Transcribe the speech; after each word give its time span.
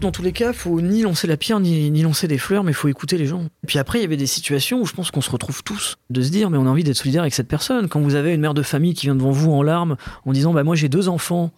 dans 0.00 0.10
tous 0.10 0.22
les 0.22 0.32
cas, 0.32 0.52
faut 0.52 0.80
ni 0.80 1.02
lancer 1.02 1.26
la 1.26 1.36
pierre, 1.36 1.60
ni, 1.60 2.02
lancer 2.02 2.26
des 2.26 2.38
fleurs, 2.38 2.64
mais 2.64 2.72
faut 2.72 2.88
écouter 2.88 3.18
les 3.18 3.26
gens. 3.26 3.44
Puis 3.66 3.78
après, 3.78 3.98
il 3.98 4.02
y 4.02 4.04
avait 4.04 4.16
des 4.16 4.26
situations 4.26 4.80
où 4.80 4.86
je 4.86 4.92
pense 4.92 5.10
qu'on 5.10 5.20
se 5.20 5.30
retrouve 5.30 5.62
tous, 5.62 5.98
de 6.08 6.22
se 6.22 6.30
dire, 6.30 6.50
mais 6.50 6.58
on 6.58 6.66
a 6.66 6.70
envie 6.70 6.84
d'être 6.84 6.96
solidaire 6.96 7.22
avec 7.22 7.34
cette 7.34 7.48
personne. 7.48 7.88
Quand 7.88 8.00
vous 8.00 8.14
avez 8.14 8.34
une 8.34 8.40
mère 8.40 8.54
de 8.54 8.62
famille 8.62 8.94
qui 8.94 9.06
vient 9.06 9.14
devant 9.14 9.30
vous 9.30 9.52
en 9.52 9.62
larmes, 9.62 9.96
en 10.24 10.32
disant, 10.32 10.52
bah 10.52 10.64
moi 10.64 10.74
j'ai 10.74 10.88
deux 10.88 11.08
enfants, 11.08 11.52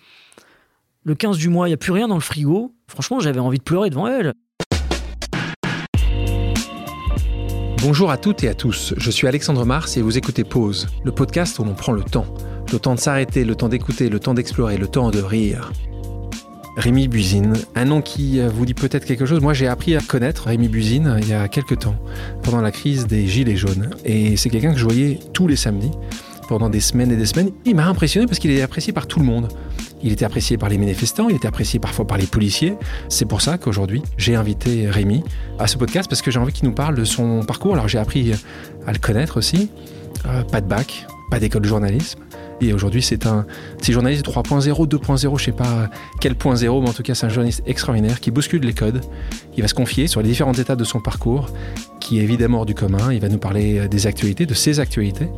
le 1.05 1.15
15 1.15 1.39
du 1.39 1.49
mois, 1.49 1.69
il 1.69 1.71
n'y 1.71 1.75
a 1.75 1.79
plus 1.79 1.93
rien 1.93 2.09
dans 2.09 2.17
le 2.17 2.21
frigo, 2.21 2.75
franchement, 2.89 3.21
j'avais 3.21 3.41
envie 3.41 3.59
de 3.59 3.63
pleurer 3.63 3.91
devant 3.91 4.09
elle. 4.09 4.35
Bonjour 7.81 8.11
à 8.11 8.17
toutes 8.17 8.45
et 8.45 8.49
à 8.49 8.55
tous, 8.55 8.95
je 8.97 9.11
suis 9.11 9.27
Alexandre 9.27 9.65
Mars 9.65 9.97
et 9.97 10.03
vous 10.03 10.19
écoutez 10.19 10.45
Pause, 10.45 10.89
le 11.05 11.13
podcast 11.13 11.59
où 11.59 11.65
l'on 11.65 11.75
prend 11.75 11.93
le 11.93 12.05
temps. 12.05 12.27
Le 12.73 12.79
temps 12.79 12.95
de 12.95 13.01
s'arrêter, 13.01 13.45
le 13.45 13.55
temps 13.55 13.69
d'écouter, 13.69 14.09
le 14.09 14.19
temps 14.19 14.35
d'explorer, 14.35 14.79
le 14.79 14.87
temps 14.87 15.11
de 15.11 15.21
rire. 15.21 15.73
Rémi 16.77 17.07
Buzine, 17.07 17.53
un 17.75 17.85
nom 17.85 18.01
qui 18.01 18.41
euh, 18.41 18.49
vous 18.49 18.65
dit 18.65 18.73
peut-être 18.73 19.05
quelque 19.05 19.27
chose. 19.27 19.43
Moi, 19.43 19.53
j'ai 19.53 19.67
appris 19.67 19.95
à 19.95 20.01
connaître 20.01 20.47
Rémi 20.47 20.69
Buzine 20.69 21.07
euh, 21.07 21.21
il 21.21 21.29
y 21.29 21.35
a 21.35 21.47
quelques 21.49 21.81
temps, 21.81 21.97
pendant 22.43 22.63
la 22.63 22.71
crise 22.71 23.07
des 23.07 23.27
Gilets 23.27 23.57
jaunes. 23.57 23.91
Et 24.07 24.37
c'est 24.39 24.49
quelqu'un 24.49 24.73
que 24.73 24.79
je 24.79 24.85
voyais 24.85 25.19
tous 25.35 25.47
les 25.47 25.57
samedis, 25.57 25.91
pendant 26.49 26.71
des 26.71 26.81
semaines 26.81 27.13
et 27.13 27.17
des 27.17 27.27
semaines. 27.27 27.51
Il 27.67 27.77
m'a 27.77 27.87
impressionné 27.87 28.27
parce 28.27 28.39
qu'il 28.39 28.51
est 28.51 28.63
apprécié 28.63 28.93
par 28.93 29.07
tout 29.07 29.19
le 29.19 29.27
monde. 29.27 29.49
Il 30.03 30.13
était 30.13 30.25
apprécié 30.25 30.57
par 30.57 30.69
les 30.69 30.79
manifestants, 30.79 31.29
il 31.29 31.37
était 31.37 31.47
apprécié 31.47 31.79
parfois 31.79 32.07
par 32.07 32.17
les 32.17 32.27
policiers. 32.27 32.75
C'est 33.09 33.27
pour 33.27 33.43
ça 33.43 33.59
qu'aujourd'hui, 33.59 34.03
j'ai 34.17 34.35
invité 34.35 34.89
Rémi 34.89 35.23
à 35.59 35.67
ce 35.67 35.77
podcast 35.77 36.09
parce 36.09 36.23
que 36.23 36.31
j'ai 36.31 36.39
envie 36.39 36.53
qu'il 36.53 36.69
nous 36.69 36.75
parle 36.75 36.97
de 36.97 37.05
son 37.05 37.45
parcours. 37.45 37.75
Alors, 37.75 37.87
j'ai 37.87 37.99
appris 37.99 38.33
à 38.87 38.93
le 38.93 38.99
connaître 38.99 39.37
aussi. 39.37 39.71
Euh, 40.27 40.43
pas 40.43 40.61
de 40.61 40.67
bac, 40.67 41.07
pas 41.31 41.39
d'école 41.39 41.63
de 41.63 41.69
journalisme. 41.69 42.19
Et 42.63 42.73
aujourd'hui, 42.73 43.03
c'est 43.03 43.27
un 43.27 43.45
journaliste 43.87 44.25
3.0, 44.25 44.87
2.0, 44.89 45.39
je 45.39 45.45
sais 45.45 45.53
pas 45.53 45.91
quel 46.21 46.37
point 46.37 46.55
zéro, 46.55 46.81
mais 46.81 46.89
en 46.89 46.93
tout 46.93 47.03
cas, 47.03 47.15
c'est 47.15 47.27
un 47.27 47.29
journaliste 47.29 47.63
extraordinaire 47.67 48.21
qui 48.21 48.31
bouscule 48.31 48.63
les 48.63 48.73
codes. 48.73 49.01
Il 49.57 49.63
va 49.63 49.69
se 49.69 49.75
confier 49.75 50.07
sur 50.07 50.23
les 50.23 50.29
différentes 50.29 50.59
étapes 50.59 50.79
de 50.79 50.85
son 50.85 51.01
parcours, 51.01 51.51
qui 52.01 52.21
est 52.21 52.23
évidemment 52.23 52.59
hors 52.59 52.67
du 52.67 52.75
commun. 52.75 53.13
Il 53.13 53.21
va 53.21 53.29
nous 53.29 53.39
parler 53.39 53.89
des 53.89 54.07
actualités, 54.07 54.47
de 54.47 54.55
ses 54.55 54.79
actualités, 54.79 55.29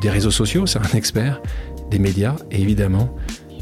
des 0.00 0.10
réseaux 0.10 0.30
sociaux, 0.30 0.66
c'est 0.66 0.78
un 0.78 0.96
expert, 0.96 1.42
des 1.90 1.98
médias 1.98 2.36
et 2.50 2.60
évidemment 2.60 3.14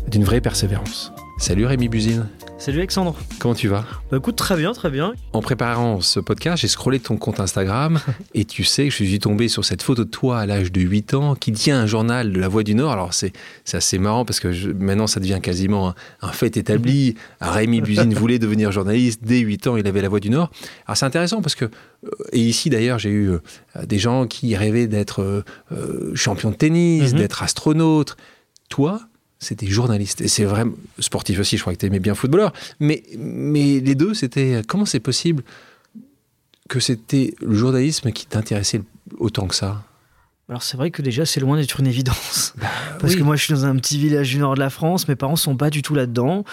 d'une 0.09 0.25
vraie 0.25 0.41
persévérance. 0.41 1.13
Salut 1.39 1.67
Rémi 1.67 1.89
Buzine. 1.89 2.27
Salut 2.59 2.79
Alexandre. 2.79 3.15
Comment 3.39 3.55
tu 3.55 3.69
vas? 3.69 3.85
Bah 4.11 4.17
écoute, 4.17 4.35
très 4.35 4.57
bien, 4.57 4.73
très 4.73 4.91
bien. 4.91 5.15
En 5.33 5.41
préparant 5.41 6.01
ce 6.01 6.19
podcast, 6.19 6.61
j'ai 6.61 6.67
scrollé 6.69 6.99
ton 6.99 7.17
compte 7.17 7.39
Instagram 7.39 8.01
et 8.35 8.45
tu 8.45 8.65
sais 8.65 8.85
que 8.85 8.91
je 8.91 8.97
suis 9.05 9.19
tombé 9.21 9.47
sur 9.47 9.65
cette 9.65 9.81
photo 9.81 10.05
de 10.05 10.11
toi 10.11 10.41
à 10.41 10.47
l'âge 10.47 10.73
de 10.73 10.81
8 10.81 11.15
ans 11.15 11.35
qui 11.37 11.53
tient 11.53 11.79
un 11.81 11.87
journal 11.87 12.33
de 12.33 12.41
la 12.41 12.49
Voix 12.49 12.65
du 12.65 12.75
Nord. 12.75 12.91
Alors 12.91 13.15
c'est 13.15 13.33
assez 13.73 13.99
marrant 13.99 14.25
parce 14.25 14.41
que 14.41 14.51
je, 14.51 14.71
maintenant 14.71 15.07
ça 15.07 15.21
devient 15.21 15.39
quasiment 15.41 15.91
un, 15.91 15.95
un 16.21 16.33
fait 16.33 16.57
établi. 16.57 17.15
Rémi 17.41 17.81
Buzine 17.81 18.13
voulait 18.13 18.41
devenir 18.41 18.73
journaliste. 18.73 19.21
Dès 19.23 19.39
8 19.39 19.69
ans, 19.69 19.77
il 19.77 19.87
avait 19.87 20.03
la 20.03 20.09
Voix 20.09 20.21
du 20.21 20.31
Nord. 20.31 20.51
Alors 20.87 20.97
c'est 20.97 21.07
intéressant 21.07 21.41
parce 21.41 21.55
que, 21.55 21.67
euh, 21.67 22.09
et 22.33 22.41
ici 22.41 22.71
d'ailleurs, 22.71 22.99
j'ai 22.99 23.11
eu 23.11 23.31
euh, 23.31 23.39
des 23.87 24.01
gens 24.01 24.27
qui 24.27 24.57
rêvaient 24.57 24.89
d'être 24.89 25.23
euh, 25.71 26.13
champion 26.17 26.51
de 26.51 26.57
tennis, 26.57 27.13
Mhm. 27.13 27.19
d'être 27.21 27.43
astronaute. 27.45 28.17
Toi, 28.69 29.01
c'était 29.39 29.67
journaliste. 29.67 30.21
Et 30.21 30.29
c'est 30.29 30.45
vraiment 30.45 30.75
sportif 30.99 31.39
aussi, 31.39 31.57
je 31.57 31.63
crois 31.63 31.73
que 31.73 31.79
tu 31.79 31.87
aimais 31.87 32.01
bien 32.01 32.15
footballeur. 32.15 32.53
Mais, 32.81 33.03
mais 33.19 33.81
les 33.81 33.95
deux, 33.95 34.15
c'était. 34.15 34.63
Comment 34.67 34.85
c'est 34.85 35.01
possible 35.01 35.43
que 36.69 36.81
c'était 36.81 37.35
le 37.41 37.55
journalisme 37.55 38.13
qui 38.13 38.27
t'intéressait 38.27 38.83
autant 39.19 39.47
que 39.47 39.55
ça? 39.55 39.85
Alors 40.49 40.63
c'est 40.63 40.79
vrai 40.79 40.91
que 40.91 41.03
déjà, 41.03 41.27
c'est 41.27 41.41
loin 41.41 41.59
d'être 41.59 41.79
une 41.79 41.87
évidence. 41.87 42.55
Parce 43.01 43.13
oui. 43.13 43.19
que 43.19 43.25
moi, 43.25 43.37
je 43.37 43.45
suis 43.45 43.55
dans 43.55 43.67
un 43.67 43.77
petit 43.77 43.99
village 43.99 44.31
du 44.31 44.39
nord 44.39 44.55
de 44.55 44.61
la 44.61 44.71
France, 44.71 45.07
mes 45.07 45.17
parents 45.17 45.37
sont 45.37 45.57
pas 45.57 45.69
du 45.69 45.83
tout 45.83 45.95
là-dedans. 45.95 46.45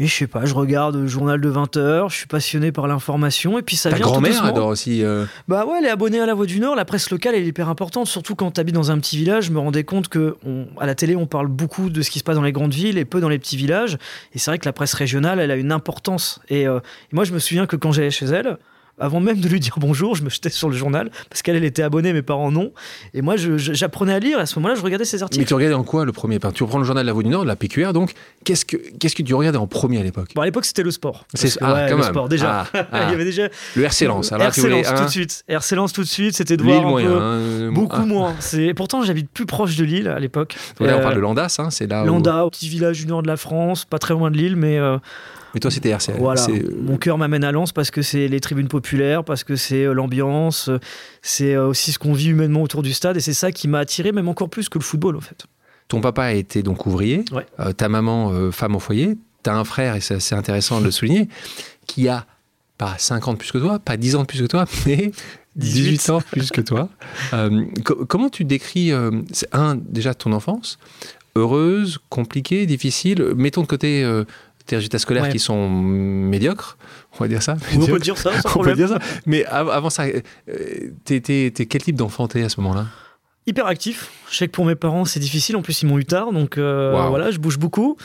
Et 0.00 0.06
je 0.06 0.14
sais 0.14 0.28
pas, 0.28 0.44
je 0.44 0.54
regarde 0.54 0.94
le 0.94 1.08
journal 1.08 1.40
de 1.40 1.48
20 1.48 1.76
heures, 1.76 2.08
je 2.08 2.16
suis 2.18 2.26
passionné 2.28 2.70
par 2.70 2.86
l'information, 2.86 3.58
et 3.58 3.62
puis 3.62 3.74
ça 3.74 3.90
Ta 3.90 3.96
vient 3.96 4.06
grand-mère 4.06 4.44
adore 4.44 4.68
aussi. 4.68 5.02
euh, 5.02 5.24
Bah 5.48 5.66
ouais, 5.66 5.78
elle 5.80 5.86
est 5.86 5.90
abonnée 5.90 6.20
à 6.20 6.26
La 6.26 6.34
Voix 6.34 6.46
du 6.46 6.60
Nord. 6.60 6.76
La 6.76 6.84
presse 6.84 7.10
locale, 7.10 7.34
elle 7.34 7.42
est 7.42 7.48
hyper 7.48 7.68
importante, 7.68 8.06
surtout 8.06 8.36
quand 8.36 8.52
tu 8.52 8.60
habites 8.60 8.76
dans 8.76 8.92
un 8.92 8.98
petit 9.00 9.16
village. 9.16 9.46
Je 9.46 9.50
me 9.50 9.58
rendais 9.58 9.82
compte 9.82 10.06
que 10.08 10.36
on- 10.46 10.66
à 10.78 10.86
la 10.86 10.94
télé, 10.94 11.16
on 11.16 11.26
parle 11.26 11.48
beaucoup 11.48 11.90
de 11.90 12.00
ce 12.02 12.10
qui 12.10 12.20
se 12.20 12.24
passe 12.24 12.36
dans 12.36 12.42
les 12.42 12.52
grandes 12.52 12.74
villes 12.74 12.96
et 12.96 13.04
peu 13.04 13.20
dans 13.20 13.28
les 13.28 13.40
petits 13.40 13.56
villages. 13.56 13.98
Et 14.34 14.38
c'est 14.38 14.52
vrai 14.52 14.58
que 14.58 14.66
la 14.66 14.72
presse 14.72 14.94
régionale, 14.94 15.40
elle 15.40 15.50
a 15.50 15.56
une 15.56 15.72
importance. 15.72 16.38
Et, 16.48 16.68
euh, 16.68 16.78
et 17.10 17.14
moi, 17.16 17.24
je 17.24 17.32
me 17.32 17.40
souviens 17.40 17.66
que 17.66 17.74
quand 17.74 17.90
j'allais 17.90 18.12
chez 18.12 18.26
elle, 18.26 18.56
avant 19.00 19.20
même 19.20 19.40
de 19.40 19.48
lui 19.48 19.60
dire 19.60 19.74
bonjour, 19.78 20.14
je 20.14 20.22
me 20.22 20.30
jetais 20.30 20.50
sur 20.50 20.68
le 20.68 20.76
journal 20.76 21.10
parce 21.30 21.42
qu'elle, 21.42 21.56
elle 21.56 21.64
était 21.64 21.82
abonnée, 21.82 22.12
mes 22.12 22.22
parents 22.22 22.50
non. 22.50 22.72
Et 23.14 23.22
moi, 23.22 23.36
j'apprenais 23.36 24.14
à 24.14 24.18
lire. 24.18 24.38
Et 24.38 24.42
à 24.42 24.46
ce 24.46 24.58
moment-là, 24.58 24.74
je 24.74 24.82
regardais 24.82 25.04
ses 25.04 25.18
Mais 25.18 25.22
articles. 25.24 25.44
tu 25.46 25.54
regardais 25.54 25.74
en 25.74 25.84
quoi 25.84 26.04
le 26.04 26.12
premier 26.12 26.36
Enfin, 26.36 26.52
Tu 26.52 26.62
reprends 26.62 26.78
le 26.78 26.84
journal 26.84 27.04
de 27.04 27.06
la 27.06 27.12
Voix 27.12 27.22
du 27.22 27.28
Nord, 27.28 27.44
la 27.44 27.56
PQR, 27.56 27.92
donc 27.92 28.12
qu'est-ce 28.44 28.64
que, 28.64 28.76
qu'est-ce 28.98 29.14
que 29.16 29.22
tu 29.22 29.34
regardais 29.34 29.58
en 29.58 29.66
premier 29.66 29.98
à 29.98 30.02
l'époque? 30.02 30.30
Bon, 30.34 30.42
à 30.42 30.44
l'époque, 30.44 30.64
c'était 30.64 30.82
le 30.82 30.90
sport. 30.90 31.24
C'est- 31.34 31.58
ah, 31.60 31.72
ouais, 31.74 31.86
quand 31.88 31.96
le 31.96 32.02
même. 32.02 32.10
sport, 32.10 32.28
déjà. 32.28 32.66
Ah, 32.74 32.86
ah. 32.92 33.04
Il 33.08 33.10
y 33.10 33.14
avait 33.14 33.24
déjà. 33.24 33.48
Le 33.76 33.84
RC 33.84 34.06
Lens. 34.06 34.32
Alors, 34.32 34.46
RC 34.48 34.68
Lens, 34.68 34.86
tout 34.86 34.94
un- 34.94 35.04
de 35.04 35.10
suite. 35.10 35.44
RC 35.48 35.74
Lens, 35.76 35.92
tout 35.92 36.02
de 36.02 36.06
suite. 36.08 36.34
C'était 36.34 36.56
de 36.56 36.62
voir 36.62 36.84
un 36.86 36.88
moyen. 36.90 37.08
peu- 37.08 37.18
hein, 37.20 37.70
Beaucoup 37.72 38.04
moins. 38.06 38.34
C'est 38.40 38.74
pourtant 38.74 39.02
j'habite 39.02 39.30
plus 39.30 39.46
proche 39.46 39.76
de 39.76 39.84
Lille 39.84 40.08
à 40.08 40.18
l'époque. 40.18 40.56
Là, 40.80 40.94
on 40.96 40.98
Euh, 40.98 41.02
parle 41.02 41.14
de 41.14 41.20
Landas, 41.20 41.56
hein, 41.58 41.70
c'est 41.70 41.86
là 41.86 42.02
où- 42.02 42.06
Landa, 42.06 42.44
au 42.44 42.50
petit 42.50 42.68
village 42.68 42.98
du 43.00 43.06
nord 43.06 43.22
de 43.22 43.28
la 43.28 43.36
France, 43.36 43.84
pas 43.84 43.98
très 43.98 44.14
loin 44.14 44.30
de 44.30 44.36
Lille, 44.36 44.56
mais 44.56 44.78
euh, 44.78 44.98
Mais 45.54 45.60
toi, 45.60 45.70
c'était 45.70 45.88
RC. 45.90 46.12
voilà. 46.18 46.40
c'est- 46.40 46.64
Mon 46.82 46.96
cœur 46.98 47.18
m'amène 47.18 47.44
à 47.44 47.52
Lens 47.52 47.72
parce 47.72 47.90
que 47.90 48.02
c'est 48.02 48.28
les 48.28 48.40
tribunes 48.40 48.68
populaires, 48.68 49.24
parce 49.24 49.44
que 49.44 49.56
c'est 49.56 49.84
euh, 49.84 49.92
l'ambiance, 49.92 50.68
euh, 50.68 50.78
c'est 51.22 51.54
euh, 51.54 51.66
aussi 51.68 51.92
ce 51.92 51.98
qu'on 51.98 52.12
vit 52.12 52.28
humainement 52.28 52.62
autour 52.62 52.82
du 52.82 52.92
stade, 52.92 53.16
et 53.16 53.20
c'est 53.20 53.32
ça 53.34 53.50
qui 53.52 53.66
m'a 53.68 53.78
attiré, 53.80 54.12
même 54.12 54.28
encore 54.28 54.50
plus 54.50 54.68
que 54.68 54.78
le 54.78 54.84
football 54.84 55.16
en 55.16 55.20
fait. 55.20 55.46
Ton 55.88 56.00
papa 56.02 56.24
a 56.24 56.32
été 56.32 56.62
donc 56.62 56.84
ouvrier, 56.86 57.24
Ouais. 57.32 57.46
euh, 57.60 57.72
ta 57.72 57.88
maman 57.88 58.30
euh, 58.32 58.50
femme 58.50 58.76
au 58.76 58.78
foyer, 58.78 59.16
tu 59.42 59.50
as 59.50 59.56
un 59.56 59.64
frère, 59.64 59.94
et 59.96 60.00
c'est 60.00 60.14
assez 60.14 60.34
intéressant 60.34 60.80
de 60.80 60.84
le 60.84 60.90
souligner, 60.90 61.28
qui 61.86 62.08
a 62.08 62.26
pas 62.76 62.94
50 62.98 63.34
de 63.34 63.38
plus 63.38 63.50
que 63.52 63.58
toi, 63.58 63.78
pas 63.78 63.96
10 63.96 64.14
ans 64.16 64.20
de 64.22 64.26
plus 64.26 64.40
que 64.42 64.46
toi, 64.46 64.66
mais 64.86 65.12
18, 65.56 65.90
18 65.92 66.10
ans 66.10 66.20
plus 66.20 66.50
que 66.50 66.60
toi. 66.60 66.90
Euh, 67.32 67.64
co- 67.84 68.04
comment 68.06 68.28
tu 68.28 68.44
décris, 68.44 68.92
euh, 68.92 69.10
un, 69.52 69.76
déjà 69.76 70.12
ton 70.14 70.32
enfance, 70.32 70.78
heureuse, 71.36 71.98
compliquée, 72.10 72.66
difficile 72.66 73.32
Mettons 73.36 73.62
de 73.62 73.66
côté 73.66 74.04
euh, 74.04 74.24
tes 74.68 74.76
résultats 74.76 74.98
scolaires 75.00 75.24
Ouais. 75.24 75.32
qui 75.32 75.38
sont 75.40 75.68
médiocres, 75.68 76.78
on 77.18 77.24
va 77.24 77.28
dire 77.28 77.42
ça 77.42 77.56
on 77.76 77.84
peut 77.86 77.98
dire 77.98 78.16
ça 78.16 78.30
sans 78.42 78.56
On 78.60 78.62
peut 78.62 78.74
dire 78.74 78.88
ça. 78.88 78.98
Mais 79.26 79.44
av- 79.46 79.70
avant 79.70 79.90
ça, 79.90 80.04
euh, 80.04 80.20
t'es, 81.04 81.20
quel 81.50 81.82
type 81.82 81.96
d'enfant 81.96 82.28
t'es 82.28 82.42
à 82.44 82.48
ce 82.48 82.60
moment-là? 82.60 82.86
Hyper 83.46 83.66
actif. 83.66 84.10
Je 84.30 84.36
sais 84.36 84.46
que 84.46 84.52
pour 84.52 84.66
mes 84.66 84.74
parents 84.74 85.06
c'est 85.06 85.20
difficile, 85.20 85.56
en 85.56 85.62
plus 85.62 85.80
ils 85.80 85.86
m'ont 85.86 85.98
eu 85.98 86.04
tard, 86.04 86.32
donc 86.32 86.58
euh, 86.58 86.92
Wow. 86.92 87.08
voilà, 87.08 87.30
je 87.30 87.38
bouge 87.38 87.58
beaucoup. 87.58 87.96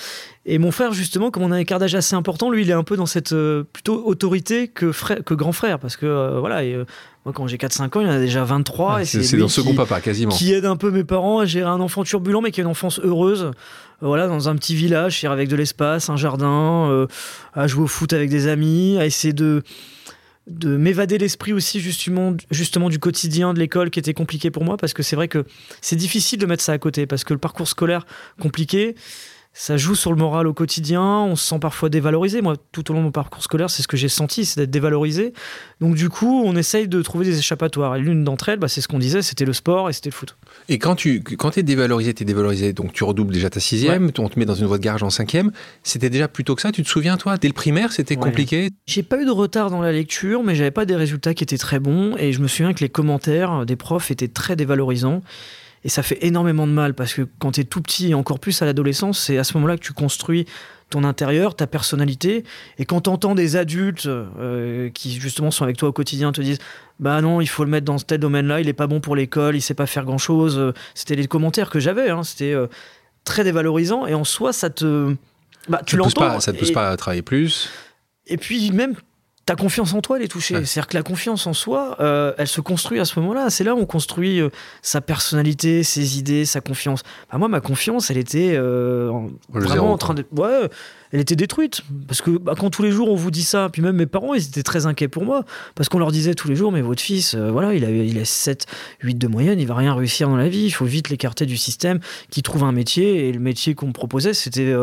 Et 0.46 0.57
mon 0.57 0.72
frère 0.72 0.94
justement, 0.94 1.31
comme 1.31 1.44
on 1.44 1.52
a 1.52 1.56
un 1.56 1.59
écart 1.59 1.79
d'âge 1.79 1.96
assez 1.96 2.16
important, 2.16 2.50
lui 2.50 2.62
il 2.63 2.69
est 2.69 2.73
un 2.73 2.84
peu 2.85 2.96
dans 2.96 3.06
cette 3.06 3.34
euh, 3.34 3.63
plutôt 3.73 4.02
autorité 4.07 4.69
que, 4.69 4.94
frère, 4.94 5.22
que 5.23 5.34
grand 5.34 5.52
frère, 5.52 5.79
parce 5.79 5.97
que 5.97 6.06
euh, 6.06 6.40
voilà, 6.40 6.63
et, 6.63 6.73
euh, 6.73 6.85
moi 7.25 7.34
quand 7.34 7.46
j'ai 7.47 7.57
4-5 7.57 7.97
ans, 7.97 8.02
il 8.02 8.07
y 8.07 8.09
en 8.09 8.13
a 8.13 8.19
déjà 8.19 8.46
23, 8.46 9.02
et 9.02 9.06
C'est, 9.06 9.35
dans 9.35 9.50
second 9.50 9.72
qui- 9.72 9.75
papa 9.75 10.00
quasiment. 10.00 10.31
qui 10.34 10.53
aide 10.53 10.66
un 10.66 10.78
peu 10.78 10.91
mes 10.91 11.03
parents 11.03 11.40
à 11.40 11.46
gérer 11.46 11.69
un 11.69 11.81
enfant 11.81 12.06
turbulent, 12.06 12.40
mais 12.41 12.52
qui 12.52 12.62
a 12.62 12.63
une 12.63 12.69
enfance 12.69 13.02
heureuse. 13.03 13.52
Voilà, 14.03 14.28
dans 14.28 14.50
un 14.50 14.56
petit 14.56 14.75
village, 14.75 15.24
avec 15.24 15.47
de 15.47 15.56
l'espace, 15.56 16.09
un 16.09 16.18
jardin, 16.18 16.90
euh, 16.91 17.08
à 17.53 17.68
jouer 17.68 17.84
au 17.84 17.88
foot 17.88 18.12
avec 18.12 18.30
des 18.30 18.47
amis, 18.47 18.97
à 19.00 19.06
essayer 19.06 19.34
de 19.34 19.64
de 20.46 20.75
m'évader 20.75 21.18
l'esprit 21.18 21.53
aussi 21.53 21.80
justement 21.80 22.36
justement 22.52 22.90
du 22.90 23.00
quotidien 23.00 23.53
de 23.53 23.59
l'école 23.59 23.90
qui 23.90 24.00
était 24.00 24.14
compliqué 24.14 24.52
pour 24.52 24.66
moi 24.66 24.75
parce 24.75 24.91
que 24.91 25.02
c'est 25.02 25.16
vrai 25.16 25.30
que 25.30 25.46
c'est 25.80 25.96
difficile 25.96 26.38
de 26.38 26.46
mettre 26.46 26.62
ça 26.62 26.74
à 26.74 26.78
côté 26.78 27.06
parce 27.06 27.24
que 27.24 27.31
le 27.31 27.40
parcours 27.40 27.69
scolaire 27.69 28.06
compliqué 28.41 28.96
ça 29.56 29.78
joue 29.78 29.94
sur 29.94 30.12
le 30.12 30.18
moral 30.18 30.47
au 30.47 30.53
quotidien, 30.53 31.02
on 31.03 31.36
se 31.36 31.46
sent 31.46 31.59
parfois 31.59 31.90
dévalorisé. 31.90 32.41
Moi, 32.41 32.56
tout 32.72 32.90
au 32.90 32.94
long 32.96 33.02
de 33.02 33.06
mon 33.06 33.12
parcours 33.12 33.44
scolaire, 33.44 33.69
c'est 33.69 33.84
ce 33.84 33.88
que 33.88 33.97
j'ai 33.97 34.09
senti, 34.09 34.46
c'est 34.46 34.59
d'être 34.59 34.72
dévalorisé. 34.72 35.31
Donc, 35.80 35.94
du 35.94 36.09
coup, 36.09 36.41
on 36.44 36.56
essaye 36.56 36.88
de 36.88 37.02
trouver 37.03 37.25
des 37.25 37.38
échappatoires. 37.38 37.96
Et 37.96 38.00
l'une 38.00 38.24
d'entre 38.24 38.50
elles, 38.50 38.58
bah, 38.58 38.68
c'est 38.68 38.81
ce 38.81 38.88
qu'on 38.88 38.97
disait, 38.97 39.22
c'était 39.22 39.46
le 39.46 39.53
sport 39.53 39.90
et 39.90 39.94
c'était 39.94 40.09
le 40.09 40.16
foot. 40.16 40.36
Et 40.69 40.80
quand 40.80 40.96
tu 40.96 41.22
quand 41.22 41.56
es 41.58 41.64
dévalorisé, 41.64 42.14
tu 42.16 42.24
es 42.24 42.25
dévalorisé, 42.25 42.74
donc 42.74 42.94
tu 42.94 43.03
redoubles 43.03 43.31
déjà 43.31 43.50
ta 43.52 43.59
sixième, 43.59 44.12
on 44.18 44.30
te 44.30 44.40
met 44.40 44.46
dans 44.46 44.56
une 44.56 44.66
voie 44.66 44.80
de 44.80 44.84
garage 44.84 45.03
en 45.03 45.12
cinquième. 45.12 45.52
C'était 45.84 46.09
déjà 46.09 46.28
plus 46.28 46.44
tôt 46.44 46.56
que 46.56 46.62
ça, 46.62 46.72
tu 46.72 46.81
te 46.81 46.90
souviens 46.90 47.18
toi? 47.18 47.38
Dès 47.38 47.47
le 47.47 47.53
primaire, 47.53 47.91
c'était 47.91 48.17
Ouais. 48.17 48.23
compliqué? 48.23 48.70
J'ai 48.88 49.03
pas 49.03 49.22
eu 49.22 49.26
de 49.26 49.32
retard 49.32 49.70
dans 49.70 49.82
la 49.82 49.91
lecture, 49.91 50.41
mais 50.44 50.55
j'avais 50.55 50.72
pas 50.72 50.85
des 50.85 50.96
résultats 50.96 51.34
qui 51.35 51.44
étaient 51.44 51.58
très 51.58 51.79
bons. 51.79 52.16
Et 52.17 52.34
je 52.34 52.40
me 52.41 52.47
souviens 52.47 52.73
que 52.73 52.79
les 52.79 52.90
commentaires 52.90 53.66
des 53.67 53.76
profs 53.76 54.09
étaient 54.09 54.28
très 54.28 54.55
dévalorisants. 54.55 55.22
Et 55.84 55.90
ça 55.90 56.03
fait 56.03 56.18
énormément 56.22 56.68
de 56.68 56.72
mal 56.72 56.94
parce 56.94 57.14
que 57.14 57.28
quand 57.40 57.53
tu 57.53 57.62
es 57.62 57.64
tout 57.64 57.82
petit 57.82 58.12
et 58.12 58.14
encore 58.14 58.40
plus 58.40 58.62
à 58.62 58.66
l'adolescence, 58.66 59.20
c'est 59.20 59.38
à 59.38 59.44
ce 59.44 59.56
moment-là 59.56 59.78
que 59.78 59.84
tu 59.84 59.94
construis 59.94 60.46
ton 60.90 61.03
intérieur, 61.03 61.56
ta 61.56 61.68
personnalité. 61.68 62.44
Et 62.78 62.85
quand 62.85 63.02
tu 63.02 63.09
entends 63.09 63.35
des 63.35 63.56
adultes 63.56 64.06
euh, 64.06 64.90
qui 64.91 65.20
justement 65.20 65.52
sont 65.52 65.64
avec 65.64 65.78
toi 65.78 65.90
au 65.90 65.91
quotidien 65.91 66.32
te 66.32 66.41
disent 66.41 66.59
Bah 67.00 67.22
non, 67.22 67.41
il 67.41 67.47
faut 67.47 67.64
le 67.64 67.70
mettre 67.70 67.85
dans 67.85 67.97
tel 67.97 68.20
domaine-là, 68.20 68.62
il 68.62 68.70
est 68.70 68.74
pas 68.74 68.88
bon 68.88 69.02
pour 69.02 69.16
l'école, 69.16 69.56
il 69.56 69.62
sait 69.62 69.74
pas 69.74 69.88
faire 69.88 70.06
grand-chose. 70.06 70.74
C'était 70.94 71.16
les 71.16 71.28
commentaires 71.28 71.70
que 71.70 71.80
j'avais, 71.80 72.09
hein. 72.09 72.24
c'était 72.24 72.53
euh, 72.53 72.68
très 73.26 73.44
dévalorisant. 73.44 74.06
Et 74.06 74.14
en 74.14 74.24
soi, 74.24 74.53
ça 74.53 74.70
te. 74.70 75.16
Bah, 75.68 75.82
tu 75.86 75.97
l'entends. 75.97 76.40
ça 76.40 76.53
te 76.53 76.59
pousse 76.59 76.72
pas 76.72 76.90
à 76.90 76.97
travailler 76.97 77.22
plus. 77.22 77.70
et 78.28 78.38
puis 78.38 78.72
même, 78.72 78.96
ta 79.45 79.55
confiance 79.55 79.93
en 79.93 80.01
toi, 80.01 80.17
elle 80.17 80.23
est 80.23 80.29
touchée. 80.29 80.55
Ouais. 80.55 80.66
C'est-à-dire 80.66 80.87
que 80.87 80.95
la 80.95 81.03
confiance 81.03 81.47
en 81.47 81.53
soi, 81.53 81.97
euh, 81.99 82.34
elle 82.37 82.47
se 82.47 82.61
construit 82.61 82.99
à 82.99 83.05
ce 83.05 83.19
moment-là. 83.19 83.49
C'est 83.49 83.66
là 83.66 83.75
où 83.75 83.79
on 83.79 83.85
construit 83.85 84.40
euh, 84.40 84.49
sa 84.81 85.01
personnalité, 85.01 85.84
ses 85.84 86.17
idées, 86.17 86.45
sa 86.45 86.61
confiance. 86.61 87.03
Bah, 87.29 87.37
moi, 87.37 87.49
ma 87.49 87.59
confiance, 87.59 88.09
elle 88.09 88.17
était 88.17 88.53
euh, 88.55 89.11
vraiment 89.49 89.73
zéro, 89.73 89.87
en 89.87 89.97
train 89.97 90.13
de. 90.13 90.25
Ouais, 90.31 90.69
elle 91.11 91.19
était 91.19 91.35
détruite. 91.35 91.81
Parce 92.07 92.22
que 92.22 92.31
bah, 92.31 92.53
quand 92.57 92.69
tous 92.69 92.84
les 92.84 92.91
jours 92.91 93.11
on 93.11 93.16
vous 93.16 93.31
dit 93.31 93.43
ça, 93.43 93.67
puis 93.69 93.81
même 93.81 93.97
mes 93.97 94.05
parents, 94.05 94.34
ils 94.34 94.47
étaient 94.47 94.63
très 94.63 94.85
inquiets 94.85 95.09
pour 95.09 95.25
moi. 95.25 95.43
Parce 95.75 95.90
qu'on 95.90 95.99
leur 95.99 96.11
disait 96.11 96.35
tous 96.35 96.47
les 96.47 96.55
jours, 96.55 96.72
mais 96.72 96.81
votre 96.81 97.01
fils, 97.01 97.35
voilà, 97.35 97.73
il 97.73 97.84
a, 97.84 97.90
il 97.90 98.17
a 98.19 98.25
7, 98.25 98.66
8 99.01 99.16
de 99.16 99.28
moyenne, 99.28 99.59
il 99.59 99.67
va 99.67 99.75
rien 99.75 99.93
réussir 99.93 100.29
dans 100.29 100.37
la 100.37 100.47
vie. 100.47 100.63
Il 100.63 100.72
faut 100.72 100.85
vite 100.85 101.09
l'écarter 101.09 101.45
du 101.45 101.57
système, 101.57 101.99
qu'il 102.29 102.43
trouve 102.43 102.63
un 102.63 102.72
métier. 102.72 103.28
Et 103.28 103.34
le 103.34 103.41
métier 103.41 103.75
qu'on 103.75 103.87
me 103.87 103.93
proposait, 103.93 104.34
c'était. 104.34 104.73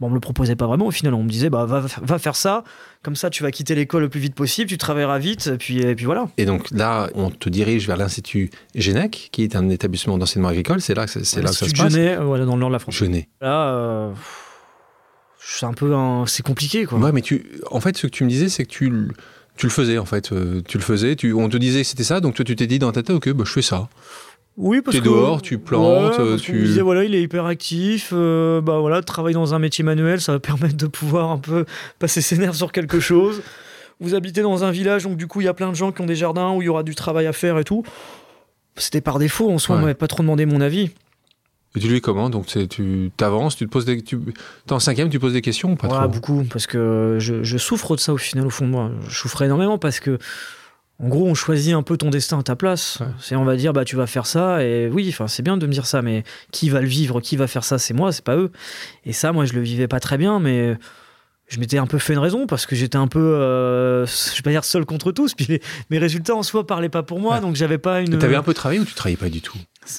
Bon, 0.00 0.08
on 0.08 0.10
me 0.10 0.14
le 0.14 0.20
proposait 0.20 0.56
pas 0.56 0.66
vraiment. 0.66 0.86
Au 0.86 0.90
final, 0.90 1.14
on 1.14 1.22
me 1.22 1.28
disait, 1.28 1.50
bah, 1.50 1.66
va, 1.66 1.80
va 2.02 2.18
faire 2.18 2.34
ça. 2.34 2.64
Comme 3.02 3.14
ça, 3.14 3.30
tu 3.30 3.42
vas 3.44 3.50
quitter 3.52 3.74
l'école 3.76 4.02
le 4.02 4.08
plus 4.08 4.18
vite 4.20 4.34
possible, 4.34 4.68
tu 4.68 4.76
travailleras 4.76 5.18
vite, 5.18 5.46
et 5.46 5.56
puis, 5.56 5.78
et 5.82 5.94
puis 5.94 6.04
voilà. 6.04 6.28
Et 6.36 6.46
donc 6.46 6.70
là, 6.72 7.08
on 7.14 7.30
te 7.30 7.48
dirige 7.48 7.86
vers 7.86 7.96
l'Institut 7.96 8.50
Génec, 8.74 9.28
qui 9.30 9.44
est 9.44 9.54
un 9.54 9.68
établissement 9.68 10.18
d'enseignement 10.18 10.48
agricole. 10.48 10.80
C'est 10.80 10.94
là 10.94 11.06
que, 11.06 11.22
c'est 11.22 11.40
là 11.42 11.50
que 11.50 11.54
ça 11.54 11.66
se 11.68 11.72
passe. 11.74 11.94
Euh, 11.94 12.24
voilà, 12.24 12.44
dans 12.44 12.54
le 12.54 12.60
nord 12.60 12.70
de 12.70 12.72
la 12.72 12.78
France. 12.80 12.94
Genève. 12.96 13.24
Là, 13.40 13.68
euh, 13.68 14.12
c'est 15.40 15.66
un 15.66 15.72
peu 15.74 15.94
un- 15.94 16.26
c'est 16.26 16.42
compliqué 16.42 16.86
quoi. 16.86 16.98
Ouais, 16.98 17.12
mais 17.12 17.20
tu, 17.22 17.46
en 17.70 17.80
fait, 17.80 17.96
ce 17.96 18.06
que 18.06 18.12
tu 18.12 18.24
me 18.24 18.28
disais, 18.30 18.48
c'est 18.48 18.64
que 18.64 18.70
tu, 18.70 18.88
le- 18.90 19.08
tu 19.56 19.66
le 19.66 19.70
faisais, 19.72 19.98
en 19.98 20.04
fait. 20.06 20.32
Euh, 20.32 20.62
tu 20.66 20.78
le 20.78 20.82
faisais, 20.82 21.14
tu, 21.16 21.32
on 21.34 21.48
te 21.48 21.56
disait 21.56 21.82
que 21.82 21.86
c'était 21.88 22.02
ça, 22.04 22.20
donc 22.20 22.34
toi, 22.34 22.44
tu 22.44 22.56
t'es 22.56 22.66
dit 22.66 22.78
dans 22.78 22.90
ta 22.92 23.02
tête, 23.02 23.14
ok, 23.14 23.30
bah, 23.32 23.44
je 23.46 23.52
fais 23.52 23.62
ça. 23.62 23.88
Oui, 24.56 24.80
parce 24.82 24.96
T'es 24.96 25.02
que 25.02 25.08
dehors, 25.08 25.42
tu 25.42 25.58
plantes, 25.58 26.12
Ouais, 26.18 26.30
parce 26.30 26.42
tu- 26.42 26.62
disait 26.62 26.80
voilà, 26.80 27.02
il 27.04 27.14
est 27.14 27.22
hyper 27.22 27.44
actif. 27.46 28.10
euh, 28.12 28.60
bah 28.60 28.78
voilà, 28.78 29.02
travailler 29.02 29.34
dans 29.34 29.52
un 29.52 29.58
métier 29.58 29.82
manuel, 29.82 30.20
ça 30.20 30.30
va 30.32 30.38
permettre 30.38 30.76
de 30.76 30.86
pouvoir 30.86 31.30
un 31.30 31.38
peu 31.38 31.64
passer 31.98 32.20
ses 32.20 32.38
nerfs 32.38 32.54
sur 32.54 32.70
quelque 32.70 33.00
chose. 33.00 33.42
Vous 34.00 34.14
habitez 34.14 34.42
dans 34.42 34.62
un 34.62 34.70
village, 34.70 35.04
donc 35.04 35.16
du 35.16 35.26
coup, 35.26 35.40
il 35.40 35.44
y 35.44 35.48
a 35.48 35.54
plein 35.54 35.70
de 35.70 35.74
gens 35.74 35.90
qui 35.90 36.00
ont 36.02 36.06
des 36.06 36.14
jardins 36.16 36.52
où 36.52 36.62
il 36.62 36.66
y 36.66 36.68
aura 36.68 36.82
du 36.84 36.94
travail 36.94 37.26
à 37.26 37.32
faire 37.32 37.58
et 37.58 37.64
tout. 37.64 37.82
C'était 38.76 39.00
par 39.00 39.18
défaut, 39.18 39.50
en 39.50 39.58
soi, 39.58 39.74
Ouais. 39.74 39.80
on 39.80 39.84
m'avait 39.84 39.94
pas 39.94 40.06
trop 40.08 40.22
demandé 40.22 40.46
mon 40.46 40.60
avis. 40.60 40.90
Et 41.76 41.80
tu 41.80 41.88
lui 41.88 42.00
comment? 42.00 42.30
Donc 42.30 42.46
tu 42.46 43.10
t'avances, 43.16 43.56
tu 43.56 43.66
te 43.66 43.70
poses 43.72 43.84
des, 43.84 44.00
tu, 44.02 44.16
en 44.70 44.78
cinquième, 44.78 45.10
tu 45.10 45.18
poses 45.18 45.32
des 45.32 45.42
questions 45.42 45.72
ou 45.72 45.76
pas 45.76 45.88
Ouais, 45.88 45.94
trop? 45.98 46.08
beaucoup, 46.08 46.44
parce 46.44 46.68
que 46.68 47.16
je, 47.18 47.42
je 47.42 47.58
souffre 47.58 47.96
de 47.96 48.00
ça 48.00 48.12
au 48.12 48.16
final, 48.18 48.46
au 48.46 48.50
fond 48.50 48.66
de 48.66 48.70
moi. 48.70 48.92
Je 49.08 49.16
souffre 49.16 49.42
énormément 49.42 49.78
parce 49.78 49.98
que, 49.98 50.18
en 51.00 51.08
gros, 51.08 51.26
on 51.26 51.34
choisit 51.34 51.74
un 51.74 51.82
peu 51.82 51.96
ton 51.96 52.10
destin 52.10 52.38
à 52.38 52.42
ta 52.42 52.54
place. 52.56 52.98
Ouais. 53.00 53.06
C'est, 53.20 53.36
on 53.36 53.44
va 53.44 53.56
dire, 53.56 53.72
bah, 53.72 53.84
tu 53.84 53.96
vas 53.96 54.06
faire 54.06 54.26
ça, 54.26 54.62
et 54.64 54.88
oui, 54.88 55.06
enfin, 55.08 55.26
c'est 55.28 55.42
bien 55.42 55.56
de 55.56 55.66
me 55.66 55.72
dire 55.72 55.86
ça, 55.86 56.02
mais 56.02 56.22
qui 56.52 56.70
va 56.70 56.80
le 56.80 56.86
vivre, 56.86 57.20
qui 57.20 57.36
va 57.36 57.46
faire 57.46 57.64
ça, 57.64 57.78
c'est 57.78 57.94
moi, 57.94 58.12
c'est 58.12 58.24
pas 58.24 58.36
eux. 58.36 58.50
Et 59.04 59.12
ça, 59.12 59.32
moi, 59.32 59.44
je 59.44 59.52
le 59.54 59.60
vivais 59.60 59.88
pas 59.88 59.98
très 60.00 60.18
bien, 60.18 60.38
mais 60.40 60.76
je 61.48 61.58
m'étais 61.60 61.76
un 61.78 61.86
peu 61.86 61.98
fait 61.98 62.14
une 62.14 62.20
raison 62.20 62.46
parce 62.46 62.64
que 62.64 62.74
j'étais 62.74 62.96
un 62.96 63.06
peu, 63.08 63.18
euh, 63.20 64.06
je 64.06 64.36
vais 64.36 64.42
pas 64.42 64.50
dire 64.50 64.64
seul 64.64 64.86
contre 64.86 65.12
tous, 65.12 65.34
puis 65.36 65.46
les- 65.48 65.60
mes 65.90 65.98
résultats 65.98 66.34
en 66.36 66.42
soi 66.42 66.66
parlaient 66.66 66.88
pas 66.88 67.02
pour 67.02 67.18
moi, 67.20 67.34
Ouais. 67.34 67.40
donc 67.40 67.56
j'avais 67.56 67.78
pas 67.78 68.00
une. 68.00 68.18
T'avais 68.18 68.36
un 68.36 68.42
peu 68.42 68.54
travaillé 68.54 68.80
ou 68.80 68.84
tu 68.84 68.94
travaillais 68.94 69.16
pas 69.18 69.28
du 69.28 69.40
tout? 69.42 69.58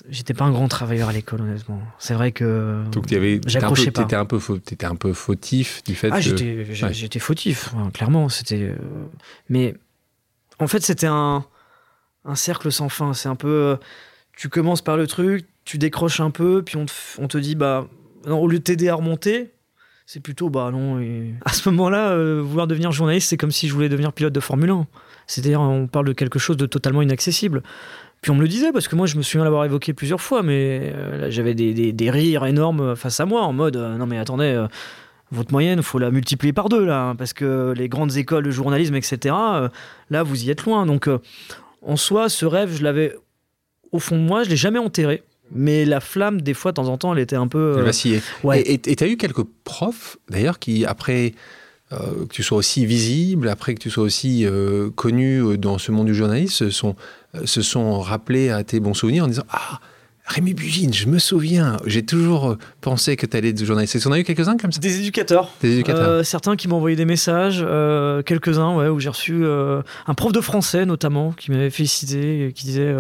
J'étais 0.10 0.34
pas 0.34 0.46
un 0.46 0.52
grand 0.52 0.68
travailleur 0.68 1.10
à 1.10 1.14
l'école, 1.14 1.42
honnêtement. 1.42 1.80
C'est 2.00 2.16
vrai 2.16 2.32
que. 2.32 2.82
Donc 2.92 3.06
J'accrochais 3.46 3.92
pas. 3.92 4.02
t'étais 4.02 4.16
un 4.16 4.26
peu, 4.26 4.40
un 4.84 4.96
peu 4.96 5.14
fautif 5.14 5.84
du 5.84 5.94
fait 5.94 6.10
Ah, 6.12 6.16
que. 6.18 6.22
j'étais, 6.24 6.66
j'ai- 6.72 6.86
Ouais. 6.88 6.94
j'étais 6.94 7.20
fautif, 7.20 7.70
hein, 7.78 7.92
clairement. 7.94 8.28
C'était, 8.30 8.62
euh, 8.62 8.76
mais 9.50 9.76
en 10.60 10.68
fait, 10.68 10.82
c'était 10.82 11.08
un, 11.08 11.46
un 12.26 12.36
cercle 12.36 12.72
sans 12.72 12.90
fin. 12.90 13.14
C'est 13.14 13.30
un 13.30 13.36
peu, 13.36 13.48
euh, 13.48 13.76
tu 14.38 14.50
commences 14.50 14.82
par 14.82 14.98
le 14.98 15.08
truc, 15.08 15.46
tu 15.66 15.78
décroches 15.78 16.20
un 16.20 16.32
peu, 16.32 16.62
puis 16.64 16.78
on 16.78 17.28
te, 17.28 17.38
dit, 17.38 17.56
bah, 17.56 17.88
non, 18.28 18.40
au 18.40 18.48
lieu 18.48 18.60
de 18.60 18.64
t'aider 18.64 18.90
à 18.90 18.96
remonter, 18.96 19.52
c'est 20.06 20.20
plutôt, 20.20 20.50
bah 20.50 20.70
non. 20.72 21.00
et- 21.00 21.34
À 21.46 21.54
ce 21.54 21.68
moment-là, 21.70 22.12
euh, 22.12 22.42
vouloir 22.44 22.68
devenir 22.68 22.92
journaliste, 22.92 23.30
c'est 23.30 23.38
comme 23.38 23.52
si 23.52 23.68
je 23.68 23.74
voulais 23.74 23.90
devenir 23.90 24.14
pilote 24.14 24.34
de 24.34 24.40
Formule 24.40 24.70
1. 24.70 24.88
C'est-à-dire, 25.28 25.60
on 25.62 25.88
parle 25.88 26.06
de 26.06 26.14
quelque 26.14 26.38
chose 26.40 26.58
de 26.58 26.66
totalement 26.68 27.02
inaccessible. 27.02 27.64
Puis 28.22 28.32
on 28.32 28.36
me 28.36 28.42
le 28.42 28.48
disait, 28.48 28.72
parce 28.72 28.88
que 28.88 28.96
moi, 28.96 29.08
je 29.08 29.18
me 29.18 29.22
souviens 29.24 29.44
l'avoir 29.44 29.66
évoqué 29.66 29.94
plusieurs 29.94 30.22
fois, 30.22 30.42
mais 30.44 30.92
euh, 30.96 31.30
j'avais 31.32 31.54
des, 31.56 31.92
des- 31.94 32.12
rires 32.12 32.46
énormes 32.46 32.96
face 32.96 33.20
à 33.20 33.26
moi, 33.26 33.42
en 33.44 33.54
mode, 33.54 33.76
non 33.78 34.06
mais 34.06 34.18
attendez, 34.20 34.66
votre 35.36 35.52
moyenne, 35.52 35.82
faut 35.84 36.00
la 36.00 36.12
multiplier 36.12 36.54
par 36.54 36.70
deux, 36.70 36.86
là, 36.86 37.10
hein, 37.10 37.16
parce 37.16 37.34
que 37.34 37.74
les 37.76 37.90
grandes 37.90 38.18
écoles 38.18 38.46
de 38.46 38.52
journalisme, 38.52 38.96
etc., 38.96 39.36
euh, 39.38 39.70
là, 40.10 40.24
vous 40.24 40.44
y 40.44 40.50
êtes 40.50 40.64
loin. 40.64 40.86
Donc, 40.86 41.08
euh, 41.08 41.20
en 41.82 41.96
soi, 41.96 42.30
ce 42.30 42.46
rêve, 42.46 42.76
je 42.76 42.84
l'avais 42.84 43.16
au 43.92 44.00
fond 44.00 44.18
de 44.18 44.22
moi, 44.22 44.44
je 44.44 44.50
l'ai 44.50 44.56
jamais 44.56 44.80
enterré. 44.80 45.24
Mais 45.52 45.86
la 45.86 46.00
flamme, 46.00 46.42
des 46.42 46.56
fois, 46.56 46.72
de 46.72 46.76
temps 46.76 46.88
en 46.88 46.98
temps, 46.98 47.14
elle 47.14 47.20
était 47.20 47.36
un 47.36 47.48
peu. 47.48 47.78
Euh, 47.78 47.84
vacillait. 47.84 48.22
ouais. 48.44 48.64
Et 48.66 48.80
tu 48.80 49.04
as 49.04 49.08
eu 49.08 49.16
quelques 49.16 49.44
profs, 49.64 50.18
d'ailleurs, 50.30 50.58
qui, 50.58 50.86
après 50.86 51.34
que 51.92 52.26
tu 52.30 52.44
sois 52.44 52.58
aussi 52.58 52.86
visible, 52.86 53.48
après 53.48 53.74
que 53.76 53.80
tu 53.80 53.90
sois 53.90 54.04
aussi 54.04 54.46
connu 54.96 55.58
dans 55.58 55.78
ce 55.78 55.92
monde 55.92 56.08
du 56.08 56.16
journalisme, 56.16 56.52
se 56.52 56.70
sont, 56.72 56.96
se 57.46 57.62
sont 57.62 58.02
rappelés 58.02 58.50
à 58.50 58.64
tes 58.64 58.80
bons 58.80 58.96
souvenirs 58.96 59.26
en 59.26 59.28
disant 59.28 59.46
Ah, 59.50 59.80
Rémi 60.28 60.56
Bugine, 60.56 60.92
je 60.92 61.06
me 61.06 61.20
souviens, 61.20 61.78
j'ai 61.86 62.04
toujours 62.04 62.50
euh, 62.50 62.58
pensé 62.82 63.16
que 63.16 63.28
tu 63.28 63.38
allais 63.38 63.50
être 63.50 63.64
journaliste. 63.64 63.96
Est-ce 63.96 64.06
qu'on 64.06 64.12
a 64.12 64.20
eu 64.20 64.24
quelques-uns 64.24 64.58
comme 64.58 64.72
ça? 64.72 64.80
Des 64.80 65.00
éducateurs. 65.00 65.52
Des 65.62 65.74
éducateurs 65.74 66.10
Euh, 66.10 66.24
certains 66.24 66.56
qui 66.56 66.68
m'ont 66.68 66.78
envoyé 66.78 66.96
des 66.96 67.06
messages, 67.06 67.64
euh, 67.64 68.24
quelques-uns 68.24 68.76
ouais, 68.76 68.88
où 68.88 69.00
j'ai 69.00 69.10
reçu 69.10 69.46
euh, 69.46 69.84
un 70.08 70.14
prof 70.16 70.32
de 70.32 70.42
français 70.42 70.88
notamment 70.88 71.32
qui 71.32 71.52
m'avait 71.52 71.70
félicité, 71.70 72.48
et 72.48 72.54
qui 72.54 72.66
disait 72.66 72.96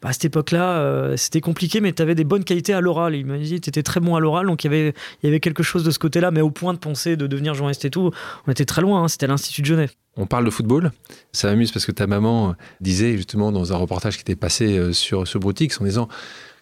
bah, 0.00 0.08
à 0.08 0.12
cette 0.14 0.24
époque-là 0.24 1.14
c'était 1.16 1.42
compliqué 1.42 1.82
mais 1.82 1.92
tu 1.92 2.00
avais 2.00 2.14
des 2.14 2.24
bonnes 2.24 2.44
qualités 2.44 2.72
à 2.72 2.80
l'oral. 2.80 3.14
Il 3.14 3.26
m'a 3.26 3.36
dit 3.36 3.60
tu 3.60 3.68
étais 3.68 3.82
très 3.82 4.00
bon 4.00 4.16
à 4.16 4.20
l'oral 4.20 4.46
donc 4.46 4.64
il 4.64 4.68
y 4.68 4.74
avait 4.74 4.94
il 5.22 5.26
y 5.26 5.28
avait 5.28 5.40
quelque 5.40 5.62
chose 5.62 5.84
de 5.84 5.90
ce 5.90 5.98
côté-là 5.98 6.30
mais 6.30 6.40
au 6.40 6.50
point 6.50 6.72
de 6.72 6.78
penser 6.78 7.16
de 7.16 7.26
devenir 7.26 7.52
journaliste 7.52 7.84
et 7.84 7.90
tout, 7.90 8.10
on 8.46 8.50
était 8.50 8.64
très 8.64 8.80
loin, 8.80 9.04
hein, 9.04 9.08
c'était 9.08 9.26
à 9.26 9.28
l'Institut 9.28 9.60
de 9.60 9.66
Genève. 9.66 9.92
On 10.16 10.26
parle 10.26 10.46
de 10.46 10.50
football. 10.50 10.92
Ça 11.32 11.48
m'amuse 11.48 11.72
parce 11.72 11.84
que 11.86 11.92
ta 11.92 12.06
maman 12.06 12.54
disait 12.80 13.16
justement 13.16 13.52
dans 13.52 13.72
un 13.72 13.76
reportage 13.76 14.16
qui 14.16 14.22
était 14.22 14.34
passé 14.34 14.92
sur 14.92 15.28
ce 15.28 15.38
Broutix 15.38 15.80
en 15.80 15.84
disant 15.84 16.08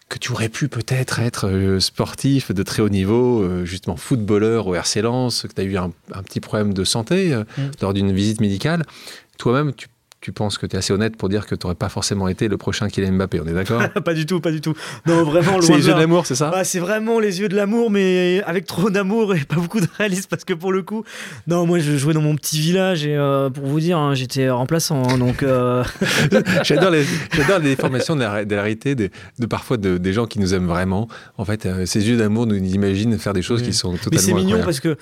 que 0.09 0.17
tu 0.17 0.31
aurais 0.31 0.49
pu 0.49 0.67
peut-être 0.67 1.19
être 1.19 1.47
euh, 1.47 1.79
sportif 1.79 2.51
de 2.51 2.63
très 2.63 2.81
haut 2.81 2.89
niveau, 2.89 3.41
euh, 3.43 3.63
justement 3.63 3.95
footballeur 3.95 4.65
au 4.67 4.73
RC 4.75 5.01
Lens, 5.03 5.43
que 5.47 5.53
tu 5.53 5.61
as 5.61 5.63
eu 5.63 5.77
un, 5.77 5.91
un 6.13 6.23
petit 6.23 6.39
problème 6.39 6.73
de 6.73 6.83
santé 6.83 7.31
euh, 7.33 7.43
Mm. 7.57 7.61
lors 7.81 7.93
d'une 7.93 8.11
visite 8.11 8.41
médicale. 8.41 8.83
Toi-même, 9.37 9.73
tu, 9.73 9.87
tu 10.21 10.31
penses 10.33 10.57
que 10.57 10.65
tu 10.65 10.75
es 10.75 10.79
assez 10.79 10.91
honnête 10.93 11.15
pour 11.15 11.29
dire 11.29 11.45
que 11.45 11.55
tu 11.55 11.65
n'aurais 11.65 11.75
pas 11.75 11.87
forcément 11.89 12.27
été 12.27 12.47
le 12.49 12.57
prochain 12.57 12.89
Kylian 12.89 13.13
Mbappé, 13.13 13.39
on 13.39 13.45
est 13.47 13.53
d'accord 13.53 13.81
pas 14.05 14.13
du 14.13 14.25
tout, 14.25 14.39
pas 14.41 14.51
du 14.51 14.59
tout. 14.61 14.73
Non, 15.05 15.23
vraiment 15.23 15.61
C'est 15.61 15.77
les 15.77 15.83
de 15.83 15.87
là. 15.87 15.93
de 15.93 15.99
l'amour, 15.99 16.25
c'est 16.25 16.35
ça 16.35 16.51
Ah, 16.53 16.63
c'est 16.65 16.79
vraiment 16.79 17.19
les 17.19 17.39
yeux 17.39 17.47
de 17.47 17.55
l'amour, 17.55 17.89
mais 17.89 18.41
avec 18.45 18.65
trop 18.65 18.89
d'amour 18.89 19.33
et 19.35 19.39
pas 19.45 19.55
beaucoup 19.55 19.79
de 19.79 19.87
réalisme, 19.97 20.27
parce 20.29 20.43
que 20.43 20.53
pour 20.53 20.73
le 20.73 20.81
coup, 20.83 21.03
non, 21.47 21.65
moi 21.65 21.79
je 21.79 21.95
jouais 21.97 22.13
dans 22.13 22.21
mon 22.21 22.35
petit 22.35 22.59
village 22.59 23.05
et 23.05 23.15
euh, 23.15 23.49
pour 23.49 23.65
vous 23.65 23.79
dire, 23.79 23.97
hein, 23.97 24.13
j'étais 24.13 24.49
remplaçant, 24.49 25.07
hein, 25.09 25.17
donc 25.17 25.41
euh, 25.43 25.83
J'adore 26.63 26.91
les, 26.91 27.05
j'adore 27.33 27.59
les 27.59 27.75
déformations 27.75 28.15
de 28.15 28.21
la, 28.21 28.43
de 28.45 28.55
la 28.55 28.61
réalité 28.61 28.95
de, 28.95 29.09
de 29.39 29.45
parfois 29.45 29.77
de- 29.77 29.97
des 29.97 30.13
gens 30.13 30.25
qui 30.25 30.39
nous 30.39 30.53
aiment 30.53 30.67
vraiment. 30.67 31.07
En 31.37 31.45
fait, 31.45 31.65
euh, 31.65 31.85
ces 31.85 32.07
yeux 32.09 32.17
d'amour 32.17 32.45
nous 32.45 32.55
imaginent 32.57 33.17
faire 33.17 33.33
des 33.33 33.41
choses 33.41 33.61
Oui. 33.61 33.67
qui 33.67 33.73
sont 33.73 33.91
totalement 33.93 34.09
mais 34.11 34.17
c'est 34.17 34.33
mignon 34.33 34.59
parce 34.63 34.79
que 34.81 34.97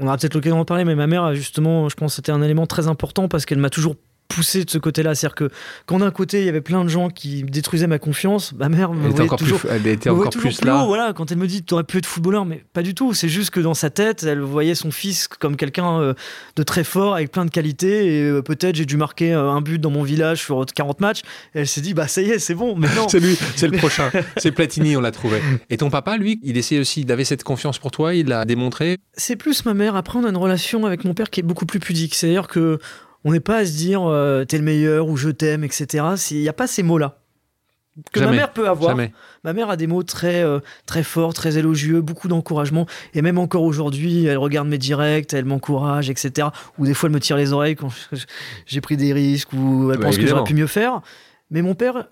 on 0.00 0.06
aura 0.06 0.16
peut-être 0.16 0.34
l'occasion 0.34 0.56
d'en 0.56 0.64
parler, 0.64 0.84
mais 0.84 0.94
ma 0.94 1.06
mère, 1.06 1.34
justement, 1.34 1.88
je 1.88 1.96
pense 1.96 2.12
que 2.12 2.16
c'était 2.16 2.32
un 2.32 2.42
élément 2.42 2.66
très 2.66 2.86
important 2.86 3.28
parce 3.28 3.46
qu'elle 3.46 3.58
m'a 3.58 3.70
toujours 3.70 3.96
poussé 4.28 4.64
de 4.64 4.70
ce 4.70 4.78
côté-là. 4.78 5.14
C'est-à-dire 5.14 5.34
que 5.34 5.50
quand 5.86 5.98
d'un 5.98 6.10
côté 6.10 6.40
il 6.40 6.46
y 6.46 6.48
avait 6.48 6.60
plein 6.60 6.84
de 6.84 6.88
gens 6.88 7.08
qui 7.08 7.42
détruisaient 7.42 7.86
ma 7.86 7.98
confiance, 7.98 8.52
ma 8.52 8.68
mère 8.68 8.92
me 8.92 9.04
Elle 9.04 9.06
était 9.06 9.16
voyait 9.16 9.28
encore 9.28 9.38
toujours 9.38 9.58
plus, 9.60 9.68
elle 9.70 9.86
était 9.86 10.10
encore 10.10 10.30
toujours 10.30 10.50
plus 10.50 10.58
plus 10.58 10.66
là. 10.66 10.84
haut, 10.84 10.86
voilà, 10.86 11.12
quand 11.12 11.32
elle 11.32 11.38
me 11.38 11.46
dit 11.46 11.64
tu 11.64 11.74
aurais 11.74 11.84
pu 11.84 11.98
être 11.98 12.06
footballeur, 12.06 12.44
mais 12.44 12.64
pas 12.72 12.82
du 12.82 12.94
tout. 12.94 13.14
C'est 13.14 13.28
juste 13.28 13.50
que 13.50 13.60
dans 13.60 13.74
sa 13.74 13.90
tête, 13.90 14.22
elle 14.22 14.40
voyait 14.40 14.74
son 14.74 14.90
fils 14.90 15.28
comme 15.28 15.56
quelqu'un 15.56 16.00
euh, 16.00 16.14
de 16.56 16.62
très 16.62 16.84
fort, 16.84 17.14
avec 17.14 17.32
plein 17.32 17.44
de 17.44 17.50
qualités. 17.50 18.18
Et 18.18 18.22
euh, 18.22 18.42
peut-être 18.42 18.76
j'ai 18.76 18.84
dû 18.84 18.96
marquer 18.96 19.32
euh, 19.32 19.50
un 19.50 19.60
but 19.60 19.78
dans 19.78 19.90
mon 19.90 20.02
village 20.02 20.42
sur 20.42 20.64
40 20.64 21.00
matchs. 21.00 21.20
Et 21.54 21.60
elle 21.60 21.68
s'est 21.68 21.80
dit, 21.80 21.94
bah 21.94 22.08
ça 22.08 22.22
y 22.22 22.30
est, 22.30 22.38
c'est 22.38 22.54
bon. 22.54 22.76
Mais 22.76 22.88
non. 22.96 23.08
C'est 23.08 23.20
lui, 23.20 23.36
c'est 23.56 23.68
le 23.68 23.78
prochain. 23.78 24.10
C'est 24.36 24.52
Platini, 24.52 24.96
on 24.96 25.00
l'a 25.00 25.10
trouvé. 25.10 25.40
Et 25.70 25.76
ton 25.76 25.90
papa, 25.90 26.16
lui, 26.16 26.40
il 26.42 26.56
essayait 26.56 26.80
aussi, 26.80 27.00
il 27.02 27.12
avait 27.12 27.24
cette 27.24 27.44
confiance 27.44 27.78
pour 27.78 27.90
toi, 27.90 28.14
il 28.14 28.26
l'a 28.26 28.44
démontré? 28.44 28.98
C'est 29.14 29.36
plus 29.36 29.64
ma 29.64 29.74
mère. 29.74 29.96
Après, 29.96 30.18
on 30.18 30.24
a 30.24 30.28
une 30.28 30.36
relation 30.36 30.86
avec 30.86 31.04
mon 31.04 31.14
père 31.14 31.30
qui 31.30 31.40
est 31.40 31.42
beaucoup 31.42 31.66
plus 31.66 31.80
pudique. 31.80 32.14
C'est-à-dire 32.14 32.48
que 32.48 32.78
on 33.24 33.32
n'est 33.32 33.40
pas 33.40 33.58
à 33.58 33.66
se 33.66 33.76
dire 33.76 34.02
euh, 34.04 34.44
t'es 34.44 34.58
le 34.58 34.64
meilleur 34.64 35.08
ou 35.08 35.16
je 35.16 35.30
t'aime, 35.30 35.64
etc. 35.64 36.04
Il 36.30 36.40
n'y 36.40 36.48
a 36.48 36.52
pas 36.52 36.66
ces 36.66 36.82
mots-là. 36.82 37.18
Que 38.12 38.20
Jamais. 38.20 38.32
ma 38.32 38.36
mère 38.36 38.52
peut 38.52 38.68
avoir. 38.68 38.90
Jamais. 38.90 39.12
Ma 39.42 39.52
mère 39.52 39.70
a 39.70 39.76
des 39.76 39.88
mots 39.88 40.04
très, 40.04 40.44
euh, 40.44 40.60
très 40.86 41.02
forts, 41.02 41.34
très 41.34 41.58
élogieux, 41.58 42.00
beaucoup 42.00 42.28
d'encouragement. 42.28 42.86
Et 43.12 43.22
même 43.22 43.38
encore 43.38 43.64
aujourd'hui, 43.64 44.26
elle 44.26 44.38
regarde 44.38 44.68
mes 44.68 44.78
directs, 44.78 45.34
elle 45.34 45.46
m'encourage, 45.46 46.08
etc. 46.08 46.48
Ou 46.78 46.86
des 46.86 46.94
fois, 46.94 47.08
elle 47.08 47.14
me 47.14 47.20
tire 47.20 47.36
les 47.36 47.52
oreilles 47.52 47.74
quand 47.74 47.90
j'ai 48.66 48.80
pris 48.80 48.96
des 48.96 49.12
risques 49.12 49.52
ou 49.52 49.90
elle 49.90 49.98
Bah, 49.98 50.06
pense 50.06 50.18
que 50.18 50.26
j'aurais 50.26 50.44
pu 50.44 50.54
mieux 50.54 50.68
faire. 50.68 51.00
Mais 51.50 51.60
mon 51.60 51.74
père, 51.74 52.06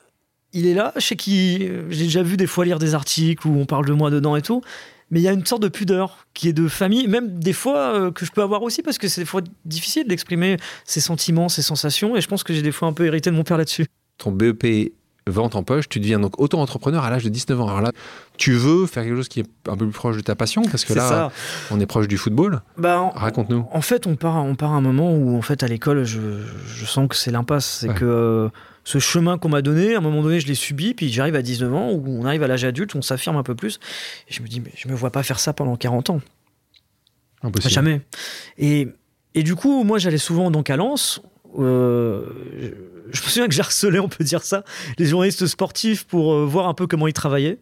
il 0.53 0.67
est 0.67 0.75
là. 0.75 0.93
Je 0.97 1.03
sais 1.03 1.17
qu'il. 1.17 1.85
J'ai 1.91 2.05
déjà 2.05 2.23
vu 2.23 2.37
des 2.37 2.49
fois 2.49 2.65
lire 2.65 2.81
des 2.81 2.95
articles 2.95 3.47
où 3.47 3.57
on 3.57 3.67
parle 3.67 3.87
de 3.87 3.93
moi 3.93 4.11
dedans 4.11 4.35
et 4.35 4.43
tout. 4.43 4.63
Mais 5.11 5.21
il 5.21 5.23
y 5.23 5.29
a 5.29 5.33
une 5.33 5.47
sorte 5.47 5.63
de 5.63 5.69
pudeur 5.69 6.27
qui 6.35 6.49
est 6.49 6.53
de 6.53 6.67
famille, 6.69 7.07
même 7.07 7.39
des 7.39 7.53
fois 7.53 7.95
euh, 7.95 8.11
que 8.11 8.27
je 8.27 8.33
peux 8.33 8.43
avoir 8.43 8.63
aussi, 8.63 8.83
parce 8.83 8.99
que 8.99 9.09
c'est 9.09 9.21
des 9.21 9.27
fois 9.27 9.41
difficile 9.65 10.09
d'exprimer 10.09 10.57
ses 10.85 11.01
sentiments, 11.01 11.49
ses 11.49 11.63
sensations. 11.63 12.17
Et 12.17 12.21
je 12.21 12.29
pense 12.29 12.43
que 12.43 12.53
j'ai 12.53 12.63
des 12.63 12.73
fois 12.73 12.89
un 12.89 12.93
peu 12.93 13.07
hérité 13.07 13.31
de 13.31 13.37
mon 13.37 13.45
père 13.45 13.59
là-dessus. 13.59 13.87
Ton 14.19 14.33
BEP 14.33 14.93
vente 15.29 15.57
en 15.57 15.63
poche, 15.63 15.89
tu 15.89 15.99
deviens 15.99 16.21
donc 16.21 16.39
auto-entrepreneur 16.41 17.05
à 17.05 17.11
l'âge 17.11 17.25
de 17.25 17.29
19 17.29 17.61
ans. 17.61 17.69
Alors 17.69 17.81
là, 17.81 17.93
tu 18.37 18.53
veux 18.53 18.87
faire 18.87 19.03
quelque 19.03 19.17
chose 19.17 19.29
qui 19.29 19.41
est 19.41 19.49
un 19.69 19.77
peu 19.77 19.87
plus 19.87 19.93
proche 19.93 20.17
de 20.17 20.21
ta 20.23 20.37
passion 20.37 20.63
parce 20.63 20.85
que 20.85 20.95
là, 20.95 21.31
on 21.71 21.81
est 21.81 21.87
proche 21.87 22.09
du 22.09 22.17
football. 22.17 22.63
Bah, 22.77 23.11
Raconte-nous. 23.15 23.67
En 23.73 23.81
fait, 23.81 24.07
on 24.07 24.15
part, 24.17 24.37
on 24.45 24.55
part 24.55 24.73
à 24.73 24.77
un 24.77 24.81
moment 24.81 25.13
où, 25.13 25.37
en 25.37 25.43
fait, 25.43 25.63
à 25.63 25.67
l'école, 25.67 26.05
je, 26.05 26.21
sens 26.85 27.09
que 27.09 27.17
c'est 27.17 27.33
l'impasse. 27.33 27.79
C'est 27.81 27.93
que 27.93 28.05
euh, 28.05 28.49
ce 28.87 29.01
chemin 29.01 29.37
qu'on 29.37 29.49
m'a 29.49 29.63
donné, 29.63 29.97
à 29.97 29.99
un 29.99 30.01
moment 30.01 30.23
donné, 30.23 30.39
je 30.39 30.47
l'ai 30.47 30.55
subi, 30.55 30.95
puis 30.95 31.13
j'arrive 31.13 31.35
à 31.35 31.43
19 31.43 31.75
ans, 31.75 31.91
où 31.91 32.05
on 32.07 32.25
arrive 32.25 32.45
à 32.45 32.47
l'âge 32.47 32.65
adulte, 32.65 32.95
on 32.95 33.03
s'affirme 33.03 33.37
un 33.37 33.43
peu 33.43 33.57
plus. 33.57 33.81
Et 34.29 34.33
je 34.33 34.41
me 34.43 34.47
dis, 34.47 34.61
mais 34.61 34.71
je 34.77 34.87
me 34.87 34.95
vois 34.95 35.11
pas 35.11 35.25
faire 35.25 35.41
ça 35.41 35.53
pendant 35.53 35.75
40 35.75 36.11
ans. 36.11 36.21
Impossible. 37.43 37.75
Jamais. 37.75 38.01
Et, 38.59 38.87
et 39.35 39.43
du 39.43 39.57
coup, 39.57 39.83
moi, 39.83 39.99
j'allais 39.99 40.19
souvent 40.19 40.53
donc 40.53 40.71
à 40.71 40.77
Lens. 40.77 41.21
Euh, 41.59 42.27
je 43.11 43.23
me 43.23 43.27
souviens 43.27 43.49
que 43.49 43.55
j'harcelais, 43.55 43.99
on 43.99 44.09
peut 44.09 44.23
dire 44.23 44.45
ça, 44.45 44.63
les 44.99 45.07
journalistes 45.07 45.49
sportifs 45.49 46.05
pour 46.05 46.33
euh, 46.33 46.47
voir 46.47 46.69
un 46.69 46.75
peu 46.75 46.87
comment 46.87 47.09
ils 47.09 47.13
travaillaient. 47.13 47.59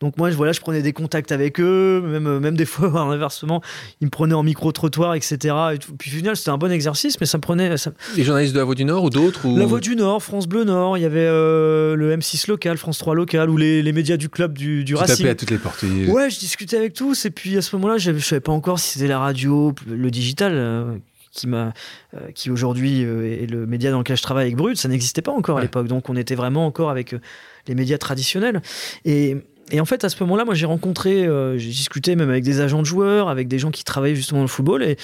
Donc 0.00 0.18
moi, 0.18 0.30
voilà, 0.30 0.52
je 0.52 0.60
prenais 0.60 0.82
des 0.82 0.92
contacts 0.92 1.32
avec 1.32 1.60
eux, 1.60 2.02
même, 2.04 2.26
euh, 2.26 2.40
même 2.40 2.56
des 2.56 2.64
fois, 2.64 2.88
inversement, 3.00 3.62
ils 4.00 4.06
me 4.06 4.10
prenaient 4.10 4.34
en 4.34 4.42
micro-trottoir, 4.42 5.14
etc. 5.14 5.54
Et 5.74 5.78
Puis 5.98 6.12
au 6.12 6.16
final, 6.16 6.36
c'était 6.36 6.50
un 6.50 6.58
bon 6.58 6.70
exercice, 6.70 7.20
mais 7.20 7.26
ça 7.26 7.38
me 7.38 7.42
prenait... 7.42 7.74
Les 8.16 8.24
journalistes 8.24 8.54
de 8.54 8.58
La 8.58 8.64
Voix 8.64 8.74
du 8.74 8.84
Nord 8.84 9.04
ou 9.04 9.10
d'autres 9.10 9.46
La 9.48 9.66
Voix 9.66 9.80
du 9.80 9.96
Nord, 9.96 10.22
France 10.22 10.46
Bleu 10.46 10.64
Nord, 10.64 10.98
il 10.98 11.02
y 11.02 11.06
avait 11.06 11.26
le 11.26 12.16
M6 12.16 12.48
local, 12.48 12.76
France 12.76 12.98
3 12.98 13.14
local, 13.14 13.50
ou 13.50 13.56
les, 13.56 13.82
les 13.82 13.92
médias 13.92 14.16
du 14.16 14.28
club 14.28 14.56
du, 14.56 14.84
du 14.84 14.94
tu 14.94 14.98
Racing. 14.98 15.26
à 15.26 15.34
toutes 15.34 15.50
les 15.50 15.58
portes. 15.58 15.82
Ouais, 15.82 16.30
je 16.30 16.38
discutais 16.38 16.76
avec 16.76 16.94
tous, 16.94 17.24
et 17.24 17.30
puis 17.30 17.56
à 17.56 17.62
ce 17.62 17.74
moment-là, 17.76 17.98
je 17.98 18.10
ne 18.10 18.18
savais 18.18 18.40
pas 18.40 18.52
encore 18.52 18.78
si 18.78 18.90
c'était 18.90 19.08
la 19.08 19.18
radio, 19.18 19.74
le 19.86 20.10
digital 20.10 21.00
qui 21.34 21.46
m'a, 21.46 21.74
euh, 22.14 22.30
qui 22.34 22.50
aujourd'hui 22.50 23.04
euh, 23.04 23.42
est 23.42 23.50
le 23.50 23.66
média 23.66 23.90
dans 23.90 23.98
lequel 23.98 24.16
je 24.16 24.22
travaille 24.22 24.44
avec 24.44 24.56
Brut, 24.56 24.76
ça 24.76 24.88
n'existait 24.88 25.22
pas 25.22 25.32
encore 25.32 25.58
à 25.58 25.60
l'époque. 25.60 25.88
Donc 25.88 26.08
on 26.08 26.16
était 26.16 26.36
vraiment 26.36 26.64
encore 26.64 26.90
avec 26.90 27.12
euh, 27.12 27.20
les 27.66 27.74
médias 27.74 27.98
traditionnels. 27.98 28.62
Et, 29.04 29.36
et 29.70 29.80
en 29.80 29.84
fait, 29.84 30.04
à 30.04 30.08
ce 30.08 30.22
moment-là, 30.22 30.44
moi, 30.44 30.54
j'ai 30.54 30.66
rencontré, 30.66 31.26
j'ai 31.56 31.70
discuté 31.70 32.16
même 32.16 32.30
avec 32.30 32.44
des 32.44 32.60
agents 32.60 32.80
de 32.80 32.86
joueurs, 32.86 33.28
avec 33.28 33.48
des 33.48 33.58
gens 33.58 33.70
qui 33.70 33.84
travaillaient 33.84 34.14
justement 34.14 34.40
dans 34.40 34.44
le 34.44 34.48
football. 34.48 34.82
Et 34.82 34.96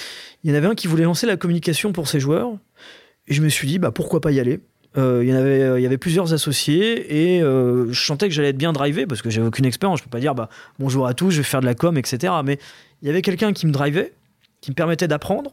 il 0.45 0.50
y 0.50 0.52
en 0.52 0.57
avait 0.57 0.67
un 0.67 0.75
qui 0.75 0.87
voulait 0.87 1.05
lancer 1.05 1.26
la 1.26 1.37
communication 1.37 1.93
pour 1.93 2.09
ses 2.09 2.21
joueurs. 2.21 2.52
Et 3.26 3.35
je 3.35 3.43
me 3.43 3.49
suis 3.49 3.67
dit, 3.67 3.79
bah, 3.79 3.90
pourquoi 3.90 4.21
pas 4.21 4.31
y 4.33 4.40
aller? 4.40 4.61
Il, 4.97 5.23
y 5.23 5.33
en 5.33 5.37
avait, 5.37 5.81
il 5.81 5.83
y 5.83 5.87
avait 5.87 5.99
plusieurs 5.99 6.35
associés 6.35 7.37
et 7.37 7.40
je 7.40 8.05
sentais 8.05 8.29
que 8.29 8.35
j'allais 8.35 8.49
être 8.49 8.59
bien 8.59 8.73
drivé 8.73 9.07
parce 9.07 9.23
que 9.23 9.31
j'avais 9.31 9.47
aucune 9.47 9.64
expérience. 9.64 10.00
Je 10.00 10.05
peux 10.05 10.11
pas 10.11 10.21
dire 10.21 10.35
bah, 10.35 10.49
bonjour 10.79 11.07
à 11.07 11.14
tous, 11.14 11.31
je 11.31 11.38
vais 11.38 11.43
faire 11.43 11.61
de 11.61 11.67
la 11.67 11.75
com, 11.75 11.97
etc. 11.97 12.33
Mais 12.45 12.59
il 13.00 13.09
y 13.09 13.11
avait 13.11 13.23
quelqu'un 13.23 13.52
qui 13.52 13.67
me 13.67 13.73
drivait, 13.73 14.12
qui 14.61 14.73
me 14.73 14.75
permettait 14.75 15.09
d'apprendre 15.09 15.52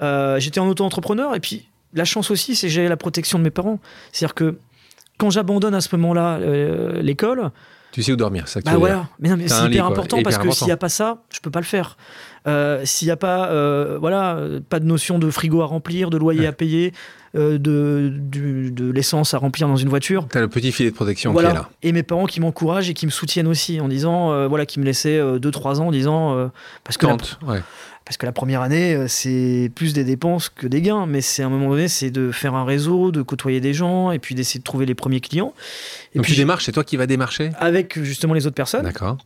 euh, 0.00 0.38
j'étais 0.40 0.60
en 0.60 0.68
auto-entrepreneur 0.68 1.34
et 1.34 1.40
puis 1.40 1.66
la 1.94 2.04
chance 2.04 2.30
aussi, 2.30 2.56
c'est 2.56 2.68
que 2.68 2.72
j'avais 2.72 2.88
la 2.88 2.96
protection 2.96 3.38
de 3.38 3.44
mes 3.44 3.50
parents. 3.50 3.78
C'est-à-dire 4.12 4.34
que 4.34 4.56
quand 5.18 5.30
j'abandonne 5.30 5.74
à 5.74 5.80
ce 5.80 5.94
moment-là 5.96 6.38
euh, 6.38 7.02
l'école, 7.02 7.50
tu 7.92 8.02
sais 8.02 8.12
où 8.12 8.16
dormir, 8.16 8.48
ça. 8.48 8.60
Bah 8.64 8.76
voilà, 8.76 9.06
mais, 9.20 9.30
c'est 9.46 9.66
hyper 9.66 9.86
important 9.86 10.22
parce 10.22 10.38
que 10.38 10.50
s'il 10.50 10.66
n'y 10.66 10.72
a 10.72 10.76
pas 10.76 10.88
ça, 10.88 11.22
je 11.30 11.40
peux 11.40 11.50
pas 11.50 11.60
le 11.60 11.66
faire. 11.66 11.96
Euh, 12.48 12.80
s'il 12.84 13.06
n'y 13.06 13.12
a 13.12 13.16
pas, 13.16 13.48
voilà, 13.98 14.40
pas 14.68 14.80
de 14.80 14.86
notion 14.86 15.18
de 15.18 15.30
frigo 15.30 15.62
à 15.62 15.66
remplir, 15.66 16.10
de 16.10 16.16
loyer 16.16 16.46
à 16.46 16.52
payer, 16.52 16.92
de, 17.34 17.58
de 17.58 18.90
l'essence 18.90 19.34
à 19.34 19.38
remplir 19.38 19.68
dans 19.68 19.76
une 19.76 19.88
voiture. 19.88 20.26
Tu 20.30 20.38
as 20.38 20.40
le 20.40 20.48
petit 20.48 20.72
filet 20.72 20.90
de 20.90 20.94
protection 20.94 21.32
qui 21.32 21.40
est 21.40 21.42
là. 21.42 21.68
Et 21.82 21.92
mes 21.92 22.02
parents 22.02 22.26
qui 22.26 22.40
m'encouragent 22.40 22.90
et 22.90 22.94
qui 22.94 23.06
me 23.06 23.12
soutiennent 23.12 23.48
aussi 23.48 23.80
en 23.80 23.88
disant, 23.88 24.48
voilà, 24.48 24.66
qui 24.66 24.80
me 24.80 24.84
laissaient 24.84 25.20
2-3 25.20 25.80
ans 25.80 25.88
en 25.88 25.92
disant, 25.92 26.50
parce 26.84 26.96
que 26.96 27.06
ouais. 27.06 27.60
Parce 28.04 28.16
que 28.16 28.26
la 28.26 28.32
première 28.32 28.62
année, 28.62 28.94
euh, 28.94 29.06
c'est 29.08 29.70
plus 29.74 29.92
des 29.92 30.04
dépenses 30.04 30.48
que 30.48 30.66
des 30.66 30.82
gains, 30.82 31.06
mais 31.06 31.20
c'est 31.20 31.42
à 31.42 31.46
un 31.46 31.48
moment 31.48 31.70
donné, 31.70 31.88
c'est 31.88 32.10
de 32.10 32.30
faire 32.30 32.54
un 32.54 32.64
réseau, 32.64 33.12
de 33.12 33.22
côtoyer 33.22 33.60
des 33.60 33.74
gens, 33.74 34.10
et 34.10 34.18
puis 34.18 34.34
d'essayer 34.34 34.58
de 34.58 34.64
trouver 34.64 34.86
les 34.86 34.94
premiers 34.94 35.20
clients. 35.20 35.54
Et 36.12 36.18
Donc 36.18 36.24
puis, 36.24 36.34
tu 36.34 36.38
démarches, 36.38 36.64
c'est 36.64 36.72
toi 36.72 36.84
qui 36.84 36.96
vas 36.96 37.06
démarcher 37.06 37.52
Avec 37.58 38.02
justement 38.02 38.34
les 38.34 38.46
autres 38.46 38.56
personnes. 38.56 38.84
D'accord. 38.84 39.18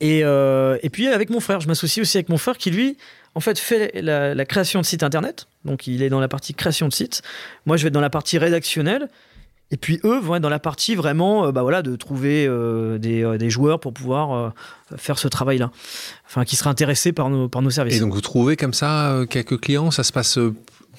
Et, 0.00 0.20
euh, 0.22 0.78
et, 0.82 0.90
puis 0.90 1.08
avec 1.08 1.30
mon 1.30 1.40
frère, 1.40 1.60
je 1.60 1.68
m'associe 1.68 2.02
aussi 2.02 2.16
avec 2.16 2.28
mon 2.28 2.38
frère 2.38 2.56
qui 2.56 2.70
lui, 2.70 2.96
en 3.34 3.40
fait, 3.40 3.58
fait 3.58 4.00
la, 4.00 4.44
création 4.44 4.80
de 4.80 4.86
site 4.86 5.02
internet. 5.02 5.48
Donc 5.64 5.86
il 5.86 6.02
est 6.02 6.08
dans 6.08 6.20
la 6.20 6.28
partie 6.28 6.54
création 6.54 6.88
de 6.88 6.92
site. 6.92 7.22
Moi, 7.66 7.76
je 7.76 7.82
vais 7.82 7.88
être 7.88 7.94
dans 7.94 8.00
la 8.00 8.10
partie 8.10 8.38
rédactionnelle. 8.38 9.08
Et 9.70 9.76
puis 9.76 10.00
eux 10.04 10.18
vont 10.18 10.36
être 10.36 10.42
dans 10.42 10.48
la 10.48 10.58
partie 10.58 10.94
vraiment, 10.94 11.46
euh, 11.46 11.52
bah 11.52 11.62
voilà, 11.62 11.82
de 11.82 11.94
trouver 11.96 12.46
euh, 12.46 12.98
des, 12.98 13.36
des, 13.38 13.50
joueurs 13.50 13.80
pour 13.80 13.92
pouvoir 13.92 14.54
faire 14.96 15.18
ce 15.18 15.28
travail-là, 15.28 15.70
enfin 16.26 16.44
qui 16.44 16.56
seraient 16.56 16.70
intéressés 16.70 17.12
par 17.12 17.28
nos, 17.28 17.48
par 17.48 17.62
nos 17.62 17.70
services. 17.70 17.96
Et 17.96 18.00
donc 18.00 18.14
vous 18.14 18.20
trouvez 18.20 18.56
comme 18.56 18.74
ça 18.74 19.24
quelques 19.28 19.60
clients, 19.60 19.90
ça 19.90 20.04
se 20.04 20.12
passe 20.12 20.38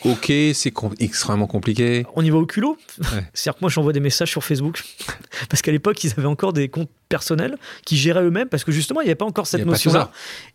ok, 0.06 0.32
c'est 0.54 0.74
extrêmement 1.00 1.48
compliqué. 1.48 2.06
On 2.16 2.24
y 2.24 2.30
va 2.30 2.38
au 2.38 2.46
culot. 2.46 2.78
C'est-à-dire 3.34 3.56
que 3.56 3.62
moi 3.62 3.70
j'envoie 3.70 3.94
des 3.94 4.00
messages 4.00 4.30
sur 4.30 4.44
Facebook 4.44 4.82
parce 5.50 5.62
qu'à 5.62 5.72
l'époque 5.72 6.04
ils 6.04 6.12
avaient 6.18 6.26
encore 6.26 6.54
des 6.54 6.70
comptes 6.70 6.90
personnels 7.10 7.58
qui 7.86 7.98
géraient 7.98 8.24
eux-mêmes 8.24 8.50
parce 8.50 8.64
que 8.64 8.72
justement 8.72 9.02
il 9.02 9.06
n'y 9.06 9.10
avait 9.10 9.16
pas 9.16 9.26
encore 9.26 9.48
cette 9.48 9.66
notion-là. 9.66 10.12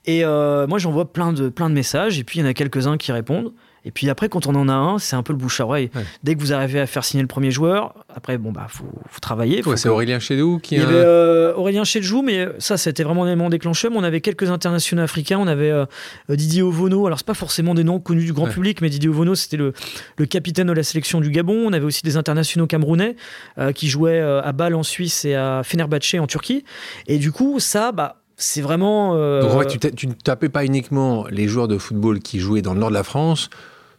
Et 0.06 0.24
euh, 0.24 0.66
moi 0.66 0.78
j'envoie 0.78 1.12
plein 1.12 1.32
de, 1.32 1.48
plein 1.48 1.68
de 1.68 1.74
messages 1.74 2.18
et 2.18 2.24
puis 2.24 2.38
il 2.38 2.42
y 2.42 2.44
en 2.44 2.48
a 2.48 2.54
quelques-uns 2.54 2.96
qui 2.96 3.12
répondent. 3.12 3.52
Et 3.84 3.90
puis 3.90 4.08
après, 4.08 4.28
quand 4.28 4.46
on 4.46 4.54
en 4.54 4.68
a 4.68 4.72
un, 4.72 4.98
c'est 4.98 5.14
un 5.14 5.22
peu 5.22 5.32
le 5.32 5.38
bouche 5.38 5.60
à 5.60 5.64
oreille. 5.64 5.90
Dès 6.22 6.34
que 6.34 6.40
vous 6.40 6.52
arrivez 6.52 6.80
à 6.80 6.86
faire 6.86 7.04
signer 7.04 7.22
le 7.22 7.28
premier 7.28 7.50
joueur, 7.50 7.94
après, 8.14 8.38
bon, 8.38 8.50
bah, 8.50 8.66
faut, 8.68 8.86
faut 9.08 9.20
travailler. 9.20 9.62
c'est 9.76 9.88
Aurélien 9.88 10.18
Chédou 10.18 10.58
qui. 10.58 10.76
Il 10.76 10.80
y 10.80 10.82
avait 10.82 10.94
euh, 10.94 11.54
Aurélien 11.54 11.84
Chédou, 11.84 12.22
mais 12.22 12.48
ça, 12.58 12.76
c'était 12.78 13.02
vraiment 13.02 13.24
un 13.24 13.26
élément 13.26 13.50
déclencheur. 13.50 13.92
On 13.94 14.02
avait 14.02 14.20
quelques 14.20 14.50
internationaux 14.50 15.02
africains. 15.02 15.38
On 15.38 15.46
avait 15.46 15.70
euh, 15.70 15.84
Didier 16.30 16.62
Ovono. 16.62 17.06
Alors, 17.06 17.18
c'est 17.18 17.26
pas 17.26 17.34
forcément 17.34 17.74
des 17.74 17.84
noms 17.84 18.00
connus 18.00 18.24
du 18.24 18.32
grand 18.32 18.46
public, 18.46 18.80
mais 18.80 18.88
Didier 18.88 19.10
Ovono, 19.10 19.34
c'était 19.34 19.58
le, 19.58 19.74
le, 20.16 20.26
capitaine 20.26 20.68
de 20.68 20.72
la 20.72 20.82
sélection 20.82 21.20
du 21.20 21.30
Gabon. 21.30 21.66
On 21.66 21.72
avait 21.72 21.84
aussi 21.84 22.02
des 22.02 22.16
internationaux 22.16 22.66
camerounais 22.66 23.16
euh, 23.58 23.72
qui 23.72 23.88
jouaient 23.88 24.20
à 24.20 24.52
Bâle 24.52 24.74
en 24.74 24.82
Suisse 24.82 25.24
et 25.24 25.34
à 25.34 25.62
Fenerbahçe 25.62 26.14
en 26.18 26.26
Turquie. 26.26 26.64
Et 27.06 27.18
du 27.18 27.32
coup, 27.32 27.60
ça, 27.60 27.92
bah, 27.92 28.22
c'est 28.36 28.62
vraiment. 28.62 29.14
Donc 29.40 29.50
en 29.50 29.60
fait, 29.60 29.94
tu, 29.94 30.06
ne 30.06 30.12
tapais 30.12 30.48
pas 30.48 30.64
uniquement 30.64 31.26
les 31.30 31.48
joueurs 31.48 31.68
de 31.68 31.76
football 31.76 32.20
qui 32.20 32.40
jouaient 32.40 32.62
dans 32.62 32.72
le 32.72 32.80
nord 32.80 32.88
de 32.88 32.94
la 32.94 33.04
France, 33.04 33.50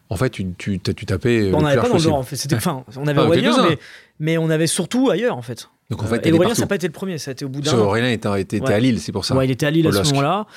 en 0.10 0.18
fait, 0.18 0.30
tu, 0.30 0.54
tu, 0.58 0.80
tu 0.80 1.06
tapais. 1.06 1.52
on 1.54 1.62
n'avait 1.62 1.82
pas 1.82 1.90
dans 1.90 1.98
le 1.98 2.04
Nord, 2.04 2.16
en 2.16 2.24
fait. 2.24 2.54
Enfin, 2.54 2.84
on 2.96 3.08
avait 3.08 3.22
ah, 3.22 3.68
mais, 3.68 3.78
mais, 4.20 4.38
on 4.38 4.50
avait 4.50 4.68
surtout 4.68 5.10
ailleurs, 5.10 5.38
en 5.38 5.42
fait. 5.42 5.70
Donc, 5.90 6.02
en 6.02 6.08
fait 6.08 6.26
et 6.26 6.32
Aurélien, 6.32 6.56
ça 6.56 6.62
n'a 6.62 6.68
pas 6.68 6.76
été 6.76 6.88
le 6.88 6.94
premier, 6.94 7.18
ça 7.18 7.32
a 7.32 7.34
été 7.34 7.46
au 7.46 7.50
bout 7.50 7.62
d'un. 7.62 7.74
Aurélien 7.78 8.10
était, 8.10 8.42
était, 8.42 8.74
à 8.74 8.80
Lille, 8.80 9.00
c'est 9.00 9.12
pour 9.12 9.24
ça. 9.24 9.36
Ouais, 9.36 9.46
il 9.46 9.52
était 9.52 9.66
à 9.66 9.72
Lille 9.72 9.88
à 9.88 9.92
ce 9.92 10.10
moment-là, 10.10 10.48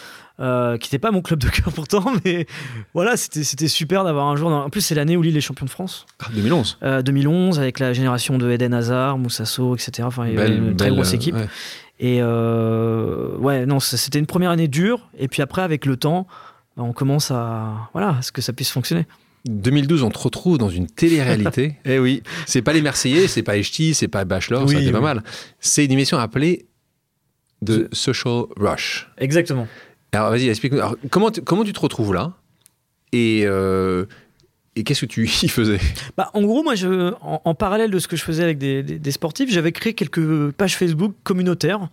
euh, 0.40 0.78
qui 0.78 0.88
n'était 0.88 0.98
pas 0.98 1.10
mon 1.10 1.20
club 1.20 1.38
de 1.38 1.48
cœur 1.48 1.70
pourtant, 1.72 2.04
mais 2.24 2.46
voilà, 2.94 3.16
c'était, 3.16 3.44
c'était 3.44 3.68
super 3.68 4.04
d'avoir 4.04 4.26
un 4.28 4.36
jour. 4.36 4.48
Dans... 4.48 4.64
En 4.64 4.70
plus, 4.70 4.80
c'est 4.80 4.94
l'année 4.94 5.16
où 5.16 5.22
Lille 5.22 5.36
est 5.36 5.42
champion 5.42 5.66
de 5.66 5.70
France. 5.70 6.06
Ah, 6.20 6.28
2011. 6.34 6.78
2011, 7.04 7.58
euh, 7.58 7.62
avec 7.62 7.78
la 7.78 7.92
génération 7.92 8.38
de 8.38 8.50
Eden 8.50 8.72
Hazard, 8.72 9.18
Moussasso, 9.18 9.74
etc. 9.74 10.04
Enfin, 10.04 10.26
il 10.26 10.34
y 10.34 10.38
avait 10.38 10.56
une 10.56 10.76
très 10.76 10.90
grosse 10.90 11.12
équipe. 11.12 11.36
Et 12.00 12.18
euh, 12.20 13.36
ouais, 13.38 13.66
non, 13.66 13.80
c'était 13.80 14.18
une 14.18 14.26
première 14.26 14.50
année 14.50 14.68
dure, 14.68 15.08
et 15.18 15.28
puis 15.28 15.42
après, 15.42 15.62
avec 15.62 15.84
le 15.84 15.96
temps, 15.96 16.26
on 16.78 16.92
commence 16.92 17.30
à. 17.30 17.90
Voilà, 17.92 18.16
à 18.18 18.22
ce 18.22 18.32
que 18.32 18.40
ça 18.40 18.52
puisse 18.52 18.70
fonctionner. 18.70 19.06
2012, 19.46 20.02
on 20.02 20.10
te 20.10 20.18
retrouve 20.18 20.58
dans 20.58 20.68
une 20.68 20.86
télé-réalité. 20.86 21.76
eh 21.84 21.98
oui, 21.98 22.22
c'est 22.46 22.62
pas 22.62 22.72
les 22.72 22.82
Marseillais, 22.82 23.28
c'est 23.28 23.42
pas 23.42 23.56
Echti, 23.56 23.94
c'est 23.94 24.08
pas 24.08 24.24
Bachelor, 24.24 24.68
ça 24.68 24.78
a 24.78 24.92
pas 24.92 25.00
mal. 25.00 25.22
C'est 25.60 25.84
une 25.84 25.92
émission 25.92 26.18
appelée 26.18 26.66
The 27.64 27.92
Social 27.94 28.44
Rush. 28.56 29.08
Exactement. 29.18 29.66
Alors 30.12 30.30
vas-y, 30.30 30.48
explique-nous. 30.48 30.80
Comment, 31.10 31.30
comment 31.44 31.64
tu 31.64 31.72
te 31.72 31.80
retrouves 31.80 32.14
là? 32.14 32.34
Et, 33.12 33.42
euh, 33.44 34.04
et 34.76 34.84
qu'est-ce 34.84 35.02
que 35.02 35.06
tu 35.06 35.24
y 35.24 35.48
faisais? 35.48 35.80
Bah, 36.16 36.30
En 36.34 36.42
gros, 36.42 36.62
moi, 36.62 36.74
je, 36.74 37.12
en, 37.20 37.54
parallèle 37.54 37.90
de 37.90 37.98
ce 37.98 38.06
que 38.06 38.16
je 38.16 38.22
faisais 38.22 38.42
avec 38.42 38.58
des, 38.58 38.82
des, 38.82 39.10
sportifs, 39.10 39.50
j'avais 39.50 39.72
créé 39.72 39.94
quelques 39.94 40.50
pages 40.52 40.76
Facebook 40.76 41.14
communautaires, 41.24 41.88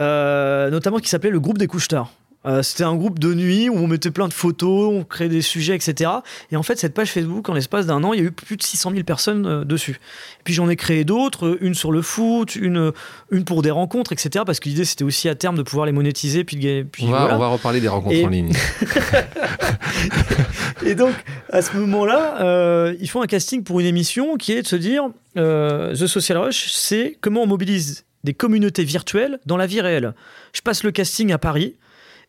euh, 0.00 0.70
notamment 0.70 0.98
qui 0.98 1.08
s'appelait 1.08 1.30
le 1.30 1.40
groupe 1.40 1.58
des 1.58 1.66
couches 1.66 1.88
tard. 1.88 2.12
Euh, 2.46 2.62
c'était 2.62 2.84
un 2.84 2.96
groupe 2.96 3.18
de 3.18 3.34
nuit 3.34 3.68
où 3.68 3.76
on 3.76 3.86
mettait 3.86 4.10
plein 4.10 4.26
de 4.26 4.32
photos, 4.32 4.94
on 4.94 5.04
créait 5.04 5.28
des 5.28 5.42
sujets, 5.42 5.74
etc. 5.74 6.10
Et 6.50 6.56
en 6.56 6.62
fait, 6.62 6.78
cette 6.78 6.94
page 6.94 7.12
Facebook, 7.12 7.46
en 7.50 7.52
l'espace 7.52 7.84
d'un 7.84 8.02
an, 8.02 8.14
il 8.14 8.20
y 8.20 8.22
a 8.22 8.26
eu 8.26 8.30
plus 8.30 8.56
de 8.56 8.62
600 8.62 8.92
000 8.92 9.04
personnes 9.04 9.46
euh, 9.46 9.64
dessus. 9.64 10.00
Et 10.40 10.44
puis 10.44 10.54
j'en 10.54 10.70
ai 10.70 10.76
créé 10.76 11.04
d'autres, 11.04 11.58
une 11.60 11.74
sur 11.74 11.92
le 11.92 12.00
foot, 12.00 12.56
une, 12.56 12.92
une 13.30 13.44
pour 13.44 13.60
des 13.60 13.70
rencontres, 13.70 14.12
etc. 14.12 14.44
Parce 14.46 14.58
que 14.58 14.70
l'idée, 14.70 14.86
c'était 14.86 15.04
aussi 15.04 15.28
à 15.28 15.34
terme 15.34 15.56
de 15.56 15.62
pouvoir 15.62 15.84
les 15.84 15.92
monétiser. 15.92 16.44
Puis, 16.44 16.56
puis 16.84 17.04
on, 17.06 17.10
va, 17.10 17.34
on 17.34 17.38
va 17.38 17.48
reparler 17.48 17.80
des 17.80 17.88
rencontres 17.88 18.24
en 18.24 18.28
ligne. 18.28 18.52
et 20.86 20.94
donc, 20.94 21.12
à 21.52 21.60
ce 21.60 21.76
moment-là, 21.76 22.40
euh, 22.40 22.94
ils 23.00 23.10
font 23.10 23.20
un 23.20 23.26
casting 23.26 23.62
pour 23.62 23.80
une 23.80 23.86
émission 23.86 24.38
qui 24.38 24.52
est 24.52 24.62
de 24.62 24.66
se 24.66 24.76
dire 24.76 25.10
The 25.36 26.06
Social 26.06 26.38
Rush, 26.38 26.72
c'est 26.72 27.18
comment 27.20 27.42
on 27.42 27.46
mobilise 27.46 28.04
des 28.24 28.32
communautés 28.32 28.84
virtuelles 28.84 29.40
dans 29.44 29.58
la 29.58 29.66
vie 29.66 29.80
réelle. 29.80 30.14
Je 30.52 30.62
passe 30.62 30.84
le 30.84 30.90
casting 30.90 31.32
à 31.32 31.38
Paris. 31.38 31.76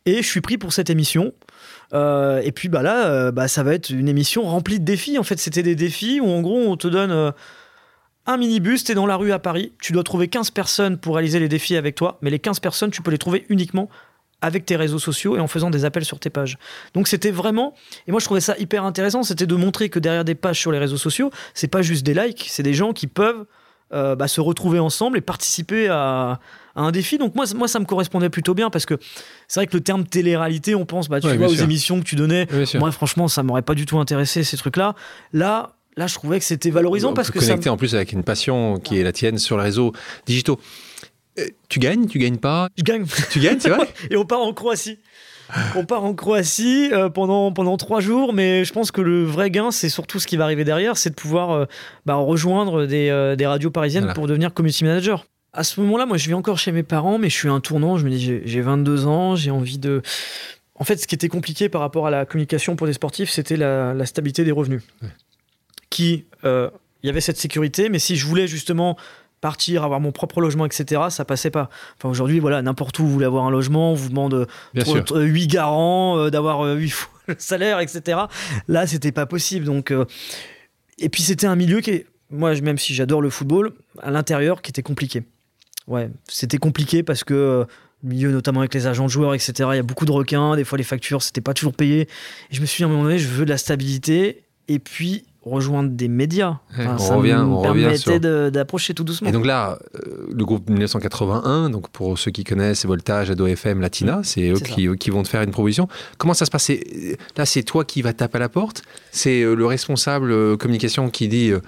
Et 0.06 0.24
je 0.24 0.28
suis 0.28 0.42
pris 0.42 0.58
pour 0.58 0.74
cette 0.74 0.90
émission. 0.90 1.34
Euh, 1.94 2.42
et 2.44 2.52
puis 2.52 2.70
bah 2.70 2.82
là, 2.82 3.08
euh, 3.08 3.32
bah, 3.32 3.48
ça 3.48 3.64
va 3.64 3.74
être 3.74 3.90
une 3.90 4.08
émission 4.08 4.44
remplie 4.44 4.80
de 4.80 4.86
défis. 4.86 5.20
En 5.20 5.24
fait, 5.24 5.40
c'était 5.40 5.64
des 5.64 5.76
défis 5.76 6.20
où 6.20 6.30
en 6.30 6.42
gros, 6.42 6.58
on 6.58 6.78
te 6.78 6.88
donne 6.88 7.12
euh, 7.12 7.32
un 8.26 8.38
minibus, 8.38 8.84
tu 8.84 8.94
es 8.94 8.96
dans 8.96 9.06
la 9.06 9.16
rue 9.16 9.32
à 9.32 9.40
Paris, 9.40 9.74
tu 9.82 9.94
dois 9.94 10.04
trouver 10.04 10.28
15 10.28 10.52
personnes 10.52 10.98
pour 10.98 11.16
réaliser 11.16 11.40
les 11.40 11.50
défis 11.50 11.76
avec 11.76 11.96
toi, 11.96 12.18
mais 12.22 12.30
les 12.30 12.40
15 12.40 12.60
personnes, 12.60 12.92
tu 12.92 13.02
peux 13.02 13.12
les 13.12 13.18
trouver 13.18 13.46
uniquement 13.50 13.90
avec 14.44 14.66
tes 14.66 14.76
réseaux 14.76 14.98
sociaux 14.98 15.38
et 15.38 15.40
en 15.40 15.48
faisant 15.48 15.70
des 15.70 15.86
appels 15.86 16.06
sur 16.06 16.20
tes 16.20 16.32
pages. 16.32 16.58
Donc 16.96 17.08
c'était 17.08 17.30
vraiment, 17.30 17.76
et 18.08 18.12
moi 18.12 18.20
je 18.20 18.26
trouvais 18.26 18.42
ça 18.42 18.58
hyper 18.58 18.86
intéressant, 18.86 19.22
c'était 19.22 19.46
de 19.46 19.56
montrer 19.56 19.90
que 19.90 20.00
derrière 20.00 20.26
des 20.26 20.34
pages 20.34 20.60
sur 20.60 20.72
les 20.72 20.80
réseaux 20.80 20.98
sociaux, 20.98 21.30
c'est 21.54 21.68
pas 21.68 21.84
juste 21.84 22.04
des 22.04 22.16
likes, 22.16 22.48
c'est 22.50 22.64
des 22.64 22.74
gens 22.74 22.92
qui 22.92 23.06
peuvent 23.06 23.46
bah, 23.92 24.28
se 24.28 24.42
retrouver 24.42 24.80
ensemble 24.80 25.20
et 25.20 25.22
participer 25.22 25.90
à, 25.90 26.40
à 26.76 26.82
un 26.82 26.92
défi. 26.92 27.18
Donc 27.18 27.36
moi, 27.36 27.46
moi, 27.56 27.68
ça 27.68 27.80
me 27.80 27.86
correspondait 27.86 28.30
plutôt 28.30 28.54
bien 28.54 28.70
parce 28.70 28.86
que 28.86 28.98
c'est 29.48 29.60
vrai 29.60 29.68
que 29.68 29.76
le 29.76 29.82
terme 29.84 30.06
télé-réalité, 30.06 30.76
on 30.76 30.86
pense, 30.86 31.10
bah, 31.10 31.20
tu 31.22 31.28
Ouais, 31.28 31.38
vois, 31.38 31.48
aux 31.48 31.54
sûr. 31.56 31.64
émissions 31.64 32.00
que 32.00 32.06
tu 32.06 32.16
donnais. 32.16 32.48
Moi, 32.76 32.92
franchement, 32.92 33.28
ça 33.28 33.44
m'aurait 33.44 33.62
pas 33.62 33.76
du 33.76 33.86
tout 33.86 34.00
intéressé 34.00 34.44
ces 34.44 34.58
trucs-là. 34.58 34.96
Là, 35.34 35.72
là, 35.98 36.08
je 36.08 36.14
trouvais 36.16 36.40
que 36.40 36.46
c'était 36.46 36.70
valorisant 36.70 37.12
On 37.12 37.14
parce 37.14 37.32
que 37.32 37.40
ça. 37.40 37.48
connecter 37.48 37.70
en 37.70 37.78
plus 37.78 37.96
avec 37.96 38.12
une 38.14 38.24
passion 38.24 38.80
qui 38.80 38.98
est 39.00 39.04
la 39.04 39.12
tienne 39.12 39.38
sur 39.38 39.58
les 39.58 39.64
réseaux 39.64 39.94
digitaux. 40.26 40.60
Euh, 41.40 41.46
Tu 41.70 41.80
gagnes, 41.80 42.08
tu 42.08 42.20
gagnes 42.20 42.38
pas? 42.38 42.68
Je 42.78 42.84
gagne. 42.84 43.06
Tu 43.32 43.40
gagnes, 43.40 43.60
c'est 43.60 43.70
vrai? 43.70 43.88
Et 44.10 44.18
on 44.18 44.26
part 44.26 44.42
en 44.42 44.54
Croatie. 44.54 45.00
On 45.76 45.84
part 45.86 46.06
en 46.06 46.14
Croatie 46.14 46.90
euh, 46.94 47.10
pendant, 47.10 47.52
pendant 47.52 47.76
trois 47.76 48.00
jours, 48.00 48.32
mais 48.32 48.64
je 48.64 48.72
pense 48.72 48.90
que 48.92 49.02
le 49.02 49.26
vrai 49.26 49.50
gain, 49.52 49.70
c'est 49.72 49.90
surtout 49.90 50.18
ce 50.18 50.26
qui 50.28 50.38
va 50.38 50.46
arriver 50.46 50.64
derrière, 50.64 50.96
c'est 50.96 51.10
de 51.10 51.16
pouvoir 51.16 51.52
euh, 51.52 51.66
bah, 52.06 52.16
rejoindre 52.16 52.86
des, 52.86 53.10
euh, 53.10 53.36
des 53.36 53.46
radios 53.46 53.70
parisiennes 53.70 54.04
Voilà. 54.04 54.14
pour 54.14 54.28
devenir 54.28 54.54
community 54.54 54.86
manager. 54.86 55.26
À 55.54 55.64
ce 55.64 55.80
moment-là, 55.82 56.06
moi, 56.06 56.18
je 56.18 56.28
vis 56.28 56.34
encore 56.34 56.58
chez 56.58 56.72
mes 56.72 56.84
parents, 56.84 57.18
mais 57.18 57.30
je 57.30 57.36
suis 57.36 57.50
à 57.50 57.52
un 57.52 57.60
tournant. 57.60 57.98
Je 57.98 58.06
me 58.06 58.10
dis, 58.10 58.20
j'ai- 58.22 58.42
j'ai 58.46 58.62
22 58.62 59.06
ans, 59.06 59.36
j'ai 59.36 59.52
envie 59.52 59.78
de. 59.80 60.02
En 60.76 60.84
fait, 60.84 60.98
ce 60.98 61.08
qui 61.08 61.14
était 61.16 61.28
compliqué 61.28 61.68
par 61.70 61.82
rapport 61.82 62.08
à 62.08 62.10
la 62.12 62.26
communication 62.26 62.76
pour 62.76 62.88
des 62.88 62.94
sportifs, 62.94 63.30
c'était 63.30 63.58
la, 63.58 63.94
la 63.94 64.06
stabilité 64.06 64.44
des 64.44 64.52
revenus. 64.52 64.82
Ouais. 65.02 65.10
Qui, 65.90 66.26
euh, 66.46 66.70
il 67.04 67.08
y 67.08 67.10
avait 67.10 67.22
cette 67.22 67.38
sécurité, 67.38 67.90
mais 67.90 68.00
si 68.00 68.16
je 68.16 68.26
voulais 68.26 68.48
justement 68.48 68.98
partir, 69.42 69.84
avoir 69.84 70.00
mon 70.00 70.12
propre 70.12 70.40
logement, 70.40 70.66
etc., 70.66 71.02
ça 71.10 71.26
passait 71.26 71.52
pas. 71.52 71.70
Enfin, 71.98 72.10
aujourd'hui, 72.10 72.40
voilà, 72.40 72.62
n'importe 72.62 72.98
où 73.00 73.04
vous 73.06 73.12
voulez 73.12 73.26
avoir 73.26 73.46
un 73.46 73.52
logement, 73.52 73.92
on 73.92 73.96
vous 73.96 74.10
demande 74.10 74.34
euh, 74.36 74.46
Bien 74.74 74.86
sûr. 74.86 75.04
8 75.16 75.48
garants, 75.48 76.18
euh, 76.18 76.30
d'avoir 76.30 76.62
8 76.76 76.90
fois 76.90 77.12
le 77.28 77.36
salaire, 77.40 77.80
etc. 77.80 78.20
Là, 78.68 78.88
c'était 78.88 79.12
pas 79.12 79.26
possible. 79.26 79.66
Donc, 79.66 79.92
euh, 79.92 80.06
et 80.98 81.10
puis, 81.10 81.24
c'était 81.24 81.48
un 81.48 81.56
milieu 81.56 81.82
qui 81.82 81.90
est, 81.92 82.06
moi, 82.30 82.54
même 82.62 82.78
si 82.78 82.94
j'adore 82.94 83.22
le 83.22 83.30
football, 83.30 83.74
à 84.02 84.12
l'intérieur, 84.12 84.62
qui 84.62 84.70
était 84.70 84.84
compliqué. 84.84 85.24
Ouais, 85.88 86.10
c'était 86.28 86.58
compliqué 86.58 87.04
parce 87.04 87.24
que 87.24 87.34
euh, 87.34 87.66
milieu, 88.04 88.32
notamment 88.32 88.60
avec 88.62 88.74
les 88.74 88.88
agents 88.88 89.06
de 89.06 89.10
joueurs, 89.10 89.34
etc., 89.34 89.54
il 89.74 89.76
y 89.76 89.80
a 89.80 89.84
beaucoup 89.84 90.06
de 90.06 90.12
requins. 90.12 90.56
Des 90.56 90.64
fois, 90.64 90.78
les 90.78 90.84
factures, 90.84 91.22
c'était 91.22 91.42
pas 91.42 91.54
toujours 91.54 91.74
payé. 91.74 92.02
Et 92.02 92.08
je 92.56 92.62
me 92.62 92.66
suis 92.66 92.78
dit, 92.78 92.84
à 92.84 92.88
un 92.88 92.90
moment 92.90 93.04
donné, 93.04 93.20
je 93.20 93.28
veux 93.28 93.46
de 93.46 93.50
la 93.50 93.58
stabilité 93.58 94.44
et 94.68 94.80
puis 94.80 95.26
rejoindre 95.44 95.90
des 95.90 96.08
médias. 96.08 96.60
On 96.78 96.98
ça 97.00 97.16
revient- 97.16 97.34
me 97.34 97.54
on 97.56 97.62
permettait 97.64 97.98
sur- 97.98 98.20
de- 98.20 98.52
d'approcher 98.52 98.94
tout 98.94 99.04
doucement. 99.04 99.28
Et 99.28 99.32
donc 99.32 99.44
là, 99.48 99.80
euh, 99.96 100.28
le 100.32 100.46
groupe 100.46 100.70
1981, 100.70 101.72
donc 101.72 101.90
pour 101.90 102.20
ceux 102.20 102.30
qui 102.30 102.44
connaissent, 102.44 102.86
Voltage, 102.86 103.32
Ado 103.32 103.48
FM, 103.48 103.82
Latina, 103.82 104.22
c'est 104.24 104.50
eux 104.50 104.54
Mmh. 104.54 104.58
C'est 104.58 104.68
ça. 104.70 104.76
qui, 104.76 104.98
qui 104.98 105.10
vont 105.10 105.24
te 105.24 105.28
faire 105.28 105.42
une 105.42 105.50
proposition. 105.50 105.88
Comment 106.20 106.36
ça 106.36 106.46
se 106.46 106.52
passe? 106.52 106.72
Là, 107.38 107.46
c'est 107.48 107.64
toi 107.64 107.86
qui 107.86 108.04
vas 108.04 108.14
taper 108.14 108.38
à 108.38 108.40
la 108.42 108.50
porte? 108.50 108.84
C'est 109.12 109.42
euh, 109.42 109.56
le 109.56 109.66
responsable 109.66 110.58
communication 110.58 111.10
qui 111.10 111.28
dit 111.28 111.50
euh, 111.50 111.60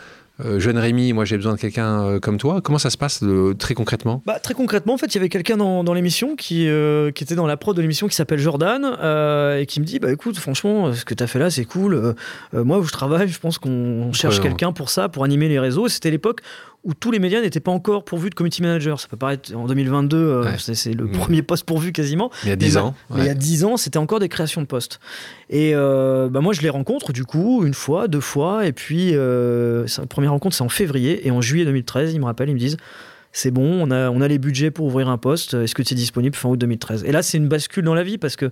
euh, 0.46 0.60
Jeune 0.60 0.78
Rémi, 0.78 1.14
moi 1.14 1.26
j'ai 1.26 1.38
besoin 1.38 1.54
de 1.54 1.60
quelqu'un 1.60 2.04
euh, 2.04 2.20
comme 2.20 2.38
toi. 2.38 2.62
Comment 2.62 2.78
ça 2.78 2.90
se 2.90 2.98
passe 2.98 3.22
euh, 3.24 3.54
très 3.54 3.74
concrètement? 3.74 4.22
Bah, 4.26 4.40
très 4.40 4.54
concrètement, 4.54 4.94
en 4.94 4.98
fait, 4.98 5.08
il 5.08 5.16
y 5.16 5.18
avait 5.18 5.30
quelqu'un 5.30 5.58
dans, 5.58 5.84
dans 5.84 5.94
l'émission 5.94 6.36
qui, 6.36 6.68
euh, 6.68 7.12
qui 7.12 7.24
était 7.24 7.36
dans 7.36 7.48
la 7.48 7.58
prod 7.58 7.76
de 7.76 7.82
l'émission 7.82 8.08
qui 8.08 8.16
s'appelle 8.16 8.40
Jordan 8.40 8.84
et 9.60 9.66
qui 9.66 9.80
me 9.80 9.86
dit 9.86 10.00
Bah 10.00 10.12
écoute, 10.12 10.38
franchement, 10.38 10.94
ce 10.94 11.06
que 11.06 11.14
tu 11.14 11.24
as 11.24 11.28
fait 11.28 11.40
là, 11.40 11.50
c'est 11.50 11.66
cool. 11.66 12.16
Moi, 12.54 12.80
où 12.80 12.84
je 12.84 12.92
travaille, 12.92 13.28
je 13.28 13.40
pense 13.40 13.58
qu'on 13.58 14.12
cherche 14.14 14.40
quelqu'un 14.40 14.72
pour 14.72 14.90
ça, 14.90 15.10
pour 15.10 15.24
animer 15.24 15.48
les 15.48 15.60
réseaux. 15.60 15.88
C'était 15.88 16.12
l'époque 16.12 16.42
où 16.84 16.94
tous 16.94 17.12
les 17.12 17.20
médias 17.20 17.42
n'étaient 17.42 17.60
pas 17.62 17.72
encore 17.72 18.04
pourvus 18.04 18.30
de 18.30 18.36
community 18.36 18.62
manager. 18.62 19.00
Ça 19.00 19.08
peut 19.08 19.16
paraître 19.18 19.56
en 19.56 19.68
2022, 19.68 20.18
euh, 20.18 20.44
Ouais. 20.44 20.56
c'est, 20.58 20.94
le 20.94 21.06
Mmh. 21.06 21.12
premier 21.12 21.42
poste 21.42 21.66
pourvu 21.66 21.92
quasiment. 21.94 22.30
Il 22.44 22.50
y 22.50 22.52
a 22.52 22.56
10 22.58 22.76
Mais 22.76 22.82
ans. 22.82 22.96
Mais 23.12 23.22
il 23.22 23.26
y 23.26 23.30
a 23.30 23.34
10 23.34 23.64
ans, 23.64 23.78
c'était 23.78 24.00
encore 24.00 24.20
des 24.20 24.28
créations 24.30 24.62
de 24.62 24.68
postes. 24.68 25.00
Et 25.50 25.72
euh, 25.76 26.28
bah 26.30 26.42
moi, 26.42 26.52
je 26.54 26.62
les 26.62 26.70
rencontre 26.70 27.14
du 27.14 27.24
coup 27.26 27.64
une 27.66 27.74
fois, 27.74 28.08
deux 28.10 28.20
fois. 28.20 28.66
Et 28.68 28.74
puis, 28.74 29.12
euh, 29.14 29.86
première 30.10 30.32
rencontre, 30.32 30.56
c'est 30.56 30.64
en 30.64 30.70
février. 30.70 31.26
Et 31.26 31.32
en 31.32 31.40
juillet 31.42 31.64
2013, 31.66 32.14
ils 32.14 32.20
me 32.20 32.26
rappellent, 32.26 32.50
ils 32.50 32.56
me 32.56 32.60
disent 32.60 32.78
c'est 33.32 33.50
bon, 33.52 33.66
on 33.88 33.90
a, 33.90 34.10
on 34.12 34.22
a 34.22 34.28
les 34.28 34.38
budgets 34.38 34.70
pour 34.70 34.86
ouvrir 34.86 35.08
un 35.10 35.18
poste. 35.18 35.54
Est-ce 35.56 35.74
que 35.74 35.82
tu 35.82 35.94
es 35.94 35.98
disponible 35.98 36.36
fin 36.36 36.50
août 36.50 36.58
2013 36.58 37.04
Et 37.06 37.12
là, 37.12 37.24
c'est 37.24 37.38
une 37.38 37.48
bascule 37.48 37.84
dans 37.86 37.96
la 37.96 38.04
vie 38.04 38.18
parce 38.18 38.36
que 38.36 38.52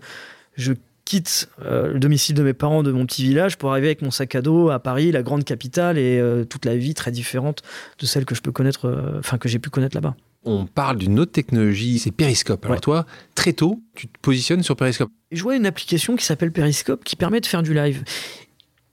je 0.56 0.74
quitte 1.12 1.50
euh, 1.66 1.92
le 1.92 2.00
domicile 2.00 2.36
de 2.36 2.42
mes 2.44 2.54
parents 2.54 2.84
de 2.84 2.92
mon 2.94 3.06
petit 3.06 3.24
village 3.24 3.58
pour 3.58 3.70
arriver 3.72 3.88
avec 3.88 4.02
mon 4.02 4.12
sac 4.12 4.34
à 4.34 4.42
dos 4.42 4.70
à 4.70 4.80
Paris, 4.80 5.12
la 5.12 5.24
grande 5.24 5.44
capitale, 5.44 5.98
et 5.98 6.20
euh, 6.20 6.46
toute 6.46 6.64
la 6.64 6.78
vie 6.78 6.94
très 6.94 7.12
différente 7.12 7.64
de 8.00 8.06
celle 8.06 8.24
que 8.24 8.34
je 8.34 8.42
peux 8.42 8.54
connaître, 8.54 8.86
euh, 8.88 9.20
enfin 9.20 9.38
que 9.38 9.50
j'ai 9.50 9.60
pu 9.60 9.70
connaître 9.70 9.96
là-bas. 9.98 10.16
On 10.46 10.66
parle 10.66 10.98
d'une 10.98 11.20
autre 11.20 11.34
technologie, 11.34 12.00
c'est 12.00 12.12
Periscope. 12.12 12.64
Alors 12.64 12.76
Ouais. 12.78 12.80
toi, 12.82 13.06
très 13.36 13.52
tôt, 13.52 13.82
tu 13.94 14.08
te 14.08 14.18
positionnes 14.22 14.64
sur 14.64 14.78
Periscope. 14.78 15.10
Je 15.34 15.44
vois 15.44 15.58
une 15.58 15.66
application 15.66 16.16
qui 16.16 16.24
s'appelle 16.24 16.54
Periscope 16.54 17.04
qui 17.04 17.18
permet 17.18 17.42
de 17.42 17.46
faire 17.46 17.62
du 17.62 17.74
live. 17.74 18.04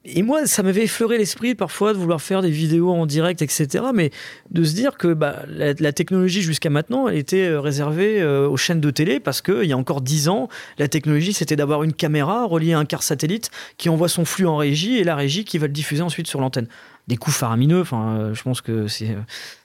Et 0.05 0.23
moi, 0.23 0.47
ça 0.47 0.63
m'avait 0.63 0.85
effleuré 0.85 1.19
l'esprit 1.19 1.57
parfois 1.57 1.93
de 1.93 1.99
vouloir 1.99 2.23
faire 2.23 2.41
des 2.41 2.51
vidéos 2.51 2.91
en 2.91 3.05
direct, 3.05 3.43
etc. 3.43 3.85
Mais 3.93 4.11
de 4.51 4.63
se 4.63 4.75
dire 4.75 4.97
que 4.97 5.13
bah, 5.13 5.43
la, 5.49 5.93
technologie 5.93 6.41
jusqu'à 6.41 6.71
maintenant, 6.71 7.09
elle 7.09 7.19
était 7.19 7.49
euh, 7.49 7.61
réservée 7.61 8.23
euh, 8.23 8.49
aux 8.49 8.57
chaînes 8.57 8.81
de 8.81 8.91
télé 8.91 9.19
parce 9.19 9.43
qu'il 9.43 9.65
y 9.65 9.73
a 9.73 9.77
encore 9.77 10.01
10 10.01 10.29
ans, 10.29 10.49
la 10.79 10.87
technologie, 10.87 11.33
c'était 11.33 11.57
d'avoir 11.57 11.83
une 11.83 11.93
caméra 11.93 12.47
reliée 12.47 12.75
à 12.75 12.79
un 12.79 12.85
car 12.85 13.03
satellite 13.03 13.51
qui 13.77 13.89
envoie 13.89 14.09
son 14.09 14.25
flux 14.25 14.47
en 14.47 14.57
régie 14.57 14.99
et 14.99 15.05
la 15.05 15.17
régie 15.17 15.45
qui 15.45 15.59
va 15.59 15.67
le 15.67 15.73
diffuser 15.73 16.03
ensuite 16.03 16.29
sur 16.29 16.41
l'antenne. 16.41 16.69
Des 17.09 17.17
coûts 17.17 17.33
faramineux, 17.33 17.81
enfin, 17.81 18.19
euh, 18.19 18.35
je 18.35 18.43
pense 18.43 18.61
que 18.61 18.87
c'est 18.87 19.17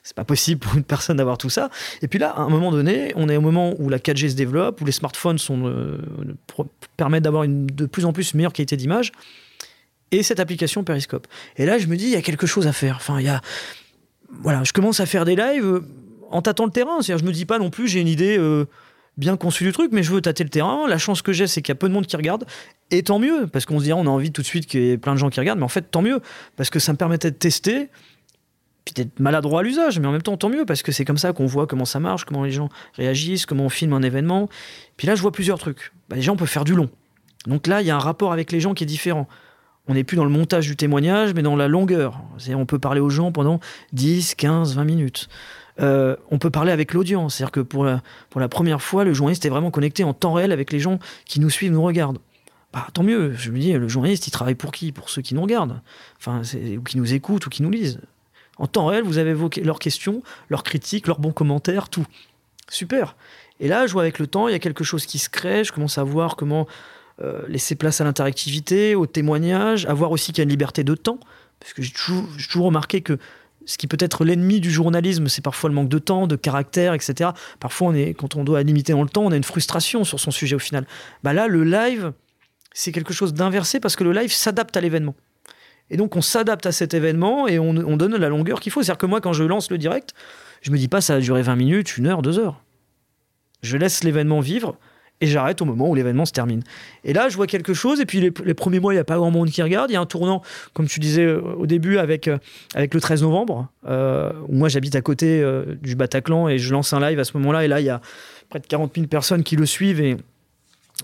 c'est 0.02 0.16
pas 0.16 0.24
possible 0.24 0.60
pour 0.60 0.74
une 0.74 0.82
personne 0.82 1.18
d'avoir 1.18 1.38
tout 1.38 1.50
ça. 1.50 1.70
Et 2.02 2.08
puis 2.08 2.18
là, 2.18 2.30
à 2.30 2.40
un 2.40 2.48
moment 2.48 2.72
donné, 2.72 3.12
on 3.14 3.28
est 3.28 3.36
au 3.36 3.40
moment 3.40 3.74
où 3.78 3.88
la 3.88 3.98
4G 3.98 4.30
se 4.30 4.34
développe, 4.34 4.80
où 4.80 4.84
les 4.84 4.92
smartphones 4.92 5.38
permettent 6.96 7.22
d'avoir 7.22 7.46
de 7.46 7.86
plus 7.86 8.04
en 8.04 8.12
plus 8.12 8.34
meilleure 8.34 8.52
qualité 8.52 8.76
d'image, 8.76 9.12
et 10.18 10.22
cette 10.22 10.40
application 10.40 10.84
Periscope. 10.84 11.26
Et 11.56 11.66
là, 11.66 11.78
je 11.78 11.86
me 11.86 11.96
dis, 11.96 12.04
il 12.04 12.10
y 12.10 12.16
a 12.16 12.22
quelque 12.22 12.46
chose 12.46 12.66
à 12.66 12.72
faire. 12.72 12.96
Enfin, 12.96 13.20
il 13.20 13.26
y 13.26 13.28
a, 13.28 13.40
voilà, 14.28 14.64
je 14.64 14.72
commence 14.72 15.00
à 15.00 15.06
faire 15.06 15.24
des 15.24 15.36
lives 15.36 15.64
euh, 15.64 15.80
en 16.30 16.42
tâtant 16.42 16.64
le 16.64 16.70
terrain. 16.70 17.00
C'est-à-dire, 17.00 17.24
je 17.24 17.28
me 17.28 17.32
dis 17.32 17.44
pas 17.44 17.58
non 17.58 17.70
plus, 17.70 17.88
j'ai 17.88 18.00
une 18.00 18.08
idée 18.08 18.38
euh, 18.38 18.66
bien 19.16 19.36
conçue 19.36 19.64
du 19.64 19.72
truc, 19.72 19.90
mais 19.92 20.02
je 20.02 20.12
veux 20.12 20.20
tâter 20.20 20.44
le 20.44 20.50
terrain. 20.50 20.86
La 20.88 20.98
chance 20.98 21.22
que 21.22 21.32
j'ai, 21.32 21.46
c'est 21.46 21.62
qu'il 21.62 21.70
y 21.70 21.76
a 21.76 21.78
peu 21.78 21.88
de 21.88 21.94
monde 21.94 22.06
qui 22.06 22.16
regarde, 22.16 22.44
et 22.90 23.02
tant 23.02 23.18
mieux, 23.18 23.46
parce 23.46 23.66
qu'on 23.66 23.78
se 23.78 23.84
dirait, 23.84 23.98
on 23.98 24.06
a 24.06 24.10
envie 24.10 24.32
tout 24.32 24.42
de 24.42 24.46
suite 24.46 24.66
qu'il 24.66 24.82
y 24.82 24.90
ait 24.90 24.98
plein 24.98 25.14
de 25.14 25.18
gens 25.18 25.30
qui 25.30 25.40
regardent, 25.40 25.58
mais 25.58 25.64
en 25.64 25.68
fait, 25.68 25.90
tant 25.90 26.02
mieux, 26.02 26.20
parce 26.56 26.70
que 26.70 26.78
ça 26.78 26.92
me 26.92 26.98
permettait 26.98 27.30
de 27.30 27.36
tester 27.36 27.88
puis 28.84 28.92
d'être 28.92 29.18
maladroit 29.18 29.60
à 29.60 29.62
l'usage, 29.62 29.98
mais 29.98 30.06
en 30.06 30.12
même 30.12 30.22
temps, 30.22 30.36
tant 30.36 30.50
mieux, 30.50 30.66
parce 30.66 30.82
que 30.82 30.92
c'est 30.92 31.06
comme 31.06 31.16
ça 31.16 31.32
qu'on 31.32 31.46
voit 31.46 31.66
comment 31.66 31.86
ça 31.86 32.00
marche, 32.00 32.24
comment 32.24 32.44
les 32.44 32.50
gens 32.50 32.68
réagissent, 32.94 33.46
comment 33.46 33.64
on 33.64 33.68
filme 33.70 33.94
un 33.94 34.02
événement. 34.02 34.50
Puis 34.98 35.06
là, 35.06 35.14
je 35.14 35.22
vois 35.22 35.32
plusieurs 35.32 35.58
trucs. 35.58 35.92
Déjà, 36.10 36.32
on 36.32 36.36
peut 36.36 36.44
faire 36.44 36.64
du 36.64 36.74
long. 36.74 36.90
Donc 37.46 37.66
là, 37.66 37.80
il 37.80 37.86
y 37.86 37.90
a 37.90 37.96
un 37.96 38.00
rapport 38.00 38.32
avec 38.32 38.52
les 38.52 38.60
gens 38.60 38.74
qui 38.74 38.84
est 38.84 38.86
différent. 38.86 39.26
On 39.86 39.94
n'est 39.94 40.04
plus 40.04 40.16
dans 40.16 40.24
le 40.24 40.30
montage 40.30 40.66
du 40.66 40.76
témoignage, 40.76 41.34
mais 41.34 41.42
dans 41.42 41.56
la 41.56 41.68
longueur. 41.68 42.20
On 42.54 42.64
peut 42.64 42.78
parler 42.78 43.00
aux 43.00 43.10
gens 43.10 43.32
pendant 43.32 43.60
10, 43.92 44.34
15, 44.34 44.76
20 44.76 44.84
minutes. 44.84 45.28
Euh, 45.80 46.16
on 46.30 46.38
peut 46.38 46.50
parler 46.50 46.72
avec 46.72 46.94
l'audience. 46.94 47.36
C'est-à-dire 47.36 47.52
que 47.52 47.60
pour 47.60 47.84
la, 47.84 48.48
première 48.48 48.80
fois, 48.80 49.04
le 49.04 49.12
journaliste 49.12 49.44
est 49.44 49.50
vraiment 49.50 49.70
connecté 49.70 50.04
en 50.04 50.14
temps 50.14 50.32
réel 50.32 50.52
avec 50.52 50.72
les 50.72 50.80
gens 50.80 50.98
qui 51.26 51.40
nous 51.40 51.50
suivent, 51.50 51.72
nous 51.72 51.82
regardent. 51.82 52.18
Bah, 52.72 52.86
tant 52.94 53.02
mieux. 53.02 53.34
Je 53.34 53.50
me 53.50 53.58
dis, 53.58 53.72
le 53.72 53.88
journaliste, 53.88 54.26
il 54.26 54.30
travaille 54.30 54.54
pour 54.54 54.72
qui? 54.72 54.90
Pour 54.90 55.10
ceux 55.10 55.20
qui 55.20 55.34
nous 55.34 55.42
regardent. 55.42 55.80
Ou 56.26 56.82
qui 56.82 56.96
nous 56.96 57.12
écoutent, 57.12 57.46
ou 57.46 57.50
qui 57.50 57.62
nous 57.62 57.70
lisent. 57.70 58.00
En 58.56 58.66
temps 58.66 58.86
réel, 58.86 59.04
vous 59.04 59.18
avez 59.18 59.34
leurs 59.62 59.78
questions, 59.78 60.22
leurs 60.48 60.62
critiques, 60.62 61.08
leurs 61.08 61.18
bons 61.18 61.32
commentaires, 61.32 61.88
tout. 61.88 62.06
Super. 62.70 63.16
Et 63.60 63.68
là, 63.68 63.86
je 63.86 63.92
vois 63.92 64.02
avec 64.02 64.18
le 64.18 64.26
temps, 64.26 64.48
il 64.48 64.52
y 64.52 64.54
a 64.54 64.60
quelque 64.60 64.84
chose 64.84 65.06
qui 65.06 65.18
se 65.18 65.28
crée. 65.28 65.64
Je 65.64 65.72
commence 65.72 65.98
à 65.98 66.04
voir 66.04 66.36
comment 66.36 66.66
euh, 67.22 67.42
laisser 67.48 67.76
place 67.76 68.00
à 68.00 68.04
l'interactivité, 68.04 68.94
au 68.94 69.06
témoignage, 69.06 69.86
à 69.86 69.94
voir 69.94 70.10
aussi 70.10 70.32
qu'il 70.32 70.38
y 70.38 70.40
a 70.40 70.44
une 70.44 70.50
liberté 70.50 70.84
de 70.84 70.94
temps. 70.94 71.18
Parce 71.60 71.72
que 71.72 71.82
j'ai 71.82 71.92
toujours, 71.92 72.24
toujours 72.36 72.66
remarqué 72.66 73.02
que 73.02 73.18
ce 73.66 73.78
qui 73.78 73.86
peut 73.86 73.96
être 74.00 74.24
l'ennemi 74.24 74.60
du 74.60 74.70
journalisme, 74.70 75.28
c'est 75.28 75.40
parfois 75.40 75.70
le 75.70 75.76
manque 75.76 75.88
de 75.88 75.98
temps, 75.98 76.26
de 76.26 76.36
caractère, 76.36 76.92
etc. 76.92 77.30
Parfois, 77.60 77.88
on 77.88 77.94
est, 77.94 78.14
quand 78.14 78.36
on 78.36 78.44
doit 78.44 78.62
limiter 78.62 78.92
dans 78.92 79.02
le 79.02 79.08
temps, 79.08 79.24
on 79.24 79.32
a 79.32 79.36
une 79.36 79.44
frustration 79.44 80.04
sur 80.04 80.20
son 80.20 80.30
sujet 80.30 80.56
au 80.56 80.58
final. 80.58 80.86
Bah 81.22 81.32
là, 81.32 81.46
le 81.46 81.64
live, 81.64 82.12
c'est 82.72 82.92
quelque 82.92 83.14
chose 83.14 83.32
d'inversé 83.32 83.80
parce 83.80 83.96
que 83.96 84.04
le 84.04 84.12
live 84.12 84.32
s'adapte 84.32 84.76
à 84.76 84.80
l'événement. 84.80 85.14
Et 85.90 85.96
donc, 85.96 86.16
on 86.16 86.22
s'adapte 86.22 86.66
à 86.66 86.72
cet 86.72 86.94
événement 86.94 87.46
et 87.46 87.58
on, 87.58 87.70
on 87.70 87.96
donne 87.96 88.16
la 88.16 88.28
longueur 88.28 88.60
qu'il 88.60 88.72
faut. 88.72 88.82
C'est-à-dire 88.82 88.98
que 88.98 89.06
moi, 89.06 89.20
quand 89.20 89.32
je 89.32 89.44
lance 89.44 89.70
le 89.70 89.78
direct, 89.78 90.14
je 90.62 90.70
me 90.70 90.78
dis 90.78 90.88
pas 90.88 91.00
ça 91.00 91.14
va 91.14 91.20
durer 91.20 91.42
20 91.42 91.56
minutes, 91.56 91.96
une 91.96 92.06
heure, 92.06 92.22
deux 92.22 92.38
heures. 92.38 92.62
Je 93.62 93.76
laisse 93.76 94.02
l'événement 94.02 94.40
vivre 94.40 94.76
et 95.24 95.26
j'arrête 95.26 95.62
au 95.62 95.64
moment 95.64 95.88
où 95.88 95.94
l'événement 95.94 96.26
se 96.26 96.32
termine. 96.32 96.62
Et 97.02 97.12
là, 97.14 97.28
je 97.30 97.36
vois 97.36 97.46
quelque 97.46 97.72
chose, 97.72 97.98
et 98.00 98.06
puis 98.06 98.20
les, 98.20 98.30
les 98.44 98.54
premiers 98.54 98.78
mois, 98.78 98.92
il 98.92 98.96
n'y 98.96 99.00
a 99.00 99.04
pas 99.04 99.16
grand 99.16 99.30
monde 99.30 99.50
qui 99.50 99.62
regarde. 99.62 99.90
Il 99.90 99.94
y 99.94 99.96
a 99.96 100.00
un 100.00 100.06
tournant, 100.06 100.42
comme 100.74 100.86
tu 100.86 101.00
disais 101.00 101.24
euh, 101.24 101.40
au 101.40 101.66
début, 101.66 101.96
avec, 101.98 102.28
euh, 102.28 102.38
avec 102.74 102.92
le 102.92 103.00
13 103.00 103.22
novembre, 103.22 103.68
euh, 103.88 104.32
où 104.48 104.54
moi 104.54 104.68
j'habite 104.68 104.94
à 104.96 105.00
côté 105.00 105.40
euh, 105.40 105.64
du 105.80 105.96
Bataclan 105.96 106.48
et 106.48 106.58
je 106.58 106.72
lance 106.72 106.92
un 106.92 107.00
live 107.00 107.18
à 107.18 107.24
ce 107.24 107.36
moment-là. 107.38 107.64
Et 107.64 107.68
là, 107.68 107.80
il 107.80 107.86
y 107.86 107.90
a 107.90 108.00
près 108.50 108.60
de 108.60 108.66
40 108.66 108.92
000 108.94 109.06
personnes 109.06 109.42
qui 109.42 109.56
le 109.56 109.64
suivent. 109.64 110.00
Et, 110.00 110.16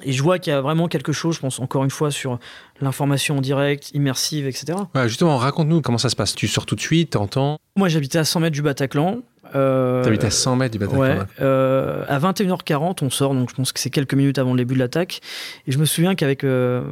et 0.03 0.13
je 0.13 0.23
vois 0.23 0.39
qu'il 0.39 0.53
y 0.53 0.57
a 0.57 0.61
vraiment 0.61 0.87
quelque 0.87 1.13
chose, 1.13 1.37
je 1.37 1.41
pense 1.41 1.59
encore 1.61 1.83
une 1.85 1.91
fois, 1.91 2.11
sur 2.11 2.39
l'information 2.81 3.39
en 3.39 3.41
direct, 3.41 3.91
immersive, 3.95 4.47
etc. 4.47 4.79
Ouais, 4.95 5.09
justement, 5.09 5.39
raconte-nous 5.39 5.81
comment 5.81 5.99
ça 5.99 6.11
se 6.11 6.17
passe. 6.17 6.35
Tu 6.35 6.47
sors 6.47 6.67
tout 6.67 6.77
de 6.77 6.81
suite, 6.81 7.11
t'entends? 7.11 7.59
Moi, 7.77 7.89
j'habitais 7.89 8.19
à 8.19 8.25
100 8.25 8.41
mètres 8.41 8.55
du 8.55 8.63
Bataclan. 8.63 9.21
Euh, 9.55 10.03
T'habites 10.05 10.25
à 10.25 10.31
100 10.31 10.57
mètres 10.57 10.73
du 10.73 10.79
Bataclan. 10.79 11.01
Ouais, 11.01 11.15
là. 11.17 11.27
euh, 11.41 12.05
à 12.09 12.19
21h40, 12.19 12.99
on 13.05 13.11
sort, 13.11 13.35
donc 13.35 13.51
je 13.51 13.55
pense 13.55 13.73
que 13.73 13.81
c'est 13.81 13.91
quelques 13.91 14.15
minutes 14.15 14.39
avant 14.39 14.53
le 14.53 14.59
début 14.59 14.75
de 14.75 14.79
l'attaque. 14.79 15.21
Et 15.67 15.73
je 15.73 15.79
me 15.79 15.85
souviens 15.85 16.15
qu'avec 16.15 16.45
euh, 16.45 16.83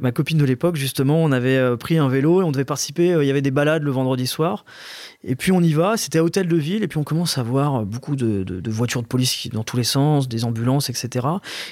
ma 0.00 0.12
copine 0.12 0.38
de 0.38 0.44
l'époque, 0.44 0.76
justement, 0.76 1.22
on 1.22 1.32
avait 1.32 1.56
euh, 1.56 1.76
pris 1.76 1.98
un 1.98 2.08
vélo 2.08 2.40
et 2.40 2.44
on 2.44 2.50
devait 2.52 2.64
participer. 2.64 3.12
euh, 3.12 3.24
Il 3.24 3.26
y 3.26 3.30
avait 3.30 3.42
des 3.42 3.50
balades 3.50 3.82
le 3.82 3.90
vendredi 3.90 4.26
soir. 4.26 4.64
Et 5.24 5.36
puis 5.36 5.52
on 5.52 5.60
y 5.60 5.72
va, 5.72 5.96
c'était 5.96 6.18
à 6.18 6.24
Hôtel 6.24 6.46
de 6.48 6.56
Ville, 6.56 6.82
et 6.82 6.88
puis 6.88 6.98
on 6.98 7.04
commence 7.04 7.38
à 7.38 7.42
voir 7.42 7.84
beaucoup 7.84 8.16
de, 8.16 8.42
de- 8.44 8.60
de 8.60 8.70
voitures 8.70 9.02
de 9.02 9.06
police 9.08 9.34
qui- 9.36 9.48
dans 9.48 9.64
tous 9.64 9.76
les 9.76 9.84
sens, 9.84 10.28
des 10.28 10.44
ambulances, 10.44 10.90
etc. 10.90 11.26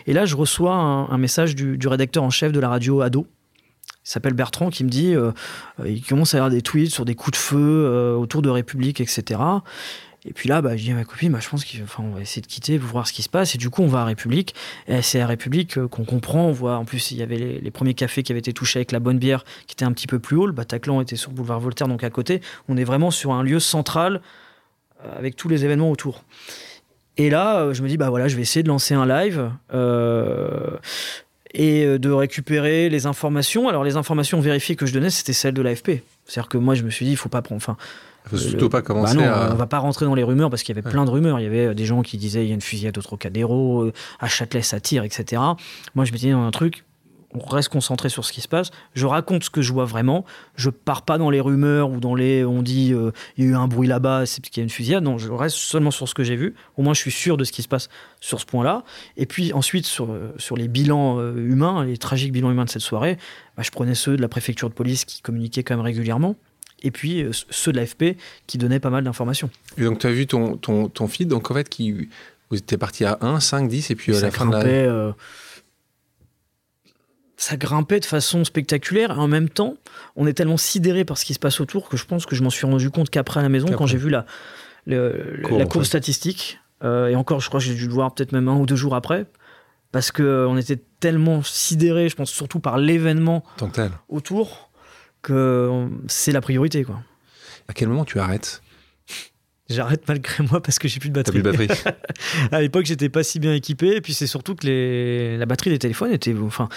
Et 0.07 0.13
là, 0.13 0.25
je 0.27 0.37
reçois 0.37 0.75
un, 0.75 1.09
un 1.11 1.19
message 1.19 1.55
du, 1.55 1.79
du 1.79 1.89
rédacteur 1.89 2.23
en 2.23 2.31
chef 2.31 2.53
de 2.53 2.61
la 2.61 2.69
radio 2.69 3.01
Ado. 3.03 3.27
Il 4.05 4.09
s'appelle 4.11 4.35
Bertrand 4.35 4.71
qui 4.71 4.85
me 4.85 4.89
dit, 4.89 5.15
euh, 5.15 5.33
euh, 5.81 5.89
il 5.89 6.01
commence 6.05 6.35
à 6.35 6.39
avoir 6.39 6.51
des 6.51 6.63
tweets 6.63 6.93
sur 6.93 7.05
des 7.05 7.17
coups 7.17 7.33
de 7.33 7.43
feu 7.43 7.57
euh, 7.59 8.15
autour 8.15 8.41
de 8.41 8.49
République, 8.49 9.01
etc. 9.01 9.41
Et 10.27 10.33
puis 10.33 10.49
là, 10.49 10.61
bah, 10.61 10.77
je 10.77 10.83
dis 10.83 10.91
à 10.91 10.95
ma 10.95 11.05
copine, 11.05 11.31
bah, 11.31 11.39
je 11.41 11.49
pense 11.49 11.65
qu'on 11.65 12.11
va 12.11 12.21
essayer 12.21 12.43
de 12.43 12.47
quitter 12.49 12.79
pour 12.79 12.91
voir 12.91 13.07
ce 13.07 13.13
qui 13.13 13.23
se 13.23 13.29
passe. 13.29 13.55
Et 13.55 13.59
du 13.59 13.71
coup, 13.71 13.83
on 13.83 13.87
va 13.87 14.01
à 14.01 14.05
République. 14.05 14.55
Et 14.89 15.01
c'est 15.01 15.21
à 15.21 15.27
République 15.27 15.79
euh, 15.79 15.87
qu'on 15.87 16.05
comprend. 16.05 16.47
On 16.47 16.53
voit, 16.53 16.77
en 16.77 16.85
plus, 16.85 17.13
il 17.13 17.19
y 17.19 17.23
avait 17.23 17.61
les, 17.63 17.71
premiers 17.71 17.95
cafés 17.95 18.25
qui 18.25 18.33
avaient 18.33 18.41
été 18.41 18.53
touchés 18.53 18.81
avec 18.81 18.91
la 18.91 18.99
bonne 18.99 19.19
bière, 19.19 19.45
qui 19.67 19.75
était 19.75 19.85
un 19.85 19.93
petit 19.93 20.09
peu 20.09 20.19
plus 20.19 20.37
haut. 20.37 20.47
Le 20.47 20.53
Bataclan 20.53 21.01
était 21.01 21.15
sur 21.15 21.31
le 21.31 21.37
boulevard 21.37 21.61
Voltaire, 21.61 21.87
donc 21.87 22.03
à 22.03 22.11
côté. 22.11 22.41
On 22.69 22.77
est 22.77 22.85
vraiment 22.85 23.13
sur 23.13 23.33
un 23.33 23.45
lieu 23.45 23.61
central 23.61 24.21
euh, 25.05 25.17
avec 25.17 25.37
tous 25.37 25.49
les 25.49 25.65
événements 25.65 25.93
autour. 25.93 26.25
Et 27.17 27.31
là, 27.31 27.61
euh, 27.61 27.75
je 27.75 27.83
me 27.83 27.89
dis, 27.89 27.97
bah 27.97 28.11
voilà, 28.11 28.27
je 28.27 28.35
vais 28.35 28.43
essayer 28.43 28.65
de 28.65 28.69
lancer 28.69 28.95
un 28.95 29.07
live. 29.07 29.51
et 31.55 31.99
de 31.99 32.11
récupérer 32.11 32.91
les 32.91 33.07
informations. 33.07 33.69
Alors, 33.69 33.85
les 33.85 33.97
informations 33.97 34.41
vérifiées 34.41 34.77
que 34.77 34.85
je 34.87 34.93
donnais, 34.93 35.09
c'était 35.09 35.33
celles 35.33 35.55
de 35.55 35.63
l'AFP. 35.63 36.03
C'est-à-dire 36.27 36.49
que 36.49 36.59
moi, 36.59 36.75
je 36.75 36.83
me 36.83 36.91
suis 36.91 37.07
dit, 37.07 37.13
il 37.13 37.17
faut 37.17 37.29
pas 37.29 37.41
prendre. 37.41 37.57
Enfin, 37.63 37.79
Faut 38.29 38.37
le- 38.37 38.43
surtout 38.43 38.69
pas 38.69 38.79
bah 38.79 38.83
commencer 38.83 39.17
non, 39.17 39.23
à. 39.25 39.51
on 39.53 39.55
va 39.55 39.67
pas 39.67 39.79
rentrer 39.79 40.05
dans 40.05 40.15
les 40.15 40.23
rumeurs 40.25 40.51
parce 40.51 40.63
qu'il 40.63 40.75
y 40.75 40.79
avait 40.79 40.87
Ouais. 40.87 40.93
plein 40.93 41.05
de 41.05 41.11
rumeurs. 41.11 41.39
Il 41.41 41.45
y 41.45 41.47
avait 41.47 41.67
euh, 41.67 41.75
des 41.75 41.85
gens 41.85 42.03
qui 42.03 42.17
disaient 42.19 42.45
il 42.45 42.49
y 42.49 42.53
a 42.53 42.55
une 42.55 42.61
fusillade 42.61 42.97
au 42.99 43.03
Trocadéro, 43.03 43.83
euh, 43.85 43.93
à 44.21 44.29
Châtelet 44.29 44.63
ça 44.63 44.81
tire, 44.81 45.05
etc. 45.05 45.41
Moi 45.95 46.05
je 46.05 46.13
me 46.13 46.17
disais 46.17 46.33
dans 46.33 46.43
un 46.43 46.51
truc, 46.51 46.85
on 47.35 47.45
reste 47.45 47.69
concentré 47.69 48.09
sur 48.09 48.25
ce 48.25 48.33
qui 48.33 48.41
se 48.41 48.49
passe. 48.49 48.71
Je 48.95 49.05
raconte 49.05 49.45
ce 49.45 49.51
que 49.51 49.61
je 49.61 49.71
vois 49.73 49.85
vraiment. 49.85 50.25
Je 50.55 50.71
pars 50.71 51.03
pas 51.03 51.19
dans 51.19 51.29
les 51.29 51.41
rumeurs 51.41 51.91
ou 51.91 52.01
dans 52.01 52.15
les 52.15 52.45
on 52.47 52.63
dit 52.63 52.93
euh, 52.95 53.11
il 53.37 53.45
y 53.45 53.47
a 53.47 53.51
eu 53.51 53.55
un 53.55 53.69
bruit 53.69 53.87
là-bas, 53.87 54.25
c'est 54.27 54.41
parce 54.41 54.51
qu'il 54.51 54.61
y 54.61 54.63
a 54.63 54.65
une 54.65 54.71
fusillade. 54.71 55.05
Non, 55.05 55.19
je 55.19 55.31
reste 55.31 55.57
seulement 55.57 55.91
sur 55.91 56.09
ce 56.09 56.15
que 56.15 56.25
j'ai 56.25 56.37
vu. 56.37 56.55
Au 56.79 56.83
moins 56.83 56.95
je 56.95 57.01
suis 57.01 57.11
sûr 57.13 57.37
de 57.37 57.45
ce 57.45 57.53
qui 57.53 57.63
se 57.63 57.69
passe 57.69 57.89
sur 58.21 58.41
ce 58.41 58.47
point-là. 58.47 58.85
Et 59.19 59.27
puis 59.27 59.53
ensuite 59.53 59.87
sur, 59.87 60.11
euh, 60.11 60.33
sur 60.39 60.57
les 60.57 60.67
bilans 60.69 61.19
euh, 61.21 61.37
humains, 61.37 61.85
les 61.85 61.99
tragiques 61.99 62.33
bilans 62.33 62.51
humains 62.51 62.65
de 62.65 62.71
cette 62.71 62.83
soirée, 62.83 63.19
bah, 63.57 63.63
je 63.63 63.71
prenais 63.71 63.95
ceux 63.95 64.17
de 64.17 64.23
la 64.23 64.29
préfecture 64.29 64.69
de 64.71 64.75
police 64.75 65.05
qui 65.05 65.21
communiquaient 65.21 65.63
quand 65.63 65.77
même 65.77 65.85
régulièrement. 65.85 66.37
Et 66.83 66.91
puis 66.91 67.23
euh, 67.23 67.31
ceux 67.51 67.73
de 67.73 67.79
l'AFP 67.79 68.17
qui 68.47 68.59
donnaient 68.59 68.81
pas 68.81 68.91
mal 68.91 69.05
d'informations. 69.05 69.51
Et 69.79 69.85
donc, 69.85 69.99
tu 70.01 70.07
as 70.07 70.13
vu 70.13 70.27
ton, 70.27 70.57
ton, 70.57 70.89
ton 70.89 71.09
feed, 71.09 71.29
donc 71.29 71.51
en 71.51 71.55
fait, 71.55 71.69
qui. 71.69 72.09
Vous 72.51 72.59
étiez 72.59 72.79
parti 72.79 73.05
à 73.05 73.19
1, 73.23 73.41
5, 73.41 73.67
10, 73.69 73.91
et 73.91 73.97
puis 73.97 74.13
à 74.13 74.21
ça 74.21 74.27
la 74.27 74.31
fin 74.31 74.47
de 74.47 74.53
la. 74.53 74.59
grimpait, 74.61 74.87
euh, 74.87 75.11
ça 77.37 77.57
grimpait 77.57 78.01
de 78.01 78.05
façon 78.05 78.45
spectaculaire. 78.45 79.11
Et 79.11 79.15
en 79.19 79.29
même 79.29 79.49
temps, 79.49 79.75
on 80.17 80.27
est 80.27 80.33
tellement 80.33 80.57
sidéré 80.57 81.05
par 81.05 81.19
ce 81.19 81.25
qui 81.25 81.35
se 81.35 81.39
passe 81.39 81.61
autour 81.61 81.89
que 81.89 81.97
je 81.97 82.05
pense 82.07 82.25
que 82.25 82.35
je 82.37 82.43
m'en 82.43 82.51
suis 82.51 82.67
rendu 82.67 82.91
compte 82.91 83.11
qu'après 83.11 83.41
à 83.41 83.43
la 83.43 83.49
maison, 83.49 83.67
quand 83.77 83.87
j'ai 83.87 83.99
vu 83.99 84.11
la, 84.11 84.27
le- 84.87 85.41
la 85.59 85.65
courbe 85.67 85.85
statistique. 85.85 86.59
euh, 86.85 87.09
et 87.09 87.17
encore, 87.17 87.41
je 87.41 87.49
crois 87.49 87.61
que 87.61 87.67
j'ai 87.67 87.75
dû 87.75 87.87
le 87.87 87.93
voir 87.93 88.15
peut-être 88.15 88.33
même 88.33 88.49
un 88.49 88.57
ou 88.57 88.65
deux 88.67 88.77
jours 88.77 88.95
après. 88.95 89.27
Parce 89.93 90.11
qu'on 90.13 90.57
était 90.57 90.79
tellement 91.01 91.43
sidéré, 91.43 92.09
je 92.09 92.17
pense 92.17 92.31
surtout 92.31 92.61
par 92.61 92.77
l'événement 92.79 93.45
autour, 94.09 94.71
que 95.27 95.89
c'est 96.09 96.33
la 96.33 96.41
priorité. 96.41 96.85
quoi. 96.85 97.01
À 97.69 97.73
quel 97.73 97.89
moment 97.89 98.05
tu 98.05 98.19
arrêtes? 98.21 98.63
J'arrête 99.69 100.07
malgré 100.07 100.45
moi 100.45 100.63
parce 100.63 100.79
que 100.79 100.87
j'ai 100.87 101.01
plus 101.01 101.09
de 101.11 101.15
batterie. 101.15 101.43
plus 101.43 101.53
de 101.53 101.67
batterie. 101.67 101.93
à 102.53 102.61
l'époque, 102.61 102.87
j'étais 102.87 103.09
pas 103.09 103.25
si 103.25 103.41
bien 103.41 103.53
équipé. 103.53 103.97
Et 103.97 104.01
puis, 104.01 104.15
c'est 104.15 104.29
surtout 104.29 104.55
que 104.55 104.65
les... 104.67 105.37
la 105.37 105.47
batterie 105.47 105.71
des 105.71 105.79
téléphones 105.81 106.13
était. 106.13 106.33
Enfin, 106.41 106.69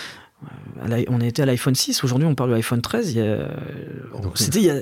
euh, 0.89 1.03
on 1.09 1.21
était 1.21 1.43
à 1.43 1.45
l'iPhone 1.45 1.75
6. 1.75 2.03
Aujourd'hui, 2.03 2.27
on 2.27 2.33
parle 2.33 2.49
de 2.49 2.55
l'iPhone 2.55 2.81
13. 2.81 3.11
Il 3.11 3.17
y 3.19 3.21
a- 3.21 3.47
Donc, 4.23 4.37
C'était 4.39 4.59
il, 4.59 4.65
y 4.65 4.71
a... 4.71 4.79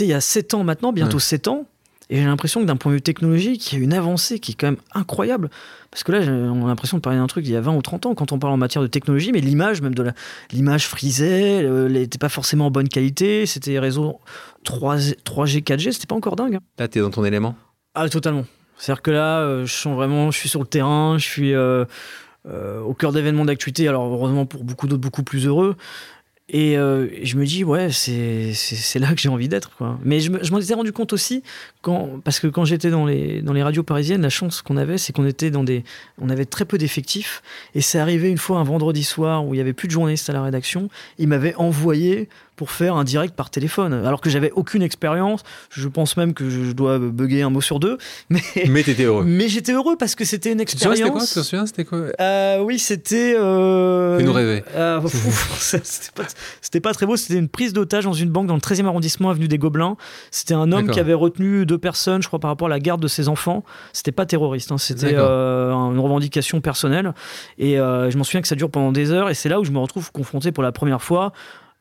il 0.00 0.06
y 0.06 0.12
a 0.12 0.20
7 0.20 0.52
ans 0.54 0.62
maintenant, 0.64 0.92
bientôt 0.92 1.16
Ouais. 1.16 1.22
7 1.22 1.48
ans. 1.48 1.66
Et 2.10 2.16
j'ai 2.16 2.24
l'impression 2.24 2.60
que 2.60 2.66
d'un 2.66 2.76
point 2.76 2.90
de 2.92 2.96
vue 2.96 3.02
technologique, 3.02 3.72
il 3.72 3.78
y 3.78 3.80
a 3.80 3.84
une 3.84 3.92
avancée 3.92 4.38
qui 4.38 4.52
est 4.52 4.54
quand 4.54 4.68
même 4.68 4.80
incroyable. 4.94 5.50
Parce 5.90 6.04
que 6.04 6.12
là, 6.12 6.20
on 6.20 6.64
a 6.64 6.68
l'impression 6.68 6.96
de 6.96 7.02
parler 7.02 7.18
d'un 7.18 7.26
truc 7.26 7.44
d'il 7.44 7.52
y 7.52 7.56
a 7.56 7.60
20 7.60 7.74
ou 7.74 7.82
30 7.82 8.06
ans 8.06 8.14
quand 8.14 8.32
on 8.32 8.38
parle 8.38 8.54
en 8.54 8.56
matière 8.56 8.82
de 8.82 8.86
technologie, 8.86 9.30
mais 9.32 9.40
l'image, 9.40 9.82
même 9.82 9.94
de 9.94 10.02
la. 10.02 10.12
L'image 10.52 10.86
frisait, 10.86 11.62
euh, 11.62 11.86
elle 11.86 11.92
n'était 11.92 12.18
pas 12.18 12.28
forcément 12.28 12.66
en 12.66 12.70
bonne 12.70 12.88
qualité, 12.88 13.44
c'était 13.46 13.78
réseau 13.78 14.20
3, 14.64 14.96
3G, 14.96 15.62
4G, 15.62 15.92
c'était 15.92 16.06
pas 16.06 16.14
encore 16.16 16.36
dingue. 16.36 16.54
hein. 16.56 16.60
Là, 16.78 16.88
t'es 16.88 17.00
dans 17.00 17.10
ton 17.10 17.24
élément? 17.24 17.54
Ah, 17.94 18.08
totalement. 18.08 18.44
C'est-à-dire 18.78 19.02
que 19.02 19.10
là, 19.10 19.40
euh, 19.40 19.66
je 19.66 19.72
sens 19.72 19.94
vraiment, 19.94 20.30
je 20.30 20.38
suis 20.38 20.48
sur 20.48 20.60
le 20.60 20.66
terrain, 20.66 21.18
je 21.18 21.24
suis 21.24 21.52
euh, 21.54 21.84
euh, 22.46 22.80
au 22.80 22.94
cœur 22.94 23.12
d'événements 23.12 23.44
d'actualité, 23.44 23.88
alors 23.88 24.06
heureusement 24.06 24.46
pour 24.46 24.64
beaucoup 24.64 24.86
d'autres, 24.86 25.02
beaucoup 25.02 25.24
plus 25.24 25.46
heureux. 25.46 25.76
Et 26.50 26.78
euh, 26.78 27.08
je 27.22 27.36
me 27.36 27.44
dis, 27.44 27.62
ouais, 27.62 27.90
c'est 27.90 28.98
là 28.98 29.12
que 29.12 29.20
j'ai 29.20 29.28
envie 29.28 29.48
d'être. 29.48 29.70
Mais 30.02 30.20
je 30.20 30.30
me- 30.30 30.42
je 30.42 30.50
m'en 30.50 30.58
étais 30.58 30.72
rendu 30.72 30.92
compte 30.92 31.12
aussi, 31.12 31.42
quand, 31.82 32.20
parce 32.24 32.40
que 32.40 32.46
quand 32.46 32.64
j'étais 32.64 32.88
dans 32.90 33.04
les, 33.04 33.42
dans 33.42 33.52
les 33.52 33.62
radios 33.62 33.82
parisiennes, 33.82 34.22
la 34.22 34.30
chance 34.30 34.62
qu'on 34.62 34.78
avait, 34.78 34.96
c'est 34.96 35.12
qu'on 35.12 35.26
était 35.26 35.50
dans 35.50 35.62
des. 35.62 35.84
On 36.18 36.30
avait 36.30 36.46
très 36.46 36.64
peu 36.64 36.78
d'effectifs. 36.78 37.42
Et 37.74 37.82
c'est 37.82 37.98
arrivé 37.98 38.30
une 38.30 38.38
fois 38.38 38.58
un 38.60 38.64
vendredi 38.64 39.04
soir 39.04 39.46
où 39.46 39.52
il 39.54 39.58
y 39.58 39.60
avait 39.60 39.74
plus 39.74 39.88
de 39.88 39.92
journalistes 39.92 40.30
à 40.30 40.32
la 40.32 40.42
rédaction. 40.42 40.88
Ils 41.18 41.28
m'avaient 41.28 41.54
envoyé 41.56 42.28
pour 42.58 42.72
faire 42.72 42.96
un 42.96 43.04
direct 43.04 43.34
par 43.36 43.50
téléphone, 43.50 43.94
alors 43.94 44.20
que 44.20 44.28
j'avais 44.28 44.50
aucune 44.50 44.82
expérience. 44.82 45.44
Je 45.70 45.86
pense 45.86 46.16
même 46.16 46.34
que 46.34 46.50
je 46.50 46.72
dois 46.72 46.98
bugger 46.98 47.42
un 47.42 47.50
mot 47.50 47.60
sur 47.60 47.78
deux. 47.78 47.98
Mais, 48.30 48.42
Mais 48.68 48.82
t'étais 48.82 49.04
heureux. 49.04 49.24
mais 49.24 49.48
j'étais 49.48 49.72
heureux 49.72 49.96
parce 49.96 50.14
que 50.14 50.24
c'était 50.24 50.52
une 50.52 50.58
Tu 50.64 50.76
te 50.76 50.82
souviens, 50.82 50.96
c'était 50.96 51.08
quoi 51.08 51.22
expérience. 51.22 51.28
Tu 51.28 51.34
te 51.34 51.44
souviens, 51.44 51.66
c'était 51.66 51.84
quoi 51.84 51.98
Euh, 52.20 52.62
oui, 52.62 52.78
c'était. 52.78 53.34
Euh... 53.38 54.18
Fais-nous 54.18 54.32
rêver. 54.32 54.64
Euh, 54.74 55.00
c'était 55.58 56.10
pas, 56.14 56.24
c'était 56.60 56.80
pas 56.80 56.92
très 56.92 57.06
beau. 57.06 57.16
C'était 57.16 57.38
une 57.38 57.48
prise 57.48 57.72
d'otage 57.72 58.04
dans 58.04 58.12
une 58.12 58.30
banque 58.30 58.48
dans 58.48 58.54
le 58.54 58.60
13e 58.60 58.86
arrondissement, 58.86 59.30
avenue 59.30 59.48
des 59.48 59.58
Gobelins. 59.58 59.96
C'était 60.30 60.54
un 60.54 60.72
homme 60.72 60.80
D'accord. 60.82 60.94
qui 60.94 61.00
avait 61.00 61.14
retenu 61.14 61.64
deux 61.64 61.78
personnes, 61.78 62.22
je 62.22 62.26
crois, 62.26 62.40
par 62.40 62.50
rapport 62.50 62.66
à 62.66 62.70
la 62.70 62.80
garde 62.80 63.00
de 63.00 63.08
ses 63.08 63.28
enfants. 63.28 63.64
C'était 63.92 64.12
pas 64.12 64.26
terroriste, 64.26 64.72
hein, 64.72 64.78
c'était 64.78 65.14
euh, 65.14 65.72
une 65.72 66.00
revendication 66.00 66.60
personnelle. 66.60 67.14
Et 67.58 67.78
euh, 67.78 68.10
je 68.10 68.18
m'en 68.18 68.24
souviens 68.24 68.42
que 68.42 68.48
ça 68.48 68.56
dure 68.56 68.70
pendant 68.70 68.92
des 68.92 69.12
heures. 69.12 69.30
Et 69.30 69.34
c'est 69.34 69.48
là 69.48 69.60
où 69.60 69.64
je 69.64 69.70
me 69.70 69.78
retrouve 69.78 70.10
confronté 70.12 70.52
pour 70.52 70.62
la 70.62 70.72
première 70.72 71.02
fois 71.02 71.32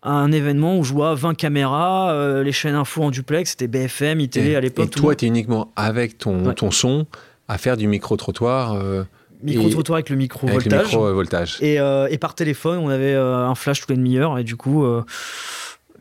à 0.08 0.12
un 0.12 0.32
événement 0.32 0.78
où 0.78 0.84
je 0.84 0.94
vois 0.94 1.14
20 1.16 1.36
caméras, 1.36 2.12
euh, 2.12 2.44
les 2.44 2.52
chaînes 2.52 2.76
info 2.76 3.04
en 3.04 3.12
duplex, 3.12 3.52
c'était 3.52 3.68
BFM, 3.68 4.20
ITV 4.22 4.52
Et, 4.52 4.56
à 4.56 4.62
l'époque. 4.62 4.86
et 4.86 4.90
toi, 4.90 5.16
tu 5.16 5.26
es 5.26 5.28
uniquement 5.28 5.72
avec 5.76 6.18
ton, 6.18 6.46
Ouais. 6.46 6.54
ton 6.54 6.72
son 6.72 7.06
à 7.48 7.58
faire 7.58 7.78
du 7.78 7.88
micro-trottoir 7.88 8.74
euh, 8.74 9.04
micro-trottoir 9.44 9.96
avec 9.98 10.10
le 10.10 10.14
avec 10.14 10.16
le 10.16 10.16
micro-voltage. 10.18 10.84
micro-voltage. 10.86 11.58
Et, 11.62 11.80
euh, 11.80 12.08
et 12.10 12.18
par 12.18 12.36
téléphone, 12.36 12.80
on 12.80 12.90
avait 12.90 13.14
un 13.14 13.54
flash 13.56 13.82
tous 13.82 13.92
les 13.92 13.98
demi-heures. 13.98 14.40
Et 14.40 14.44
du 14.44 14.56
coup. 14.56 14.86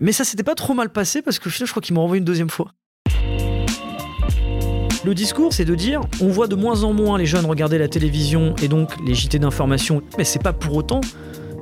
Mais 0.00 0.12
ça 0.12 0.24
s'était 0.24 0.42
pas 0.42 0.54
trop 0.54 0.74
mal 0.74 0.90
passé 0.90 1.22
parce 1.22 1.38
que 1.38 1.48
je 1.50 1.64
crois 1.64 1.80
qu'ils 1.82 1.94
m'ont 1.94 2.02
renvoyé 2.02 2.18
une 2.18 2.24
deuxième 2.24 2.50
fois. 2.50 2.70
Le 5.04 5.14
discours, 5.14 5.52
c'est 5.52 5.64
de 5.64 5.74
dire 5.74 6.00
on 6.20 6.28
voit 6.28 6.48
de 6.48 6.54
moins 6.56 6.82
en 6.82 6.92
moins 6.92 7.16
les 7.16 7.26
jeunes 7.26 7.46
regarder 7.46 7.78
la 7.78 7.88
télévision 7.88 8.54
et 8.62 8.68
donc 8.68 8.90
les 9.06 9.14
JT 9.14 9.38
d'information, 9.38 10.02
mais 10.18 10.24
c'est 10.24 10.42
pas 10.42 10.52
pour 10.52 10.74
autant 10.74 11.00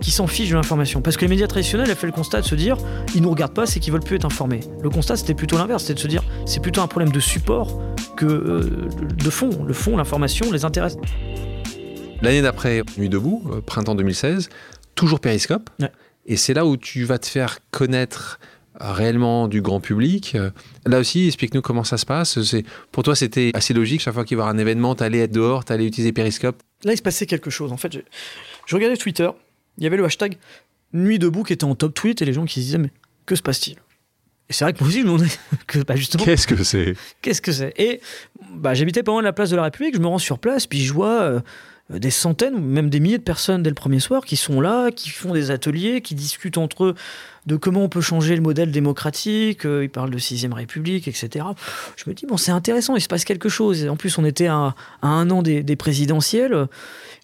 qu'ils 0.04 0.12
s'en 0.12 0.26
fichent 0.26 0.50
de 0.50 0.54
l'information. 0.54 1.00
Parce 1.00 1.16
que 1.16 1.22
les 1.22 1.28
médias 1.28 1.46
traditionnels 1.46 1.90
ont 1.90 1.94
fait 1.96 2.06
le 2.06 2.12
constat 2.12 2.42
de 2.42 2.46
se 2.46 2.54
dire 2.54 2.76
ils 3.14 3.22
nous 3.22 3.30
regardent 3.30 3.54
pas, 3.54 3.64
c'est 3.66 3.80
qu'ils 3.80 3.92
veulent 3.92 4.02
plus 4.02 4.16
être 4.16 4.26
informés. 4.26 4.60
Le 4.82 4.90
constat, 4.90 5.16
c'était 5.16 5.34
plutôt 5.34 5.56
l'inverse, 5.56 5.82
c'était 5.84 5.94
de 5.94 5.98
se 6.00 6.06
dire 6.08 6.22
c'est 6.46 6.60
plutôt 6.60 6.82
un 6.82 6.86
problème 6.86 7.10
de 7.10 7.20
support 7.20 7.80
que 8.16 8.26
euh, 8.26 8.88
de 9.16 9.30
fond. 9.30 9.64
Le 9.66 9.72
fond, 9.72 9.96
l'information 9.96 10.52
les 10.52 10.64
intéresse. 10.64 10.96
L'année 12.22 12.42
d'après, 12.42 12.82
Nuit 12.98 13.08
debout, 13.08 13.42
euh, 13.50 13.60
printemps 13.60 13.94
2016, 13.94 14.48
toujours 14.94 15.20
Périscope. 15.20 15.70
Ouais. 15.80 15.90
Et 16.26 16.36
c'est 16.36 16.54
là 16.54 16.64
où 16.66 16.76
tu 16.76 17.04
vas 17.04 17.18
te 17.18 17.26
faire 17.26 17.58
connaître 17.70 18.38
euh, 18.80 18.92
réellement 18.92 19.48
du 19.48 19.62
grand 19.62 19.80
public. 19.80 20.36
Là 20.86 20.98
aussi, 20.98 21.26
explique-nous 21.26 21.62
comment 21.62 21.84
ça 21.84 21.96
se 21.98 22.06
passe. 22.06 22.42
C'est- 22.42 22.64
Pour 22.92 23.02
toi, 23.02 23.14
c'était 23.16 23.50
assez 23.54 23.74
logique. 23.74 24.00
Chaque 24.00 24.14
fois 24.14 24.24
qu'il 24.24 24.36
y 24.38 24.40
avait 24.40 24.50
un 24.50 24.58
événement, 24.58 24.94
t'allais 24.94 25.18
être 25.20 25.32
dehors, 25.32 25.64
t'allais 25.64 25.86
utiliser 25.86 26.12
Périscope. 26.12 26.62
Là, 26.84 26.92
il 26.92 26.96
se 26.96 27.02
passait 27.02 27.26
quelque 27.26 27.50
chose. 27.50 27.72
En 27.72 27.76
fait, 27.78 27.92
je, 27.92 28.00
je 28.66 28.74
regardais 28.74 28.96
Twitter, 28.96 29.28
il 29.78 29.84
y 29.84 29.87
avait 29.87 29.96
le 29.96 30.04
hashtag 30.04 30.37
Nuit 30.92 31.18
debout 31.18 31.42
qui 31.42 31.52
était 31.52 31.64
en 31.64 31.74
top 31.74 31.92
tweet 31.94 32.22
et 32.22 32.24
les 32.24 32.32
gens 32.32 32.44
qui 32.44 32.54
se 32.60 32.66
disaient 32.66 32.78
Mais 32.78 32.90
que 33.26 33.34
se 33.34 33.42
passe-t-il? 33.42 33.76
Et 34.48 34.52
c'est 34.52 34.64
vrai 34.64 34.72
que 34.74 34.78
moi 34.80 34.88
aussi, 34.88 34.98
je 35.00 35.04
me 35.04 35.12
demandais 35.12 35.30
que, 35.66 35.78
bah, 35.80 35.96
justement, 35.96 36.24
Qu'est-ce 36.24 36.46
que 36.46 36.62
c'est? 36.62 36.94
qu'est-ce 37.22 37.40
que 37.42 37.50
c'est? 37.50 37.72
Et 37.78 38.00
bah, 38.52 38.74
j'habitais 38.74 39.02
pas 39.02 39.10
loin 39.12 39.20
de 39.22 39.24
la 39.26 39.32
place 39.32 39.50
de 39.50 39.56
la 39.56 39.62
République, 39.64 39.94
je 39.96 40.00
me 40.00 40.06
rends 40.06 40.18
sur 40.18 40.38
place, 40.38 40.66
puis 40.66 40.84
je 40.84 40.92
vois 40.92 41.22
euh, 41.22 41.40
des 41.90 42.10
centaines 42.10 42.54
ou 42.54 42.60
même 42.60 42.88
des 42.88 42.98
milliers 42.98 43.18
de 43.18 43.22
personnes 43.22 43.62
dès 43.62 43.68
le 43.70 43.74
premier 43.74 44.00
soir 44.00 44.24
qui 44.24 44.36
sont 44.36 44.60
là, 44.60 44.90
qui 44.90 45.10
font 45.10 45.34
des 45.34 45.50
ateliers, 45.50 46.00
qui 46.00 46.14
discutent 46.14 46.56
entre 46.58 46.84
eux 46.84 46.94
de 47.44 47.56
comment 47.56 47.82
on 47.84 47.90
peut 47.90 48.00
changer 48.00 48.34
le 48.36 48.40
modèle 48.40 48.70
démocratique. 48.70 49.66
euh, 49.66 49.84
ils 49.84 49.90
parlent 49.90 50.08
de 50.10 50.18
6ème 50.18 50.54
République, 50.54 51.08
etc. 51.08 51.44
Je 51.96 52.04
me 52.08 52.14
dis, 52.14 52.24
bon, 52.24 52.38
c'est 52.38 52.52
intéressant, 52.52 52.96
il 52.96 53.02
se 53.02 53.08
passe 53.08 53.24
quelque 53.26 53.50
chose. 53.50 53.86
En 53.86 53.96
plus, 53.96 54.16
on 54.16 54.24
était 54.24 54.46
à, 54.46 54.74
un 55.02 55.30
an 55.30 55.42
des, 55.42 55.62
des 55.62 55.76
présidentielles. 55.76 56.68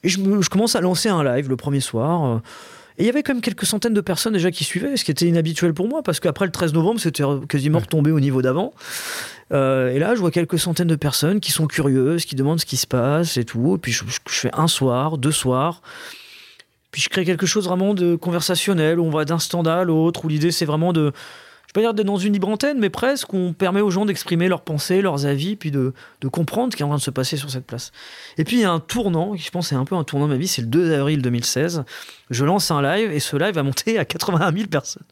Et 0.04 0.10
je, 0.10 0.20
me- 0.20 0.42
je 0.42 0.50
commence 0.50 0.76
à 0.76 0.82
lancer 0.82 1.08
un 1.08 1.24
live 1.24 1.48
le 1.48 1.56
premier 1.56 1.80
soir. 1.80 2.42
Et 3.00 3.04
il 3.04 3.06
y 3.06 3.08
avait 3.08 3.22
quand 3.22 3.32
même 3.32 3.40
quelques 3.40 3.64
centaines 3.64 3.94
de 3.94 4.02
personnes 4.02 4.34
déjà 4.34 4.50
qui 4.50 4.62
suivaient, 4.62 4.94
ce 4.94 5.06
qui 5.06 5.10
était 5.10 5.24
inhabituel 5.24 5.72
pour 5.72 5.88
moi, 5.88 6.02
parce 6.02 6.20
qu'après 6.20 6.44
le 6.44 6.52
13 6.52 6.74
novembre, 6.74 7.00
c'était 7.00 7.24
quasiment 7.48 7.78
retombé 7.78 8.10
au 8.10 8.20
niveau 8.20 8.42
d'avant. 8.42 8.74
Euh, 9.52 9.88
et 9.88 9.98
là, 9.98 10.14
je 10.14 10.20
vois 10.20 10.30
quelques 10.30 10.58
centaines 10.58 10.86
de 10.86 10.96
personnes 10.96 11.40
qui 11.40 11.50
sont 11.50 11.66
curieuses, 11.66 12.26
qui 12.26 12.36
demandent 12.36 12.60
ce 12.60 12.66
qui 12.66 12.76
se 12.76 12.86
passe 12.86 13.38
et 13.38 13.44
tout. 13.44 13.76
Et 13.76 13.78
puis 13.78 13.90
je, 13.90 14.04
je 14.04 14.34
fais 14.34 14.50
un 14.52 14.68
soir, 14.68 15.16
deux 15.16 15.32
soirs. 15.32 15.80
Puis 16.90 17.00
je 17.00 17.08
crée 17.08 17.24
quelque 17.24 17.46
chose 17.46 17.64
vraiment 17.64 17.94
de 17.94 18.16
conversationnel, 18.16 19.00
où 19.00 19.06
on 19.06 19.10
va 19.10 19.24
d'un 19.24 19.38
stand 19.38 19.66
à 19.66 19.82
l'autre, 19.82 20.26
où 20.26 20.28
l'idée 20.28 20.52
c'est 20.52 20.66
vraiment 20.66 20.92
de, 20.92 21.14
je 21.70 21.72
peux 21.72 21.83
pas 21.83 21.87
dire 21.87 21.94
d'être 21.94 22.06
dans 22.09 22.16
une 22.16 22.33
libre 22.33 22.48
antenne, 22.48 22.80
mais 22.80 22.90
presque, 22.90 23.33
on 23.33 23.52
permet 23.52 23.80
aux 23.80 23.92
gens 23.92 24.04
d'exprimer 24.04 24.48
leurs 24.48 24.62
pensées, 24.62 25.02
leurs 25.02 25.24
avis, 25.24 25.54
puis 25.54 25.70
de, 25.70 25.92
comprendre 26.33 26.72
ce 26.72 26.76
qui 26.76 26.83
est 26.83 26.85
en 26.85 26.88
train 26.88 26.96
de 26.96 27.00
se 27.00 27.12
passer 27.12 27.37
sur 27.37 27.48
cette 27.48 27.64
place. 27.64 27.92
Et 28.38 28.42
puis 28.42 28.56
il 28.56 28.62
y 28.62 28.64
a 28.64 28.72
un 28.72 28.80
tournant, 28.80 29.35
qui 29.35 29.44
je 29.44 29.52
pense 29.52 29.68
c'est 29.68 29.76
un 29.76 29.85
peu 29.85 29.94
un 29.94 30.02
tournant 30.02 30.26
de 30.26 30.33
ma 30.33 30.37
vie, 30.37 30.48
c'est 30.48 30.62
le 30.62 30.66
2 30.66 30.94
avril 30.94 31.22
2016. 31.22 31.85
Je 32.30 32.44
lance 32.44 32.72
un 32.72 32.83
live 32.83 33.12
et 33.12 33.20
ce 33.20 33.37
live 33.37 33.54
va 33.54 33.62
monter 33.62 34.00
à 34.00 34.04
81 34.04 34.52
000 34.52 34.66
personnes. 34.66 35.04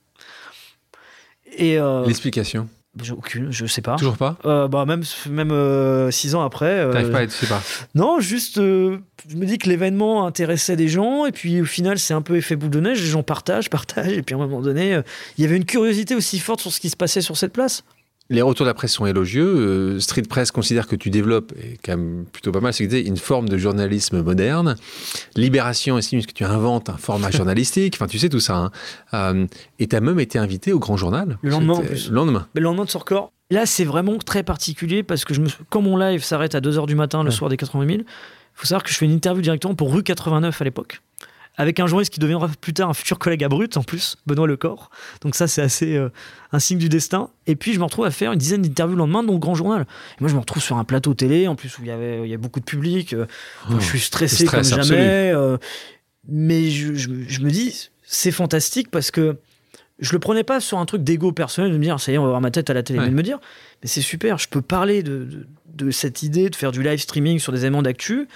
Et 1.57 1.79
euh, 1.79 2.05
L'explication 2.05 2.69
aucune, 3.17 3.51
je 3.51 3.67
sais 3.67 3.83
pas. 3.83 3.97
Toujours 3.97 4.17
pas 4.17 4.37
euh, 4.45 4.69
bah 4.69 4.85
Même, 4.85 5.03
même 5.29 5.51
euh, 5.51 6.11
six 6.11 6.35
ans 6.35 6.43
après. 6.43 6.67
Euh, 6.67 6.93
T'arrives 6.93 7.11
pas 7.11 7.19
à 7.19 7.23
être, 7.23 7.33
je 7.33 7.37
sais 7.37 7.47
pas. 7.47 7.63
Non, 7.95 8.21
juste, 8.21 8.57
je 8.57 9.37
me 9.37 9.47
dis 9.47 9.59
que 9.59 9.69
l'événement 9.69 10.27
intéressait 10.27 10.77
des 10.77 10.89
gens, 10.89 11.27
et 11.27 11.33
puis 11.33 11.61
au 11.61 11.65
final, 11.67 11.99
c'est 11.99 12.15
un 12.15 12.23
peu 12.23 12.37
effet 12.37 12.57
boule 12.57 12.71
de 12.71 12.81
neige, 12.81 13.01
les 13.01 13.09
gens 13.09 13.23
partagent, 13.23 13.71
partagent, 13.71 14.13
et 14.13 14.23
puis 14.23 14.35
à 14.35 14.39
un 14.39 14.41
moment 14.41 14.61
donné, 14.61 15.01
il 15.37 15.43
y 15.43 15.47
avait 15.47 15.57
une 15.57 15.65
curiosité 15.65 16.15
aussi 16.15 16.39
forte 16.39 16.61
sur 16.61 16.73
ce 16.73 16.81
qui 16.81 16.91
se 16.91 16.97
passait 16.97 17.21
sur 17.21 17.37
cette 17.37 17.53
place. 17.53 17.85
Les 18.31 18.43
retours 18.43 18.65
de 18.65 18.71
la 18.71 18.75
presse 18.75 18.93
sont 18.93 19.07
élogieux. 19.07 19.47
Euh, 19.47 20.01
Street 20.01 20.23
Press 20.23 20.51
considère 20.51 20.87
que 20.87 20.97
tu 20.97 21.09
développes, 21.09 21.53
et 21.63 21.79
quand 21.83 21.97
même 21.97 22.27
plutôt 22.31 22.53
pas 22.53 22.61
mal, 22.61 22.75
c'est 22.75 22.85
une 22.85 23.17
forme 23.17 23.49
de 23.49 23.57
journalisme 23.57 24.21
moderne. 24.23 24.77
Libération 25.35 25.97
estime 25.97 26.23
que 26.23 26.33
tu 26.33 26.45
inventes 26.45 26.91
un 26.91 26.99
format 26.99 27.31
journalistique. 27.33 27.95
Enfin, 27.97 28.07
tu 28.07 28.19
sais 28.19 28.29
tout 28.29 28.41
ça. 28.41 28.57
Hein. 28.57 28.71
Euh, 29.15 29.47
et 29.79 29.87
tu 29.87 29.97
as 29.97 30.01
même 30.01 30.21
été 30.21 30.39
invité 30.39 30.75
au 30.75 30.79
Grand 30.79 30.99
Journal. 30.99 31.39
Le 31.41 31.51
lendemain, 31.51 31.75
en 31.75 31.81
plus. 31.81 32.11
Le 32.11 32.15
lendemain. 32.15 32.47
Le 32.55 32.61
lendemain 32.61 32.85
de 32.85 32.91
Sorcor. 32.91 33.33
Là, 33.51 33.65
c'est 33.65 33.85
vraiment 33.85 34.19
très 34.19 34.43
particulier 34.43 35.03
parce 35.03 35.25
que 35.25 35.33
je 35.33 35.41
me... 35.41 35.49
quand 35.71 35.81
mon 35.81 35.97
live 35.97 36.23
s'arrête 36.23 36.55
à 36.55 36.61
2h 36.61 36.87
du 36.87 36.95
matin 36.95 37.23
le 37.23 37.31
soir 37.31 37.49
des 37.49 37.57
80 37.57 37.87
000, 37.87 37.99
il 38.01 38.05
faut 38.53 38.67
savoir 38.67 38.83
que 38.83 38.91
je 38.91 38.97
fais 38.97 39.07
une 39.07 39.13
interview 39.13 39.41
directement 39.41 39.75
pour 39.75 39.95
Rue 39.95 40.03
89 40.03 40.61
à 40.61 40.65
l'époque 40.65 41.01
avec 41.59 41.81
un 41.81 41.89
journaliste 41.89 42.15
qui 42.15 42.21
deviendra 42.21 42.49
plus 42.61 42.73
tard 42.73 42.89
un 42.89 42.95
futur 42.95 43.19
collègue 43.19 43.43
à 43.43 43.49
Brut 43.49 43.77
en 43.77 43.83
plus, 43.83 44.17
Benoît 44.27 44.47
Lecor. 44.47 44.91
Donc 45.21 45.35
ça 45.35 45.49
c'est 45.49 45.61
assez 45.61 45.97
euh, 45.97 46.09
un 46.53 46.61
signe 46.61 46.79
du 46.79 46.89
destin. 46.89 47.31
Et 47.49 47.57
puis 47.57 47.75
je 47.75 47.81
me 47.81 47.85
retrouve 47.85 48.05
à 48.05 48.13
faire 48.13 48.33
une 48.33 48.39
dizaine 48.39 48.63
d'interviews 48.63 48.95
le 48.95 49.01
lendemain 49.01 49.25
dans 49.25 49.33
le 49.33 49.41
Grand 49.41 49.57
Journal. 49.57 49.83
Et 49.83 50.21
moi 50.21 50.31
je 50.31 50.35
me 50.35 50.41
retrouve 50.41 50.63
sur 50.63 50.77
un 50.77 50.85
plateau 50.85 51.15
télé 51.15 51.49
en 51.49 51.57
plus 51.57 51.77
où 51.79 51.83
il 51.83 51.89
y 51.89 51.91
avait 51.91 52.23
il 52.23 52.31
y 52.31 52.35
a 52.35 52.39
beaucoup 52.39 52.61
de 52.61 52.65
public. 52.65 53.13
Euh, 53.13 53.27
oh, 53.71 53.75
je 53.81 53.85
suis 53.85 53.99
stressé 53.99 54.47
comme 54.47 54.63
jamais. 54.63 55.33
Euh, 55.35 55.59
mais 56.29 56.71
je, 56.71 56.95
je, 56.95 57.41
me 57.41 57.51
dis 57.51 57.91
c'est 58.05 58.31
fantastique 58.31 58.91
parce 58.91 59.11
que 59.11 59.39
je 59.99 60.13
le 60.13 60.21
prenais 60.21 60.45
pas 60.45 60.61
sur 60.61 60.79
un 60.79 60.87
truc 60.87 61.03
d'ego 61.03 61.33
personnel 61.33 61.73
de 61.73 61.77
me 61.77 61.83
dire 61.83 61.99
ça 61.99 62.13
y 62.13 62.15
est 62.15 62.19
on 62.19 62.23
va 62.23 62.29
voir 62.29 62.41
ma 62.41 62.53
tête 62.53 62.71
à 62.71 62.75
la 62.75 62.85
télé, 62.85 63.01
mais 63.01 63.09
de 63.09 63.15
me 63.15 63.23
dire 63.23 63.41
mais 63.83 63.89
c'est 63.89 64.01
super, 64.01 64.39
je 64.39 64.49
peux 64.49 64.63
parler 64.63 65.03
de, 65.03 65.25
de, 65.25 65.47
de, 65.87 65.91
cette 65.91 66.23
idée 66.23 66.51
de 66.51 66.57
faire 66.57 66.71
du 66.71 66.85
live 66.85 67.01
streaming 67.01 67.41
sur 67.41 67.53
des 67.53 67.63
éléments 67.63 67.83
d'actu 67.83 68.29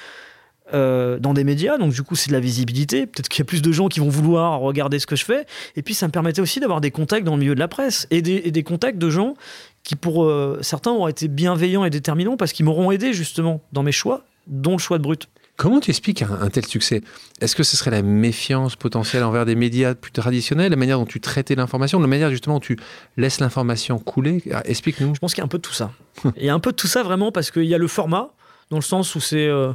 euh, 0.74 1.18
dans 1.18 1.34
des 1.34 1.44
médias, 1.44 1.76
donc 1.76 1.92
du 1.92 2.02
coup 2.02 2.14
c'est 2.14 2.28
de 2.28 2.32
la 2.32 2.40
visibilité. 2.40 3.06
Peut-être 3.06 3.28
qu'il 3.28 3.40
y 3.40 3.42
a 3.42 3.44
plus 3.44 3.62
de 3.62 3.72
gens 3.72 3.88
qui 3.88 4.00
vont 4.00 4.08
vouloir 4.08 4.60
regarder 4.60 4.98
ce 4.98 5.06
que 5.06 5.16
je 5.16 5.24
fais. 5.24 5.44
Et 5.76 5.82
puis 5.82 5.92
ça 5.92 6.06
me 6.06 6.12
permettait 6.12 6.40
aussi 6.40 6.60
d'avoir 6.60 6.80
des 6.80 6.90
contacts 6.90 7.24
dans 7.24 7.34
le 7.34 7.40
milieu 7.40 7.54
de 7.54 7.60
la 7.60 7.68
presse 7.68 8.06
et 8.10 8.22
des, 8.22 8.62
contacts 8.62 8.98
de 8.98 9.10
gens 9.10 9.34
qui 9.82 9.96
pour 9.96 10.24
euh, 10.24 10.58
certains 10.62 10.92
auraient 10.92 11.10
été 11.10 11.28
bienveillants 11.28 11.84
et 11.84 11.90
déterminants 11.90 12.36
parce 12.36 12.52
qu'ils 12.52 12.64
m'auront 12.64 12.92
aidé 12.92 13.12
justement 13.12 13.60
dans 13.72 13.82
mes 13.82 13.92
choix, 13.92 14.24
dont 14.46 14.72
le 14.72 14.78
choix 14.78 14.98
de 14.98 15.02
Brut. 15.02 15.28
Comment 15.56 15.80
tu 15.80 15.90
expliques 15.90 16.22
un, 16.22 16.48
tel 16.48 16.64
succès? 16.64 17.02
Est-ce 17.40 17.54
que 17.54 17.62
ce 17.62 17.76
serait 17.76 17.90
la 17.90 18.02
méfiance 18.02 18.74
potentielle 18.74 19.22
envers 19.22 19.44
des 19.44 19.54
médias 19.54 19.94
plus 19.94 20.10
traditionnels, 20.10 20.70
la 20.70 20.76
manière 20.76 20.98
dont 20.98 21.06
tu 21.06 21.20
traitais 21.20 21.54
l'information, 21.54 22.00
la 22.00 22.06
manière 22.06 22.30
justement 22.30 22.56
dont 22.56 22.60
tu 22.60 22.78
laisses 23.16 23.40
l'information 23.40 23.98
couler? 23.98 24.42
Ah, 24.52 24.62
Explique-nous. 24.64 25.14
Je 25.14 25.20
pense 25.20 25.34
qu'il 25.34 25.40
y 25.40 25.42
a 25.42 25.44
un 25.44 25.48
peu 25.48 25.58
de 25.58 25.62
tout 25.62 25.74
ça. 25.74 25.92
Il 26.36 26.44
y 26.44 26.48
a 26.48 26.54
un 26.54 26.60
peu 26.60 26.70
de 26.70 26.76
tout 26.76 26.86
ça 26.86 27.02
vraiment 27.02 27.30
parce 27.30 27.50
qu'il 27.50 27.64
y 27.64 27.74
a 27.74 27.78
le 27.78 27.86
format, 27.88 28.30
dans 28.70 28.78
le 28.78 28.82
sens 28.82 29.14
où 29.14 29.20
c'est... 29.20 29.46
Euh, 29.46 29.72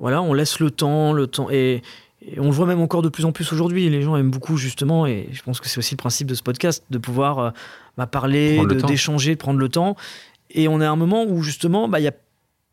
voilà, 0.00 0.22
on 0.22 0.32
laisse 0.32 0.60
le 0.60 0.70
temps, 0.70 1.12
le 1.12 1.26
temps. 1.26 1.50
Et, 1.50 1.82
on 2.38 2.44
le 2.44 2.50
voit 2.52 2.66
même 2.66 2.80
encore 2.80 3.02
de 3.02 3.08
plus 3.08 3.24
en 3.24 3.32
plus 3.32 3.52
aujourd'hui. 3.52 3.90
Les 3.90 4.02
gens 4.02 4.16
aiment 4.16 4.30
beaucoup, 4.30 4.56
justement, 4.56 5.06
et 5.06 5.28
je 5.32 5.42
pense 5.42 5.60
que 5.60 5.68
c'est 5.68 5.78
aussi 5.78 5.94
le 5.94 5.98
principe 5.98 6.28
de 6.28 6.34
ce 6.34 6.42
podcast, 6.42 6.84
de 6.88 6.98
pouvoir 6.98 7.38
euh, 7.38 7.50
bah, 7.96 8.06
parler, 8.06 8.64
d'échanger, 8.86 9.34
de, 9.34 9.40
prendre 9.40 9.58
le 9.58 9.68
temps. 9.68 9.96
Et 10.50 10.68
on 10.68 10.80
est 10.80 10.84
à 10.84 10.90
un 10.90 10.96
moment 10.96 11.24
où, 11.24 11.42
justement, 11.42 11.88
bah, 11.88 11.98
il 11.98 12.04
y 12.04 12.08
a 12.08 12.14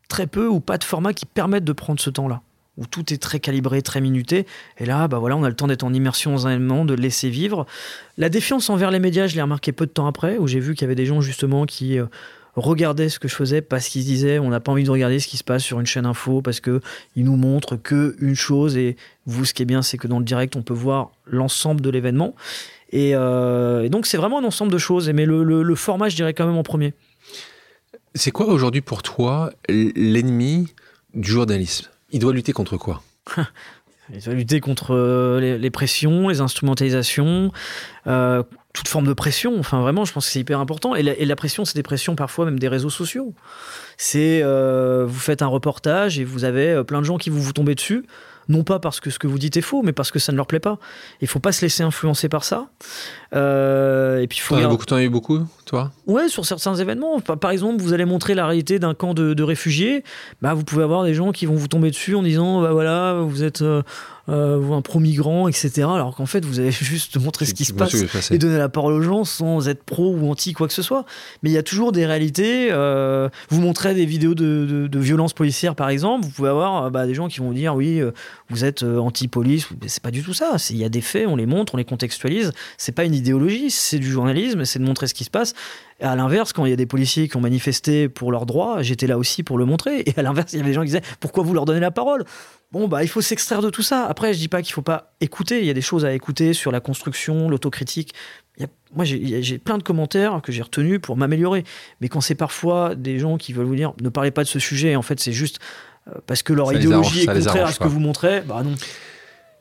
très 0.08 0.28
peu 0.28 0.46
ou 0.46 0.60
pas 0.60 0.78
de 0.78 0.84
formats 0.84 1.14
qui 1.14 1.26
permettent 1.26 1.64
de 1.64 1.72
prendre 1.72 2.00
ce 2.00 2.10
temps-là 2.10 2.42
où 2.80 2.86
tout 2.86 3.12
est 3.12 3.18
très 3.18 3.40
calibré, 3.40 3.82
très 3.82 4.00
minuté. 4.00 4.46
Et 4.78 4.86
là, 4.86 5.06
bah 5.06 5.18
voilà, 5.18 5.36
on 5.36 5.44
a 5.44 5.48
le 5.48 5.54
temps 5.54 5.66
d'être 5.66 5.84
en 5.84 5.92
immersion 5.92 6.32
dans 6.32 6.46
un 6.46 6.52
élément, 6.52 6.84
de 6.84 6.94
laisser 6.94 7.28
vivre. 7.28 7.66
La 8.16 8.28
défiance 8.28 8.70
envers 8.70 8.90
les 8.90 8.98
médias, 8.98 9.26
je 9.26 9.36
l'ai 9.36 9.42
remarqué 9.42 9.70
peu 9.72 9.86
de 9.86 9.90
temps 9.90 10.06
après, 10.06 10.38
où 10.38 10.46
j'ai 10.46 10.60
vu 10.60 10.74
qu'il 10.74 10.82
y 10.82 10.84
avait 10.86 10.94
des 10.94 11.06
gens 11.06 11.20
justement 11.20 11.66
qui 11.66 11.98
euh, 11.98 12.06
regardaient 12.56 13.08
ce 13.08 13.18
que 13.18 13.28
je 13.28 13.34
faisais 13.34 13.62
parce 13.62 13.88
qu'ils 13.88 14.04
disaient 14.04 14.38
on 14.38 14.48
n'a 14.48 14.60
pas 14.60 14.72
envie 14.72 14.84
de 14.84 14.90
regarder 14.90 15.20
ce 15.20 15.28
qui 15.28 15.36
se 15.36 15.44
passe 15.44 15.62
sur 15.62 15.80
une 15.80 15.86
chaîne 15.86 16.06
info 16.06 16.42
parce 16.42 16.60
que 16.60 16.80
ils 17.16 17.24
nous 17.24 17.36
montrent 17.36 17.76
que 17.76 18.16
une 18.20 18.34
chose 18.34 18.76
et 18.76 18.96
vous 19.26 19.44
ce 19.44 19.54
qui 19.54 19.62
est 19.62 19.66
bien 19.66 19.82
c'est 19.82 19.98
que 19.98 20.08
dans 20.08 20.18
le 20.18 20.24
direct 20.24 20.56
on 20.56 20.62
peut 20.62 20.74
voir 20.74 21.10
l'ensemble 21.26 21.80
de 21.80 21.90
l'événement. 21.90 22.34
Et, 22.92 23.12
euh, 23.14 23.88
donc 23.88 24.06
c'est 24.06 24.16
vraiment 24.16 24.40
un 24.40 24.44
ensemble 24.44 24.72
de 24.72 24.78
choses 24.78 25.08
mais 25.10 25.26
le, 25.26 25.74
format 25.74 26.08
je 26.08 26.16
dirais 26.16 26.34
quand 26.34 26.46
même 26.46 26.56
en 26.56 26.62
premier. 26.62 26.94
C'est 28.14 28.32
quoi 28.32 28.46
aujourd'hui 28.46 28.80
pour 28.80 29.02
toi 29.02 29.52
l'ennemi 29.68 30.74
du 31.14 31.30
journalisme? 31.30 31.86
Il 32.10 32.18
doit 32.18 32.32
lutter 32.32 32.52
contre 32.52 32.76
quoi? 32.76 33.02
Il 34.12 34.20
doit 34.22 34.34
lutter 34.34 34.60
contre 34.60 34.94
euh, 34.94 35.56
les, 35.58 35.70
pressions, 35.70 36.28
les 36.28 36.40
instrumentalisations, 36.40 37.52
euh, 38.06 38.42
toute 38.72 38.88
forme 38.88 39.06
de 39.06 39.12
pression. 39.12 39.58
Enfin, 39.58 39.80
vraiment, 39.80 40.04
je 40.04 40.12
pense 40.12 40.26
que 40.26 40.32
c'est 40.32 40.40
hyper 40.40 40.60
important. 40.60 40.94
Et 40.94 41.02
la, 41.02 41.36
pression, 41.36 41.64
c'est 41.64 41.76
des 41.76 41.82
pressions 41.82 42.14
parfois 42.14 42.44
même 42.44 42.58
des 42.58 42.68
réseaux 42.68 42.90
sociaux. 42.90 43.34
C'est 43.96 44.40
euh, 44.42 45.04
vous 45.06 45.18
faites 45.18 45.42
un 45.42 45.48
reportage 45.48 46.18
et 46.18 46.24
vous 46.24 46.44
avez 46.44 46.82
plein 46.84 47.00
de 47.00 47.06
gens 47.06 47.18
qui 47.18 47.30
vous 47.30 47.42
vous 47.42 47.52
tombez 47.52 47.74
dessus 47.74 48.04
non 48.50 48.64
pas 48.64 48.78
parce 48.78 49.00
que 49.00 49.10
ce 49.10 49.18
que 49.18 49.26
vous 49.26 49.38
dites 49.38 49.56
est 49.56 49.62
faux, 49.62 49.82
mais 49.82 49.92
parce 49.92 50.10
que 50.10 50.18
ça 50.18 50.32
ne 50.32 50.36
leur 50.36 50.46
plaît 50.46 50.60
pas. 50.60 50.78
Il 51.20 51.28
faut 51.28 51.38
pas 51.38 51.52
se 51.52 51.62
laisser 51.62 51.82
influencer 51.82 52.28
par 52.28 52.44
ça. 52.44 52.66
Euh, 53.34 54.20
et 54.20 54.26
puis 54.26 54.40
faut. 54.40 54.56
T'en 54.56 54.64
as 54.64 54.68
beaucoup, 54.68 54.96
eu 54.98 55.08
beaucoup, 55.08 55.38
toi? 55.64 55.92
Ouais, 56.06 56.28
sur 56.28 56.44
certains 56.44 56.74
événements. 56.74 57.20
Par 57.20 57.50
exemple, 57.52 57.80
vous 57.80 57.92
allez 57.92 58.04
montrer 58.04 58.34
la 58.34 58.46
réalité 58.46 58.78
d'un 58.78 58.94
camp 58.94 59.14
de, 59.14 59.42
réfugiés. 59.42 60.04
Bah, 60.42 60.52
vous 60.52 60.64
pouvez 60.64 60.82
avoir 60.82 61.04
des 61.04 61.14
gens 61.14 61.32
qui 61.32 61.46
vont 61.46 61.54
vous 61.54 61.68
tomber 61.68 61.90
dessus 61.90 62.14
en 62.14 62.22
disant, 62.22 62.60
bah 62.60 62.72
voilà, 62.72 63.20
vous 63.22 63.44
êtes 63.44 63.62
euh, 63.62 63.82
euh, 64.30 64.72
un 64.72 64.82
pro-migrant, 64.82 65.48
etc. 65.48 65.82
Alors 65.82 66.14
qu'en 66.16 66.26
fait, 66.26 66.44
vous 66.44 66.60
avez 66.60 66.70
juste 66.70 67.18
montré 67.18 67.44
ce 67.44 67.54
qui 67.54 67.64
se 67.64 67.72
passe 67.72 67.94
et 68.30 68.38
donner 68.38 68.58
la 68.58 68.68
parole 68.68 68.94
aux 68.94 69.02
gens 69.02 69.24
sans 69.24 69.68
être 69.68 69.82
pro 69.82 70.14
ou 70.14 70.30
anti 70.30 70.52
quoi 70.52 70.68
que 70.68 70.74
ce 70.74 70.82
soit. 70.82 71.04
Mais 71.42 71.50
il 71.50 71.52
y 71.52 71.58
a 71.58 71.62
toujours 71.62 71.92
des 71.92 72.06
réalités. 72.06 72.68
Euh, 72.70 73.28
vous 73.48 73.60
montrez 73.60 73.94
des 73.94 74.06
vidéos 74.06 74.34
de, 74.34 74.88
de, 74.90 74.98
violence 75.00 75.32
policière, 75.32 75.74
par 75.74 75.88
exemple, 75.88 76.24
vous 76.24 76.30
pouvez 76.30 76.50
avoir 76.50 76.84
euh, 76.84 76.90
bah, 76.90 77.06
des 77.06 77.14
gens 77.14 77.28
qui 77.28 77.40
vont 77.40 77.52
dire 77.52 77.74
oui, 77.74 78.00
vous 78.48 78.64
êtes 78.64 78.82
anti-police. 78.82 79.68
C'est 79.86 80.02
pas 80.02 80.10
du 80.10 80.22
tout 80.22 80.34
ça. 80.34 80.56
Il 80.70 80.76
y 80.76 80.84
a 80.84 80.88
des 80.88 81.00
faits, 81.00 81.26
on 81.26 81.36
les 81.36 81.46
montre, 81.46 81.74
on 81.74 81.76
les 81.76 81.84
contextualise. 81.84 82.52
C'est 82.76 82.92
pas 82.92 83.04
une 83.04 83.14
idéologie, 83.14 83.70
c'est 83.70 83.98
du 83.98 84.10
journalisme, 84.10 84.64
c'est 84.64 84.78
de 84.78 84.84
montrer 84.84 85.06
ce 85.06 85.14
qui 85.14 85.24
se 85.24 85.30
passe. 85.30 85.54
Et 86.00 86.04
à 86.04 86.16
l'inverse, 86.16 86.52
quand 86.52 86.64
il 86.64 86.70
y 86.70 86.72
a 86.72 86.76
des 86.76 86.86
policiers 86.86 87.28
qui 87.28 87.36
ont 87.36 87.40
manifesté 87.40 88.08
pour 88.08 88.32
leurs 88.32 88.46
droits, 88.46 88.82
j'étais 88.82 89.06
là 89.06 89.18
aussi 89.18 89.42
pour 89.42 89.58
le 89.58 89.66
montrer. 89.66 90.02
Et 90.06 90.14
à 90.16 90.22
l'inverse, 90.22 90.52
il 90.52 90.56
y 90.56 90.60
avait 90.60 90.70
des 90.70 90.74
gens 90.74 90.80
qui 90.80 90.86
disaient 90.86 91.02
pourquoi 91.20 91.44
vous 91.44 91.52
leur 91.52 91.66
donnez 91.66 91.80
la 91.80 91.90
parole? 91.90 92.24
Bon, 92.72 92.88
bah, 92.88 93.02
il 93.02 93.08
faut 93.08 93.20
s'extraire 93.20 93.60
de 93.62 93.68
tout 93.68 93.82
ça. 93.82 94.06
Après, 94.06 94.32
je 94.32 94.38
dis 94.38 94.48
pas 94.48 94.62
qu'il 94.62 94.72
faut 94.72 94.82
pas 94.82 95.12
écouter. 95.20 95.60
Il 95.60 95.66
y 95.66 95.70
a 95.70 95.74
des 95.74 95.82
choses 95.82 96.04
à 96.04 96.12
écouter 96.12 96.54
sur 96.54 96.72
la 96.72 96.80
construction, 96.80 97.48
l'autocritique. 97.48 98.14
moi, 98.94 99.04
j'ai 99.04 99.58
plein 99.58 99.76
de 99.76 99.82
commentaires 99.82 100.40
que 100.42 100.52
j'ai 100.52 100.62
retenus 100.62 101.00
pour 101.02 101.16
m'améliorer. 101.16 101.64
Mais 102.00 102.08
quand 102.08 102.20
c'est 102.20 102.34
parfois 102.34 102.94
des 102.94 103.18
gens 103.18 103.36
qui 103.36 103.52
veulent 103.52 103.66
vous 103.66 103.76
dire 103.76 103.92
ne 104.00 104.08
parlez 104.08 104.30
pas 104.30 104.42
de 104.42 104.48
ce 104.48 104.58
sujet, 104.58 104.96
en 104.96 105.02
fait, 105.02 105.20
c'est 105.20 105.32
juste 105.32 105.58
euh, 106.08 106.12
parce 106.26 106.42
que 106.42 106.52
leur 106.52 106.72
idéologie 106.72 107.22
est 107.22 107.26
contraire 107.26 107.66
à 107.66 107.72
ce 107.72 107.78
que 107.78 107.88
vous 107.88 108.00
montrez, 108.00 108.40
bah 108.40 108.62
non. 108.64 108.74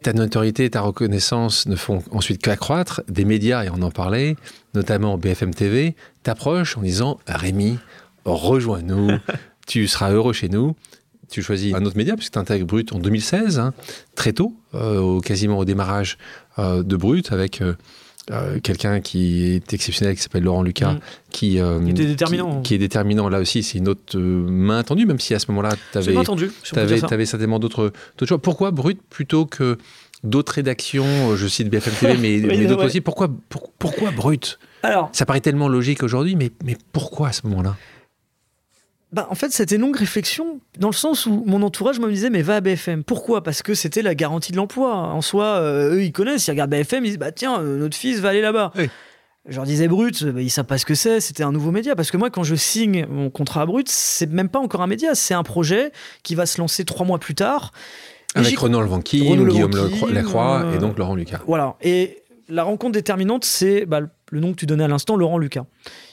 Ta 0.01 0.13
notoriété 0.13 0.65
et 0.65 0.69
ta 0.69 0.81
reconnaissance 0.81 1.65
ne 1.67 1.75
font 1.75 2.01
ensuite 2.11 2.41
qu'accroître. 2.41 3.01
Des 3.07 3.25
médias, 3.25 3.65
et 3.65 3.69
on 3.69 3.81
en 3.81 3.91
parlait, 3.91 4.37
notamment 4.73 5.17
BFM 5.17 5.53
TV, 5.53 5.95
t'approchent 6.23 6.77
en 6.77 6.81
disant 6.81 7.19
Rémi, 7.27 7.79
rejoins-nous, 8.25 9.17
tu 9.67 9.87
seras 9.87 10.11
heureux 10.11 10.33
chez 10.33 10.49
nous 10.49 10.75
tu 11.29 11.41
choisis 11.41 11.73
un 11.73 11.85
autre 11.85 11.97
média, 11.97 12.15
puisque 12.15 12.33
tu 12.33 12.39
intègres 12.39 12.65
Brut 12.65 12.91
en 12.91 12.99
2016, 12.99 13.59
hein, 13.59 13.73
très 14.15 14.33
tôt, 14.33 14.55
euh, 14.73 15.19
quasiment 15.21 15.59
au 15.59 15.65
démarrage 15.65 16.17
euh, 16.57 16.83
de 16.83 16.95
Brut, 16.95 17.31
avec 17.31 17.61
euh, 17.61 17.75
quelqu'un 18.63 19.01
qui 19.01 19.53
est 19.53 19.73
exceptionnel, 19.73 20.15
qui 20.15 20.21
s'appelle 20.21 20.43
Laurent 20.43 20.63
Lucas, 20.63 20.93
mm. 20.93 20.99
qui, 21.31 21.59
déterminant. 21.93 22.61
Qui, 22.61 22.75
est 22.75 22.77
déterminant. 22.77 23.29
Là 23.29 23.39
aussi, 23.39 23.63
c'est 23.63 23.77
une 23.77 23.87
autre 23.87 24.17
main 24.19 24.83
tendue, 24.83 25.05
même 25.05 25.19
si 25.19 25.33
à 25.33 25.39
ce 25.39 25.49
moment-là, 25.51 25.71
tu 25.91 25.97
avais, 25.97 26.15
avais, 27.11 27.25
certainement 27.25 27.59
d'autres 27.59 27.91
choix. 28.25 28.41
Pourquoi 28.41 28.71
Brut 28.71 28.99
plutôt 29.09 29.45
que 29.45 29.77
d'autres 30.23 30.53
rédactions, 30.53 31.35
je 31.35 31.47
cite 31.47 31.69
BFM 31.69 31.93
TV, 31.93 32.41
mais, 32.41 32.65
d'autres 32.67 32.85
aussi 32.85 33.01
Pourquoi, 33.01 33.29
pourquoi 33.77 34.11
Brut? 34.11 34.59
Alors, 34.83 35.09
Ça 35.11 35.25
paraît 35.25 35.41
tellement 35.41 35.67
logique 35.67 36.03
aujourd'hui, 36.03 36.35
mais, 36.35 36.51
mais 36.63 36.77
pourquoi 36.91 37.29
à 37.29 37.33
ce 37.33 37.45
moment-là? 37.47 37.75
Bah, 39.11 39.27
en 39.31 39.35
fait, 39.35 39.51
c'était 39.51 39.75
une 39.75 39.81
longue 39.81 39.95
réflexion, 39.95 40.59
dans 40.77 40.89
le 40.89 40.93
sens 40.93 41.25
où 41.25 41.43
mon 41.47 41.63
entourage 41.63 41.99
me 41.99 42.09
disait, 42.09 42.29
mais 42.29 42.43
va 42.43 42.57
à 42.57 42.61
BFM. 42.61 43.03
Pourquoi? 43.03 43.41
Parce 43.43 43.63
que 43.63 43.73
c'était 43.73 44.03
la 44.03 44.13
garantie 44.13 44.51
de 44.51 44.57
l'emploi. 44.57 44.95
En 44.95 45.21
soi, 45.21 45.45
euh, 45.45 45.95
eux, 45.95 46.03
ils 46.03 46.11
connaissent, 46.11 46.45
ils 46.47 46.51
regardent 46.51 46.71
BFM, 46.71 47.05
ils 47.05 47.09
disent, 47.09 47.17
bah 47.17 47.31
tiens, 47.31 47.59
euh, 47.59 47.77
notre 47.77 47.97
fils 47.97 48.19
va 48.19 48.29
aller 48.29 48.41
là-bas. 48.41 48.71
Je 49.47 49.55
leur 49.55 49.65
disais 49.65 49.87
Brut, 49.87 50.23
bah, 50.25 50.41
ils 50.41 50.51
savent 50.51 50.65
pas 50.65 50.77
ce 50.77 50.85
que 50.85 50.93
c'est, 50.93 51.21
c'était 51.21 51.41
un 51.41 51.51
nouveau 51.51 51.71
média. 51.71 51.95
Parce 51.95 52.11
que 52.11 52.17
moi, 52.17 52.29
quand 52.29 52.43
je 52.43 52.53
signe 52.53 53.07
mon 53.09 53.31
contrat 53.31 53.63
à 53.63 53.65
Brut, 53.65 53.89
c'est 53.89 54.29
même 54.29 54.49
pas 54.49 54.59
encore 54.59 54.81
un 54.81 54.87
média, 54.87 55.15
c'est 55.15 55.33
un 55.33 55.43
projet 55.43 55.91
qui 56.21 56.35
va 56.35 56.45
se 56.45 56.61
lancer 56.61 56.85
trois 56.85 57.05
mois 57.05 57.17
plus 57.17 57.35
tard. 57.35 57.71
Avec 58.35 58.59
Renan 58.59 58.81
Levanquin, 58.81 59.17
Guillaume 59.17 59.71
Lacroix 60.11 60.67
et 60.75 60.77
donc 60.77 60.99
Laurent 60.99 61.15
Lucas. 61.15 61.39
Voilà. 61.47 61.77
Et 61.81 62.21
la 62.47 62.63
rencontre 62.63 62.91
déterminante, 62.91 63.43
c'est 63.43 63.87
bah, 63.87 64.01
le 64.29 64.39
nom 64.39 64.51
que 64.51 64.57
tu 64.57 64.67
donnais 64.67 64.83
à 64.83 64.87
l'instant, 64.87 65.15
Laurent 65.15 65.39
Lucas. 65.39 65.65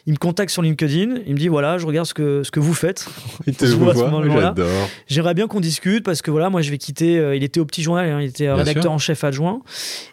Il 0.06 0.12
me 0.12 0.18
contacte 0.18 0.52
sur 0.52 0.62
LinkedIn, 0.62 1.16
il 1.26 1.32
me 1.32 1.38
dit 1.38 1.48
voilà, 1.48 1.78
je 1.78 1.86
regarde 1.86 2.06
ce 2.06 2.14
que, 2.14 2.44
ce 2.44 2.52
que 2.52 2.60
vous 2.60 2.74
faites. 2.74 3.08
Il 3.46 3.56
te 3.56 3.64
voit, 3.66 3.92
j'adore. 3.92 4.88
J'aimerais 5.08 5.34
bien 5.34 5.48
qu'on 5.48 5.58
discute 5.58 6.04
parce 6.04 6.22
que 6.22 6.30
voilà, 6.30 6.48
moi 6.48 6.62
je 6.62 6.70
vais 6.70 6.78
quitter. 6.78 7.18
Euh, 7.18 7.34
il 7.34 7.42
était 7.42 7.58
au 7.58 7.64
petit 7.64 7.82
journal, 7.82 8.08
hein, 8.08 8.20
il 8.20 8.28
était 8.28 8.50
rédacteur 8.52 8.92
en 8.92 8.98
chef 8.98 9.24
adjoint. 9.24 9.62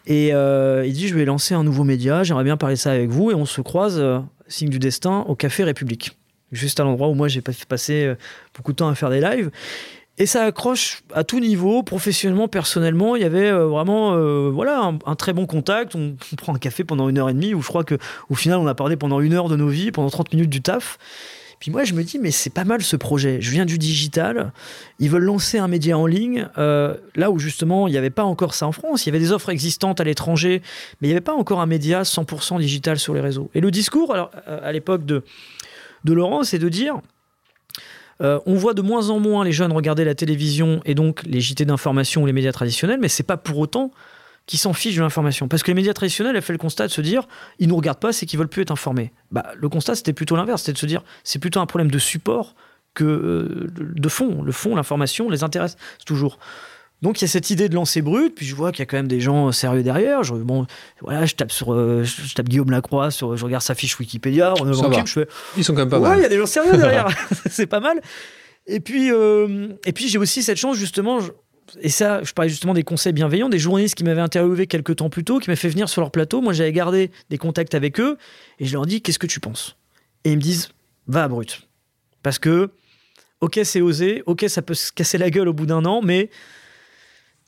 Et 0.07 0.33
euh, 0.33 0.83
il 0.85 0.93
dit 0.93 1.07
je 1.07 1.13
vais 1.13 1.25
lancer 1.25 1.53
un 1.53 1.63
nouveau 1.63 1.83
média, 1.83 2.23
j'aimerais 2.23 2.43
bien 2.43 2.57
parler 2.57 2.75
ça 2.75 2.91
avec 2.91 3.09
vous. 3.09 3.29
Et 3.29 3.35
on 3.35 3.45
se 3.45 3.61
croise, 3.61 3.99
euh, 3.99 4.19
signe 4.47 4.69
du 4.69 4.79
destin, 4.79 5.25
au 5.27 5.35
Café 5.35 5.63
République. 5.63 6.17
Juste 6.51 6.79
à 6.79 6.83
l'endroit 6.83 7.07
où 7.09 7.13
moi 7.13 7.27
j'ai 7.27 7.41
passé 7.41 8.13
beaucoup 8.55 8.71
de 8.71 8.77
temps 8.77 8.89
à 8.89 8.95
faire 8.95 9.09
des 9.09 9.21
lives. 9.21 9.49
Et 10.19 10.27
ça 10.27 10.43
accroche 10.43 11.01
à 11.13 11.23
tout 11.23 11.39
niveau, 11.39 11.81
professionnellement, 11.81 12.47
personnellement. 12.47 13.15
Il 13.15 13.23
y 13.23 13.25
avait 13.25 13.49
euh, 13.49 13.65
vraiment 13.65 14.13
euh, 14.13 14.51
voilà, 14.53 14.93
un, 15.05 15.15
très 15.15 15.33
bon 15.33 15.47
contact. 15.47 15.95
On, 15.95 16.15
prend 16.37 16.53
un 16.53 16.59
café 16.59 16.83
pendant 16.83 17.09
une 17.09 17.17
heure 17.17 17.29
et 17.29 17.33
demie, 17.33 17.55
où 17.55 17.61
je 17.61 17.67
crois 17.67 17.83
qu'au 17.83 18.35
final, 18.35 18.59
on 18.59 18.67
a 18.67 18.75
parlé 18.75 18.95
pendant 18.95 19.21
une 19.21 19.33
heure 19.33 19.49
de 19.49 19.55
nos 19.55 19.69
vies, 19.69 19.91
pendant 19.91 20.11
30 20.11 20.33
minutes 20.33 20.51
du 20.51 20.61
taf. 20.61 20.99
Puis 21.59 21.71
moi, 21.71 21.83
je 21.83 21.93
me 21.93 22.03
dis, 22.03 22.19
mais 22.19 22.29
c'est 22.29 22.51
pas 22.51 22.63
mal 22.63 22.83
ce 22.83 22.95
projet. 22.95 23.41
Je 23.41 23.49
viens 23.49 23.65
du 23.65 23.79
digital. 23.79 24.51
Ils 24.99 25.09
veulent 25.09 25.23
lancer 25.23 25.57
un 25.57 25.67
média 25.67 25.97
en 25.97 26.05
ligne, 26.05 26.47
euh, 26.59 26.95
là 27.15 27.31
où 27.31 27.39
justement, 27.39 27.87
il 27.87 27.91
n'y 27.91 27.97
avait 27.97 28.11
pas 28.11 28.23
encore 28.23 28.53
ça 28.53 28.67
en 28.67 28.71
France. 28.71 29.05
Il 29.05 29.09
y 29.09 29.11
avait 29.11 29.19
des 29.19 29.31
offres 29.31 29.49
existantes 29.49 29.99
à 29.99 30.03
l'étranger, 30.03 30.61
mais 31.01 31.07
il 31.07 31.09
n'y 31.09 31.15
avait 31.15 31.21
pas 31.21 31.33
encore 31.33 31.59
un 31.59 31.65
média 31.65 32.03
100% 32.03 32.59
digital 32.59 32.99
sur 32.99 33.15
les 33.15 33.21
réseaux. 33.21 33.49
Et 33.55 33.61
le 33.61 33.71
discours, 33.71 34.13
à 34.45 34.71
l'époque 34.71 35.05
de, 35.05 35.23
de 36.03 36.13
Laurent, 36.13 36.43
c'est 36.43 36.59
de 36.59 36.69
dire 36.69 37.01
euh, 38.21 38.39
on 38.45 38.55
voit 38.55 38.73
de 38.73 38.81
moins 38.81 39.09
en 39.09 39.19
moins 39.19 39.43
les 39.43 39.51
jeunes 39.51 39.71
regarder 39.71 40.05
la 40.05 40.15
télévision 40.15 40.81
et 40.85 40.95
donc 40.95 41.23
les 41.23 41.41
JT 41.41 41.65
d'information 41.65 42.23
ou 42.23 42.25
les 42.25 42.33
médias 42.33 42.51
traditionnels, 42.51 42.99
mais 42.99 43.07
c'est 43.07 43.23
pas 43.23 43.37
pour 43.37 43.57
autant 43.57 43.91
qu'ils 44.45 44.59
s'en 44.59 44.73
fichent 44.73 44.95
de 44.95 45.01
l'information. 45.01 45.47
Parce 45.47 45.63
que 45.63 45.71
les 45.71 45.75
médias 45.75 45.93
traditionnels, 45.93 46.35
ont 46.35 46.41
fait 46.41 46.53
le 46.53 46.59
constat 46.59 46.87
de 46.87 46.91
se 46.91 47.01
dire, 47.01 47.27
ils 47.59 47.67
nous 47.67 47.75
regardent 47.75 47.99
pas, 47.99 48.13
c'est 48.13 48.25
qu'ils 48.25 48.37
veulent 48.37 48.49
plus 48.49 48.61
être 48.61 48.71
informés. 48.71 49.13
Bah, 49.31 49.45
le 49.55 49.69
constat, 49.69 49.95
c'était 49.95 50.13
plutôt 50.13 50.35
l'inverse, 50.35 50.61
c'était 50.61 50.73
de 50.73 50.77
se 50.77 50.85
dire, 50.85 51.01
c'est 51.23 51.39
plutôt 51.39 51.59
un 51.59 51.65
problème 51.65 51.89
de 51.89 51.99
support 51.99 52.55
que 52.93 53.03
euh, 53.03 53.67
de 53.77 54.09
fond. 54.09 54.41
Le 54.43 54.51
fond, 54.51 54.75
l'information 54.75 55.29
les 55.29 55.43
intéresse 55.43 55.77
toujours. 56.05 56.37
Donc 57.03 57.19
il 57.19 57.25
y 57.25 57.25
a 57.25 57.27
cette 57.27 57.49
idée 57.49 57.67
de 57.67 57.75
lancer 57.75 58.01
brut, 58.01 58.33
puis 58.33 58.45
je 58.45 58.55
vois 58.55 58.71
qu'il 58.71 58.79
y 58.79 58.83
a 58.83 58.85
quand 58.85 58.95
même 58.95 59.09
des 59.09 59.19
gens 59.19 59.51
sérieux 59.51 59.83
derrière. 59.83 60.23
Je, 60.23 60.35
bon, 60.35 60.65
voilà, 61.01 61.25
je 61.25 61.35
tape 61.35 61.51
sur, 61.51 61.73
euh, 61.73 62.05
je 62.05 62.33
tape 62.33 62.47
Guillaume 62.47 62.71
Lacroix, 62.71 63.11
sur, 63.11 63.35
je 63.35 63.43
regarde 63.43 63.61
sa 63.61 63.75
fiche 63.75 63.99
Wikipédia. 63.99 64.53
Ils 65.57 65.65
sont 65.65 65.73
quand 65.73 65.81
même 65.81 65.89
pas 65.89 65.99
mal. 65.99 66.19
il 66.19 66.21
y 66.21 66.25
a 66.25 66.29
des 66.29 66.37
gens 66.37 66.45
sérieux 66.45 66.71
derrière, 66.77 67.09
c'est 67.49 67.67
pas 67.67 67.81
mal. 67.81 67.99
Et 68.67 68.79
puis, 68.79 69.11
euh, 69.11 69.67
et 69.85 69.91
puis 69.91 70.07
j'ai 70.07 70.17
aussi 70.17 70.43
cette 70.43 70.57
chance 70.57 70.77
justement. 70.77 71.19
et 71.81 71.89
ça, 71.89 72.23
je 72.23 72.31
parlais 72.31 72.47
justement 72.47 72.73
des 72.73 72.83
conseils 72.83 73.11
bienveillants, 73.11 73.49
des 73.49 73.59
journalistes 73.59 73.95
qui 73.95 74.05
m'avaient 74.05 74.21
interviewé 74.21 74.65
quelques 74.65 74.95
temps 74.95 75.09
plus 75.09 75.25
tôt, 75.25 75.39
qui 75.39 75.49
m'avaient 75.49 75.57
fait 75.57 75.67
venir 75.67 75.89
sur 75.89 75.99
leur 75.99 76.09
plateau. 76.09 76.39
Moi, 76.39 76.53
j'avais 76.53 76.71
gardé 76.71 77.11
des 77.29 77.37
contacts 77.37 77.75
avec 77.75 77.99
eux 77.99 78.17
et 78.59 78.65
je 78.65 78.71
leur 78.71 78.85
dis 78.85 79.01
Qu'est-ce 79.01 79.19
que 79.19 79.27
tu 79.27 79.41
penses? 79.41 79.75
Et 80.23 80.31
ils 80.31 80.37
me 80.37 80.41
disent 80.41 80.69
Va 81.07 81.25
à 81.25 81.27
brut. 81.27 81.67
Parce 82.21 82.39
que, 82.39 82.69
ok, 83.41 83.59
c'est 83.65 83.81
osé, 83.81 84.23
ok, 84.25 84.45
ça 84.47 84.61
peut 84.61 84.73
se 84.73 84.93
casser 84.93 85.17
la 85.17 85.29
gueule 85.29 85.49
au 85.49 85.53
bout 85.53 85.65
d'un 85.65 85.83
an, 85.83 86.01
mais 86.01 86.29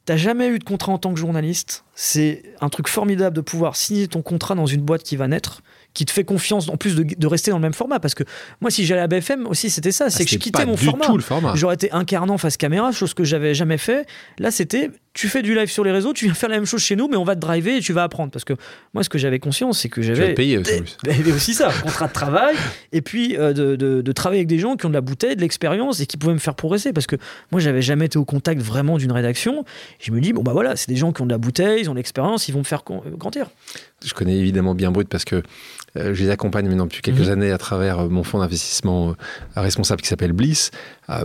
T'as 0.05 0.17
jamais 0.17 0.47
eu 0.47 0.59
de 0.59 0.63
contrat 0.63 0.91
en 0.91 0.97
tant 0.99 1.13
que 1.13 1.19
journaliste. 1.19 1.83
C'est 1.95 2.43
un 2.61 2.69
truc 2.69 2.87
formidable 2.87 3.35
de 3.35 3.41
pouvoir 3.41 3.75
signer 3.75 4.07
ton 4.07 4.21
contrat 4.21 4.53
dans 4.53 4.67
une 4.67 4.81
boîte 4.81 5.03
qui 5.03 5.15
va 5.15 5.27
naître 5.27 5.61
qui 5.95 6.05
te 6.05 6.11
fait 6.11 6.25
confiance 6.25 6.69
en 6.69 6.77
plus 6.77 6.95
de, 6.95 7.27
rester 7.27 7.49
dans 7.49 7.57
le 7.57 7.61
même 7.61 7.73
format. 7.73 7.99
Parce 7.99 8.13
que 8.13 8.23
moi, 8.61 8.69
si 8.69 8.85
j'allais 8.85 9.01
à 9.01 9.07
BFM 9.07 9.47
aussi, 9.47 9.71
c'était 9.71 9.93
ça. 9.93 10.11
C'est 10.11 10.23
ah, 10.23 10.25
que 10.25 10.31
je 10.31 10.37
quittais 10.37 10.65
mon 10.65 10.77
format. 10.77 11.19
format. 11.21 11.55
J'aurais 11.55 11.75
été 11.75 11.91
incarnant 11.91 12.37
face 12.37 12.57
caméra, 12.57 12.91
chose 12.91 13.13
que 13.13 13.23
j'avais 13.23 13.55
jamais 13.55 13.77
fait. 13.77 14.05
Là, 14.37 14.51
c'était 14.51 14.91
tu 15.15 15.29
fais 15.29 15.41
du 15.41 15.55
live 15.55 15.69
sur 15.69 15.85
les 15.85 15.91
réseaux, 15.91 16.11
tu 16.11 16.25
viens 16.25 16.33
faire 16.33 16.49
la 16.49 16.57
même 16.57 16.65
chose 16.65 16.81
chez 16.81 16.97
nous, 16.97 17.07
mais 17.07 17.15
on 17.15 17.23
va 17.23 17.35
te 17.35 17.39
driver 17.39 17.77
et 17.77 17.79
tu 17.79 17.93
vas 17.93 18.03
apprendre. 18.03 18.31
Parce 18.31 18.43
que 18.43 18.53
moi, 18.93 19.01
ce 19.01 19.07
que 19.07 19.17
j'avais 19.17 19.39
conscience, 19.39 19.79
c'est 19.79 19.87
que 19.87 20.01
j'avais. 20.01 20.33
payé 20.33 20.57
aussi. 20.57 20.83
avait 21.07 21.31
aussi 21.31 21.53
ça, 21.53 21.71
contrat 21.81 22.07
de 22.07 22.13
travail, 22.13 22.55
et 22.91 23.01
puis 23.01 23.37
euh, 23.37 23.53
de, 23.53 23.75
de, 23.75 24.11
travailler 24.11 24.41
avec 24.41 24.49
des 24.49 24.59
gens 24.59 24.75
qui 24.75 24.85
ont 24.85 24.89
de 24.89 24.93
la 24.93 25.01
bouteille, 25.01 25.37
de 25.37 25.41
l'expérience 25.41 26.01
et 26.01 26.05
qui 26.05 26.17
pouvaient 26.17 26.33
me 26.33 26.39
faire 26.39 26.55
progresser. 26.55 26.91
Parce 26.91 27.07
que 27.07 27.15
moi, 27.51 27.61
j'avais 27.61 27.81
jamais 27.81 28.05
été 28.05 28.17
au 28.17 28.25
contact 28.25 28.61
vraiment 28.61 28.97
d'une 28.97 29.13
rédaction. 29.13 29.63
je 30.01 30.11
me 30.11 30.19
dis, 30.19 30.33
bon, 30.33 30.43
bah 30.43 30.51
voilà, 30.51 30.75
c'est 30.75 30.89
des 30.89 30.97
gens 30.97 31.13
qui 31.13 31.21
ont 31.21 31.25
de 31.25 31.31
la 31.31 31.37
bouteille, 31.37 31.81
ils 31.81 31.89
ont 31.89 31.93
de 31.93 31.99
l'expérience, 31.99 32.49
ils 32.49 32.51
vont 32.51 32.59
me 32.59 32.65
faire 32.65 32.83
grandir. 32.83 33.49
Je 34.03 34.13
connais 34.13 34.35
évidemment 34.35 34.75
bien 34.75 34.91
Brut 34.91 35.07
parce 35.07 35.23
que 35.23 35.37
euh, 35.37 35.41
je 35.95 36.23
les 36.23 36.29
accompagne 36.29 36.67
maintenant 36.67 36.85
depuis 36.85 37.01
quelques 37.01 37.19
mhm. 37.25 37.31
années 37.31 37.51
à 37.51 37.57
travers 37.57 37.99
euh, 37.99 38.09
mon 38.09 38.23
fonds 38.23 38.39
d'investissement 38.39 39.09
euh, 39.09 39.13
responsable 39.55 40.01
qui 40.01 40.07
s'appelle 40.07 40.33
Bliss. 40.33 40.71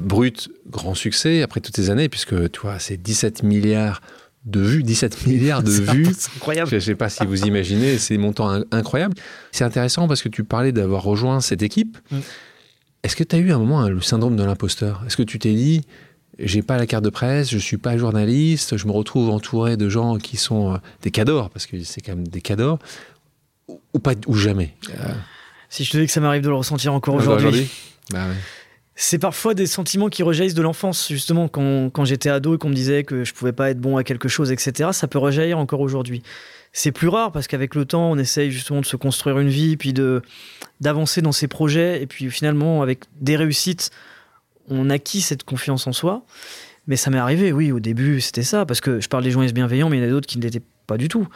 Brut, 0.03 0.51
grand 0.69 0.95
succès 0.95 1.43
après 1.43 1.61
toutes 1.61 1.77
ces 1.77 1.91
années, 1.91 2.09
puisque 2.09 2.51
tu 2.51 2.61
vois, 2.61 2.79
c'est 2.79 2.97
17 2.97 3.43
milliards 3.43 4.01
de 4.45 4.61
vues, 4.61 4.83
17 4.83 5.27
milliards 5.27 5.63
de 5.63 5.71
vues. 5.71 6.09
C'est 6.17 6.37
incroyable. 6.37 6.71
Je 6.71 6.77
ne 6.77 6.81
sais 6.81 6.95
pas 6.95 7.09
si 7.09 7.25
vous 7.25 7.45
imaginez, 7.45 7.99
c'est 7.99 8.15
des 8.15 8.19
montants 8.19 8.63
incroyables. 8.71 9.15
C'est 9.53 9.65
intéressant 9.65 10.09
parce 10.09 10.23
que 10.23 10.29
tu 10.29 10.45
parlais 10.45 10.73
d'avoir 10.73 11.03
rejoint 11.03 11.41
cette 11.41 11.63
équipe. 11.63 11.99
Mm. 12.11 12.19
Est-ce 13.03 13.17
que 13.17 13.25
tu 13.25 13.37
as 13.37 13.39
eu 13.39 13.53
un 13.53 13.59
moment 13.59 13.81
hein, 13.81 13.89
le 13.89 14.01
syndrome 14.01 14.37
de 14.37 14.45
l'imposteur? 14.45 15.03
Est-ce 15.07 15.17
que 15.17 15.23
tu 15.23 15.39
t'es 15.39 15.55
dit, 15.55 15.83
j'ai 16.39 16.63
pas 16.63 16.77
la 16.77 16.87
carte 16.87 17.05
de 17.05 17.11
presse, 17.11 17.51
je 17.51 17.59
suis 17.59 17.79
pas 17.79 17.97
journaliste, 17.97 18.77
je 18.77 18.87
me 18.87 18.93
retrouve 18.93 19.31
entouré 19.31 19.77
de 19.77 19.89
gens 19.89 20.19
qui 20.19 20.37
sont 20.37 20.79
des 21.03 21.11
cadors, 21.11 21.51
parce 21.51 21.67
que 21.67 21.83
c'est 21.83 22.03
quand 22.03 22.15
même 22.15 22.29
des 22.29 22.43
cadors 22.43 22.79
ou 23.95 23.99
pas 23.99 24.15
ou 24.27 24.35
jamais 24.35 24.75
euh. 24.91 25.13
Si 25.69 25.85
je 25.85 25.91
te 25.91 25.99
dis 25.99 26.07
que 26.07 26.13
ça 26.13 26.21
m'arrive 26.21 26.43
de 26.43 26.49
le 26.49 26.55
ressentir 26.55 26.93
encore 26.93 27.15
aujourd'hui. 27.15 27.69
Bah 28.11 28.27
c'est 29.03 29.19
parfois 29.19 29.55
des 29.55 29.67
sentiments 29.67 30.11
qui 30.11 30.23
rejaillissent 30.23 30.55
de 30.55 30.61
l'enfance, 30.61 31.09
justement, 31.09 31.49
quand, 31.49 31.89
quand 31.89 32.05
j'étais 32.05 32.29
ado 32.29 32.55
et 32.55 32.59
qu'on 32.59 32.69
me 32.69 32.75
disait 32.75 33.03
que 33.03 33.25
je 33.25 33.33
pouvais 33.33 33.53
pas 33.53 33.71
être 33.71 33.81
bon 33.81 33.97
à 33.97 34.05
quelque 34.05 34.29
chose, 34.29 34.53
etc. 34.53 34.91
Ça 34.93 35.09
peut 35.09 35.19
rejaillir 35.19 35.59
encore 35.59 35.81
aujourd'hui. 35.81 36.23
C'est 36.75 36.93
plus 36.93 37.09
rare 37.09 37.33
parce 37.33 37.47
qu'avec 37.47 37.75
le 37.75 37.87
temps, 37.87 38.11
on 38.11 38.19
essaye 38.19 38.51
justement 38.51 38.83
de 38.83 38.85
se 38.85 38.97
construire 38.97 39.39
une 39.39 39.49
vie, 39.49 39.79
puis 39.79 39.95
de 39.95 40.21
d'avancer 40.83 41.23
dans 41.23 41.33
ses 41.33 41.49
projets, 41.49 42.03
et 42.03 42.07
puis 42.07 42.31
finalement, 42.31 42.83
avec 42.83 43.05
des 43.23 43.37
réussites, 43.37 43.91
on 44.69 44.91
acquit 44.91 45.23
cette 45.23 45.45
confiance 45.45 45.87
en 45.87 45.95
soi. 45.95 46.27
Mais 46.87 46.97
ça 46.97 47.11
m'est 47.11 47.19
arrivé, 47.19 47.53
oui, 47.53 47.73
au 47.73 47.81
début, 47.81 48.21
c'était 48.21 48.43
ça, 48.43 48.67
parce 48.67 48.83
que 48.83 49.01
je 49.01 49.09
parle 49.09 49.25
des 49.25 49.31
journalistes 49.31 49.55
bienveillants, 49.55 49.89
mais 49.89 49.97
il 49.97 50.01
y 50.01 50.05
en 50.05 50.09
a 50.09 50.11
d'autres 50.11 50.27
qui 50.27 50.37
ne 50.37 50.43
l'étaient 50.43 50.63
pas 50.87 50.99
du 50.99 51.09
tout. 51.09 51.27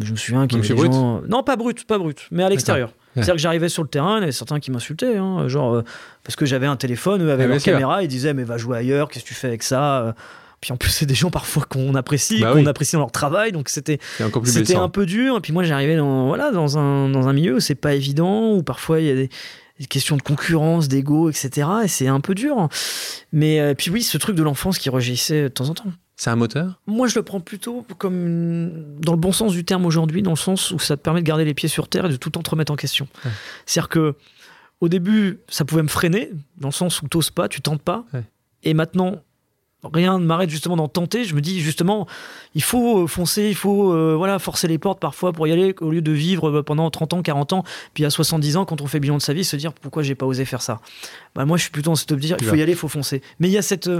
Je 0.00 0.12
me 0.12 0.16
souviens 0.16 0.46
qu'il 0.46 0.58
y 0.58 0.60
avait 0.60 0.74
des 0.74 0.92
gens... 0.92 1.22
Non, 1.28 1.42
pas 1.42 1.56
brut, 1.56 1.86
pas 1.86 1.98
brut, 1.98 2.26
mais 2.30 2.42
à 2.42 2.48
l'extérieur. 2.48 2.92
C'est-à-dire 3.14 3.34
que 3.34 3.40
j'arrivais 3.40 3.68
sur 3.68 3.82
le 3.82 3.88
terrain, 3.88 4.16
il 4.16 4.20
y 4.20 4.22
avait 4.24 4.32
certains 4.32 4.58
qui 4.58 4.72
m'insultaient, 4.72 5.16
hein, 5.16 5.46
genre, 5.46 5.74
euh, 5.74 5.84
parce 6.24 6.34
que 6.34 6.46
j'avais 6.46 6.66
un 6.66 6.76
téléphone, 6.76 7.22
eux 7.22 7.30
avaient 7.30 7.44
ah, 7.44 7.48
leur 7.48 7.62
caméra, 7.62 8.02
ils 8.02 8.08
disaient, 8.08 8.34
mais 8.34 8.42
va 8.42 8.58
jouer 8.58 8.78
ailleurs, 8.78 9.08
qu'est-ce 9.08 9.24
que 9.24 9.28
tu 9.28 9.34
fais 9.34 9.46
avec 9.46 9.62
ça 9.62 10.02
euh. 10.02 10.12
Puis 10.60 10.72
en 10.72 10.78
plus, 10.78 10.88
c'est 10.88 11.04
des 11.04 11.14
gens 11.14 11.30
parfois 11.30 11.64
qu'on 11.68 11.94
apprécie, 11.94 12.40
bah 12.40 12.52
qu'on 12.52 12.64
apprécie 12.64 12.92
dans 12.96 13.00
leur 13.00 13.12
travail, 13.12 13.52
donc 13.52 13.68
c'était 13.68 13.98
c'était 14.44 14.76
un 14.76 14.88
peu 14.88 15.04
dur. 15.04 15.36
Et 15.36 15.40
puis 15.40 15.52
moi, 15.52 15.62
j'arrivais 15.62 15.96
dans, 15.96 16.26
voilà, 16.26 16.52
dans, 16.52 16.78
un, 16.78 17.10
dans 17.10 17.28
un 17.28 17.34
milieu 17.34 17.56
où 17.56 17.60
c'est 17.60 17.74
pas 17.74 17.94
évident, 17.94 18.54
où 18.54 18.62
parfois 18.62 19.00
il 19.00 19.06
y 19.06 19.10
a 19.10 19.14
des, 19.14 19.28
questions 19.90 20.16
de 20.16 20.22
concurrence, 20.22 20.88
d'ego, 20.88 21.28
etc. 21.28 21.68
Et 21.84 21.88
c'est 21.88 22.06
un 22.06 22.20
peu 22.20 22.34
dur. 22.34 22.70
Mais 23.30 23.60
euh, 23.60 23.74
puis 23.74 23.90
oui, 23.90 24.02
ce 24.02 24.16
truc 24.16 24.36
de 24.36 24.42
l'enfance 24.42 24.78
qui 24.78 24.88
rejaillissait 24.88 25.42
de 25.42 25.48
temps 25.48 25.68
en 25.68 25.74
temps. 25.74 25.92
C'est 26.16 26.30
un 26.30 26.36
moteur? 26.36 26.80
Moi, 26.86 27.08
je 27.08 27.16
le 27.16 27.22
prends 27.22 27.40
plutôt 27.40 27.84
comme 27.98 28.96
dans 29.00 29.12
le 29.12 29.18
bon 29.18 29.32
sens 29.32 29.52
du 29.52 29.64
terme 29.64 29.84
aujourd'hui, 29.84 30.22
dans 30.22 30.30
le 30.30 30.36
sens 30.36 30.70
où 30.70 30.78
ça 30.78 30.96
te 30.96 31.02
permet 31.02 31.20
de 31.20 31.26
garder 31.26 31.44
les 31.44 31.54
pieds 31.54 31.68
sur 31.68 31.88
terre 31.88 32.06
et 32.06 32.08
de 32.08 32.16
tout 32.16 32.28
le 32.28 32.32
temps 32.32 32.42
te 32.42 32.50
remettre 32.50 32.72
en 32.72 32.76
question. 32.76 33.08
C'est-à-dire 33.66 33.88
que 33.88 34.14
au 34.80 34.88
début, 34.88 35.40
ça 35.48 35.64
pouvait 35.64 35.82
me 35.82 35.88
freiner, 35.88 36.30
dans 36.58 36.68
le 36.68 36.72
sens 36.72 37.00
où 37.02 37.08
tu 37.08 37.16
n'oses 37.16 37.30
pas, 37.30 37.48
tu 37.48 37.60
tentes 37.60 37.82
pas. 37.82 38.04
Et 38.62 38.74
maintenant, 38.74 39.20
rien 39.92 40.18
ne 40.18 40.24
m'arrête 40.24 40.50
justement 40.50 40.76
d'en 40.76 40.88
tenter. 40.88 41.24
Je 41.24 41.34
me 41.34 41.40
dis 41.40 41.60
justement, 41.60 42.06
il 42.54 42.62
faut 42.62 43.02
euh, 43.02 43.06
foncer, 43.06 43.48
il 43.48 43.54
faut 43.54 43.92
euh, 43.92 44.14
voilà 44.16 44.38
forcer 44.38 44.68
les 44.68 44.78
portes 44.78 45.00
parfois 45.00 45.32
pour 45.32 45.46
y 45.46 45.52
aller, 45.52 45.74
au 45.80 45.90
lieu 45.90 46.02
de 46.02 46.12
vivre 46.12 46.50
euh, 46.50 46.62
pendant 46.62 46.90
30 46.90 47.14
ans, 47.14 47.22
40 47.22 47.52
ans, 47.52 47.64
puis 47.92 48.04
à 48.04 48.10
70 48.10 48.56
ans, 48.56 48.64
quand 48.64 48.80
on 48.80 48.86
fait 48.86 49.00
bilan 49.00 49.16
de 49.16 49.22
sa 49.22 49.32
vie, 49.32 49.44
se 49.44 49.56
dire 49.56 49.72
pourquoi 49.72 50.02
j'ai 50.02 50.14
pas 50.14 50.26
osé 50.26 50.44
faire 50.44 50.62
ça? 50.62 50.80
Bah, 51.34 51.44
moi, 51.44 51.56
je 51.56 51.62
suis 51.62 51.70
plutôt 51.70 51.90
dans 51.90 51.96
cette 51.96 52.12
optique, 52.12 52.34
il 52.40 52.46
faut 52.46 52.54
y 52.54 52.62
aller, 52.62 52.72
il 52.72 52.78
faut 52.78 52.88
foncer. 52.88 53.22
Mais 53.40 53.48
il 53.48 53.52
y 53.52 53.58
a 53.58 53.62
cette, 53.62 53.90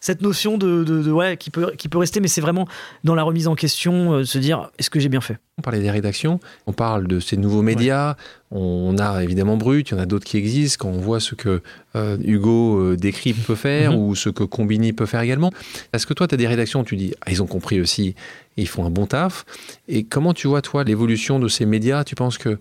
cette 0.00 0.22
notion 0.22 0.58
de, 0.58 0.82
de, 0.84 1.10
ouais, 1.10 1.36
qui, 1.36 1.50
peut, 1.50 1.72
qui 1.78 1.88
peut 1.88 1.98
rester, 1.98 2.20
mais 2.20 2.28
c'est 2.28 2.40
vraiment 2.40 2.66
dans 3.04 3.14
la 3.14 3.22
remise 3.22 3.46
en 3.48 3.54
question, 3.54 4.18
de 4.18 4.24
se 4.24 4.38
dire 4.38 4.70
est-ce 4.78 4.90
que 4.90 4.98
j'ai 4.98 5.08
bien 5.08 5.20
fait? 5.20 5.38
On 5.58 5.62
parlait 5.62 5.80
des 5.80 5.90
rédactions, 5.90 6.40
on 6.66 6.72
parle 6.72 7.06
de 7.06 7.20
ces 7.20 7.36
nouveaux 7.36 7.60
médias, 7.60 8.16
on 8.50 8.96
a 8.98 9.22
évidemment 9.22 9.58
Brut, 9.58 9.90
il 9.90 9.94
y 9.94 9.96
en 9.96 10.00
a 10.00 10.06
d'autres 10.06 10.24
qui 10.24 10.38
existent, 10.38 10.86
quand 10.86 10.94
on 10.94 11.00
voit 11.00 11.20
ce 11.20 11.34
que 11.34 11.60
Hugo 11.94 12.96
décrit 12.96 13.34
peut 13.34 13.54
faire, 13.54 13.92
mhm. 13.92 13.98
ou 13.98 14.14
ce 14.14 14.30
que 14.30 14.42
Combini 14.42 14.92
peut 14.92 15.06
faire 15.06 15.20
également. 15.20 15.52
Est-ce 15.92 16.06
que 16.06 16.14
toi, 16.14 16.26
tu 16.26 16.34
as 16.34 16.38
des 16.38 16.46
rédactions 16.46 16.80
où 16.80 16.84
tu 16.84 16.96
dis, 16.96 17.12
ah, 17.20 17.30
ils 17.30 17.42
ont 17.42 17.46
compris 17.46 17.80
aussi 17.80 18.14
ils 18.60 18.68
font 18.68 18.84
un 18.84 18.90
bon 18.90 19.06
taf. 19.06 19.44
Et 19.88 20.04
comment 20.04 20.34
tu 20.34 20.46
vois, 20.46 20.62
toi, 20.62 20.84
l'évolution 20.84 21.38
de 21.38 21.48
ces 21.48 21.66
médias? 21.66 22.04
Tu 22.04 22.14
penses 22.14 22.38
que 22.38 22.58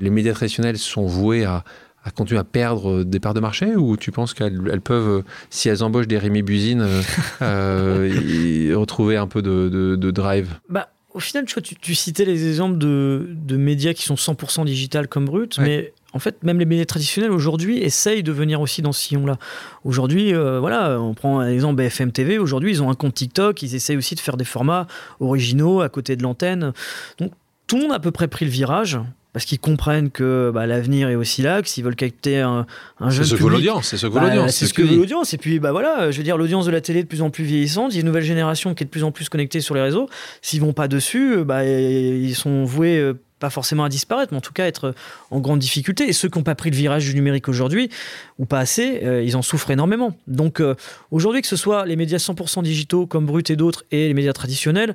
les 0.00 0.10
médias 0.10 0.32
traditionnels 0.32 0.78
sont 0.78 1.06
voués 1.06 1.44
à, 1.44 1.64
à 2.04 2.10
continuer 2.10 2.40
à 2.40 2.44
perdre 2.44 3.04
des 3.04 3.20
parts 3.20 3.34
de 3.34 3.40
marché 3.40 3.76
ou 3.76 3.96
tu 3.96 4.10
penses 4.10 4.34
qu'elles 4.34 4.80
peuvent, 4.80 5.22
si 5.50 5.68
elles 5.68 5.84
embauchent 5.84 6.08
des 6.08 6.18
Rémi 6.18 6.42
Buzine, 6.42 6.82
retrouver 7.40 9.16
un 9.16 9.26
peu 9.26 9.42
de, 9.42 10.10
drive? 10.10 10.58
Bah, 10.68 10.88
Au 11.14 11.20
final, 11.20 11.44
tu, 11.44 11.60
tu, 11.62 11.94
citais 11.94 12.24
les 12.24 12.48
exemples 12.48 12.78
de, 12.78 13.56
médias 13.56 13.92
qui 13.92 14.04
sont 14.04 14.14
100% 14.14 14.64
digital 14.64 15.08
comme 15.08 15.26
brut, 15.26 15.58
mais 15.58 15.92
en 16.14 16.18
fait, 16.18 16.42
même 16.42 16.58
les 16.58 16.66
médias 16.66 16.84
traditionnels 16.84 17.30
aujourd'hui 17.30 17.78
essayent 17.78 18.22
de 18.22 18.32
venir 18.32 18.60
aussi 18.60 18.82
dans 18.82 18.92
ce 18.92 19.00
sillon-là. 19.00 19.38
Aujourd'hui, 19.84 20.34
euh, 20.34 20.60
voilà, 20.60 21.00
on 21.00 21.14
prend 21.14 21.40
un 21.40 21.48
exemple 21.48 21.76
BFM 21.76 22.12
TV. 22.12 22.38
Aujourd'hui, 22.38 22.70
ils 22.70 22.82
ont 22.82 22.90
un 22.90 22.94
compte 22.94 23.14
TikTok. 23.14 23.62
Ils 23.62 23.74
essayent 23.74 23.96
aussi 23.96 24.14
de 24.14 24.20
faire 24.20 24.36
des 24.36 24.44
formats 24.44 24.86
originaux 25.20 25.80
à 25.80 25.88
côté 25.88 26.16
de 26.16 26.22
l'antenne. 26.22 26.72
Donc, 27.18 27.32
tout 27.66 27.76
le 27.76 27.82
monde 27.82 27.92
a 27.92 27.96
à 27.96 28.00
peu 28.00 28.10
près 28.10 28.28
pris 28.28 28.44
le 28.44 28.50
virage 28.50 28.98
parce 29.32 29.44
qu'ils 29.44 29.58
comprennent 29.58 30.10
que 30.10 30.50
bah, 30.52 30.66
l'avenir 30.66 31.08
est 31.08 31.14
aussi 31.14 31.42
là, 31.42 31.62
que 31.62 31.68
s'ils 31.68 31.84
veulent 31.84 31.96
capter 31.96 32.40
un, 32.40 32.66
un 33.00 33.10
jeune 33.10 33.24
C'est 33.24 33.36
ce 33.36 33.42
que 33.42 33.48
l'audience, 33.48 33.88
c'est 33.88 33.96
ce 33.96 34.06
que 34.06 34.18
l'audience. 34.18 34.52
c'est 34.52 34.66
ce 34.66 34.74
que, 34.74 34.82
veut 34.82 34.96
l'audience. 34.96 35.32
Et 35.32 35.38
puis, 35.38 35.58
bah 35.58 35.72
voilà, 35.72 36.10
je 36.10 36.16
veux 36.18 36.22
dire, 36.22 36.36
l'audience 36.36 36.66
de 36.66 36.70
la 36.70 36.80
télé 36.80 37.00
est 37.00 37.04
de 37.04 37.08
plus 37.08 37.22
en 37.22 37.30
plus 37.30 37.44
vieillissante. 37.44 37.92
Il 37.92 37.96
y 37.96 37.98
a 37.98 38.00
une 38.00 38.06
nouvelle 38.06 38.24
génération 38.24 38.74
qui 38.74 38.82
est 38.82 38.86
de 38.86 38.90
plus 38.90 39.04
en 39.04 39.10
plus 39.10 39.28
connectée 39.28 39.60
sur 39.60 39.74
les 39.74 39.80
réseaux. 39.80 40.08
S'ils 40.42 40.60
vont 40.60 40.72
pas 40.74 40.88
dessus, 40.88 41.44
bah, 41.44 41.64
ils 41.64 42.34
sont 42.34 42.64
voués 42.64 42.98
euh, 42.98 43.14
pas 43.42 43.50
forcément 43.50 43.84
à 43.84 43.88
disparaître, 43.88 44.32
mais 44.32 44.38
en 44.38 44.42
tout 44.42 44.52
cas 44.52 44.66
être 44.66 44.94
en 45.30 45.40
grande 45.40 45.58
difficulté. 45.58 46.08
Et 46.08 46.12
ceux 46.12 46.28
qui 46.28 46.38
n'ont 46.38 46.44
pas 46.44 46.54
pris 46.54 46.70
le 46.70 46.76
virage 46.76 47.06
du 47.06 47.14
numérique 47.14 47.48
aujourd'hui, 47.48 47.90
ou 48.38 48.46
pas 48.46 48.60
assez, 48.60 49.00
euh, 49.02 49.22
ils 49.22 49.36
en 49.36 49.42
souffrent 49.42 49.72
énormément. 49.72 50.16
Donc 50.28 50.60
euh, 50.60 50.76
aujourd'hui, 51.10 51.42
que 51.42 51.48
ce 51.48 51.56
soit 51.56 51.84
les 51.84 51.96
médias 51.96 52.18
100% 52.18 52.62
digitaux 52.62 53.06
comme 53.06 53.26
Brut 53.26 53.50
et 53.50 53.56
d'autres, 53.56 53.84
et 53.90 54.06
les 54.06 54.14
médias 54.14 54.32
traditionnels, 54.32 54.94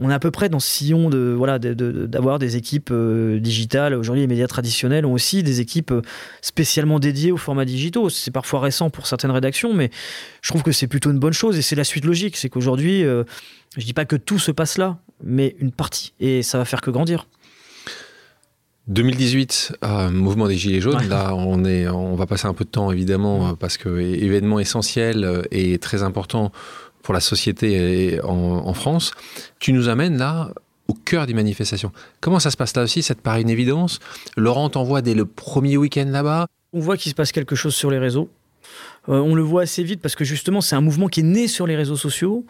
on 0.00 0.10
est 0.10 0.14
à 0.14 0.18
peu 0.18 0.30
près 0.30 0.48
dans 0.48 0.60
ce 0.60 0.68
sillon 0.68 1.10
de 1.10 1.34
voilà 1.36 1.58
d'avoir 1.58 2.38
des 2.38 2.56
équipes 2.56 2.90
euh, 2.90 3.38
digitales. 3.38 3.94
Aujourd'hui, 3.94 4.22
les 4.22 4.26
médias 4.26 4.46
traditionnels 4.46 5.06
ont 5.06 5.12
aussi 5.12 5.42
des 5.42 5.60
équipes 5.60 5.92
spécialement 6.42 6.98
dédiées 6.98 7.32
aux 7.32 7.36
formats 7.36 7.64
digitaux. 7.64 8.08
C'est 8.08 8.30
parfois 8.30 8.60
récent 8.60 8.90
pour 8.90 9.06
certaines 9.06 9.30
rédactions, 9.30 9.74
mais 9.74 9.90
je 10.42 10.48
trouve 10.50 10.62
que 10.62 10.72
c'est 10.72 10.86
plutôt 10.88 11.10
une 11.10 11.18
bonne 11.18 11.32
chose 11.32 11.58
et 11.58 11.62
c'est 11.62 11.76
la 11.76 11.84
suite 11.84 12.04
logique. 12.04 12.36
C'est 12.36 12.48
qu'aujourd'hui, 12.48 13.02
je 13.02 13.84
dis 13.84 13.92
pas 13.92 14.04
que 14.04 14.16
tout 14.16 14.38
se 14.38 14.50
passe 14.50 14.78
là, 14.78 14.98
mais 15.22 15.56
une 15.58 15.72
partie, 15.72 16.12
et 16.20 16.42
ça 16.42 16.58
va 16.58 16.64
faire 16.64 16.80
que 16.80 16.90
grandir. 16.90 17.26
2018, 18.90 19.76
euh, 19.84 20.10
mouvement 20.10 20.48
des 20.48 20.56
Gilets 20.56 20.80
jaunes. 20.80 21.08
Là, 21.08 21.32
on, 21.34 21.64
est, 21.64 21.88
on 21.88 22.16
va 22.16 22.26
passer 22.26 22.46
un 22.48 22.54
peu 22.54 22.64
de 22.64 22.70
temps, 22.70 22.90
évidemment, 22.90 23.50
euh, 23.50 23.52
parce 23.52 23.76
que 23.76 24.00
événement 24.00 24.58
essentiel 24.58 25.24
euh, 25.24 25.42
et 25.52 25.78
très 25.78 26.02
important 26.02 26.50
pour 27.02 27.14
la 27.14 27.20
société 27.20 28.20
en, 28.22 28.74
France. 28.74 29.12
Tu 29.58 29.72
nous 29.72 29.88
amènes 29.88 30.18
là 30.18 30.50
au 30.88 30.94
cœur 30.94 31.26
des 31.26 31.34
manifestations. 31.34 31.92
Comment 32.20 32.40
ça 32.40 32.50
se 32.50 32.56
passe 32.56 32.74
là 32.76 32.82
aussi 32.82 33.02
Ça 33.02 33.14
te 33.14 33.20
paraît 33.20 33.42
une 33.42 33.50
évidence 33.50 34.00
Laurent 34.36 34.68
t'envoie 34.70 35.02
dès 35.02 35.14
le 35.14 35.24
premier 35.24 35.76
week-end 35.76 36.06
là-bas? 36.08 36.46
On 36.72 36.80
voit 36.80 36.96
qu'il 36.96 37.10
se 37.10 37.14
passe 37.14 37.32
quelque 37.32 37.56
chose 37.56 37.74
sur 37.74 37.90
les 37.90 37.98
réseaux. 37.98 38.28
on 39.08 39.34
le 39.34 39.42
voit 39.42 39.62
assez 39.62 39.82
vite 39.82 40.00
parce 40.00 40.14
que 40.14 40.24
justement, 40.24 40.60
c'est 40.60 40.76
un 40.76 40.80
mouvement 40.80 41.08
qui 41.08 41.20
est 41.20 41.24
né 41.24 41.48
sur 41.48 41.66
les 41.66 41.76
réseaux 41.76 41.96
sociaux. 41.96 42.44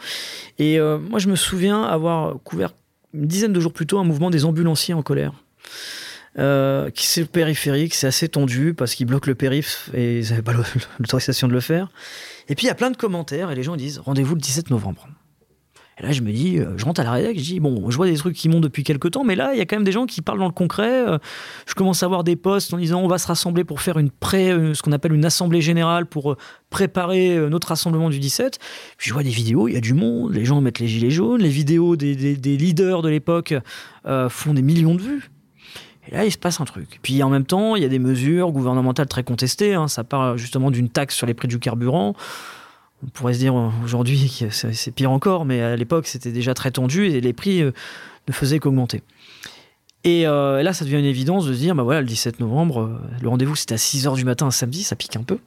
Et 0.58 0.78
moi, 0.78 1.18
je 1.18 1.28
me 1.28 1.36
souviens 1.36 1.82
avoir 1.82 2.36
couvert 2.42 2.72
une 3.14 3.26
dizaine 3.26 3.52
de 3.52 3.60
jours 3.60 3.72
plus 3.72 3.86
tôt 3.86 3.98
un 3.98 4.04
mouvement 4.04 4.30
des 4.30 4.44
ambulanciers 4.44 4.94
en 4.94 5.02
colère. 5.02 5.32
Euh, 6.38 6.90
qui 6.90 7.06
c'est 7.06 7.22
le 7.22 7.26
périphérique, 7.26 7.92
c'est 7.92 8.06
assez 8.06 8.28
tendu 8.28 8.72
parce 8.72 8.94
qu'ils 8.94 9.06
bloquent 9.06 9.28
le 9.28 9.34
périph 9.34 9.90
et 9.94 10.20
ils 10.20 10.30
n'avaient 10.30 10.42
pas 10.42 10.52
l'autorisation 10.98 11.48
de 11.48 11.52
le 11.52 11.60
faire. 11.60 11.88
Et 12.50 12.56
puis 12.56 12.66
il 12.66 12.68
y 12.68 12.72
a 12.72 12.74
plein 12.74 12.90
de 12.90 12.96
commentaires 12.96 13.52
et 13.52 13.54
les 13.54 13.62
gens 13.62 13.76
disent 13.76 14.00
rendez-vous 14.00 14.34
le 14.34 14.40
17 14.40 14.70
novembre. 14.70 15.08
Et 15.98 16.02
là 16.02 16.10
je 16.10 16.20
me 16.20 16.32
dis, 16.32 16.58
euh, 16.58 16.76
je 16.76 16.84
rentre 16.84 17.00
à 17.00 17.04
la 17.04 17.12
rédac, 17.12 17.38
je 17.38 17.44
dis 17.44 17.60
bon, 17.60 17.88
je 17.90 17.96
vois 17.96 18.06
des 18.06 18.16
trucs 18.16 18.34
qui 18.34 18.48
montent 18.48 18.64
depuis 18.64 18.82
quelques 18.82 19.12
temps, 19.12 19.22
mais 19.22 19.36
là 19.36 19.54
il 19.54 19.58
y 19.58 19.60
a 19.60 19.66
quand 19.66 19.76
même 19.76 19.84
des 19.84 19.92
gens 19.92 20.04
qui 20.04 20.20
parlent 20.20 20.40
dans 20.40 20.48
le 20.48 20.52
concret. 20.52 21.06
Euh, 21.06 21.18
je 21.68 21.74
commence 21.74 22.02
à 22.02 22.08
voir 22.08 22.24
des 22.24 22.34
posts 22.34 22.74
en 22.74 22.78
disant 22.78 23.00
on 23.02 23.06
va 23.06 23.18
se 23.18 23.28
rassembler 23.28 23.62
pour 23.62 23.80
faire 23.80 24.00
une 24.00 24.10
pré, 24.10 24.48
ce 24.74 24.82
qu'on 24.82 24.90
appelle 24.90 25.12
une 25.12 25.24
assemblée 25.24 25.60
générale 25.60 26.06
pour 26.06 26.36
préparer 26.70 27.38
notre 27.48 27.68
rassemblement 27.68 28.10
du 28.10 28.18
17. 28.18 28.58
Puis 28.96 29.08
je 29.08 29.14
vois 29.14 29.22
des 29.22 29.30
vidéos, 29.30 29.68
il 29.68 29.74
y 29.74 29.76
a 29.76 29.80
du 29.80 29.94
monde, 29.94 30.34
les 30.34 30.44
gens 30.44 30.60
mettent 30.60 30.80
les 30.80 30.88
gilets 30.88 31.10
jaunes, 31.10 31.40
les 31.40 31.48
vidéos 31.50 31.94
des, 31.94 32.16
des 32.16 32.56
leaders 32.56 33.02
de 33.02 33.08
l'époque 33.08 33.54
font 34.28 34.54
des 34.54 34.62
millions 34.62 34.96
de 34.96 35.02
vues. 35.02 35.30
Et 36.08 36.14
là, 36.14 36.24
il 36.24 36.32
se 36.32 36.38
passe 36.38 36.60
un 36.60 36.64
truc. 36.64 36.98
Puis 37.02 37.22
en 37.22 37.28
même 37.28 37.44
temps, 37.44 37.76
il 37.76 37.82
y 37.82 37.84
a 37.84 37.88
des 37.88 37.98
mesures 37.98 38.50
gouvernementales 38.52 39.06
très 39.06 39.22
contestées. 39.22 39.74
Hein. 39.74 39.88
Ça 39.88 40.04
part 40.04 40.38
justement 40.38 40.70
d'une 40.70 40.88
taxe 40.88 41.14
sur 41.14 41.26
les 41.26 41.34
prix 41.34 41.48
du 41.48 41.58
carburant. 41.58 42.14
On 43.04 43.08
pourrait 43.08 43.34
se 43.34 43.38
dire 43.38 43.56
euh, 43.56 43.70
aujourd'hui 43.84 44.30
que 44.38 44.50
c'est 44.50 44.90
pire 44.90 45.10
encore, 45.10 45.44
mais 45.44 45.60
à 45.62 45.76
l'époque, 45.76 46.06
c'était 46.06 46.32
déjà 46.32 46.54
très 46.54 46.70
tendu 46.70 47.06
et 47.06 47.20
les 47.20 47.32
prix 47.32 47.62
euh, 47.62 47.72
ne 48.28 48.32
faisaient 48.32 48.58
qu'augmenter. 48.58 49.02
Et 50.04 50.26
euh, 50.26 50.62
là, 50.62 50.72
ça 50.72 50.84
devient 50.84 50.98
une 50.98 51.04
évidence 51.04 51.46
de 51.46 51.52
se 51.52 51.58
dire, 51.58 51.74
bah 51.74 51.82
voilà, 51.82 52.00
le 52.00 52.06
17 52.06 52.40
novembre, 52.40 53.00
le 53.20 53.28
rendez-vous 53.28 53.54
c'était 53.54 53.74
à 53.74 53.78
6h 53.78 54.14
du 54.16 54.24
matin 54.24 54.46
un 54.46 54.50
samedi, 54.50 54.82
ça 54.82 54.96
pique 54.96 55.16
un 55.16 55.22
peu. 55.22 55.38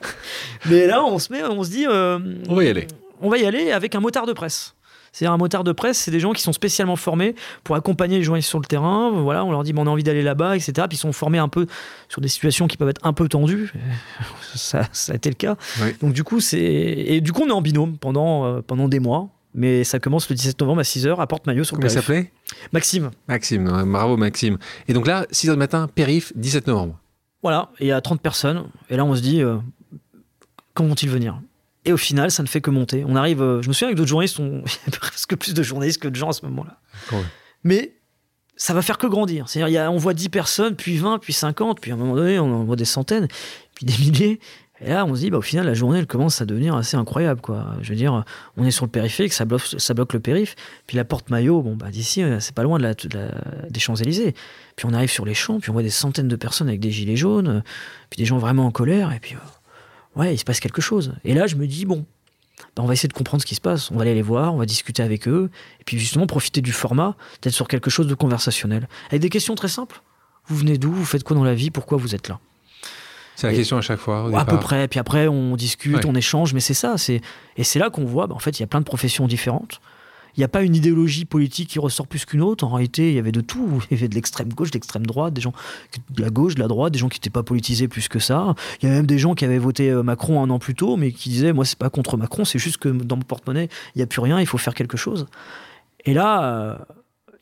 mais 0.68 0.86
là, 0.86 1.04
on 1.04 1.18
se 1.18 1.32
met, 1.32 1.42
on 1.44 1.62
se 1.62 1.70
dit, 1.70 1.86
on 1.86 2.54
va 2.54 2.64
y 2.64 2.68
aller. 2.68 2.86
On 3.20 3.28
va 3.28 3.38
y 3.38 3.44
aller 3.44 3.70
avec 3.70 3.94
un 3.94 4.00
motard 4.00 4.26
de 4.26 4.32
presse. 4.32 4.74
C'est 5.12 5.26
un 5.26 5.36
motard 5.36 5.62
de 5.62 5.72
presse, 5.72 5.98
c'est 5.98 6.10
des 6.10 6.20
gens 6.20 6.32
qui 6.32 6.42
sont 6.42 6.54
spécialement 6.54 6.96
formés 6.96 7.34
pour 7.64 7.76
accompagner 7.76 8.16
les 8.18 8.24
journalistes 8.24 8.48
sur 8.48 8.58
le 8.58 8.64
terrain. 8.64 9.10
Voilà, 9.10 9.44
on 9.44 9.50
leur 9.50 9.62
dit, 9.62 9.74
bon, 9.74 9.82
on 9.82 9.86
a 9.86 9.90
envie 9.90 10.02
d'aller 10.02 10.22
là-bas, 10.22 10.56
etc. 10.56 10.72
Puis 10.88 10.96
ils 10.96 11.00
sont 11.00 11.12
formés 11.12 11.38
un 11.38 11.48
peu 11.48 11.66
sur 12.08 12.22
des 12.22 12.28
situations 12.28 12.66
qui 12.66 12.78
peuvent 12.78 12.88
être 12.88 13.06
un 13.06 13.12
peu 13.12 13.28
tendues. 13.28 13.72
Ça, 14.54 14.86
ça 14.92 15.12
a 15.12 15.16
été 15.16 15.30
le 15.30 15.34
cas. 15.34 15.56
Donc 16.00 16.12
du 16.12 16.24
coup, 16.24 16.40
c'est 16.40 16.60
et 16.60 17.22
du 17.22 17.32
coup, 17.32 17.42
on 17.42 17.48
est 17.48 17.52
en 17.52 17.62
binôme 17.62 17.96
pendant 17.96 18.44
euh, 18.44 18.60
pendant 18.60 18.88
des 18.88 19.00
mois. 19.00 19.28
Mais 19.54 19.84
ça 19.84 19.98
commence 19.98 20.30
le 20.30 20.34
17 20.34 20.58
novembre 20.60 20.80
à 20.80 20.82
6h 20.82 21.20
à 21.20 21.26
Porte-Maillot 21.26 21.64
sur 21.64 21.76
le 21.76 21.82
Comment 21.82 21.92
s'appelait? 21.92 22.32
Maxime. 22.72 23.10
Maxime, 23.28 23.84
bravo 23.86 24.16
Maxime. 24.16 24.56
Et 24.88 24.94
donc 24.94 25.06
là, 25.06 25.26
6h 25.30 25.52
du 25.52 25.58
matin, 25.58 25.88
périph, 25.94 26.32
17 26.36 26.66
novembre. 26.68 26.98
Voilà, 27.42 27.70
et 27.78 27.84
il 27.84 27.88
y 27.88 27.92
a 27.92 28.00
30 28.00 28.20
personnes. 28.20 28.64
Et 28.88 28.96
là, 28.96 29.04
on 29.04 29.14
se 29.14 29.20
dit, 29.20 29.42
euh, 29.42 29.56
quand 30.74 30.86
vont-ils 30.86 31.10
venir? 31.10 31.40
Et 31.84 31.92
au 31.92 31.96
final, 31.96 32.30
ça 32.30 32.42
ne 32.42 32.48
fait 32.48 32.60
que 32.60 32.70
monter. 32.70 33.04
On 33.06 33.16
arrive, 33.16 33.42
euh, 33.42 33.62
je 33.62 33.68
me 33.68 33.72
souviens 33.72 33.88
avec 33.88 33.96
d'autres 33.96 34.08
journalistes, 34.08 34.38
on... 34.38 34.62
il 34.86 34.92
y 34.92 34.96
a 34.96 34.98
presque 34.98 35.36
plus 35.36 35.54
de 35.54 35.62
journalistes 35.62 36.00
que 36.00 36.08
de 36.08 36.16
gens 36.16 36.30
à 36.30 36.32
ce 36.32 36.44
moment-là. 36.46 36.78
Mais 37.64 37.96
ça 38.56 38.74
va 38.74 38.82
faire 38.82 38.98
que 38.98 39.06
grandir. 39.06 39.48
C'est-à-dire, 39.48 39.90
on 39.92 39.96
voit 39.96 40.14
10 40.14 40.28
personnes, 40.28 40.76
puis 40.76 40.96
20, 40.96 41.18
puis 41.18 41.32
50, 41.32 41.80
puis 41.80 41.90
à 41.90 41.94
un 41.94 41.96
moment 41.96 42.14
donné, 42.14 42.38
on 42.38 42.52
en 42.54 42.64
voit 42.64 42.76
des 42.76 42.84
centaines, 42.84 43.26
puis 43.74 43.86
des 43.86 43.96
milliers. 43.98 44.40
Et 44.84 44.90
là, 44.90 45.04
on 45.04 45.14
se 45.14 45.20
dit, 45.20 45.30
bah, 45.30 45.38
au 45.38 45.42
final, 45.42 45.66
la 45.66 45.74
journée, 45.74 46.00
elle 46.00 46.06
commence 46.06 46.40
à 46.40 46.44
devenir 46.44 46.74
assez 46.74 46.96
incroyable. 46.96 47.40
Quoi. 47.40 47.66
Je 47.82 47.90
veux 47.90 47.96
dire, 47.96 48.24
on 48.56 48.64
est 48.64 48.72
sur 48.72 48.84
le 48.84 48.90
périphérique, 48.90 49.32
ça 49.32 49.44
bloque, 49.44 49.62
ça 49.78 49.94
bloque 49.94 50.12
le 50.12 50.20
périph. 50.20 50.56
Puis 50.86 50.96
la 50.96 51.04
porte 51.04 51.30
maillot, 51.30 51.62
bon, 51.62 51.76
bah, 51.76 51.90
d'ici, 51.90 52.22
euh, 52.22 52.40
c'est 52.40 52.54
pas 52.54 52.64
loin 52.64 52.78
de 52.78 52.84
la, 52.84 52.94
des 53.70 53.80
Champs-Élysées. 53.80 54.34
Puis 54.76 54.86
on 54.86 54.92
arrive 54.92 55.10
sur 55.10 55.24
les 55.24 55.34
champs, 55.34 55.60
puis 55.60 55.70
on 55.70 55.72
voit 55.72 55.82
des 55.82 55.90
centaines 55.90 56.28
de 56.28 56.36
personnes 56.36 56.68
avec 56.68 56.80
des 56.80 56.90
gilets 56.90 57.16
jaunes, 57.16 57.48
euh, 57.48 57.60
puis 58.10 58.18
des 58.18 58.24
gens 58.24 58.38
vraiment 58.38 58.66
en 58.66 58.72
colère. 58.72 59.12
Et 59.12 59.20
puis, 59.20 59.36
ouais, 60.16 60.34
il 60.34 60.38
se 60.38 60.44
passe 60.44 60.60
quelque 60.60 60.82
chose. 60.82 61.14
Et 61.24 61.34
là, 61.34 61.46
je 61.46 61.56
me 61.56 61.66
dis, 61.66 61.84
bon, 61.84 62.04
bah, 62.76 62.82
on 62.82 62.86
va 62.86 62.92
essayer 62.94 63.08
de 63.08 63.12
comprendre 63.12 63.42
ce 63.42 63.46
qui 63.46 63.54
se 63.54 63.60
passe. 63.60 63.90
On 63.90 63.96
va 63.96 64.02
aller 64.02 64.14
les 64.14 64.22
voir, 64.22 64.54
on 64.54 64.58
va 64.58 64.66
discuter 64.66 65.02
avec 65.02 65.28
eux, 65.28 65.50
et 65.80 65.84
puis 65.84 65.98
justement 65.98 66.26
profiter 66.26 66.60
du 66.60 66.72
format, 66.72 67.16
d'être 67.42 67.54
sur 67.54 67.68
quelque 67.68 67.90
chose 67.90 68.06
de 68.06 68.14
conversationnel. 68.14 68.88
Avec 69.08 69.20
des 69.20 69.30
questions 69.30 69.54
très 69.54 69.68
simples. 69.68 70.02
Vous 70.46 70.56
venez 70.56 70.78
d'où? 70.78 70.92
Vous 70.92 71.04
faites 71.04 71.24
quoi 71.24 71.36
dans 71.36 71.44
la 71.44 71.54
vie? 71.54 71.70
Pourquoi 71.70 71.98
vous 71.98 72.14
êtes 72.14 72.28
là? 72.28 72.38
C'est 73.36 73.46
la 73.46 73.54
question 73.54 73.78
à 73.78 73.80
chaque 73.80 73.98
fois. 73.98 74.30
à 74.38 74.44
peu 74.44 74.58
près. 74.60 74.88
Puis 74.88 75.00
après, 75.00 75.26
on 75.26 75.56
discute, 75.56 76.04
on 76.04 76.14
échange, 76.14 76.52
mais 76.52 76.60
c'est 76.60 76.74
ça. 76.74 76.96
Et 77.56 77.64
c'est 77.64 77.78
là 77.78 77.90
qu'on 77.90 78.04
voit, 78.04 78.26
bah, 78.26 78.34
en 78.34 78.38
fait, 78.38 78.58
il 78.58 78.62
y 78.62 78.64
a 78.64 78.66
plein 78.66 78.80
de 78.80 78.84
professions 78.84 79.26
différentes. 79.26 79.80
Il 80.36 80.40
n'y 80.40 80.44
a 80.44 80.48
pas 80.48 80.62
une 80.62 80.74
idéologie 80.74 81.24
politique 81.24 81.68
qui 81.68 81.78
ressort 81.78 82.06
plus 82.06 82.24
qu'une 82.24 82.40
autre. 82.40 82.64
En 82.64 82.70
réalité, 82.70 83.10
il 83.10 83.14
y 83.14 83.18
avait 83.18 83.32
de 83.32 83.40
tout. 83.40 83.82
Il 83.90 83.96
y 83.96 83.98
avait 83.98 84.08
de 84.08 84.14
l'extrême 84.14 84.48
gauche, 84.52 84.70
de 84.70 84.76
l'extrême 84.76 85.04
droite, 85.06 85.34
des 85.34 85.40
gens 85.40 85.52
de 86.10 86.22
la 86.22 86.30
gauche, 86.30 86.54
de 86.54 86.60
la 86.60 86.68
droite, 86.68 86.92
des 86.92 86.98
gens 86.98 87.08
qui 87.08 87.18
n'étaient 87.18 87.30
pas 87.30 87.42
politisés 87.42 87.88
plus 87.88 88.08
que 88.08 88.18
ça. 88.18 88.54
Il 88.80 88.88
y 88.88 88.92
a 88.92 88.94
même 88.94 89.06
des 89.06 89.18
gens 89.18 89.34
qui 89.34 89.44
avaient 89.44 89.58
voté 89.58 89.90
euh, 89.90 90.02
Macron 90.02 90.42
un 90.42 90.50
an 90.50 90.58
plus 90.58 90.74
tôt, 90.74 90.96
mais 90.96 91.12
qui 91.12 91.28
disaient 91.28 91.52
Moi, 91.52 91.64
c'est 91.64 91.78
pas 91.78 91.90
contre 91.90 92.16
Macron, 92.16 92.44
c'est 92.44 92.58
juste 92.58 92.78
que 92.78 92.88
dans 92.88 93.16
mon 93.16 93.22
porte-monnaie, 93.22 93.68
il 93.94 93.98
n'y 93.98 94.02
a 94.02 94.06
plus 94.06 94.20
rien, 94.20 94.40
il 94.40 94.46
faut 94.46 94.58
faire 94.58 94.74
quelque 94.74 94.96
chose. 94.96 95.26
Et 96.04 96.14
là, 96.14 96.44
euh, 96.44 96.78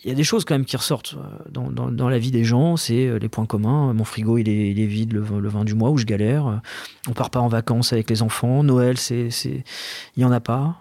il 0.03 0.09
y 0.09 0.12
a 0.12 0.16
des 0.16 0.24
choses 0.24 0.45
quand 0.45 0.55
même 0.55 0.64
qui 0.64 0.76
ressortent 0.76 1.16
euh, 1.16 1.91
dans, 1.91 2.09
la 2.09 2.18
vie 2.18 2.30
des 2.30 2.45
gens, 2.45 2.76
c'est 2.76 3.18
les 3.18 3.28
points 3.28 3.47
communs. 3.47 3.93
Mon 3.93 4.05
frigo, 4.05 4.38
il 4.38 4.49
est, 4.49 4.86
vide 4.86 5.12
le, 5.12 5.24
le, 5.38 5.49
20 5.49 5.64
du 5.64 5.74
mois 5.74 5.91
où 5.91 5.99
je 5.99 6.07
galère. 6.07 6.61
On 7.09 7.12
part 7.12 7.30
pas 7.30 7.41
en 7.41 7.49
vacances 7.49 7.93
avec 7.93 8.11
les 8.11 8.22
enfants. 8.22 8.62
Noël, 8.64 8.97
c'est, 8.97 9.28
il 9.45 10.22
y 10.22 10.24
en 10.24 10.32
a 10.32 10.41
pas 10.41 10.80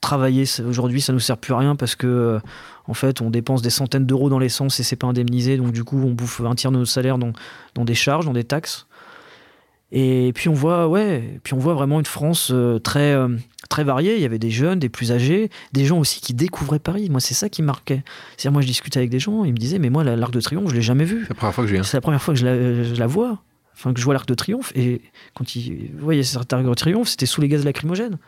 travailler 0.00 0.44
aujourd'hui, 0.66 1.00
ça 1.00 1.12
nous 1.12 1.20
sert 1.20 1.38
plus 1.38 1.54
à 1.54 1.58
rien 1.58 1.76
parce 1.76 1.94
que 1.94 2.06
euh, 2.06 2.40
en 2.86 2.94
fait, 2.94 3.20
on 3.20 3.30
dépense 3.30 3.62
des 3.62 3.70
centaines 3.70 4.06
d'euros 4.06 4.30
dans 4.30 4.38
l'essence 4.38 4.78
et 4.80 4.82
c'est 4.82 4.96
pas 4.96 5.06
indemnisé. 5.06 5.56
Donc 5.56 5.72
du 5.72 5.84
coup, 5.84 5.98
on 5.98 6.12
bouffe 6.12 6.40
un 6.40 6.54
tiers 6.54 6.70
de 6.70 6.78
notre 6.78 6.90
salaire 6.90 7.18
dans, 7.18 7.32
dans 7.74 7.84
des 7.84 7.94
charges, 7.94 8.26
dans 8.26 8.32
des 8.32 8.44
taxes. 8.44 8.86
Et 9.92 10.32
puis 10.34 10.48
on 10.48 10.54
voit, 10.54 10.88
ouais, 10.88 11.40
puis 11.44 11.54
on 11.54 11.58
voit 11.58 11.74
vraiment 11.74 12.00
une 12.00 12.06
France 12.06 12.50
euh, 12.52 12.78
très 12.78 13.12
euh, 13.12 13.28
très 13.68 13.84
variée. 13.84 14.16
Il 14.16 14.22
y 14.22 14.24
avait 14.24 14.38
des 14.38 14.50
jeunes, 14.50 14.80
des 14.80 14.88
plus 14.88 15.12
âgés, 15.12 15.48
des 15.72 15.84
gens 15.84 15.98
aussi 15.98 16.20
qui 16.20 16.34
découvraient 16.34 16.80
Paris. 16.80 17.08
Moi, 17.08 17.20
c'est 17.20 17.34
ça 17.34 17.48
qui 17.48 17.62
marquait. 17.62 18.02
C'est-à-dire, 18.36 18.52
moi, 18.52 18.62
je 18.62 18.66
discutais 18.66 18.98
avec 18.98 19.10
des 19.10 19.20
gens, 19.20 19.44
ils 19.44 19.52
me 19.52 19.58
disaient, 19.58 19.78
mais 19.78 19.90
moi, 19.90 20.02
l'Arc 20.02 20.32
de 20.32 20.40
Triomphe, 20.40 20.70
je 20.70 20.74
l'ai 20.74 20.82
jamais 20.82 21.04
vu. 21.04 21.22
C'est 21.22 21.30
la 21.30 21.34
première 21.36 21.54
fois 21.54 21.64
que 21.64 21.70
je. 21.70 21.82
C'est 21.82 21.96
la 21.96 22.00
première 22.00 22.22
fois 22.22 22.34
que 22.34 22.40
je 22.40 22.46
la, 22.46 22.84
je 22.84 22.94
la 22.94 23.06
vois. 23.06 23.42
Enfin, 23.74 23.92
que 23.92 24.00
je 24.00 24.04
vois 24.04 24.14
l'Arc 24.14 24.26
de 24.26 24.34
Triomphe. 24.34 24.72
Et 24.74 25.02
quand 25.34 25.54
ils 25.54 25.90
voyaient 25.98 26.22
cet 26.24 26.52
Arc 26.52 26.64
de 26.64 26.74
Triomphe, 26.74 27.08
c'était 27.08 27.26
sous 27.26 27.40
les 27.40 27.48
gaz 27.48 27.64
lacrymogènes 27.64 28.18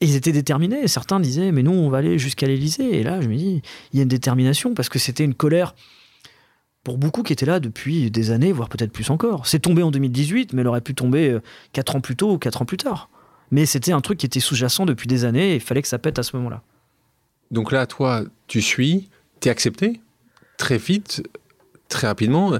ils 0.00 0.16
étaient 0.16 0.32
déterminés. 0.32 0.88
Certains 0.88 1.20
disaient, 1.20 1.52
mais 1.52 1.62
nous, 1.62 1.72
on 1.72 1.90
va 1.90 1.98
aller 1.98 2.18
jusqu'à 2.18 2.46
l'Elysée. 2.46 2.98
Et 2.98 3.02
là, 3.02 3.20
je 3.20 3.28
me 3.28 3.36
dis, 3.36 3.62
il 3.92 3.96
y 3.96 4.00
a 4.00 4.02
une 4.02 4.08
détermination 4.08 4.74
parce 4.74 4.88
que 4.88 4.98
c'était 4.98 5.24
une 5.24 5.34
colère 5.34 5.74
pour 6.82 6.96
beaucoup 6.96 7.22
qui 7.22 7.32
étaient 7.32 7.46
là 7.46 7.60
depuis 7.60 8.10
des 8.10 8.30
années, 8.30 8.52
voire 8.52 8.68
peut-être 8.68 8.92
plus 8.92 9.10
encore. 9.10 9.46
C'est 9.46 9.58
tombé 9.58 9.82
en 9.82 9.90
2018, 9.90 10.54
mais 10.54 10.62
elle 10.62 10.68
aurait 10.68 10.80
pu 10.80 10.94
tomber 10.94 11.38
4 11.72 11.96
ans 11.96 12.00
plus 12.00 12.16
tôt 12.16 12.32
ou 12.32 12.38
4 12.38 12.62
ans 12.62 12.64
plus 12.64 12.78
tard. 12.78 13.10
Mais 13.50 13.66
c'était 13.66 13.92
un 13.92 14.00
truc 14.00 14.18
qui 14.18 14.26
était 14.26 14.40
sous-jacent 14.40 14.86
depuis 14.86 15.06
des 15.06 15.24
années 15.24 15.52
et 15.52 15.54
il 15.56 15.60
fallait 15.60 15.82
que 15.82 15.88
ça 15.88 15.98
pète 15.98 16.18
à 16.18 16.22
ce 16.22 16.36
moment-là. 16.36 16.62
Donc 17.50 17.72
là, 17.72 17.86
toi, 17.86 18.24
tu 18.46 18.62
suis, 18.62 19.10
tu 19.40 19.48
es 19.48 19.50
accepté 19.50 20.00
très 20.56 20.78
vite, 20.78 21.22
très 21.88 22.06
rapidement. 22.06 22.58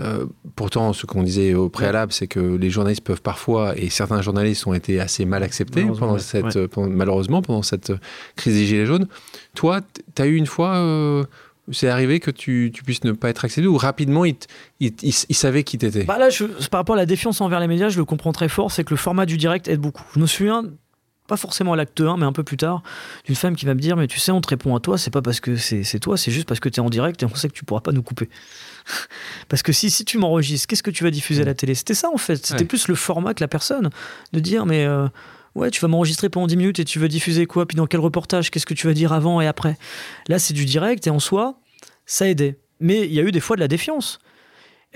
Euh, 0.00 0.26
pourtant, 0.56 0.92
ce 0.92 1.06
qu'on 1.06 1.22
disait 1.22 1.54
au 1.54 1.68
préalable, 1.68 2.12
c'est 2.12 2.26
que 2.26 2.40
les 2.40 2.68
journalistes 2.68 3.04
peuvent 3.04 3.22
parfois, 3.22 3.78
et 3.78 3.90
certains 3.90 4.22
journalistes 4.22 4.66
ont 4.66 4.74
été 4.74 4.98
assez 4.98 5.24
mal 5.24 5.42
acceptés 5.42 5.84
pendant 5.84 6.18
cette, 6.18 6.58
malheureusement 6.76 7.42
pendant 7.42 7.62
cette 7.62 7.92
crise 8.34 8.54
des 8.54 8.66
Gilets 8.66 8.86
jaunes. 8.86 9.06
Toi, 9.54 9.82
tu 10.14 10.22
as 10.22 10.26
eu 10.26 10.34
une 10.34 10.46
fois, 10.46 10.76
euh, 10.78 11.24
c'est 11.70 11.88
arrivé 11.88 12.18
que 12.18 12.32
tu, 12.32 12.72
puisses 12.84 13.04
ne 13.04 13.12
pas 13.12 13.30
être 13.30 13.44
accepté 13.44 13.68
ou 13.68 13.76
rapidement, 13.76 14.24
ils 14.24 14.36
il, 14.80 15.12
savaient 15.12 15.62
qui 15.62 15.78
t'étais? 15.78 16.04
Bah 16.04 16.18
Là, 16.18 16.28
par 16.72 16.80
rapport 16.80 16.96
à 16.96 16.98
la 16.98 17.06
défiance 17.06 17.40
envers 17.40 17.60
les 17.60 17.68
médias, 17.68 17.88
je 17.88 17.98
le 17.98 18.04
comprends 18.04 18.32
très 18.32 18.48
fort, 18.48 18.72
c'est 18.72 18.82
que 18.82 18.90
le 18.90 18.96
format 18.96 19.26
du 19.26 19.36
direct 19.36 19.68
aide 19.68 19.80
beaucoup. 19.80 20.04
Je 20.14 20.20
me 20.20 20.26
souviens 20.26 20.64
pas 21.26 21.36
forcément 21.36 21.72
à 21.72 21.76
l'acte 21.76 22.00
1, 22.00 22.18
mais 22.18 22.26
un 22.26 22.32
peu 22.32 22.42
plus 22.42 22.56
tard, 22.56 22.82
d'une 23.24 23.34
femme 23.34 23.56
qui 23.56 23.64
va 23.64 23.74
me 23.74 23.80
dire 23.80 23.96
Mais 23.96 24.06
tu 24.06 24.18
sais, 24.18 24.32
on 24.32 24.40
te 24.40 24.48
répond 24.48 24.76
à 24.76 24.80
toi, 24.80 24.98
c'est 24.98 25.10
pas 25.10 25.22
parce 25.22 25.40
que 25.40 25.56
c'est 25.56 25.98
toi, 26.00 26.16
c'est 26.16 26.30
juste 26.30 26.46
parce 26.46 26.60
que 26.60 26.68
tu 26.68 26.80
es 26.80 26.82
en 26.82 26.90
direct 26.90 27.22
et 27.22 27.26
on 27.26 27.34
sait 27.34 27.48
que 27.48 27.54
tu 27.54 27.64
pourras 27.64 27.80
pas 27.80 27.92
nous 27.92 28.02
couper. 28.02 28.28
parce 29.48 29.62
que 29.62 29.72
si, 29.72 29.90
si 29.90 30.04
tu 30.04 30.18
m'enregistres, 30.18 30.66
qu'est-ce 30.66 30.82
que 30.82 30.90
tu 30.90 31.04
vas 31.04 31.10
diffuser 31.10 31.42
à 31.42 31.44
la 31.44 31.54
télé? 31.54 31.74
C'était 31.74 31.94
ça 31.94 32.08
en 32.12 32.16
fait, 32.16 32.44
c'était 32.46 32.64
plus 32.64 32.88
le 32.88 32.94
format 32.94 33.34
que 33.34 33.42
la 33.42 33.48
personne, 33.48 33.90
de 34.32 34.40
dire 34.40 34.66
Mais 34.66 34.84
euh, 34.84 35.08
ouais, 35.54 35.70
tu 35.70 35.80
vas 35.80 35.88
m'enregistrer 35.88 36.28
pendant 36.28 36.46
10 36.46 36.56
minutes 36.56 36.78
et 36.78 36.84
tu 36.84 36.98
veux 36.98 37.08
diffuser 37.08 37.46
quoi? 37.46 37.66
Puis 37.66 37.76
dans 37.76 37.86
quel 37.86 38.00
reportage? 38.00 38.50
Qu'est-ce 38.50 38.66
que 38.66 38.74
tu 38.74 38.86
vas 38.86 38.94
dire 38.94 39.12
avant 39.12 39.40
et 39.40 39.46
après? 39.46 39.76
Là, 40.28 40.38
c'est 40.38 40.54
du 40.54 40.64
direct 40.64 41.06
et 41.06 41.10
en 41.10 41.20
soi, 41.20 41.60
ça 42.06 42.28
aidait. 42.28 42.58
Mais 42.80 43.06
il 43.06 43.12
y 43.12 43.20
a 43.20 43.22
eu 43.22 43.32
des 43.32 43.40
fois 43.40 43.56
de 43.56 43.60
la 43.60 43.68
défiance. 43.68 44.18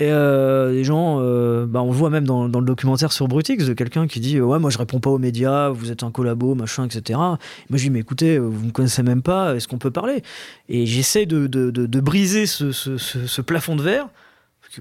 Et 0.00 0.12
euh, 0.12 0.70
les 0.70 0.84
gens, 0.84 1.18
euh, 1.20 1.66
bah, 1.66 1.82
on 1.82 1.90
voit 1.90 2.08
même 2.08 2.24
dans, 2.24 2.46
le 2.46 2.64
documentaire 2.64 3.10
sur 3.10 3.26
Brutix, 3.26 3.66
de 3.66 3.74
quelqu'un 3.74 4.06
qui 4.06 4.20
dit 4.20 4.40
Ouais, 4.40 4.60
moi 4.60 4.70
je 4.70 4.78
réponds 4.78 5.00
pas 5.00 5.10
aux 5.10 5.18
médias, 5.18 5.70
vous 5.70 5.90
êtes 5.90 6.04
un 6.04 6.12
collabo, 6.12 6.54
machin, 6.54 6.86
etc. 6.86 7.18
Moi 7.18 7.38
je 7.72 7.78
dis 7.78 7.90
Mais 7.90 7.98
écoutez, 7.98 8.38
vous 8.38 8.66
me 8.66 8.70
connaissez 8.70 9.02
même 9.02 9.22
pas, 9.22 9.56
est-ce 9.56 9.66
qu'on 9.66 9.78
peut 9.78 9.90
parler? 9.90 10.22
Et 10.68 10.86
j'essaie 10.86 11.26
de, 11.26 11.48
de, 11.48 11.70
de, 11.70 12.00
briser 12.00 12.46
ce, 12.46 12.70
ce, 12.70 12.96
ce, 12.96 13.40
plafond 13.40 13.74
de 13.74 13.82
verre. 13.82 14.08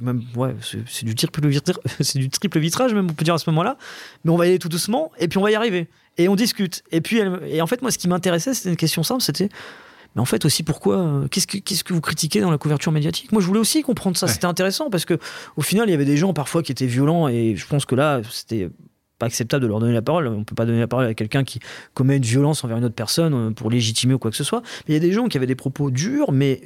Même, 0.01 0.21
ouais, 0.35 0.55
c'est 0.61 1.05
du, 1.05 1.15
triple 1.15 1.41
c'est 2.01 2.19
du 2.19 2.29
triple 2.29 2.59
vitrage, 2.59 2.93
même, 2.93 3.07
on 3.09 3.13
peut 3.13 3.25
dire 3.25 3.33
à 3.33 3.39
ce 3.39 3.49
moment-là. 3.49 3.77
Mais 4.23 4.31
on 4.31 4.37
va 4.37 4.45
y 4.45 4.49
aller 4.49 4.59
tout 4.59 4.69
doucement, 4.69 5.11
et 5.17 5.27
puis 5.27 5.39
on 5.39 5.41
va 5.41 5.49
y 5.49 5.55
arriver. 5.55 5.87
Et 6.19 6.29
on 6.29 6.35
discute. 6.35 6.83
Et 6.91 7.01
puis, 7.01 7.21
et 7.47 7.61
en 7.61 7.67
fait, 7.67 7.81
moi, 7.81 7.89
ce 7.89 7.97
qui 7.97 8.07
m'intéressait, 8.07 8.53
c'était 8.53 8.69
une 8.69 8.75
question 8.75 9.01
simple 9.01 9.23
c'était 9.23 9.49
mais 10.15 10.21
en 10.21 10.25
fait 10.25 10.45
aussi 10.45 10.63
pourquoi 10.63 10.97
euh, 10.97 11.27
qu'est-ce 11.27 11.47
que 11.47 11.57
qu'est-ce 11.57 11.83
que 11.83 11.93
vous 11.93 12.01
critiquez 12.01 12.41
dans 12.41 12.51
la 12.51 12.57
couverture 12.57 12.91
médiatique? 12.91 13.31
Moi 13.31 13.41
je 13.41 13.47
voulais 13.47 13.59
aussi 13.59 13.81
comprendre 13.81 14.17
ça, 14.17 14.27
c'était 14.27 14.45
intéressant 14.45 14.89
parce 14.89 15.05
que 15.05 15.17
au 15.55 15.61
final 15.61 15.87
il 15.87 15.91
y 15.91 15.95
avait 15.95 16.05
des 16.05 16.17
gens 16.17 16.33
parfois 16.33 16.63
qui 16.63 16.71
étaient 16.71 16.85
violents 16.85 17.27
et 17.27 17.55
je 17.55 17.67
pense 17.67 17.85
que 17.85 17.95
là 17.95 18.21
c'était 18.31 18.69
pas 19.19 19.25
acceptable 19.25 19.63
de 19.63 19.67
leur 19.67 19.79
donner 19.79 19.93
la 19.93 20.01
parole. 20.01 20.27
On 20.27 20.43
peut 20.43 20.55
pas 20.55 20.65
donner 20.65 20.79
la 20.79 20.87
parole 20.87 21.05
à 21.05 21.13
quelqu'un 21.13 21.43
qui 21.43 21.59
commet 21.93 22.17
une 22.17 22.23
violence 22.23 22.63
envers 22.63 22.77
une 22.77 22.85
autre 22.85 22.95
personne 22.95 23.33
euh, 23.33 23.51
pour 23.51 23.69
légitimer 23.69 24.13
ou 24.13 24.19
quoi 24.19 24.31
que 24.31 24.37
ce 24.37 24.43
soit. 24.43 24.61
Mais 24.87 24.93
il 24.93 24.93
y 24.93 24.97
a 24.97 24.99
des 24.99 25.11
gens 25.11 25.27
qui 25.27 25.37
avaient 25.37 25.47
des 25.47 25.55
propos 25.55 25.91
durs 25.91 26.31
mais 26.31 26.61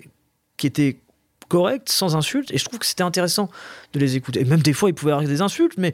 qui 0.58 0.68
étaient 0.68 1.00
corrects, 1.48 1.90
sans 1.90 2.16
insultes 2.16 2.52
et 2.52 2.58
je 2.58 2.66
trouve 2.66 2.80
que 2.80 2.86
c'était 2.86 3.04
intéressant 3.04 3.50
de 3.94 4.00
les 4.00 4.16
écouter. 4.16 4.42
Et 4.42 4.46
même 4.46 4.62
des 4.62 4.74
fois 4.74 4.90
ils 4.90 4.94
pouvaient 4.94 5.14
avoir 5.14 5.28
des 5.28 5.42
insultes 5.42 5.74
mais 5.78 5.94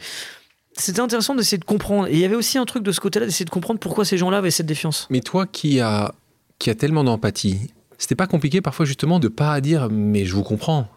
c'était 0.73 0.99
intéressant 0.99 1.35
d'essayer 1.35 1.57
de 1.57 1.65
comprendre. 1.65 2.07
Et 2.07 2.13
il 2.13 2.19
y 2.19 2.25
avait 2.25 2.35
aussi 2.35 2.57
un 2.57 2.65
truc 2.65 2.83
de 2.83 2.91
ce 2.91 2.99
côté-là, 2.99 3.25
d'essayer 3.25 3.45
de 3.45 3.49
comprendre 3.49 3.79
pourquoi 3.79 4.05
ces 4.05 4.17
gens-là 4.17 4.37
avaient 4.37 4.51
cette 4.51 4.67
défiance. 4.67 5.07
Mais 5.09 5.21
toi 5.21 5.47
qui 5.47 5.79
as 5.79 6.13
qui 6.59 6.69
a 6.69 6.75
tellement 6.75 7.03
d'empathie, 7.03 7.71
c'était 7.97 8.15
pas 8.15 8.27
compliqué 8.27 8.61
parfois 8.61 8.85
justement 8.85 9.19
de 9.19 9.27
pas 9.27 9.59
dire 9.61 9.89
mais 9.89 10.25
je 10.25 10.35
vous 10.35 10.43
comprends. 10.43 10.87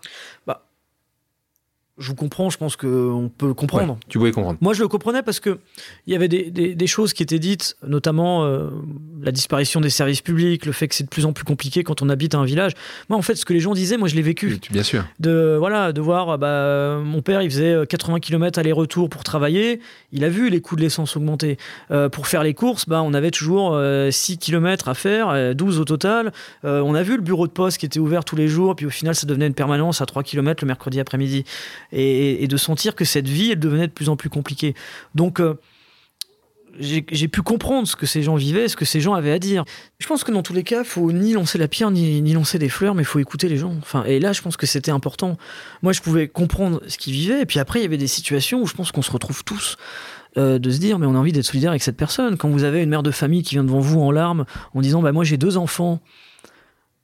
Je 2.00 2.08
vous 2.08 2.14
comprends, 2.14 2.48
je 2.48 2.56
pense 2.56 2.76
qu'on 2.76 3.30
peut 3.36 3.52
comprendre. 3.52 3.98
tu 4.08 4.16
pouvais 4.16 4.32
comprendre. 4.32 4.58
Moi, 4.62 4.72
je 4.72 4.80
le 4.80 4.88
comprenais 4.88 5.22
parce 5.22 5.38
que 5.38 5.58
il 6.06 6.14
y 6.14 6.16
avait 6.16 6.28
des, 6.28 6.50
des, 6.50 6.86
choses 6.86 7.12
qui 7.12 7.22
étaient 7.22 7.38
dites, 7.38 7.76
notamment 7.86 8.44
euh, 8.44 8.70
la 9.22 9.32
disparition 9.32 9.82
des 9.82 9.90
services 9.90 10.22
publics, 10.22 10.64
le 10.64 10.72
fait 10.72 10.88
que 10.88 10.94
c'est 10.94 11.04
de 11.04 11.10
plus 11.10 11.26
en 11.26 11.34
plus 11.34 11.44
compliqué 11.44 11.84
quand 11.84 12.00
on 12.00 12.08
habite 12.08 12.34
à 12.34 12.38
un 12.38 12.46
village. 12.46 12.72
Moi, 13.10 13.18
en 13.18 13.22
fait, 13.22 13.34
ce 13.34 13.44
que 13.44 13.52
les 13.52 13.60
gens 13.60 13.74
disaient, 13.74 13.98
moi, 13.98 14.08
je 14.08 14.16
l'ai 14.16 14.22
vécu. 14.22 14.58
bien 14.70 14.82
sûr. 14.82 15.04
De 15.18 15.56
voilà, 15.58 15.92
de 15.92 16.00
voir, 16.00 16.38
bah, 16.38 17.00
mon 17.04 17.20
père, 17.20 17.42
il 17.42 17.50
faisait 17.50 17.86
80 17.86 18.20
km 18.20 18.58
aller-retour 18.58 19.10
pour 19.10 19.22
travailler. 19.22 19.80
Il 20.12 20.24
a 20.24 20.30
vu 20.30 20.48
les 20.48 20.62
coûts 20.62 20.76
de 20.76 20.80
l'essence 20.80 21.18
augmenter. 21.18 21.58
Euh, 21.90 22.08
pour 22.08 22.28
faire 22.28 22.42
les 22.42 22.54
courses, 22.54 22.88
bah, 22.88 23.02
on 23.04 23.12
avait 23.12 23.30
toujours 23.30 23.72
6 23.72 23.74
euh, 23.74 24.36
km 24.40 24.88
à 24.88 24.94
faire, 24.94 25.54
12 25.54 25.80
au 25.80 25.84
total. 25.84 26.32
on 26.64 26.94
a 26.94 27.02
vu 27.02 27.16
le 27.16 27.22
bureau 27.22 27.46
de 27.46 27.52
poste 27.52 27.76
qui 27.76 27.84
était 27.84 28.00
ouvert 28.00 28.24
tous 28.24 28.36
les 28.36 28.48
jours, 28.48 28.74
puis 28.74 28.86
au 28.86 28.90
final, 28.90 29.14
ça 29.14 29.26
devenait 29.26 29.46
une 29.46 29.54
permanence 29.54 30.00
à 30.00 30.06
3 30.06 30.22
km 30.22 30.64
le 30.64 30.66
mercredi 30.66 30.98
après-midi 30.98 31.44
et, 31.92 32.46
de 32.46 32.56
sentir 32.56 32.94
que 32.94 33.04
cette 33.04 33.28
vie, 33.28 33.52
elle 33.52 33.58
devenait 33.58 33.86
de 33.86 33.92
plus 33.92 34.08
en 34.08 34.16
plus 34.16 34.30
compliquée. 34.30 34.74
Donc, 35.14 35.40
euh, 35.40 35.54
j'ai 36.78 37.28
pu 37.28 37.42
comprendre 37.42 37.86
ce 37.88 37.96
que 37.96 38.06
ces 38.06 38.22
gens 38.22 38.36
vivaient, 38.36 38.68
ce 38.68 38.76
que 38.76 38.84
ces 38.84 39.00
gens 39.00 39.14
avaient 39.14 39.32
à 39.32 39.38
dire. 39.38 39.64
Je 39.98 40.06
pense 40.06 40.24
que 40.24 40.32
dans 40.32 40.42
tous 40.42 40.54
les 40.54 40.62
cas, 40.62 40.84
faut 40.84 41.10
ni 41.12 41.32
lancer 41.32 41.58
la 41.58 41.68
pierre, 41.68 41.90
ni, 41.90 42.22
ni 42.22 42.32
lancer 42.32 42.58
des 42.58 42.68
fleurs, 42.68 42.94
mais 42.94 43.04
faut 43.04 43.18
écouter 43.18 43.48
les 43.48 43.56
gens. 43.56 43.74
Enfin, 43.78 44.04
et 44.04 44.20
là, 44.20 44.32
je 44.32 44.40
pense 44.40 44.56
que 44.56 44.66
c'était 44.66 44.92
important. 44.92 45.36
Moi, 45.82 45.92
je 45.92 46.00
pouvais 46.00 46.28
comprendre 46.28 46.80
ce 46.86 46.96
qu'ils 46.96 47.12
vivaient, 47.12 47.42
et 47.42 47.46
puis 47.46 47.58
après, 47.58 47.80
il 47.80 47.82
y 47.82 47.86
avait 47.86 47.98
des 47.98 48.06
situations 48.06 48.62
où 48.62 48.66
je 48.66 48.74
pense 48.74 48.92
qu'on 48.92 49.02
se 49.02 49.10
retrouve 49.10 49.44
tous. 49.44 49.76
Euh, 50.36 50.60
de 50.60 50.70
se 50.70 50.78
dire 50.78 51.00
mais 51.00 51.06
on 51.06 51.16
a 51.16 51.18
envie 51.18 51.32
d'être 51.32 51.44
solidaire 51.44 51.70
avec 51.70 51.82
cette 51.82 51.96
personne 51.96 52.36
quand 52.36 52.48
vous 52.48 52.62
avez 52.62 52.84
une 52.84 52.88
mère 52.88 53.02
de 53.02 53.10
famille 53.10 53.42
qui 53.42 53.56
vient 53.56 53.64
devant 53.64 53.80
vous 53.80 53.98
en 53.98 54.12
larmes 54.12 54.44
en 54.74 54.80
disant 54.80 55.02
bah 55.02 55.10
moi 55.10 55.24
j'ai 55.24 55.36
deux 55.36 55.56
enfants 55.56 55.98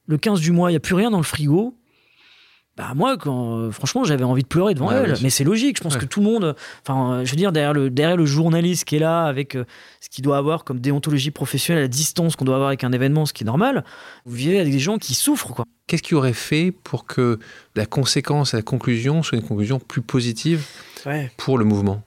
le 0.07 0.16
15 0.16 0.39
du 0.39 0.53
mois 0.53 0.70
il 0.70 0.74
n'y 0.74 0.76
a 0.76 0.80
plus 0.80 0.95
rien 0.95 1.11
dans 1.11 1.16
le 1.16 1.24
frigo 1.24 1.74
bah 2.77 2.93
moi 2.95 3.16
quand 3.16 3.59
euh, 3.59 3.70
franchement 3.70 4.05
j'avais 4.05 4.24
envie 4.24 4.43
de 4.43 4.49
pleurer 4.49 4.74
devant 4.74 4.91
elle. 4.91 5.14
mais 5.22 5.31
c'est 5.31 5.45
logique 5.45 5.79
je 5.79 5.83
pense 5.83 5.97
que 5.97 6.05
tout 6.05 6.20
le 6.20 6.27
monde 6.27 6.55
enfin 6.87 7.24
je 7.24 7.31
veux 7.31 7.37
dire 7.37 7.53
derrière 7.53 7.72
le 7.72 7.89
derrière 7.91 8.16
le 8.16 8.27
journaliste 8.27 8.85
qui 8.85 8.97
est 8.97 9.01
là 9.01 9.24
avec 9.24 9.57
euh, 9.57 9.64
ce 10.01 10.09
qu'il 10.09 10.22
doit 10.22 10.37
avoir 10.37 10.64
comme 10.64 10.81
déontologie 10.81 11.31
professionnelle 11.31 11.83
la 11.83 11.89
distance 11.89 12.37
qu'on 12.37 12.45
doit 12.45 12.57
avoir 12.57 12.68
avec 12.68 12.85
un 12.85 12.93
événement 12.93 13.24
ce 13.24 13.33
qui 13.33 13.45
est 13.45 13.47
normal 13.47 13.85
vous 14.27 14.35
vivez 14.35 14.61
avec 14.61 14.72
des 14.72 14.79
gens 14.79 14.99
qui 14.99 15.14
souffrent 15.14 15.55
quoi. 15.55 15.64
Qu'est-ce 15.87 16.03
qui 16.03 16.16
aurait 16.16 16.33
fait 16.33 16.72
pour 16.72 17.07
que 17.07 17.39
la 17.77 17.87
conséquence 17.87 18.53
la 18.53 18.62
conclusion 18.62 19.22
soit 19.22 19.39
une 19.39 19.45
conclusion 19.45 19.79
plus 19.79 20.03
positive 20.03 20.64
pour 21.37 21.59
le 21.59 21.64
mouvement? 21.64 22.03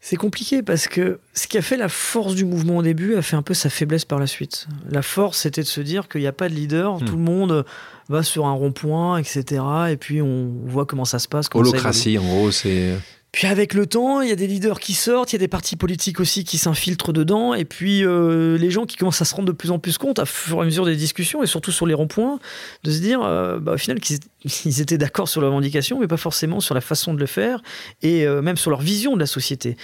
C'est 0.00 0.16
compliqué 0.16 0.62
parce 0.62 0.86
que 0.86 1.18
ce 1.34 1.48
qui 1.48 1.58
a 1.58 1.62
fait 1.62 1.76
la 1.76 1.88
force 1.88 2.34
du 2.34 2.44
mouvement 2.44 2.76
au 2.76 2.82
début 2.82 3.16
a 3.16 3.22
fait 3.22 3.34
un 3.34 3.42
peu 3.42 3.54
sa 3.54 3.68
faiblesse 3.68 4.04
par 4.04 4.18
la 4.18 4.26
suite. 4.26 4.68
La 4.88 5.02
force, 5.02 5.38
c'était 5.38 5.62
de 5.62 5.66
se 5.66 5.80
dire 5.80 6.08
qu'il 6.08 6.20
n'y 6.20 6.26
a 6.26 6.32
pas 6.32 6.48
de 6.48 6.54
leader, 6.54 6.96
hmm. 6.96 7.04
tout 7.04 7.16
le 7.16 7.22
monde 7.22 7.64
va 8.08 8.22
sur 8.22 8.46
un 8.46 8.52
rond-point, 8.52 9.18
etc. 9.18 9.62
Et 9.90 9.96
puis 9.96 10.22
on 10.22 10.50
voit 10.64 10.86
comment 10.86 11.04
ça 11.04 11.18
se 11.18 11.28
passe. 11.28 11.48
Holocratie, 11.54 12.18
en 12.18 12.22
gros, 12.22 12.50
c'est. 12.50 12.94
Puis 13.30 13.46
avec 13.46 13.74
le 13.74 13.86
temps, 13.86 14.22
il 14.22 14.30
y 14.30 14.32
a 14.32 14.36
des 14.36 14.46
leaders 14.46 14.80
qui 14.80 14.94
sortent, 14.94 15.32
il 15.32 15.34
y 15.34 15.36
a 15.36 15.38
des 15.38 15.48
partis 15.48 15.76
politiques 15.76 16.18
aussi 16.18 16.44
qui 16.44 16.56
s'infiltrent 16.56 17.12
dedans, 17.12 17.52
et 17.52 17.66
puis 17.66 18.02
euh, 18.02 18.56
les 18.56 18.70
gens 18.70 18.86
qui 18.86 18.96
commencent 18.96 19.20
à 19.20 19.26
se 19.26 19.34
rendre 19.34 19.46
de 19.46 19.52
plus 19.52 19.70
en 19.70 19.78
plus 19.78 19.98
compte, 19.98 20.18
à 20.18 20.24
fur 20.24 20.56
et 20.58 20.62
à 20.62 20.64
mesure 20.64 20.86
des 20.86 20.96
discussions, 20.96 21.42
et 21.42 21.46
surtout 21.46 21.70
sur 21.70 21.86
les 21.86 21.92
ronds-points, 21.92 22.38
de 22.84 22.90
se 22.90 23.00
dire, 23.00 23.20
euh, 23.22 23.58
bah, 23.58 23.74
au 23.74 23.76
final, 23.76 24.00
qu'ils 24.00 24.18
étaient 24.80 24.96
d'accord 24.96 25.28
sur 25.28 25.42
la 25.42 25.48
revendication, 25.48 26.00
mais 26.00 26.08
pas 26.08 26.16
forcément 26.16 26.60
sur 26.60 26.74
la 26.74 26.80
façon 26.80 27.12
de 27.12 27.20
le 27.20 27.26
faire, 27.26 27.62
et 28.00 28.26
euh, 28.26 28.40
même 28.40 28.56
sur 28.56 28.70
leur 28.70 28.80
vision 28.80 29.14
de 29.14 29.20
la 29.20 29.26
société. 29.26 29.76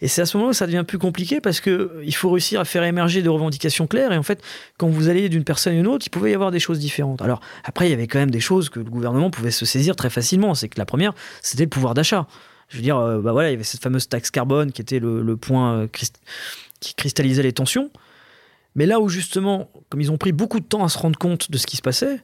Et 0.00 0.06
c'est 0.06 0.22
à 0.22 0.26
ce 0.26 0.36
moment 0.36 0.48
là 0.48 0.52
que 0.52 0.58
ça 0.58 0.66
devient 0.66 0.84
plus 0.86 0.98
compliqué, 0.98 1.40
parce 1.40 1.60
qu'il 1.60 2.14
faut 2.14 2.30
réussir 2.30 2.60
à 2.60 2.64
faire 2.64 2.84
émerger 2.84 3.20
des 3.20 3.28
revendications 3.28 3.88
claires, 3.88 4.12
et 4.12 4.16
en 4.16 4.22
fait, 4.22 4.40
quand 4.78 4.88
vous 4.88 5.08
allez 5.08 5.28
d'une 5.28 5.44
personne 5.44 5.74
à 5.74 5.76
une 5.76 5.88
autre, 5.88 6.06
il 6.06 6.10
pouvait 6.10 6.30
y 6.30 6.34
avoir 6.34 6.52
des 6.52 6.60
choses 6.60 6.78
différentes. 6.78 7.20
Alors, 7.20 7.40
après, 7.64 7.88
il 7.88 7.90
y 7.90 7.94
avait 7.94 8.06
quand 8.06 8.20
même 8.20 8.30
des 8.30 8.40
choses 8.40 8.68
que 8.68 8.78
le 8.78 8.88
gouvernement 8.88 9.30
pouvait 9.30 9.50
se 9.50 9.66
saisir 9.66 9.96
très 9.96 10.08
facilement, 10.08 10.54
c'est 10.54 10.68
que 10.68 10.78
la 10.78 10.86
première, 10.86 11.14
c'était 11.42 11.64
le 11.64 11.68
pouvoir 11.68 11.94
d'achat. 11.94 12.28
Je 12.72 12.78
veux 12.78 12.82
dire, 12.82 12.96
euh, 12.96 13.20
bah 13.20 13.32
voilà, 13.32 13.50
il 13.50 13.52
y 13.52 13.54
avait 13.54 13.64
cette 13.64 13.82
fameuse 13.82 14.08
taxe 14.08 14.30
carbone 14.30 14.72
qui 14.72 14.80
était 14.80 14.98
le, 14.98 15.36
point 15.36 15.74
euh, 15.74 15.86
qui 16.80 16.94
cristallisait 16.94 17.42
les 17.42 17.52
tensions. 17.52 17.90
Mais 18.74 18.86
là 18.86 18.98
où 18.98 19.10
justement, 19.10 19.70
comme 19.90 20.00
ils 20.00 20.10
ont 20.10 20.16
pris 20.16 20.32
beaucoup 20.32 20.58
de 20.58 20.64
temps 20.64 20.82
à 20.82 20.88
se 20.88 20.96
rendre 20.96 21.18
compte 21.18 21.50
de 21.50 21.58
ce 21.58 21.66
qui 21.66 21.76
se 21.76 21.82
passait, 21.82 22.20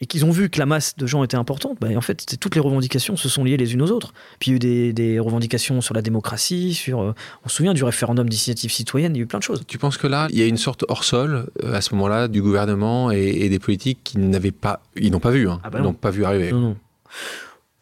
et 0.00 0.06
qu'ils 0.06 0.24
ont 0.24 0.30
vu 0.30 0.48
que 0.48 0.58
la 0.58 0.64
masse 0.64 0.96
de 0.96 1.06
gens 1.06 1.22
était 1.24 1.36
importante, 1.36 1.76
bah, 1.80 1.88
en 1.94 2.00
fait, 2.00 2.38
toutes 2.38 2.54
les 2.54 2.60
revendications 2.60 3.16
se 3.16 3.28
sont 3.28 3.44
liées 3.44 3.56
les 3.56 3.74
unes 3.74 3.82
aux 3.82 3.90
autres. 3.90 4.14
Puis 4.38 4.52
il 4.52 4.64
y 4.64 4.66
a 4.66 4.88
eu 4.88 4.92
des, 4.92 5.18
revendications 5.18 5.80
sur 5.80 5.92
la 5.92 6.02
démocratie, 6.02 6.72
sur, 6.72 7.02
euh, 7.02 7.14
on 7.44 7.48
se 7.48 7.56
souvient 7.56 7.74
du 7.74 7.84
référendum 7.84 8.28
d'initiative 8.28 8.70
citoyenne, 8.70 9.14
il 9.16 9.18
y 9.18 9.20
a 9.20 9.24
eu 9.24 9.26
plein 9.26 9.40
de 9.40 9.44
choses. 9.44 9.64
Tu 9.66 9.76
penses 9.76 9.98
que 9.98 10.06
là, 10.06 10.28
il 10.30 10.38
y 10.38 10.42
a 10.42 10.46
une 10.46 10.56
sorte 10.56 10.84
hors 10.88 11.04
sol 11.04 11.50
à 11.64 11.80
ce 11.80 11.94
moment-là 11.94 12.28
du 12.28 12.40
gouvernement 12.40 13.10
et, 13.10 13.48
des 13.48 13.58
politiques 13.58 13.98
qui 14.04 14.18
n'avaient 14.18 14.52
pas, 14.52 14.80
ils 14.96 15.10
n'ont 15.10 15.20
pas 15.20 15.30
vu, 15.30 15.48
hein, 15.48 15.60
ah 15.64 15.70
bah 15.70 15.80
n'ont 15.80 15.94
pas 15.94 16.10
vu 16.10 16.24
arriver. 16.24 16.52
Non, 16.52 16.60
non. 16.60 16.76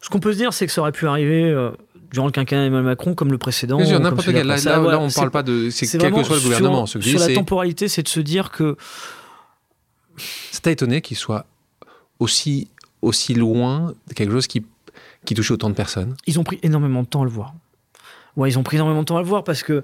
Ce 0.01 0.09
qu'on 0.09 0.19
peut 0.19 0.33
se 0.33 0.37
dire, 0.37 0.53
c'est 0.53 0.67
que 0.67 0.71
ça 0.71 0.81
aurait 0.81 0.91
pu 0.91 1.07
arriver 1.07 1.43
euh, 1.43 1.71
durant 2.11 2.27
le 2.27 2.31
quinquennat 2.31 2.63
d'Emmanuel 2.63 2.85
Macron 2.85 3.15
comme 3.15 3.31
le 3.31 3.37
précédent. 3.37 3.79
n'importe 3.79 4.31
quel. 4.31 4.47
Là, 4.47 4.57
là, 4.57 4.99
on 4.99 5.07
ne 5.07 5.13
parle 5.13 5.31
pas 5.31 5.43
de. 5.43 5.69
C'est 5.69 5.97
quel 5.97 6.13
que 6.13 6.23
soit 6.23 6.37
le 6.37 6.41
gouvernement. 6.41 6.85
Sur, 6.85 7.03
sur 7.03 7.19
la 7.19 7.33
temporalité, 7.33 7.87
c'est 7.87 8.03
de 8.03 8.07
se 8.07 8.19
dire 8.19 8.51
que. 8.51 8.77
Ça 10.51 10.61
t'a 10.61 10.71
étonné 10.71 11.01
qu'il 11.01 11.17
soit 11.17 11.45
aussi, 12.19 12.67
aussi 13.03 13.35
loin 13.35 13.93
de 14.07 14.13
quelque 14.15 14.31
chose 14.31 14.47
qui, 14.47 14.65
qui 15.25 15.35
touchait 15.35 15.53
autant 15.53 15.69
de 15.69 15.75
personnes 15.75 16.15
Ils 16.25 16.39
ont 16.39 16.43
pris 16.43 16.59
énormément 16.63 17.03
de 17.03 17.07
temps 17.07 17.21
à 17.21 17.25
le 17.25 17.29
voir. 17.29 17.53
Ouais, 18.35 18.49
ils 18.49 18.57
ont 18.57 18.63
pris 18.63 18.77
énormément 18.77 19.01
de 19.01 19.05
temps 19.05 19.17
à 19.17 19.21
le 19.21 19.27
voir 19.27 19.43
parce 19.43 19.61
que 19.61 19.83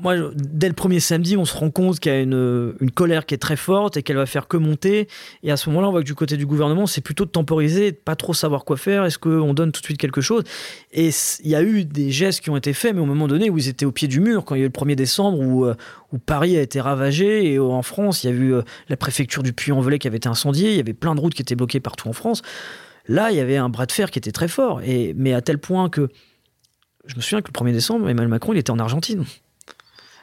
moi, 0.00 0.14
dès 0.34 0.68
le 0.68 0.74
premier 0.74 1.00
samedi, 1.00 1.36
on 1.36 1.44
se 1.44 1.56
rend 1.56 1.70
compte 1.70 2.00
qu'il 2.00 2.12
y 2.12 2.14
a 2.14 2.20
une, 2.20 2.74
colère 2.94 3.26
qui 3.26 3.34
est 3.34 3.38
très 3.38 3.56
forte 3.56 3.96
et 3.96 4.02
qu'elle 4.02 4.16
va 4.16 4.26
faire 4.26 4.48
que 4.48 4.56
monter. 4.56 5.08
Et 5.42 5.50
à 5.50 5.56
ce 5.56 5.68
moment-là, 5.70 5.88
on 5.88 5.90
voit 5.90 6.00
que 6.00 6.06
du 6.06 6.14
côté 6.14 6.36
du 6.36 6.46
gouvernement, 6.46 6.86
c'est 6.86 7.00
plutôt 7.00 7.24
de 7.24 7.30
temporiser, 7.30 7.92
de 7.92 7.96
pas 7.96 8.16
trop 8.16 8.34
savoir 8.34 8.64
quoi 8.64 8.76
faire. 8.76 9.04
Est-ce 9.04 9.18
qu'on 9.18 9.54
donne 9.54 9.72
tout 9.72 9.80
de 9.80 9.86
suite 9.86 9.98
quelque 9.98 10.20
chose? 10.20 10.44
Et 10.92 11.10
il 11.42 11.50
y 11.50 11.54
a 11.54 11.62
eu 11.62 11.84
des 11.84 12.10
gestes 12.10 12.40
qui 12.40 12.50
ont 12.50 12.56
été 12.56 12.72
faits, 12.72 12.94
mais 12.94 13.00
au 13.00 13.06
moment 13.06 13.28
donné 13.28 13.50
où 13.50 13.58
ils 13.58 13.68
étaient 13.68 13.86
au 13.86 13.92
pied 13.92 14.08
du 14.08 14.20
mur, 14.20 14.44
quand 14.44 14.54
il 14.54 14.58
y 14.58 14.62
a 14.62 14.66
eu 14.66 14.68
le 14.68 14.72
1er 14.72 14.94
décembre, 14.94 15.38
où, 15.38 15.64
euh, 15.64 15.74
où 16.12 16.18
Paris 16.18 16.56
a 16.56 16.62
été 16.62 16.80
ravagé, 16.80 17.52
et 17.52 17.58
en 17.58 17.82
France, 17.82 18.24
il 18.24 18.30
y 18.30 18.32
a 18.32 18.36
eu 18.36 18.54
euh, 18.54 18.62
la 18.88 18.96
préfecture 18.96 19.42
du 19.42 19.52
Puy-en-Velay 19.52 19.98
qui 19.98 20.08
avait 20.08 20.18
été 20.18 20.28
incendiée, 20.28 20.70
il 20.70 20.76
y 20.76 20.80
avait 20.80 20.94
plein 20.94 21.14
de 21.14 21.20
routes 21.20 21.34
qui 21.34 21.42
étaient 21.42 21.56
bloquées 21.56 21.80
partout 21.80 22.08
en 22.08 22.12
France. 22.12 22.42
Là, 23.06 23.30
il 23.30 23.36
y 23.36 23.40
avait 23.40 23.56
un 23.56 23.68
bras 23.68 23.86
de 23.86 23.92
fer 23.92 24.10
qui 24.10 24.18
était 24.18 24.32
très 24.32 24.48
fort, 24.48 24.80
mais 25.16 25.34
à 25.34 25.42
tel 25.42 25.58
point 25.58 25.88
que 25.90 26.08
je 27.06 27.16
me 27.16 27.20
souviens 27.20 27.42
que 27.42 27.48
le 27.48 27.52
1er 27.52 27.72
décembre, 27.72 28.08
Emmanuel 28.08 28.28
Macron, 28.28 28.52
il 28.54 28.58
était 28.58 28.70
en 28.70 28.78
Argentine. 28.78 29.24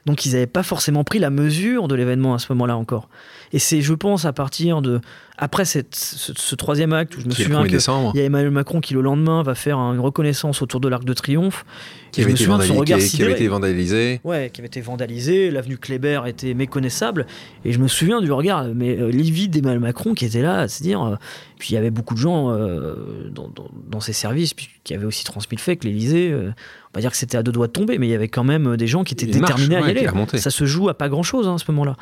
Donc 0.05 0.25
ils 0.25 0.33
n'avaient 0.33 0.47
pas 0.47 0.63
forcément 0.63 1.03
pris 1.03 1.19
la 1.19 1.29
mesure 1.29 1.87
de 1.87 1.95
l'événement 1.95 2.33
à 2.33 2.39
ce 2.39 2.51
moment-là 2.53 2.77
encore. 2.77 3.09
Et 3.53 3.59
c'est, 3.59 3.81
je 3.81 3.93
pense, 3.93 4.25
à 4.25 4.33
partir 4.33 4.81
de 4.81 5.01
après 5.37 5.65
cette, 5.65 5.95
ce, 5.95 6.55
troisième 6.55 6.93
acte 6.93 7.17
où 7.17 7.19
je 7.19 7.25
me 7.25 7.31
souviens 7.31 7.63
qu'il 7.65 7.79
y 7.79 8.19
a 8.19 8.23
Emmanuel 8.23 8.51
Macron 8.51 8.79
qui 8.79 8.93
le 8.93 9.01
lendemain 9.01 9.41
va 9.41 9.55
faire 9.55 9.79
une 9.79 9.99
reconnaissance 9.99 10.61
autour 10.61 10.79
de 10.79 10.87
l'Arc 10.87 11.03
de 11.03 11.13
Triomphe, 11.13 11.65
qui 12.11 12.21
avait, 12.21 12.33
été, 12.33 12.43
qui, 12.43 13.23
avait 13.23 13.31
été 13.31 13.47
vandalisé. 13.47 14.21
Ouais, 14.23 14.51
qui 14.53 14.61
avait 14.61 14.67
été 14.67 14.81
vandalisé. 14.81 15.49
L'avenue 15.49 15.79
Kléber 15.79 16.21
était 16.27 16.53
méconnaissable. 16.53 17.25
Et 17.65 17.71
je 17.71 17.79
me 17.79 17.87
souviens 17.87 18.21
du 18.21 18.31
regard, 18.31 18.65
mais 18.75 18.99
euh, 18.99 19.09
livide 19.09 19.49
d'Emmanuel 19.49 19.79
Macron 19.79 20.13
qui 20.13 20.25
était 20.25 20.43
là, 20.43 20.59
à 20.59 20.67
se 20.67 20.83
dire. 20.83 21.01
Euh, 21.01 21.15
puis 21.57 21.69
il 21.71 21.73
y 21.73 21.77
avait 21.77 21.89
beaucoup 21.89 22.13
de 22.13 22.19
gens 22.19 22.51
euh, 22.51 22.93
dans, 23.33 23.49
dans, 23.89 23.99
ses 23.99 24.13
services 24.13 24.53
qui 24.83 24.93
avaient 24.93 25.05
aussi 25.05 25.23
transmis 25.23 25.57
le 25.57 25.61
fait 25.61 25.75
que 25.75 25.87
l'Élysée, 25.87 26.35
on 26.35 26.53
va 26.93 27.01
dire 27.01 27.09
que 27.09 27.17
c'était 27.17 27.37
à 27.37 27.43
deux 27.43 27.51
doigts 27.51 27.67
de 27.67 27.71
tomber, 27.71 27.97
mais 27.97 28.07
il 28.07 28.11
y 28.11 28.15
avait 28.15 28.27
quand 28.27 28.43
même 28.43 28.77
des 28.77 28.87
gens 28.87 29.03
qui 29.03 29.15
étaient 29.15 29.25
déterminés 29.25 29.77
à 29.77 29.81
y 29.81 29.89
aller. 29.89 30.07
Ça 30.37 30.51
se 30.51 30.65
joue 30.65 30.89
à 30.89 30.93
pas 30.93 31.09
grand 31.09 31.23
chose 31.23 31.47
hein, 31.47 31.55
à 31.55 31.57
ce 31.57 31.65
moment-là. 31.71 31.97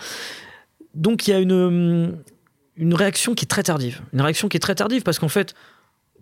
Donc 0.96 1.28
il 1.28 1.32
y 1.32 1.34
a 1.34 1.40
une 1.40 2.18
une 2.80 2.94
réaction 2.94 3.36
qui 3.36 3.46
est 3.46 3.48
très 3.48 3.64
tardive. 3.64 4.02
Une 4.14 4.22
réaction 4.22 4.48
qui 4.48 4.58
est 4.58 4.62
très 4.62 4.74
tardive 4.74 5.04
parce 5.04 5.20
qu'en 5.20 5.28
fait, 5.28 5.54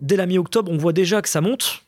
dès 0.00 0.16
la 0.16 0.26
mi-octobre, 0.26 0.70
on 0.70 0.76
voit 0.76 0.92
déjà 0.92 1.22
que 1.22 1.28
ça 1.28 1.40
monte. 1.40 1.84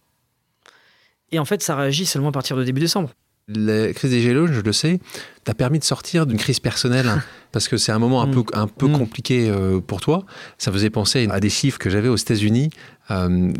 Et 1.32 1.38
en 1.38 1.44
fait, 1.44 1.62
ça 1.62 1.76
réagit 1.76 2.06
seulement 2.06 2.28
à 2.28 2.32
partir 2.32 2.56
de 2.56 2.64
début 2.64 2.80
décembre. 2.80 3.10
La 3.48 3.92
crise 3.92 4.12
des 4.12 4.20
Gilets 4.20 4.52
je 4.52 4.60
le 4.60 4.72
sais, 4.72 5.00
t'a 5.42 5.54
permis 5.54 5.80
de 5.80 5.84
sortir 5.84 6.24
d'une 6.24 6.36
crise 6.36 6.60
personnelle 6.60 7.08
hein, 7.08 7.20
parce 7.52 7.66
que 7.66 7.76
c'est 7.76 7.90
un 7.90 7.98
moment 7.98 8.22
un 8.22 8.28
mm. 8.28 8.30
peu, 8.30 8.44
un 8.52 8.68
peu 8.68 8.86
mm. 8.86 8.98
compliqué 8.98 9.50
euh, 9.50 9.80
pour 9.80 10.00
toi. 10.00 10.24
Ça 10.56 10.70
faisait 10.70 10.90
penser 10.90 11.26
à 11.32 11.40
des 11.40 11.50
chiffres 11.50 11.78
que 11.78 11.90
j'avais 11.90 12.08
aux 12.08 12.16
États-Unis. 12.16 12.70
Euh, 13.10 13.52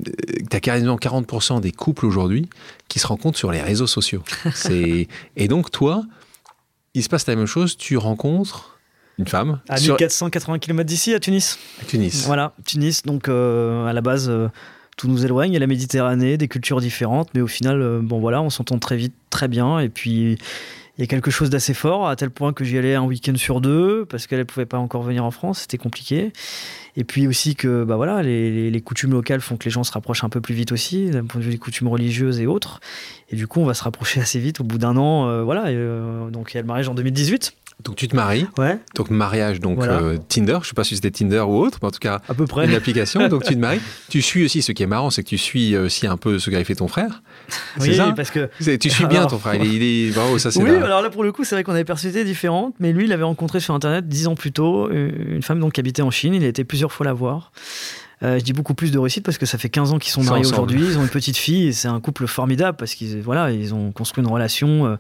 tu 0.49 0.57
as 0.57 0.61
quasiment 0.61 0.95
40% 0.95 1.61
des 1.61 1.73
couples 1.73 2.07
aujourd'hui 2.07 2.49
qui 2.87 3.01
se 3.01 3.07
rencontrent 3.09 3.39
sur 3.39 3.51
les 3.51 3.61
réseaux 3.61 3.89
sociaux. 3.89 4.23
Et 4.71 5.49
donc, 5.49 5.73
toi, 5.73 6.05
il 6.95 7.03
se 7.03 7.09
passe 7.09 7.27
la 7.27 7.35
même 7.35 7.47
chose. 7.47 7.77
Tu 7.77 7.97
rencontres 7.97 8.80
une 9.21 9.29
femme. 9.29 9.61
À 9.69 9.79
1480 9.79 10.59
km 10.59 10.87
d'ici, 10.87 11.15
à 11.15 11.21
Tunis. 11.21 11.59
À 11.81 11.85
Tunis. 11.85 12.25
Voilà, 12.27 12.55
Tunis. 12.65 13.03
Donc, 13.05 13.29
euh, 13.29 13.87
à 13.87 13.93
la 13.93 14.01
base, 14.01 14.29
euh, 14.29 14.49
tout 14.97 15.09
nous 15.09 15.25
éloigne. 15.25 15.51
Il 15.51 15.55
y 15.55 15.57
a 15.57 15.61
la 15.61 15.67
Méditerranée, 15.67 16.37
des 16.39 16.49
cultures 16.49 16.81
différentes. 16.81 17.29
Mais 17.35 17.43
au 17.43 17.47
final, 17.47 17.81
euh, 17.83 18.01
bon, 18.03 18.19
voilà, 18.19 18.41
on 18.43 18.51
s'entend 18.51 18.79
très 18.79 18.97
vite, 18.97 19.15
très 19.29 19.47
bien. 19.47 19.79
Et 19.79 19.91
puis, 19.91 20.39
il 20.97 21.01
y 21.01 21.03
a 21.03 21.07
quelque 21.07 21.31
chose 21.31 21.51
d'assez 21.51 21.75
fort, 21.75 22.09
à 22.09 22.17
tel 22.17 22.31
point 22.31 22.55
que 22.55 22.65
j'y 22.65 22.79
allais 22.79 22.95
un 22.95 23.03
week-end 23.03 23.37
sur 23.37 23.61
deux, 23.61 24.07
parce 24.07 24.27
qu'elle 24.27 24.39
ne 24.39 24.45
pouvait 24.45 24.67
pas 24.67 24.79
encore 24.79 25.03
venir 25.03 25.23
en 25.23 25.31
France. 25.31 25.61
C'était 25.61 25.79
compliqué. 25.79 26.33
Et 26.97 27.05
puis 27.05 27.29
aussi 27.29 27.55
que 27.55 27.85
bah 27.85 27.95
voilà, 27.95 28.21
les, 28.21 28.71
les, 28.71 28.81
coutumes 28.81 29.13
locales 29.13 29.41
font 29.41 29.57
que 29.57 29.65
les 29.65 29.71
gens 29.71 29.85
se 29.85 29.93
rapprochent 29.93 30.25
un 30.25 30.29
peu 30.29 30.41
plus 30.41 30.55
vite 30.55 30.73
aussi, 30.73 31.09
d'un 31.11 31.25
point 31.25 31.41
de 31.41 31.47
vue 31.47 31.53
des 31.53 31.59
coutumes 31.59 31.87
religieuses 31.87 32.41
et 32.41 32.47
autres. 32.47 32.81
Et 33.31 33.37
du 33.37 33.47
coup, 33.47 33.61
on 33.61 33.65
va 33.65 33.75
se 33.75 33.85
rapprocher 33.85 34.21
assez 34.23 34.41
vite 34.41 34.61
au 34.61 34.65
bout 34.65 34.79
d'un 34.79 34.97
an. 34.97 35.45
voilà, 35.45 35.71
donc 36.31 36.53
il 36.53 36.57
y 36.57 36.59
a 36.59 36.63
le 36.63 36.67
mariage 36.67 36.89
en 36.89 36.95
2018. 36.95 37.55
Donc 37.85 37.97
tu 37.97 38.09
te 38.09 38.17
maries. 38.17 38.47
Ouais. 38.59 38.79
Donc 38.95 39.11
mariage, 39.11 39.61
donc 39.61 39.83
euh, 39.83 40.19
Tinder. 40.29 40.59
Je 40.63 40.69
sais 40.69 40.75
pas 40.75 40.85
si 40.85 40.95
c'était 40.95 41.11
Tinder 41.11 41.41
ou 41.41 41.59
autre, 41.59 41.79
mais 41.83 41.89
en 41.89 41.91
tout 41.91 41.99
cas, 41.99 42.21
à 42.29 42.35
peu 42.35 42.47
près. 42.47 42.67
Une 42.67 42.75
application. 42.75 43.29
donc 43.29 43.45
tu 43.45 43.55
te 43.55 43.59
maries. 43.59 43.81
Tu 44.09 44.23
suis 44.23 44.45
aussi. 44.45 44.63
Ce 44.63 44.73
qui 44.73 44.83
est 44.83 44.87
marrant, 44.87 45.11
c'est 45.11 45.23
que 45.23 45.29
tu 45.29 45.39
suis 45.39 45.77
aussi 45.77 46.07
un 46.07 46.17
peu 46.17 46.39
ce 46.39 46.51
qu'a 46.51 46.63
fait 46.65 46.75
ton 46.75 46.89
frère. 46.89 47.23
Oui, 47.81 47.97
ça 47.97 48.13
parce 48.15 48.31
que 48.31 48.49
tu 48.77 48.91
suis 48.91 49.07
bien 49.07 49.27
ton 49.27 49.39
frère. 49.39 49.63
Il 49.63 49.83
est, 49.83 50.15
bravo, 50.15 50.39
ça 50.39 50.51
c'est. 50.51 50.63
Oui, 50.63 50.71
alors 50.71 51.03
là 51.03 51.11
pour 51.11 51.23
le 51.23 51.33
coup, 51.33 51.45
c'est 51.45 51.55
vrai 51.55 51.65
qu'on 51.65 51.73
avait 51.73 51.85
personnalités 51.85 52.25
différentes, 52.25 52.75
mais 52.81 52.93
lui, 52.93 53.05
il 53.05 53.13
avait 53.13 53.25
rencontré 53.25 53.61
sur 53.61 53.75
internet 53.75 54.09
dix 54.09 54.27
ans 54.27 54.35
plus 54.35 54.53
tôt 54.53 54.91
une 54.91 55.43
femme 55.43 55.61
donc 55.61 55.75
qui 55.75 55.81
habitait 55.81 56.03
en 56.03 56.11
Chine. 56.11 56.35
Il 56.35 56.45
a 56.45 56.49
été 56.49 56.65
plusieurs 56.65 56.93
fois 56.93 57.07
la 57.07 57.13
voir. 57.13 57.53
Euh, 58.23 58.39
je 58.39 58.45
dis 58.45 58.53
beaucoup 58.53 58.75
plus 58.75 58.91
de 58.91 58.99
réussite 58.99 59.25
parce 59.25 59.39
que 59.39 59.47
ça 59.47 59.57
fait 59.57 59.71
15 59.71 59.93
ans 59.93 59.99
qu'ils 59.99 60.13
sont 60.13 60.23
mariés 60.23 60.45
aujourd'hui. 60.45 60.83
Ils 60.85 60.99
ont 60.99 61.03
une 61.03 61.09
petite 61.09 61.39
fille 61.39 61.69
et 61.69 61.73
c'est 61.73 61.89
un 61.89 62.01
couple 62.01 62.27
formidable 62.27 62.77
parce 62.77 62.95
qu'ils 62.95 63.23
voilà, 63.23 63.51
ils 63.51 63.73
ont 63.75 63.93
construit 63.93 64.23
une 64.23 64.31
relation. 64.31 64.87
Euh, 64.87 64.97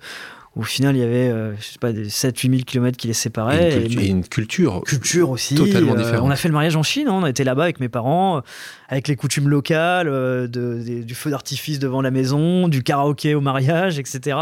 au 0.56 0.62
final, 0.62 0.96
il 0.96 0.98
y 0.98 1.04
avait, 1.04 1.28
euh, 1.28 1.54
je 1.58 1.62
sais 1.62 1.78
pas, 1.78 1.92
7-8 1.92 2.50
000 2.50 2.62
km 2.66 2.96
qui 2.96 3.06
les 3.06 3.12
séparaient. 3.12 3.84
Et 3.84 4.08
une, 4.08 4.24
culture, 4.24 4.82
culture 4.84 5.30
aussi. 5.30 5.54
Totalement 5.54 5.94
euh, 5.94 5.98
différente. 5.98 6.24
on 6.24 6.30
a 6.30 6.34
fait 6.34 6.48
le 6.48 6.54
mariage 6.54 6.74
en 6.74 6.82
Chine, 6.82 7.06
hein, 7.06 7.12
on 7.14 7.22
a 7.22 7.30
été 7.30 7.44
là-bas 7.44 7.62
avec 7.62 7.78
mes 7.78 7.88
parents, 7.88 8.38
euh, 8.38 8.40
avec 8.88 9.06
les 9.06 9.14
coutumes 9.14 9.48
locales, 9.48 10.08
de, 10.08 11.02
du 11.02 11.14
feu 11.14 11.30
d'artifice 11.30 11.78
devant 11.78 12.02
la 12.02 12.10
maison, 12.10 12.66
du 12.66 12.82
karaoké 12.82 13.36
au 13.36 13.40
mariage, 13.40 14.00
etc. 14.00 14.36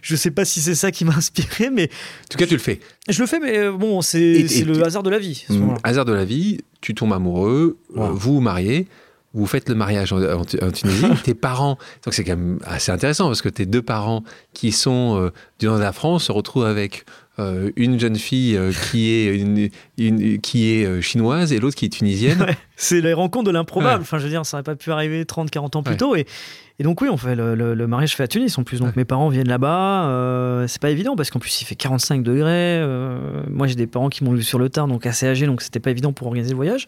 Je 0.00 0.14
sais 0.14 0.30
pas 0.30 0.44
si 0.44 0.60
c'est 0.60 0.76
ça 0.76 0.92
qui 0.92 1.04
m'a 1.04 1.14
inspiré, 1.16 1.70
mais. 1.70 1.84
En 1.86 2.28
tout 2.30 2.38
cas, 2.38 2.46
tu 2.46 2.54
le 2.54 2.60
fais. 2.60 2.78
Je 3.08 3.20
le 3.20 3.26
fais, 3.26 3.40
mais 3.40 3.68
bon, 3.68 4.00
c'est 4.00 4.46
le 4.64 4.84
hasard 4.84 5.02
de 5.02 5.10
la 5.10 5.18
vie. 5.18 5.44
Mmh, 5.48 5.74
hasard 5.82 6.04
de 6.04 6.12
la 6.12 6.24
vie, 6.24 6.58
tu 6.80 6.94
tombes 6.94 7.12
amoureux, 7.12 7.78
vous 7.96 8.34
vous 8.34 8.40
mariez 8.40 8.86
vous 9.34 9.46
faites 9.46 9.68
le 9.68 9.74
mariage 9.74 10.12
en, 10.12 10.44
Tunisie, 10.44 11.06
tes 11.24 11.34
parents, 11.34 11.78
donc 12.04 12.14
c'est 12.14 12.24
quand 12.24 12.36
même 12.36 12.58
assez 12.64 12.92
intéressant 12.92 13.28
parce 13.28 13.42
que 13.42 13.48
tes 13.48 13.66
deux 13.66 13.82
parents 13.82 14.22
qui 14.52 14.72
sont 14.72 15.18
euh, 15.20 15.30
du 15.58 15.66
nord 15.66 15.76
de 15.76 15.82
la 15.82 15.92
France 15.92 16.24
se 16.24 16.32
retrouvent 16.32 16.66
avec 16.66 17.04
euh, 17.38 17.70
une 17.76 17.98
jeune 17.98 18.16
fille 18.16 18.56
euh, 18.56 18.72
qui 18.72 19.10
est, 19.10 19.38
une, 19.38 20.38
qui 20.40 20.70
est 20.70 21.00
chinoise 21.00 21.52
et 21.52 21.60
l'autre 21.60 21.76
qui 21.76 21.86
est 21.86 21.92
tunisienne. 21.92 22.44
c'est 22.76 23.00
les 23.00 23.14
rencontres 23.14 23.46
de 23.46 23.52
l'improbable. 23.52 24.02
Enfin, 24.02 24.18
je 24.18 24.24
veux 24.24 24.28
dire, 24.28 24.44
ça 24.44 24.58
n'aurait 24.58 24.64
pas 24.64 24.76
pu 24.76 24.92
arriver 24.92 25.24
30, 25.24 25.50
40 25.50 25.76
ans 25.76 25.82
plus 25.82 25.96
tôt. 25.96 26.14
Et, 26.14 26.26
et, 26.78 26.82
donc, 26.82 27.00
oui, 27.00 27.08
on 27.10 27.16
fait 27.16 27.34
le, 27.34 27.86
mariage 27.86 28.14
fait 28.14 28.24
à 28.24 28.28
Tunis 28.28 28.58
en 28.58 28.64
plus. 28.64 28.80
Donc, 28.80 28.96
mes 28.96 29.06
parents 29.06 29.30
viennent 29.30 29.48
là-bas. 29.48 30.66
c'est 30.68 30.80
pas 30.80 30.90
évident 30.90 31.16
parce 31.16 31.30
qu'en 31.30 31.38
plus, 31.38 31.62
il 31.62 31.64
fait 31.64 31.74
45 31.74 32.22
degrés. 32.22 32.84
moi, 33.48 33.66
j'ai 33.66 33.76
des 33.76 33.86
parents 33.86 34.10
qui 34.10 34.24
m'ont 34.24 34.32
vu 34.32 34.42
sur 34.42 34.58
le 34.58 34.68
tard, 34.68 34.86
donc 34.86 35.06
assez 35.06 35.26
âgés, 35.26 35.46
donc 35.46 35.62
c'était 35.62 35.80
pas 35.80 35.90
évident 35.90 36.12
pour 36.12 36.26
organiser 36.26 36.50
le 36.50 36.56
voyage. 36.56 36.86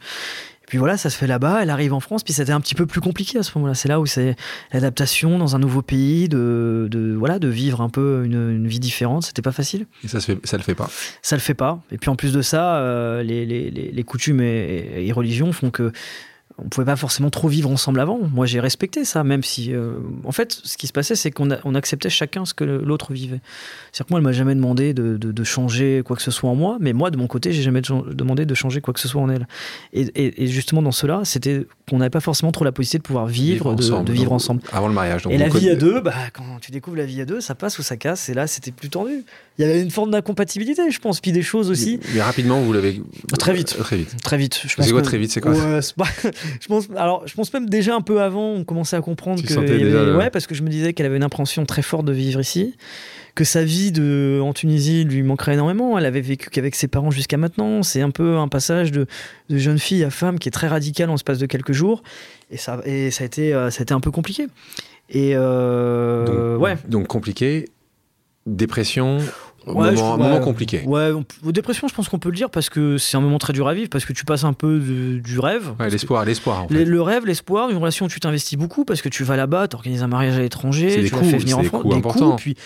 Et 0.64 0.66
puis 0.66 0.78
voilà, 0.78 0.96
ça 0.96 1.10
se 1.10 1.18
fait 1.18 1.26
là-bas, 1.26 1.62
elle 1.62 1.68
arrive 1.68 1.92
en 1.92 2.00
France, 2.00 2.24
puis 2.24 2.32
c'était 2.32 2.52
un 2.52 2.60
petit 2.60 2.74
peu 2.74 2.86
plus 2.86 3.02
compliqué 3.02 3.38
à 3.38 3.42
ce 3.42 3.52
moment-là. 3.56 3.74
C'est 3.74 3.88
là 3.88 4.00
où 4.00 4.06
c'est 4.06 4.34
l'adaptation 4.72 5.38
dans 5.38 5.54
un 5.54 5.58
nouveau 5.58 5.82
pays, 5.82 6.26
de, 6.26 6.88
de, 6.90 7.12
voilà, 7.12 7.38
de 7.38 7.48
vivre 7.48 7.82
un 7.82 7.90
peu 7.90 8.22
une, 8.24 8.66
vie 8.66 8.80
différente. 8.80 9.24
C'était 9.24 9.42
pas 9.42 9.52
facile. 9.52 9.86
Et 10.02 10.08
ça, 10.08 10.20
se 10.20 10.32
fait, 10.32 10.46
ça 10.46 10.56
le 10.56 10.62
fait 10.62 10.74
pas 10.74 10.88
Ça 11.20 11.36
le 11.36 11.40
fait 11.40 11.52
pas. 11.52 11.82
Et 11.92 11.98
puis 11.98 12.08
en 12.08 12.16
plus 12.16 12.32
de 12.32 12.40
ça, 12.40 12.76
euh, 12.76 13.22
les, 13.22 13.44
les, 13.44 13.70
les, 13.70 14.04
coutumes 14.04 14.40
et, 14.40 15.06
et 15.06 15.12
religions 15.12 15.52
font 15.52 15.70
que 15.70 15.92
on 16.58 16.68
pouvait 16.68 16.84
pas 16.84 16.96
forcément 16.96 17.30
trop 17.30 17.48
vivre 17.48 17.68
ensemble 17.68 17.98
avant. 17.98 18.20
Moi, 18.32 18.46
j'ai 18.46 18.60
respecté 18.60 19.04
ça, 19.04 19.24
même 19.24 19.42
si, 19.42 19.74
euh, 19.74 19.94
en 20.22 20.30
fait, 20.30 20.52
ce 20.62 20.76
qui 20.76 20.86
se 20.86 20.92
passait, 20.92 21.16
c'est 21.16 21.32
qu'on 21.32 21.48
on 21.64 21.74
acceptait 21.74 22.10
chacun 22.10 22.44
ce 22.44 22.54
que 22.54 22.62
l'autre 22.62 23.12
vivait. 23.12 23.40
C'est-à-dire 23.90 24.06
que 24.06 24.12
moi, 24.12 24.20
elle 24.20 24.24
m'a 24.24 24.32
jamais 24.32 24.54
demandé 24.54 24.94
de, 24.94 25.16
de, 25.16 25.44
changer 25.44 26.02
quoi 26.04 26.14
que 26.14 26.22
ce 26.22 26.30
soit 26.30 26.48
en 26.48 26.54
moi, 26.54 26.76
mais 26.80 26.92
moi, 26.92 27.10
de 27.10 27.16
mon 27.16 27.26
côté, 27.26 27.52
j'ai 27.52 27.62
jamais 27.62 27.80
demandé 27.80 28.46
de 28.46 28.54
changer 28.54 28.80
quoi 28.80 28.94
que 28.94 29.00
ce 29.00 29.08
soit 29.08 29.20
en 29.20 29.30
elle. 29.30 29.48
Et, 29.92 30.12
et, 30.14 30.46
justement, 30.46 30.80
dans 30.80 30.92
cela, 30.92 31.22
c'était 31.24 31.66
qu'on 31.90 31.98
n'avait 31.98 32.10
pas 32.10 32.20
forcément 32.20 32.52
trop 32.52 32.64
la 32.64 32.72
possibilité 32.72 32.98
de 32.98 33.02
pouvoir 33.02 33.26
vivre, 33.26 33.74
de, 33.74 34.12
vivre 34.12 34.32
ensemble. 34.32 34.62
Avant 34.72 34.88
le 34.88 34.94
mariage. 34.94 35.24
et 35.28 35.38
la 35.38 35.48
vie 35.48 35.70
à 35.70 35.74
deux, 35.74 36.00
bah, 36.00 36.14
quand 36.32 36.60
tu 36.60 36.70
découvres 36.70 36.96
la 36.96 37.06
vie 37.06 37.20
à 37.20 37.24
deux, 37.24 37.40
ça 37.40 37.56
passe 37.56 37.80
ou 37.80 37.82
ça 37.82 37.96
casse. 37.96 38.28
Et 38.28 38.34
là, 38.34 38.46
c'était 38.46 38.70
plus 38.70 38.90
tendu. 38.90 39.24
Il 39.58 39.66
y 39.66 39.68
avait 39.68 39.82
une 39.82 39.90
forme 39.90 40.12
d'incompatibilité, 40.12 40.90
je 40.90 40.98
pense, 41.00 41.20
puis 41.20 41.32
des 41.32 41.42
choses 41.42 41.70
aussi. 41.70 41.98
Mais, 42.14 42.22
rapidement, 42.22 42.60
vous 42.60 42.72
l'avez. 42.72 43.02
Très 43.38 43.52
vite. 43.52 43.76
Très 43.76 43.96
vite. 43.96 44.16
Très 44.22 44.36
vite. 44.36 44.60
C'est 44.64 44.92
quoi 44.92 45.02
très 45.02 45.18
vite 45.18 45.32
C'est 45.32 45.40
quoi 45.40 45.52
je 46.60 46.66
pense, 46.66 46.88
alors, 46.96 47.26
je 47.26 47.34
pense 47.34 47.52
même 47.52 47.68
déjà 47.68 47.94
un 47.94 48.00
peu 48.00 48.20
avant, 48.20 48.50
on 48.52 48.64
commençait 48.64 48.96
à 48.96 49.00
comprendre 49.00 49.42
que. 49.42 50.16
Ouais, 50.16 50.30
parce 50.30 50.46
que 50.46 50.54
je 50.54 50.62
me 50.62 50.68
disais 50.68 50.92
qu'elle 50.92 51.06
avait 51.06 51.16
une 51.16 51.24
impression 51.24 51.64
très 51.66 51.82
forte 51.82 52.04
de 52.04 52.12
vivre 52.12 52.40
ici, 52.40 52.76
que 53.34 53.44
sa 53.44 53.64
vie 53.64 53.92
de, 53.92 54.40
en 54.42 54.52
Tunisie 54.52 55.04
lui 55.04 55.22
manquerait 55.22 55.54
énormément. 55.54 55.98
Elle 55.98 56.06
avait 56.06 56.20
vécu 56.20 56.50
qu'avec 56.50 56.74
ses 56.74 56.88
parents 56.88 57.10
jusqu'à 57.10 57.36
maintenant. 57.36 57.82
C'est 57.82 58.00
un 58.00 58.10
peu 58.10 58.36
un 58.36 58.48
passage 58.48 58.92
de, 58.92 59.06
de, 59.48 59.58
jeune 59.58 59.78
fille 59.78 60.04
à 60.04 60.10
femme 60.10 60.38
qui 60.38 60.48
est 60.48 60.52
très 60.52 60.68
radical 60.68 61.10
en 61.10 61.14
l'espace 61.14 61.38
de 61.38 61.46
quelques 61.46 61.72
jours. 61.72 62.02
Et 62.50 62.56
ça, 62.56 62.80
et 62.84 63.10
ça, 63.10 63.24
a, 63.24 63.26
été, 63.26 63.54
euh, 63.54 63.70
ça 63.70 63.80
a 63.80 63.82
été 63.82 63.94
un 63.94 64.00
peu 64.00 64.10
compliqué. 64.10 64.46
Et 65.10 65.32
euh, 65.34 66.56
ouais. 66.56 66.76
Donc 66.88 67.08
compliqué, 67.08 67.68
dépression, 68.46 69.18
Ouais, 69.66 69.92
moment, 69.92 70.18
moment 70.18 70.40
compliqué. 70.40 70.82
Ouais, 70.84 71.10
dépression, 71.44 71.88
je 71.88 71.94
pense 71.94 72.08
qu'on 72.08 72.18
peut 72.18 72.28
le 72.28 72.36
dire 72.36 72.50
parce 72.50 72.68
que 72.68 72.98
c'est 72.98 73.16
un 73.16 73.20
moment 73.20 73.38
très 73.38 73.52
dur 73.52 73.66
à 73.66 73.74
vivre, 73.74 73.88
parce 73.88 74.04
que 74.04 74.12
tu 74.12 74.24
passes 74.24 74.44
un 74.44 74.52
peu 74.52 74.78
du 74.78 75.38
rêve. 75.38 75.74
Ouais, 75.80 75.88
l'espoir, 75.88 76.24
l'espoir. 76.24 76.64
En 76.64 76.68
fait. 76.68 76.84
Le 76.84 77.02
rêve, 77.02 77.26
l'espoir, 77.26 77.70
une 77.70 77.76
relation 77.76 78.06
où 78.06 78.08
tu 78.08 78.20
t'investis 78.20 78.58
beaucoup 78.58 78.84
parce 78.84 79.02
que 79.02 79.08
tu 79.08 79.24
vas 79.24 79.36
là-bas, 79.36 79.68
tu 79.68 79.76
organises 79.76 80.02
un 80.02 80.08
mariage 80.08 80.36
à 80.36 80.40
l'étranger, 80.40 81.04
tu 81.04 81.10
coûts, 81.10 81.24
fais 81.24 81.38
venir 81.38 81.58
en 81.58 81.62
France, 81.64 81.94
des 81.94 82.02
coûts, 82.02 82.36
puis, 82.36 82.56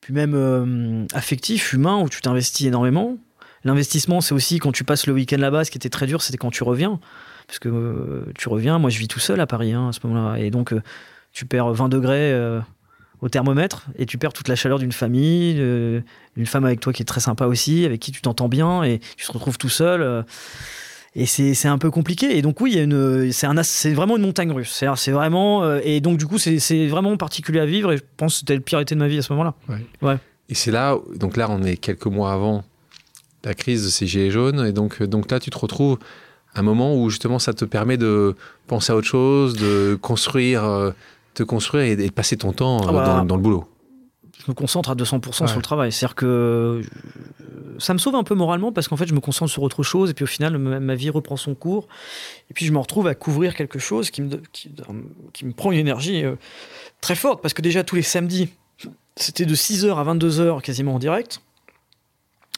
puis 0.00 0.12
même 0.12 0.34
euh, 0.34 1.04
affectif, 1.14 1.72
humain, 1.72 2.00
où 2.02 2.08
tu 2.08 2.20
t'investis 2.20 2.66
énormément. 2.66 3.16
L'investissement, 3.64 4.20
c'est 4.20 4.34
aussi 4.34 4.58
quand 4.58 4.72
tu 4.72 4.84
passes 4.84 5.06
le 5.06 5.12
week-end 5.12 5.38
là-bas, 5.38 5.64
ce 5.64 5.70
qui 5.70 5.78
était 5.78 5.90
très 5.90 6.06
dur, 6.06 6.22
c'était 6.22 6.38
quand 6.38 6.50
tu 6.50 6.62
reviens. 6.62 7.00
Parce 7.46 7.58
que 7.58 7.68
euh, 7.68 8.24
tu 8.36 8.48
reviens, 8.48 8.78
moi 8.78 8.90
je 8.90 8.98
vis 8.98 9.08
tout 9.08 9.20
seul 9.20 9.40
à 9.40 9.46
Paris 9.46 9.72
hein, 9.72 9.88
à 9.88 9.92
ce 9.92 10.00
moment-là, 10.04 10.38
et 10.38 10.50
donc 10.50 10.72
euh, 10.72 10.82
tu 11.32 11.46
perds 11.46 11.72
20 11.72 11.88
degrés 11.88 12.60
au 13.20 13.28
thermomètre 13.28 13.86
et 13.98 14.06
tu 14.06 14.18
perds 14.18 14.32
toute 14.32 14.48
la 14.48 14.56
chaleur 14.56 14.78
d'une 14.78 14.92
famille, 14.92 15.56
euh, 15.58 16.00
d'une 16.36 16.46
femme 16.46 16.64
avec 16.64 16.80
toi 16.80 16.92
qui 16.92 17.02
est 17.02 17.06
très 17.06 17.20
sympa 17.20 17.46
aussi, 17.46 17.84
avec 17.84 18.00
qui 18.00 18.12
tu 18.12 18.20
t'entends 18.22 18.48
bien 18.48 18.82
et 18.84 19.00
tu 19.16 19.26
te 19.26 19.32
retrouves 19.32 19.58
tout 19.58 19.68
seul. 19.68 20.02
euh, 20.02 20.22
et 21.14 21.26
c'est 21.26 21.54
c'est 21.54 21.68
un 21.68 21.78
peu 21.78 21.90
compliqué. 21.90 22.36
Et 22.36 22.42
donc, 22.42 22.60
oui, 22.60 22.78
une, 22.78 23.32
c'est, 23.32 23.46
un, 23.46 23.54
vraiment 23.92 24.16
une 24.16 24.22
montagne 24.22 24.52
russe. 24.52 24.70
C'est, 24.72 24.86
c'est 24.96 25.10
vraiment. 25.10 25.64
euh, 25.64 25.80
et 25.82 26.00
donc, 26.00 26.18
du 26.18 26.26
coup, 26.26 26.38
c'est, 26.38 26.58
c'est 26.58 26.86
vraiment 26.86 27.16
particulier 27.16 27.60
à 27.60 27.66
vivre. 27.66 27.92
Et 27.92 27.96
je 27.96 28.02
pense 28.16 28.34
que 28.34 28.38
c'était 28.40 28.54
le 28.54 28.60
pire 28.60 28.78
été 28.78 28.94
de 28.94 29.00
ma 29.00 29.08
vie 29.08 29.18
à 29.18 29.22
ce 29.22 29.32
moment-là. 29.32 29.54
Et 30.48 30.54
c'est 30.54 30.70
là, 30.70 30.96
donc 31.16 31.36
là, 31.36 31.48
on 31.50 31.62
est 31.64 31.76
quelques 31.76 32.06
mois 32.06 32.32
avant 32.32 32.62
la 33.44 33.54
crise 33.54 33.84
de 33.84 33.88
ces 33.88 34.06
gilets 34.06 34.30
jaunes. 34.30 34.64
Et 34.66 34.72
donc, 34.72 35.02
donc 35.02 35.30
là, 35.30 35.40
tu 35.40 35.50
te 35.50 35.58
retrouves 35.58 35.98
à 36.54 36.60
un 36.60 36.62
moment 36.62 36.94
où 36.94 37.10
justement 37.10 37.38
ça 37.38 37.52
te 37.52 37.64
permet 37.64 37.96
de 37.96 38.34
penser 38.66 38.92
à 38.92 38.96
autre 38.96 39.06
chose, 39.06 39.54
de 39.54 39.98
construire, 40.00 40.64
euh, 40.64 40.90
te 41.38 41.42
construire 41.44 41.98
et, 41.98 42.10
passer 42.10 42.36
ton 42.36 42.52
temps 42.52 42.78
euh, 42.82 42.86
Ah 42.88 42.92
bah. 42.92 43.04
dans, 43.18 43.24
dans 43.24 43.36
le 43.36 43.42
boulot. 43.42 43.64
je 44.44 44.44
me 44.50 44.54
concentre 44.54 44.90
à 44.90 44.94
200% 44.94 45.42
Ouais. 45.42 45.46
sur 45.48 45.56
le 45.56 45.62
travail. 45.62 45.92
C'est-à-dire 45.92 46.14
que 46.14 46.26
euh, 46.26 46.82
ça 47.78 47.92
me 47.94 47.98
sauve 47.98 48.14
un 48.16 48.24
peu 48.24 48.34
moralement 48.34 48.72
parce 48.72 48.88
qu'en 48.88 48.96
fait, 48.96 49.06
je 49.06 49.14
me 49.14 49.20
concentre 49.20 49.50
sur 49.50 49.62
autre 49.62 49.82
chose 49.82 50.10
et 50.10 50.14
puis 50.14 50.24
au 50.24 50.28
final, 50.28 50.58
ma, 50.58 50.80
ma 50.80 50.94
vie 50.94 51.10
reprend 51.10 51.36
son 51.36 51.54
cours. 51.54 51.88
Et 52.50 52.54
puis, 52.54 52.64
je 52.66 52.72
me 52.72 52.78
retrouve 52.78 53.06
à 53.06 53.14
couvrir 53.14 53.54
quelque 53.54 53.78
chose 53.78 54.10
qui 54.10 54.22
me, 54.22 54.36
qui, 54.52 54.70
qui 55.32 55.44
me 55.44 55.52
prend 55.52 55.70
une 55.72 55.78
énergie 55.78 56.24
euh, 56.24 56.34
très 57.00 57.14
forte 57.14 57.40
parce 57.42 57.54
que 57.54 57.62
déjà, 57.62 57.84
tous 57.84 57.96
les 57.96 58.02
samedis, 58.02 58.48
c'était 59.16 59.46
de 59.46 59.54
6h 59.54 59.94
à 59.96 60.04
22h 60.14 60.60
quasiment 60.62 60.94
en 60.94 60.98
direct. 60.98 61.40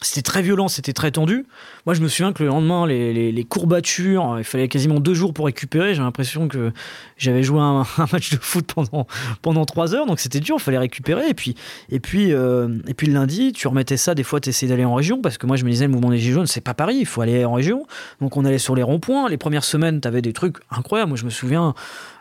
C'était 0.03 0.23
très 0.23 0.41
violent, 0.41 0.69
c'était 0.69 0.95
très 0.95 1.11
tendu. 1.11 1.45
Moi, 1.85 1.95
je 1.95 2.01
me 2.01 2.09
souviens 2.09 2.33
que 2.33 2.43
le 2.43 2.49
lendemain, 2.49 2.87
les, 2.87 3.45
courbatures, 3.47 4.37
il 4.39 4.45
fallait 4.45 4.69
quasiment 4.69 4.99
deux 4.99 5.13
jours 5.13 5.35
pour 5.35 5.45
récupérer. 5.45 5.95
J'ai 5.95 6.01
l'impression 6.01 6.49
que 6.49 6.73
j'avais 7.19 7.43
joué 7.43 7.61
un, 7.61 7.85
match 8.13 8.31
de 8.31 8.39
foot 8.41 8.65
pendant, 8.73 9.07
pendant 9.43 9.67
trois 9.67 9.95
heures, 9.95 10.07
donc 10.07 10.19
c'était 10.19 10.41
dur, 10.41 10.57
il 10.59 10.63
fallait 10.63 10.79
récupérer. 10.79 11.29
Et 11.29 11.35
puis, 11.35 11.55
et 11.91 12.01
puis, 12.01 12.33
euh, 12.33 12.79
et 12.89 12.95
puis 12.95 13.09
le 13.09 13.13
lundi, 13.13 13.53
tu 13.53 13.69
remettais 13.69 13.99
ça. 13.99 14.15
Des 14.15 14.23
fois, 14.23 14.41
tu 14.41 14.49
essayais 14.49 14.71
d'aller 14.71 14.87
en 14.87 14.95
région 14.95 15.21
parce 15.21 15.37
que 15.37 15.47
moi, 15.47 15.57
je 15.57 15.67
me 15.67 15.71
disais, 15.71 15.85
le 15.85 15.93
mouvement 15.93 16.11
des 16.11 16.19
Gilets 16.19 16.33
jaunes, 16.33 16.47
c'est 16.47 16.63
pas 16.63 16.75
Paris, 16.75 16.97
il 16.99 17.07
faut 17.07 17.21
aller 17.21 17.45
en 17.45 17.53
région. 17.53 17.87
Donc, 18.23 18.39
on 18.39 18.47
allait 18.47 18.59
sur 18.59 18.75
les 18.75 18.83
ronds-points. 18.83 19.29
Les 19.29 19.37
premières 19.37 19.65
semaines, 19.65 20.01
tu 20.01 20.09
avais 20.09 20.23
des 20.23 20.33
trucs 20.33 20.57
incroyables. 20.71 21.11
Moi, 21.11 21.19
je 21.19 21.27
me 21.27 21.31
souviens, 21.31 21.75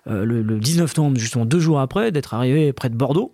euh, 0.08 0.26
le, 0.26 0.42
le 0.42 0.60
19 0.60 0.98
novembre, 0.98 1.18
justement 1.18 1.46
deux 1.46 1.60
jours 1.60 1.80
après, 1.80 2.12
d'être 2.12 2.34
arrivé 2.34 2.74
près 2.74 2.90
de 2.90 2.96
Bordeaux. 2.96 3.32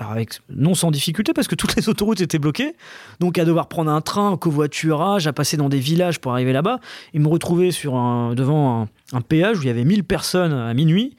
Avec, 0.00 0.40
non 0.48 0.74
sans 0.74 0.92
difficulté 0.92 1.32
parce 1.32 1.48
que 1.48 1.56
toutes 1.56 1.74
les 1.74 1.88
autoroutes 1.88 2.20
étaient 2.20 2.38
bloquées, 2.38 2.76
donc 3.18 3.36
à 3.36 3.44
devoir 3.44 3.66
prendre 3.66 3.90
un 3.90 4.00
train, 4.00 4.36
covoiturage, 4.36 5.26
à 5.26 5.32
passer 5.32 5.56
dans 5.56 5.68
des 5.68 5.80
villages 5.80 6.20
pour 6.20 6.30
arriver 6.30 6.52
là-bas, 6.52 6.78
et 7.14 7.18
me 7.18 7.26
retrouver 7.26 7.72
sur 7.72 7.96
un, 7.96 8.34
devant 8.34 8.82
un, 8.82 8.88
un 9.16 9.20
péage 9.20 9.58
où 9.58 9.62
il 9.62 9.66
y 9.66 9.70
avait 9.70 9.84
1000 9.84 10.04
personnes 10.04 10.52
à 10.52 10.72
minuit, 10.72 11.16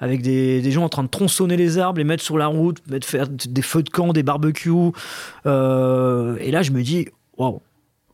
avec 0.00 0.22
des, 0.22 0.70
gens 0.70 0.84
en 0.84 0.88
train 0.88 1.02
de 1.02 1.08
tronçonner 1.08 1.56
les 1.56 1.78
arbres, 1.78 1.98
les 1.98 2.04
mettre 2.04 2.22
sur 2.22 2.38
la 2.38 2.46
route, 2.46 2.78
mettre, 2.88 3.06
faire 3.06 3.28
des 3.28 3.62
feux 3.62 3.82
de 3.82 3.90
camp, 3.90 4.12
des 4.12 4.22
barbecues. 4.22 4.92
Euh, 5.46 6.36
et 6.40 6.50
là, 6.50 6.62
je 6.62 6.72
me 6.72 6.82
dis, 6.82 7.08
waouh, 7.36 7.60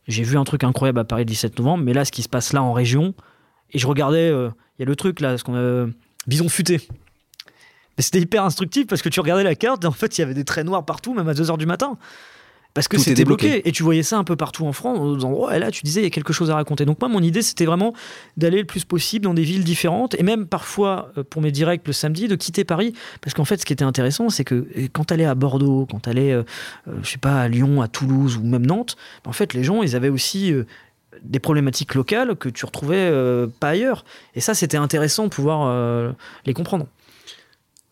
j'ai 0.07 0.23
vu 0.23 0.37
un 0.37 0.43
truc 0.43 0.63
incroyable 0.63 0.99
à 0.99 1.05
Paris 1.05 1.23
le 1.23 1.27
17 1.27 1.57
novembre, 1.59 1.83
mais 1.85 1.93
là, 1.93 2.03
ce 2.03 2.11
qui 2.11 2.23
se 2.23 2.29
passe 2.29 2.51
là 2.51 2.61
en 2.61 2.73
région, 2.73 3.13
et 3.71 3.79
je 3.79 3.87
regardais, 3.87 4.29
euh, 4.29 4.49
il 4.77 4.81
y 4.81 4.83
a 4.83 4.85
le 4.85 4.95
truc 4.95 5.21
là, 5.21 5.37
ce 5.37 5.43
qu'on 5.43 5.55
a, 5.55 5.87
Bison 6.27 6.49
futé. 6.49 6.81
Mais 7.97 8.03
c'était 8.03 8.19
hyper 8.19 8.43
instructif 8.43 8.87
parce 8.87 9.01
que 9.01 9.09
tu 9.09 9.19
regardais 9.19 9.43
la 9.43 9.55
carte 9.55 9.83
et 9.83 9.87
en 9.87 9.91
fait, 9.91 10.17
il 10.17 10.21
y 10.21 10.23
avait 10.23 10.33
des 10.33 10.45
traits 10.45 10.65
noirs 10.65 10.85
partout, 10.85 11.13
même 11.13 11.27
à 11.27 11.33
2h 11.33 11.57
du 11.57 11.65
matin. 11.65 11.97
Parce 12.73 12.87
que 12.87 12.99
c'était 12.99 13.25
bloqué. 13.25 13.67
Et 13.67 13.71
tu 13.71 13.81
voyais 13.81 14.03
ça 14.03 14.19
un 14.19 14.23
peu 14.23 14.35
partout 14.35 14.63
en 14.67 14.71
France, 14.71 14.99
dans 14.99 15.15
des 15.15 15.25
endroits, 15.25 15.55
et 15.55 15.59
là, 15.59 15.71
tu 15.71 15.81
disais, 15.83 16.01
il 16.01 16.03
y 16.03 16.07
a 16.07 16.11
quelque 16.11 16.31
chose 16.31 16.51
à 16.51 16.55
raconter. 16.55 16.85
Donc, 16.85 16.99
moi, 17.01 17.09
mon 17.09 17.23
idée, 17.23 17.41
c'était 17.41 17.65
vraiment 17.65 17.93
d'aller 18.35 18.59
le 18.59 18.65
plus 18.65 18.85
possible 18.85 19.23
dans 19.23 19.33
des 19.33 19.41
villes 19.41 19.63
différentes, 19.63 20.13
et 20.19 20.21
même 20.21 20.45
parfois, 20.45 21.11
euh, 21.17 21.23
pour 21.27 21.41
mes 21.41 21.49
directs 21.51 21.81
le 21.87 21.93
samedi, 21.93 22.27
de 22.27 22.35
quitter 22.35 22.65
Paris. 22.65 22.93
Parce 23.19 23.33
qu'en 23.33 23.45
fait, 23.45 23.57
ce 23.57 23.65
qui 23.65 23.73
était 23.73 23.83
intéressant, 23.83 24.29
c'est 24.29 24.43
que 24.43 24.67
quand 24.93 25.05
tu 25.05 25.13
allais 25.15 25.25
à 25.25 25.33
Bordeaux, 25.33 25.87
quand 25.89 26.01
tu 26.01 26.09
allais, 26.09 26.31
euh, 26.31 26.43
euh, 26.87 26.91
je 27.01 27.09
sais 27.09 27.17
pas, 27.17 27.41
à 27.41 27.47
Lyon, 27.47 27.81
à 27.81 27.87
Toulouse 27.87 28.37
ou 28.37 28.43
même 28.43 28.67
Nantes, 28.67 28.95
en 29.25 29.33
fait, 29.33 29.55
les 29.55 29.63
gens, 29.63 29.81
ils 29.81 29.95
avaient 29.95 30.09
aussi. 30.09 30.51
euh, 30.53 30.63
des 31.23 31.39
problématiques 31.39 31.95
locales 31.95 32.35
que 32.35 32.47
tu 32.47 32.63
retrouvais 32.63 33.09
euh, 33.09 33.47
pas 33.59 33.69
ailleurs. 33.69 34.05
Et 34.35 34.39
ça, 34.39 34.53
c'était 34.53 34.77
intéressant 34.77 35.23
de 35.23 35.29
pouvoir 35.29 36.13
les 36.45 36.53
comprendre. 36.53 36.85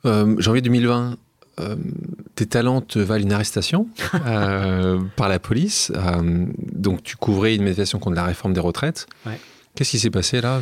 Euh, 0.05 0.35
janvier 0.39 0.61
2020, 0.61 1.17
euh, 1.59 1.75
tes 2.35 2.45
talents 2.45 2.81
te 2.81 2.99
valent 2.99 3.23
une 3.23 3.31
arrestation 3.33 3.87
euh, 4.27 4.99
par 5.15 5.29
la 5.29 5.39
police. 5.39 5.91
Euh, 5.95 6.45
donc, 6.73 7.03
tu 7.03 7.15
couvrais 7.15 7.55
une 7.55 7.61
manifestation 7.63 7.99
contre 7.99 8.15
la 8.15 8.23
réforme 8.25 8.53
des 8.53 8.59
retraites. 8.59 9.07
Ouais. 9.25 9.39
Qu'est-ce 9.75 9.91
qui 9.91 9.99
s'est 9.99 10.09
passé 10.09 10.41
là? 10.41 10.59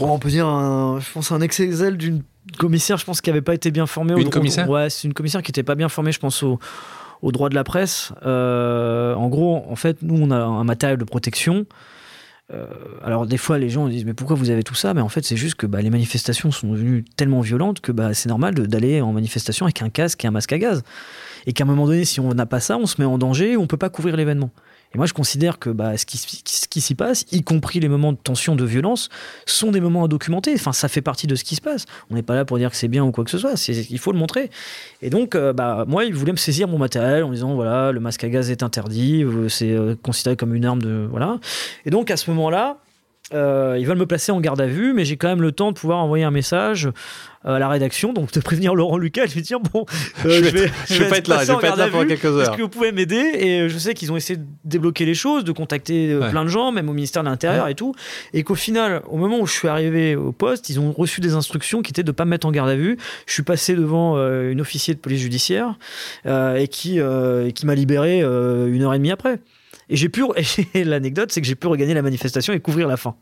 On 0.00 0.18
peut 0.18 0.28
dire, 0.30 0.46
un, 0.46 1.00
je 1.00 1.10
pense, 1.12 1.32
un 1.32 1.40
ex-Excel 1.40 1.96
d'une 1.96 2.22
commissaire, 2.58 2.96
je 2.96 3.04
pense, 3.04 3.20
qui 3.20 3.30
n'avait 3.30 3.42
pas 3.42 3.54
été 3.54 3.70
bien 3.70 3.86
formée. 3.86 4.14
au 4.14 4.18
Une 4.18 4.24
droit- 4.24 4.32
commissaire? 4.32 4.68
Ouais, 4.68 4.90
c'est 4.90 5.06
une 5.08 5.14
commissaire 5.14 5.42
qui 5.42 5.50
n'était 5.50 5.62
pas 5.62 5.74
bien 5.74 5.88
formée, 5.88 6.12
je 6.12 6.18
pense, 6.18 6.42
au, 6.42 6.58
au 7.22 7.32
droit 7.32 7.48
de 7.48 7.54
la 7.54 7.64
presse. 7.64 8.12
Euh, 8.24 9.14
en 9.14 9.28
gros, 9.28 9.64
en 9.68 9.76
fait, 9.76 9.98
nous, 10.02 10.16
on 10.20 10.30
a 10.30 10.36
un 10.38 10.64
matériel 10.64 10.98
de 10.98 11.04
protection. 11.04 11.66
Euh, 12.52 12.66
alors, 13.02 13.26
des 13.26 13.38
fois, 13.38 13.58
les 13.58 13.68
gens 13.68 13.88
disent, 13.88 14.04
mais 14.04 14.14
pourquoi 14.14 14.36
vous 14.36 14.50
avez 14.50 14.62
tout 14.62 14.74
ça? 14.74 14.94
Mais 14.94 15.00
en 15.00 15.08
fait, 15.08 15.24
c'est 15.24 15.36
juste 15.36 15.56
que 15.56 15.66
bah, 15.66 15.82
les 15.82 15.90
manifestations 15.90 16.50
sont 16.52 16.72
devenues 16.72 17.04
tellement 17.16 17.40
violentes 17.40 17.80
que 17.80 17.92
bah, 17.92 18.14
c'est 18.14 18.28
normal 18.28 18.54
d'aller 18.54 19.00
en 19.00 19.12
manifestation 19.12 19.66
avec 19.66 19.82
un 19.82 19.90
casque 19.90 20.24
et 20.24 20.28
un 20.28 20.30
masque 20.30 20.52
à 20.52 20.58
gaz. 20.58 20.82
Et 21.46 21.52
qu'à 21.52 21.64
un 21.64 21.66
moment 21.66 21.86
donné, 21.86 22.04
si 22.04 22.20
on 22.20 22.32
n'a 22.34 22.46
pas 22.46 22.60
ça, 22.60 22.76
on 22.76 22.86
se 22.86 23.00
met 23.00 23.06
en 23.06 23.18
danger 23.18 23.56
on 23.56 23.66
peut 23.66 23.76
pas 23.76 23.90
couvrir 23.90 24.16
l'événement. 24.16 24.50
Et 24.94 24.98
moi, 24.98 25.06
je 25.06 25.12
considère 25.12 25.58
que 25.58 25.70
bah, 25.70 25.96
ce 25.96 26.06
qui, 26.06 26.80
s'y 26.80 26.94
passe, 26.94 27.24
y 27.32 27.42
compris 27.42 27.80
les 27.80 27.88
moments 27.88 28.12
de 28.12 28.18
tension, 28.18 28.56
de 28.56 28.64
violence, 28.64 29.08
sont 29.44 29.70
des 29.70 29.80
moments 29.80 30.04
à 30.04 30.08
documenter. 30.08 30.52
Enfin, 30.54 30.72
ça 30.72 30.88
fait 30.88 31.02
partie 31.02 31.26
de 31.26 31.34
ce 31.34 31.44
qui 31.44 31.54
se 31.56 31.60
passe. 31.60 31.86
On 32.10 32.14
n'est 32.14 32.22
pas 32.22 32.34
là 32.34 32.44
pour 32.44 32.58
dire 32.58 32.70
que 32.70 32.76
c'est 32.76 32.88
bien 32.88 33.04
ou 33.04 33.12
quoi 33.12 33.24
que 33.24 33.30
ce 33.30 33.38
soit. 33.38 33.54
Il 33.68 33.98
faut 33.98 34.12
le 34.12 34.18
montrer. 34.18 34.50
Et 35.02 35.10
donc, 35.10 35.34
euh, 35.34 35.52
bah, 35.52 35.84
moi, 35.86 36.04
ils 36.04 36.14
voulaient 36.14 36.32
me 36.32 36.36
saisir 36.36 36.68
mon 36.68 36.78
matériel 36.78 37.24
en 37.24 37.30
disant 37.30 37.54
voilà, 37.54 37.92
le 37.92 38.00
masque 38.00 38.24
à 38.24 38.28
gaz 38.28 38.50
est 38.50 38.62
interdit, 38.62 39.22
euh, 39.22 39.48
c'est 39.48 39.72
euh, 39.72 39.96
considéré 40.02 40.36
comme 40.36 40.54
une 40.54 40.64
arme 40.64 40.82
de 40.82 41.06
voilà. 41.10 41.38
Et 41.84 41.90
donc, 41.90 42.10
à 42.10 42.16
ce 42.16 42.30
moment-là. 42.30 42.78
Euh, 43.34 43.76
ils 43.78 43.86
veulent 43.86 43.98
me 43.98 44.06
placer 44.06 44.30
en 44.32 44.40
garde 44.40 44.60
à 44.60 44.66
vue, 44.66 44.92
mais 44.92 45.04
j'ai 45.04 45.16
quand 45.16 45.28
même 45.28 45.42
le 45.42 45.52
temps 45.52 45.72
de 45.72 45.76
pouvoir 45.76 45.98
envoyer 45.98 46.24
un 46.24 46.30
message 46.30 46.86
euh, 47.44 47.54
à 47.54 47.58
la 47.58 47.68
rédaction, 47.68 48.12
donc 48.12 48.30
de 48.32 48.38
prévenir 48.40 48.74
Laurent 48.76 48.98
Lucas 48.98 49.26
de 49.26 49.32
lui 49.32 49.42
dire 49.42 49.58
bon, 49.58 49.84
euh, 50.24 50.42
Je 50.44 50.50
vais- 50.50 50.70
je 50.88 51.02
vais 51.02 51.08
pas 51.08 51.18
être 51.18 51.26
là, 51.28 51.44
je 51.44 51.52
vais 51.52 51.58
pas 51.58 51.68
être 51.70 51.76
là 51.76 51.88
pendant 51.88 52.06
quelques 52.06 52.24
Est-ce 52.24 52.26
heures. 52.50 52.56
que 52.56 52.62
vous 52.62 52.68
pouvez 52.68 52.92
m'aider 52.92 53.16
Et 53.34 53.60
euh, 53.62 53.68
je 53.68 53.78
sais 53.78 53.94
qu'ils 53.94 54.12
ont 54.12 54.16
essayé 54.16 54.36
de 54.38 54.44
débloquer 54.64 55.04
les 55.04 55.14
choses, 55.14 55.42
de 55.44 55.50
contacter 55.52 56.14
Ouais. 56.16 56.30
plein 56.30 56.44
de 56.44 56.48
gens, 56.48 56.70
même 56.70 56.88
au 56.88 56.92
ministère 56.92 57.24
de 57.24 57.28
l'Intérieur 57.28 57.66
et 57.68 57.74
tout. 57.74 57.94
Et 58.32 58.44
qu'au 58.44 58.54
final, 58.54 59.02
au 59.08 59.16
moment 59.16 59.40
où 59.40 59.46
je 59.46 59.52
suis 59.52 59.68
arrivé 59.68 60.14
au 60.14 60.30
poste, 60.32 60.70
ils 60.70 60.78
ont 60.78 60.92
reçu 60.92 61.20
des 61.20 61.34
instructions 61.34 61.82
qui 61.82 61.90
étaient 61.90 62.04
de 62.04 62.12
pas 62.12 62.24
me 62.26 62.30
mettre 62.30 62.46
en 62.46 62.52
garde 62.52 62.68
à 62.70 62.76
vue. 62.76 62.96
Je 63.26 63.32
suis 63.32 63.42
passé 63.42 63.74
devant 63.74 64.16
euh, 64.16 64.52
une 64.52 64.60
officier 64.60 64.94
de 64.94 65.00
police 65.00 65.20
judiciaire 65.20 65.74
euh, 66.26 66.54
et 66.56 66.68
qui, 66.68 67.00
euh, 67.00 67.50
qui 67.50 67.66
m'a 67.66 67.74
libéré 67.74 68.20
une 68.20 68.82
heure 68.82 68.94
et 68.94 68.98
demie 68.98 69.10
après. 69.10 69.38
Et 69.88 69.96
j'ai 69.96 70.08
pu. 70.08 70.24
et 70.74 70.84
L'anecdote, 70.84 71.30
c'est 71.32 71.40
que 71.40 71.46
j'ai 71.46 71.54
pu 71.54 71.66
regagner 71.66 71.94
la 71.94 72.02
manifestation 72.02 72.52
et 72.52 72.60
couvrir 72.60 72.88
la 72.88 72.96
fin. 72.96 73.14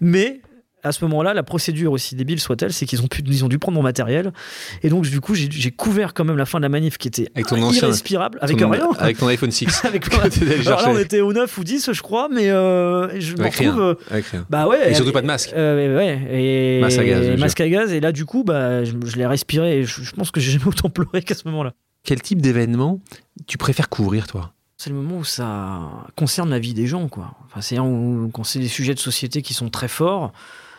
Mais. 0.00 0.40
À 0.86 0.92
ce 0.92 1.02
moment-là, 1.06 1.32
la 1.32 1.42
procédure, 1.42 1.92
aussi 1.92 2.14
débile 2.14 2.38
soit-elle, 2.38 2.70
c'est 2.70 2.84
qu'ils 2.84 3.00
ont, 3.00 3.06
pu, 3.06 3.22
ils 3.26 3.42
ont 3.42 3.48
dû 3.48 3.58
prendre 3.58 3.74
mon 3.74 3.82
matériel. 3.82 4.34
Et 4.82 4.90
donc, 4.90 5.06
du 5.06 5.18
coup, 5.22 5.34
j'ai 5.34 5.70
couvert 5.70 6.12
quand 6.12 6.24
même 6.26 6.36
la 6.36 6.44
fin 6.44 6.58
de 6.58 6.62
la 6.64 6.68
manif 6.68 6.98
qui 6.98 7.08
était 7.08 7.26
Avec 7.34 7.46
ton 7.46 7.56
ancien- 7.62 7.84
irrespirable, 7.88 8.36
avec 8.42 8.58
ton- 8.58 8.68
rien. 8.68 8.90
Avec 8.98 9.16
ton 9.16 9.26
iPhone 9.28 9.50
6. 9.50 9.82
Avec 9.86 10.04
allé 10.22 10.66
Alors 10.66 10.82
là, 10.82 10.90
on 10.90 10.98
était 10.98 11.22
au 11.22 11.32
9 11.32 11.56
ou 11.56 11.64
10, 11.64 11.90
je 11.90 12.02
crois, 12.02 12.28
mais 12.30 12.50
euh, 12.50 13.18
je 13.18 13.32
me 13.34 13.40
Avec 13.40 13.54
rien. 13.54 13.70
retrouve. 13.70 13.82
euh, 13.82 13.94
Avec 14.10 14.26
rien. 14.26 14.44
bah 14.50 14.68
ouais. 14.68 14.90
Et 14.90 14.94
surtout 14.94 15.12
pas 15.12 15.22
de 15.22 15.26
masque. 15.26 15.54
Euh, 15.56 15.96
ouais, 15.96 16.20
et 16.30 16.80
Masque 16.82 16.98
à 16.98 17.04
gaz, 17.06 17.26
bien 17.28 17.36
masque 17.38 17.60
à 17.62 17.68
gaz. 17.70 17.90
Et 17.90 18.00
là, 18.00 18.12
du 18.12 18.26
coup, 18.26 18.44
bah, 18.44 18.84
je, 18.84 18.92
je 19.06 19.16
l'ai 19.16 19.24
respiré. 19.24 19.78
Et 19.78 19.84
je, 19.84 20.02
je 20.02 20.12
pense 20.12 20.30
que 20.30 20.38
j'ai 20.38 20.52
jamais 20.52 20.66
autant 20.66 20.90
pleuré 20.90 21.22
qu'à 21.22 21.34
ce 21.34 21.48
moment-là. 21.48 21.72
Quel 22.02 22.20
type 22.20 22.42
d'événement 22.42 23.00
tu 23.46 23.56
préfères 23.56 23.88
couvrir, 23.88 24.26
toi? 24.26 24.52
C'est 24.84 24.90
le 24.90 24.96
moment 24.96 25.16
où 25.20 25.24
ça 25.24 25.80
concerne 26.14 26.50
la 26.50 26.58
vie 26.58 26.74
des 26.74 26.86
gens, 26.86 27.08
quoi. 27.08 27.30
Enfin, 27.46 27.62
c'est 27.62 27.76
quand 27.76 28.44
c'est 28.44 28.58
des 28.58 28.68
sujets 28.68 28.92
de 28.92 28.98
société 28.98 29.40
qui 29.40 29.54
sont 29.54 29.70
très 29.70 29.88
forts. 29.88 30.30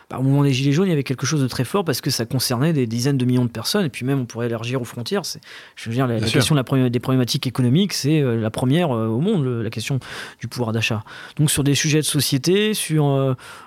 Bah, 0.08 0.18
au 0.20 0.22
moment 0.22 0.44
des 0.44 0.52
Gilets 0.52 0.70
jaunes, 0.70 0.86
il 0.86 0.90
y 0.90 0.92
avait 0.92 1.02
quelque 1.02 1.26
chose 1.26 1.42
de 1.42 1.48
très 1.48 1.64
fort 1.64 1.84
parce 1.84 2.00
que 2.00 2.10
ça 2.10 2.24
concernait 2.24 2.72
des 2.72 2.86
dizaines 2.86 3.18
de 3.18 3.24
millions 3.24 3.44
de 3.46 3.50
personnes. 3.50 3.84
Et 3.84 3.88
puis 3.88 4.06
même, 4.06 4.20
on 4.20 4.24
pourrait 4.24 4.46
élargir 4.46 4.80
aux 4.80 4.84
frontières. 4.84 5.26
C'est- 5.26 5.40
Je 5.74 5.88
veux 5.90 5.94
dire, 5.96 6.06
la, 6.06 6.20
question 6.20 6.54
de 6.54 6.60
la 6.60 6.62
probléma- 6.62 6.88
des 6.88 7.00
problématiques 7.00 7.48
économiques, 7.48 7.92
c'est 7.92 8.20
euh, 8.20 8.40
la 8.40 8.50
première 8.50 8.92
euh, 8.94 9.08
au 9.08 9.18
monde, 9.20 9.42
le- 9.42 9.64
la 9.64 9.70
question 9.70 9.98
du 10.38 10.46
pouvoir 10.46 10.70
d'achat. 10.70 11.02
Donc 11.38 11.50
sur 11.50 11.64
des 11.64 11.74
sujets 11.74 11.98
de 11.98 12.02
société, 12.04 12.74
sur 12.74 13.08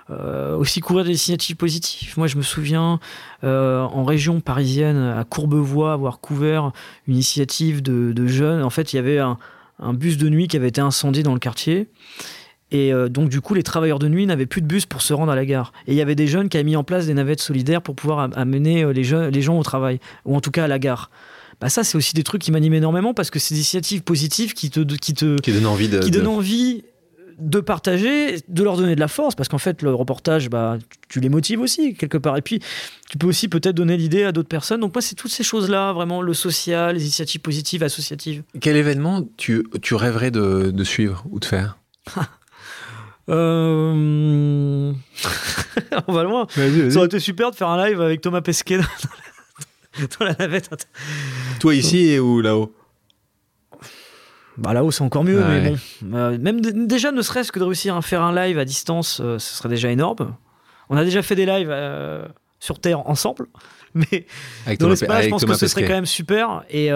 euh, 0.09 0.55
aussi 0.55 0.79
couvrir 0.79 1.03
des 1.03 1.09
initiatives 1.11 1.57
positives. 1.57 2.13
Moi, 2.15 2.27
je 2.27 2.37
me 2.37 2.43
souviens 2.43 3.01
en 3.43 4.03
région 4.05 4.39
parisienne, 4.39 4.95
à 4.95 5.25
Courbevoie, 5.25 5.91
avoir 5.91 6.21
couvert 6.21 6.71
une 7.09 7.15
initiative 7.15 7.81
de, 7.81 8.13
de 8.13 8.27
jeunes. 8.27 8.63
En 8.63 8.69
fait, 8.69 8.93
il 8.93 8.95
y 8.95 8.99
avait 8.99 9.19
un, 9.19 9.37
un 9.79 9.93
bus 9.93 10.17
de 10.17 10.29
nuit 10.29 10.47
qui 10.47 10.57
avait 10.57 10.67
été 10.69 10.81
incendié 10.81 11.23
dans 11.23 11.33
le 11.33 11.39
quartier. 11.39 11.87
Et 12.71 12.93
euh, 12.93 13.09
donc, 13.09 13.29
du 13.29 13.41
coup, 13.41 13.55
les 13.55 13.63
travailleurs 13.63 13.97
de 13.97 14.07
nuit 14.07 14.25
n'avaient 14.27 14.45
plus 14.45 14.61
de 14.61 14.67
bus 14.67 14.85
pour 14.85 15.01
se 15.01 15.13
rendre 15.13 15.31
à 15.31 15.35
la 15.35 15.45
gare. 15.45 15.73
Et 15.87 15.93
il 15.93 15.95
y 15.95 16.01
avait 16.01 16.13
des 16.15 16.27
jeunes 16.27 16.49
qui 16.49 16.57
avaient 16.57 16.63
mis 16.63 16.75
en 16.75 16.83
place 16.83 17.07
des 17.07 17.13
navettes 17.15 17.41
solidaires 17.41 17.81
pour 17.81 17.95
pouvoir 17.95 18.19
am- 18.19 18.33
amener 18.35 18.83
euh, 18.83 18.93
les, 18.93 19.03
jeunes, 19.03 19.31
les 19.33 19.41
gens 19.41 19.57
au 19.57 19.63
travail, 19.63 19.99
ou 20.25 20.35
en 20.35 20.41
tout 20.41 20.51
cas 20.51 20.65
à 20.65 20.67
la 20.67 20.77
gare. 20.77 21.09
Bah, 21.59 21.69
ça, 21.69 21.83
c'est 21.83 21.97
aussi 21.97 22.13
des 22.13 22.23
trucs 22.23 22.41
qui 22.43 22.51
m'animent 22.51 22.75
énormément 22.75 23.13
parce 23.15 23.31
que 23.31 23.39
c'est 23.39 23.53
des 23.55 23.59
initiatives 23.61 24.01
positives 24.03 24.53
qui 24.53 24.69
te, 24.69 24.81
qui 24.81 25.13
te, 25.15 25.37
Qui 25.41 25.51
donne 25.51 25.65
envie 25.65 25.89
de. 25.89 25.99
qui 25.99 26.11
de- 26.11 26.19
donne 26.19 26.27
envie 26.27 26.83
de 27.39 27.59
partager, 27.59 28.37
de 28.47 28.63
leur 28.63 28.77
donner 28.77 28.95
de 28.95 28.99
la 28.99 29.07
force, 29.07 29.35
parce 29.35 29.49
qu'en 29.49 29.57
fait, 29.57 29.81
le 29.81 29.93
reportage, 29.93 30.49
bah, 30.49 30.77
tu 31.07 31.19
les 31.19 31.29
motives 31.29 31.61
aussi, 31.61 31.95
quelque 31.95 32.17
part. 32.17 32.37
Et 32.37 32.41
puis, 32.41 32.59
tu 33.09 33.17
peux 33.17 33.27
aussi 33.27 33.47
peut-être 33.47 33.75
donner 33.75 33.97
l'idée 33.97 34.23
à 34.23 34.31
d'autres 34.31 34.49
personnes. 34.49 34.81
Donc, 34.81 34.93
moi, 34.93 35.01
c'est 35.01 35.15
toutes 35.15 35.31
ces 35.31 35.43
choses-là, 35.43 35.93
vraiment, 35.93 36.21
le 36.21 36.33
social, 36.33 36.95
les 36.95 37.03
initiatives 37.03 37.41
positives, 37.41 37.83
associatives. 37.83 38.43
Quel 38.59 38.75
événement 38.75 39.27
tu, 39.37 39.63
tu 39.81 39.95
rêverais 39.95 40.31
de, 40.31 40.71
de 40.71 40.83
suivre 40.83 41.23
ou 41.29 41.39
de 41.39 41.45
faire? 41.45 41.77
Euh... 43.31 44.91
On 46.07 46.13
va 46.13 46.23
loin. 46.23 46.47
Ça 46.49 46.97
aurait 46.97 47.05
été 47.05 47.19
super 47.19 47.51
de 47.51 47.55
faire 47.55 47.67
un 47.67 47.87
live 47.87 48.01
avec 48.01 48.21
Thomas 48.21 48.41
Pesquet 48.41 48.77
dans 48.77 48.83
la, 49.99 50.07
dans 50.19 50.25
la 50.25 50.33
navette. 50.33 50.87
Toi 51.59 51.75
ici 51.75 52.17
ou 52.17 52.41
là-haut? 52.41 52.73
Bah 54.59 54.73
là-haut, 54.73 54.91
c'est 54.91 55.03
encore 55.03 55.23
mieux, 55.23 55.39
Ouais. 55.39 55.61
mais 55.61 55.69
bon. 55.69 55.77
Euh, 56.17 56.37
même 56.39 56.59
déjà, 56.61 57.11
ne 57.11 57.21
serait-ce 57.21 57.51
que 57.51 57.59
de 57.59 57.63
réussir 57.65 57.95
à 57.95 58.01
faire 58.01 58.21
un 58.21 58.33
live 58.35 58.57
à 58.59 58.65
distance, 58.65 59.19
euh, 59.23 59.39
ce 59.39 59.55
serait 59.55 59.69
déjà 59.69 59.89
énorme. 59.91 60.35
On 60.89 60.97
a 60.97 61.03
déjà 61.03 61.21
fait 61.21 61.35
des 61.35 61.45
lives 61.45 61.69
euh, 61.71 62.25
sur 62.59 62.79
Terre 62.79 63.07
ensemble, 63.07 63.47
mais 63.93 64.25
Avec 64.65 64.79
dans 64.79 64.89
l'espace, 64.89 65.25
je 65.25 65.29
pense 65.29 65.45
que 65.45 65.53
ce 65.53 65.67
serait 65.67 65.85
quand 65.87 65.93
même 65.93 66.05
super. 66.05 66.63
Et 66.69 66.91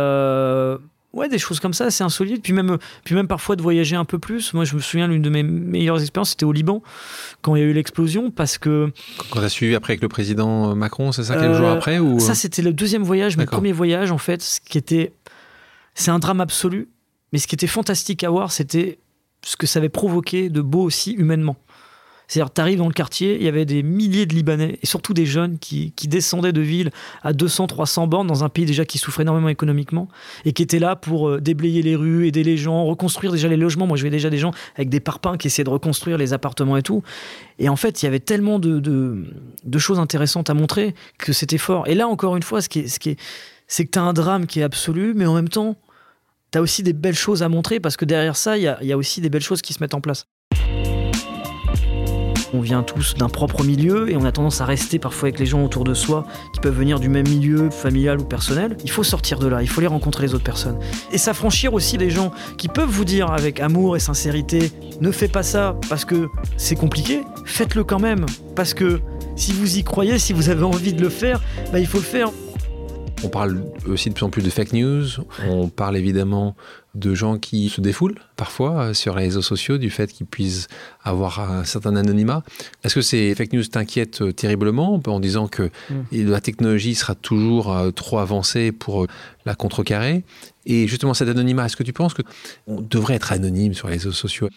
ouais, 1.14 1.30
des 1.30 1.38
choses 1.38 1.60
comme 1.60 1.74
ça, 1.74 1.92
c'est 1.92 2.04
insolite. 2.04 2.42
Puis 2.44 2.54
même, 2.54 2.78
puis 3.06 3.14
même 3.16 3.28
parfois 3.28 3.56
de 3.56 3.62
voyager 3.62 3.96
un 3.96 4.04
peu 4.06 4.18
plus. 4.20 4.54
Moi, 4.54 4.66
je 4.66 4.76
me 4.76 4.80
souviens, 4.82 5.08
l'une 5.08 5.22
de 5.22 5.30
mes 5.30 5.44
meilleures 5.44 6.02
expériences, 6.02 6.32
c'était 6.32 6.46
au 6.46 6.52
Liban, 6.52 6.82
quand 7.44 7.56
il 7.56 7.60
y 7.62 7.64
a 7.64 7.68
eu 7.68 7.74
l'explosion, 7.74 8.32
parce 8.32 8.58
que 8.58 8.92
Quand 9.32 9.40
t'as 9.40 9.50
suivi 9.50 9.76
après 9.76 9.94
avec 9.94 10.02
le 10.02 10.10
président 10.10 10.76
Macron, 10.76 11.12
c'est 11.12 11.24
ça 11.24 11.36
quelques 11.36 11.54
Euh, 11.54 11.58
jours 11.60 11.70
après 11.70 12.00
ou 12.00 12.20
Ça, 12.20 12.34
c'était 12.36 12.62
le 12.64 12.74
deuxième 12.74 13.04
voyage, 13.04 13.38
mon 13.38 13.46
premier 13.46 13.72
voyage, 13.72 14.12
en 14.12 14.18
fait, 14.18 14.42
ce 14.42 14.60
qui 14.60 14.78
était. 14.78 15.14
C'est 15.96 16.10
un 16.10 16.18
drame 16.18 16.42
absolu, 16.42 16.90
mais 17.34 17.40
ce 17.40 17.48
qui 17.48 17.56
était 17.56 17.68
fantastique 17.68 18.24
à 18.24 18.30
voir, 18.30 18.54
c'était 18.54 19.00
ce 19.42 19.58
que 19.58 19.68
ça 19.68 19.80
avait 19.80 19.90
provoqué 19.90 20.50
de 20.50 20.62
beau 20.62 20.84
aussi 20.84 21.12
humainement. 21.12 21.58
C'est-à-dire, 22.28 22.54
tu 22.54 22.62
arrives 22.62 22.78
dans 22.78 22.88
le 22.88 22.94
quartier, 22.94 23.36
il 23.36 23.44
y 23.44 23.48
avait 23.48 23.66
des 23.66 23.84
milliers 23.84 24.26
de 24.26 24.34
Libanais, 24.34 24.80
et 24.82 24.86
surtout 24.86 25.14
des 25.14 25.26
jeunes 25.26 25.60
qui, 25.60 25.94
descendaient 26.08 26.54
de 26.54 26.62
ville 26.62 26.92
à 27.22 27.34
200, 27.34 27.68
300 27.68 28.08
bornes 28.08 28.28
dans 28.28 28.44
un 28.44 28.50
pays 28.50 28.66
déjà 28.66 28.86
qui 28.86 28.98
souffrait 28.98 29.24
énormément 29.24 29.50
économiquement, 29.50 30.08
et 30.46 30.54
qui 30.54 30.64
étaient 30.64 30.80
là 30.80 30.96
pour 30.96 31.28
euh, 31.28 31.42
déblayer 31.42 31.82
les 31.82 31.96
rues, 31.96 32.26
aider 32.28 32.44
les 32.44 32.56
gens, 32.56 32.86
reconstruire 32.86 33.32
déjà 33.34 33.48
les 33.50 33.58
logements. 33.58 33.88
Moi, 33.88 33.98
je 33.98 34.04
voyais 34.04 34.12
déjà 34.16 34.30
des 34.30 34.38
gens 34.38 34.52
avec 34.76 34.90
des 34.90 35.00
parpaings 35.00 35.38
qui 35.38 35.48
essayaient 35.48 35.66
de 35.66 35.70
reconstruire 35.70 36.18
les 36.18 36.34
appartements 36.34 36.78
et 36.78 36.84
tout. 36.84 37.04
Et 37.60 37.68
en 37.68 37.76
fait, 37.76 38.02
il 38.02 38.06
y 38.06 38.08
avait 38.08 38.20
tellement 38.20 38.58
de, 38.58 38.80
de, 38.80 39.80
choses 39.80 40.00
intéressantes 40.00 40.50
à 40.50 40.54
montrer 40.54 40.96
que 41.18 41.34
c'était 41.34 41.58
fort. 41.58 41.88
Et 41.88 41.96
là, 41.96 42.08
encore 42.08 42.38
une 42.38 42.44
fois, 42.44 42.62
ce 42.62 42.70
qui 42.70 42.80
est, 42.80 42.88
ce 42.88 43.00
qui 43.00 43.10
est, 43.12 43.20
c'est 43.68 43.86
que 43.86 43.92
tu 43.92 44.00
as 44.00 44.04
un 44.04 44.14
drame 44.14 44.46
qui 44.46 44.62
est 44.62 44.64
absolu, 44.64 45.14
mais 45.16 45.26
en 45.26 45.36
même 45.36 45.50
temps, 45.50 45.76
tu 46.54 46.60
as 46.60 46.62
aussi 46.62 46.84
des 46.84 46.94
belles 46.94 47.16
choses 47.16 47.42
à 47.42 47.50
montrer 47.50 47.80
parce 47.80 47.98
que 47.98 48.06
derrière 48.06 48.38
ça, 48.38 48.58
il 48.58 48.64
y 48.64 48.94
a, 48.94 48.98
aussi 48.98 49.22
des 49.22 49.30
belles 49.30 49.42
choses 49.42 49.64
qui 49.64 49.74
se 49.74 49.80
mettent 49.82 49.96
en 49.96 50.02
place. 50.02 50.28
On 52.56 52.62
vient 52.62 52.84
tous 52.84 53.16
d'un 53.16 53.30
propre 53.30 53.64
milieu 53.64 54.12
et 54.12 54.16
on 54.16 54.24
a 54.24 54.32
tendance 54.32 54.62
à 54.62 54.66
rester 54.66 55.00
parfois 55.00 55.30
avec 55.30 55.40
les 55.40 55.48
gens 55.48 55.64
autour 55.64 55.84
de 55.84 55.96
soi 55.96 56.28
qui 56.54 56.60
peuvent 56.60 56.78
venir 56.78 57.00
du 57.00 57.10
même 57.10 57.28
milieu, 57.28 57.72
familial 57.72 58.20
ou 58.22 58.24
personnel. 58.24 58.78
Il 58.84 58.92
faut 58.92 59.02
sortir 59.02 59.40
de 59.40 59.48
là, 59.48 59.64
il 59.64 59.68
faut 59.68 59.82
les 59.82 59.88
rencontrer 59.88 60.28
les 60.28 60.36
autres 60.36 60.44
personnes. 60.44 60.78
Et 61.12 61.18
s'affranchir 61.18 61.74
aussi 61.74 61.98
des 61.98 62.12
gens 62.12 62.32
qui 62.60 62.68
peuvent 62.68 62.88
vous 62.88 63.06
dire 63.06 63.32
avec 63.32 63.60
amour 63.60 63.96
et 63.96 64.00
sincérité 64.00 64.72
ne 65.02 65.10
fais 65.10 65.28
pas 65.28 65.42
ça 65.42 65.76
parce 65.90 66.06
que 66.06 66.28
c'est 66.58 66.76
compliqué, 66.76 67.24
faites-le 67.46 67.84
quand 67.84 68.00
même. 68.00 68.28
Parce 68.56 68.76
que 68.76 69.02
si 69.36 69.54
vous 69.54 69.80
y 69.80 69.84
croyez, 69.84 70.20
si 70.20 70.34
vous 70.34 70.50
avez 70.50 70.64
envie 70.64 70.94
de 70.94 71.02
le 71.02 71.10
faire, 71.10 71.42
bah, 71.72 71.80
il 71.80 71.88
faut 71.88 71.98
le 71.98 72.04
faire. 72.04 72.30
On 73.24 73.30
parle 73.30 73.64
aussi 73.88 74.10
de 74.10 74.14
plus 74.16 74.24
en 74.26 74.30
plus 74.30 74.42
de 74.42 74.50
fake 74.50 74.74
news. 74.74 75.06
On 75.48 75.70
parle 75.70 75.98
évidemment 75.98 76.56
de 76.94 77.16
gens 77.16 77.40
qui 77.40 77.70
se 77.70 77.82
défoulent 77.82 78.20
parfois 78.36 78.90
euh, 78.90 78.94
sur 78.94 79.16
les 79.16 79.24
réseaux 79.24 79.42
sociaux 79.42 79.80
du 79.80 79.90
fait 79.90 80.12
qu'ils 80.12 80.28
puissent 80.28 80.68
avoir 81.04 81.40
un 81.40 81.64
certain 81.64 81.96
anonymat. 81.96 82.44
Est-ce 82.84 82.94
que 82.96 83.02
ces 83.02 83.34
fake 83.34 83.54
news 83.54 83.64
t'inquiètent 83.64 84.22
euh, 84.22 84.32
terriblement 84.32 85.02
en 85.08 85.20
disant 85.20 85.48
que 85.48 85.72
Mm. 85.90 86.30
la 86.30 86.42
technologie 86.42 86.94
sera 86.96 87.16
toujours 87.16 87.76
euh, 87.76 87.92
trop 87.92 88.20
avancée 88.20 88.72
pour 88.72 89.08
la 89.46 89.56
contrecarrer? 89.56 90.24
Et 90.66 90.88
justement, 90.88 91.14
cet 91.14 91.28
anonymat, 91.30 91.66
est-ce 91.66 91.76
que 91.76 91.84
tu 91.84 91.94
penses 91.94 92.14
qu'on 92.14 92.82
devrait 92.82 93.16
être 93.16 93.32
anonyme 93.32 93.74
sur 93.74 93.88
les 93.88 93.96
réseaux 93.96 94.12
sociaux? 94.12 94.50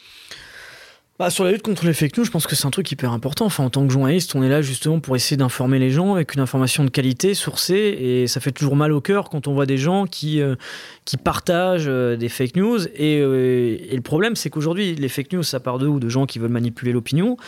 Bah, 1.18 1.30
sur 1.30 1.44
la 1.44 1.52
lutte 1.52 1.62
contre 1.62 1.86
les 1.86 1.94
fake 1.94 2.18
news, 2.18 2.24
je 2.24 2.30
pense 2.30 2.46
que 2.46 2.54
c'est 2.54 2.66
un 2.66 2.70
truc 2.70 2.92
hyper 2.92 3.10
important. 3.10 3.46
Enfin, 3.46 3.64
en 3.64 3.70
tant 3.70 3.86
que 3.86 3.90
journaliste, 3.90 4.34
on 4.34 4.42
est 4.42 4.50
là 4.50 4.60
justement 4.60 5.00
pour 5.00 5.16
essayer 5.16 5.38
d'informer 5.38 5.78
les 5.78 5.90
gens 5.90 6.12
avec 6.12 6.34
une 6.34 6.40
information 6.40 6.84
de 6.84 6.90
qualité, 6.90 7.32
sourcée, 7.32 7.96
et 7.98 8.26
ça 8.26 8.38
fait 8.38 8.52
toujours 8.52 8.76
mal 8.76 8.92
au 8.92 9.00
cœur 9.00 9.30
quand 9.30 9.48
on 9.48 9.54
voit 9.54 9.64
des 9.64 9.78
gens 9.78 10.04
qui, 10.04 10.42
euh, 10.42 10.56
qui 11.06 11.16
partagent 11.16 11.88
euh, 11.88 12.16
des 12.16 12.28
fake 12.28 12.56
news. 12.56 12.86
Et, 12.94 13.18
euh, 13.18 13.78
et 13.88 13.96
le 13.96 14.02
problème, 14.02 14.36
c'est 14.36 14.50
qu'aujourd'hui, 14.50 14.94
les 14.94 15.08
fake 15.08 15.32
news, 15.32 15.42
ça 15.42 15.58
part 15.58 15.78
d'eux 15.78 15.86
ou 15.86 16.00
de 16.00 16.10
gens 16.10 16.26
qui 16.26 16.38
veulent 16.38 16.50
manipuler 16.50 16.92
l'opinion, 16.92 17.38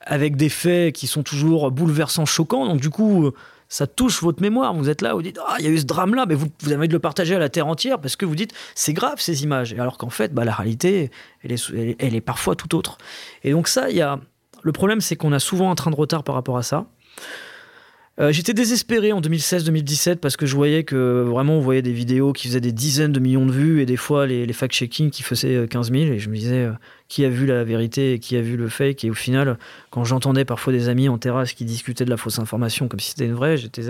avec 0.00 0.34
des 0.34 0.48
faits 0.48 0.92
qui 0.92 1.06
sont 1.06 1.22
toujours 1.22 1.70
bouleversants, 1.70 2.26
choquants. 2.26 2.66
Donc, 2.66 2.80
du 2.80 2.90
coup, 2.90 3.30
ça 3.72 3.86
touche 3.86 4.20
votre 4.22 4.42
mémoire. 4.42 4.74
Vous 4.74 4.90
êtes 4.90 5.00
là, 5.00 5.14
vous 5.14 5.22
dites 5.22 5.38
Ah, 5.48 5.56
il 5.58 5.64
y 5.64 5.68
a 5.68 5.70
eu 5.70 5.78
ce 5.78 5.84
drame-là, 5.86 6.26
mais 6.28 6.34
vous, 6.34 6.46
vous 6.60 6.68
avez 6.68 6.76
envie 6.76 6.88
de 6.88 6.92
le 6.92 6.98
partager 6.98 7.34
à 7.34 7.38
la 7.38 7.48
terre 7.48 7.66
entière 7.66 7.98
parce 7.98 8.16
que 8.16 8.26
vous 8.26 8.34
dites 8.36 8.52
C'est 8.74 8.92
grave 8.92 9.18
ces 9.18 9.44
images. 9.44 9.72
Alors 9.72 9.96
qu'en 9.96 10.10
fait, 10.10 10.34
bah, 10.34 10.44
la 10.44 10.52
réalité, 10.52 11.10
elle 11.42 11.52
est, 11.52 11.70
elle 11.70 11.88
est- 11.88 11.96
elle 11.98 12.14
est 12.14 12.20
parfois 12.20 12.54
tout 12.54 12.74
autre. 12.76 12.98
Et 13.44 13.52
donc, 13.52 13.68
ça, 13.68 13.88
il 13.88 13.96
y 13.96 14.02
a. 14.02 14.20
Le 14.62 14.72
problème, 14.72 15.00
c'est 15.00 15.16
qu'on 15.16 15.32
a 15.32 15.38
souvent 15.38 15.70
un 15.70 15.74
train 15.74 15.90
de 15.90 15.96
retard 15.96 16.22
par 16.22 16.34
rapport 16.34 16.58
à 16.58 16.62
ça. 16.62 16.84
Euh, 18.20 18.30
J'étais 18.30 18.52
désespéré 18.52 19.12
en 19.12 19.22
2016-2017 19.22 20.16
parce 20.16 20.36
que 20.36 20.44
je 20.44 20.54
voyais 20.54 20.84
que 20.84 21.22
vraiment 21.26 21.56
on 21.56 21.60
voyait 21.60 21.80
des 21.80 21.92
vidéos 21.92 22.34
qui 22.34 22.46
faisaient 22.48 22.60
des 22.60 22.72
dizaines 22.72 23.12
de 23.12 23.20
millions 23.20 23.46
de 23.46 23.52
vues 23.52 23.80
et 23.80 23.86
des 23.86 23.96
fois 23.96 24.26
les, 24.26 24.52
fact-checking 24.52 25.10
qui 25.10 25.22
faisaient 25.22 25.56
euh, 25.56 25.66
15 25.66 25.90
000 25.90 26.12
et 26.12 26.18
je 26.18 26.28
me 26.28 26.36
disais 26.36 26.64
euh, 26.64 26.72
qui 27.08 27.24
a 27.24 27.30
vu 27.30 27.46
la 27.46 27.64
vérité 27.64 28.12
et 28.12 28.18
qui 28.18 28.36
a 28.36 28.42
vu 28.42 28.58
le 28.58 28.68
fake? 28.68 29.04
Et 29.04 29.10
au 29.10 29.14
final 29.14 29.58
quand 29.90 30.04
j'entendais 30.04 30.44
parfois 30.44 30.74
des 30.74 30.90
amis 30.90 31.08
en 31.08 31.16
terrasse 31.16 31.54
qui 31.54 31.64
discutaient 31.64 32.04
de 32.04 32.10
la 32.10 32.18
fausse 32.18 32.38
information 32.38 32.86
comme 32.86 33.00
si 33.00 33.10
c'était 33.10 33.24
une 33.24 33.34
vraie 33.34 33.56
j'étais 33.56 33.80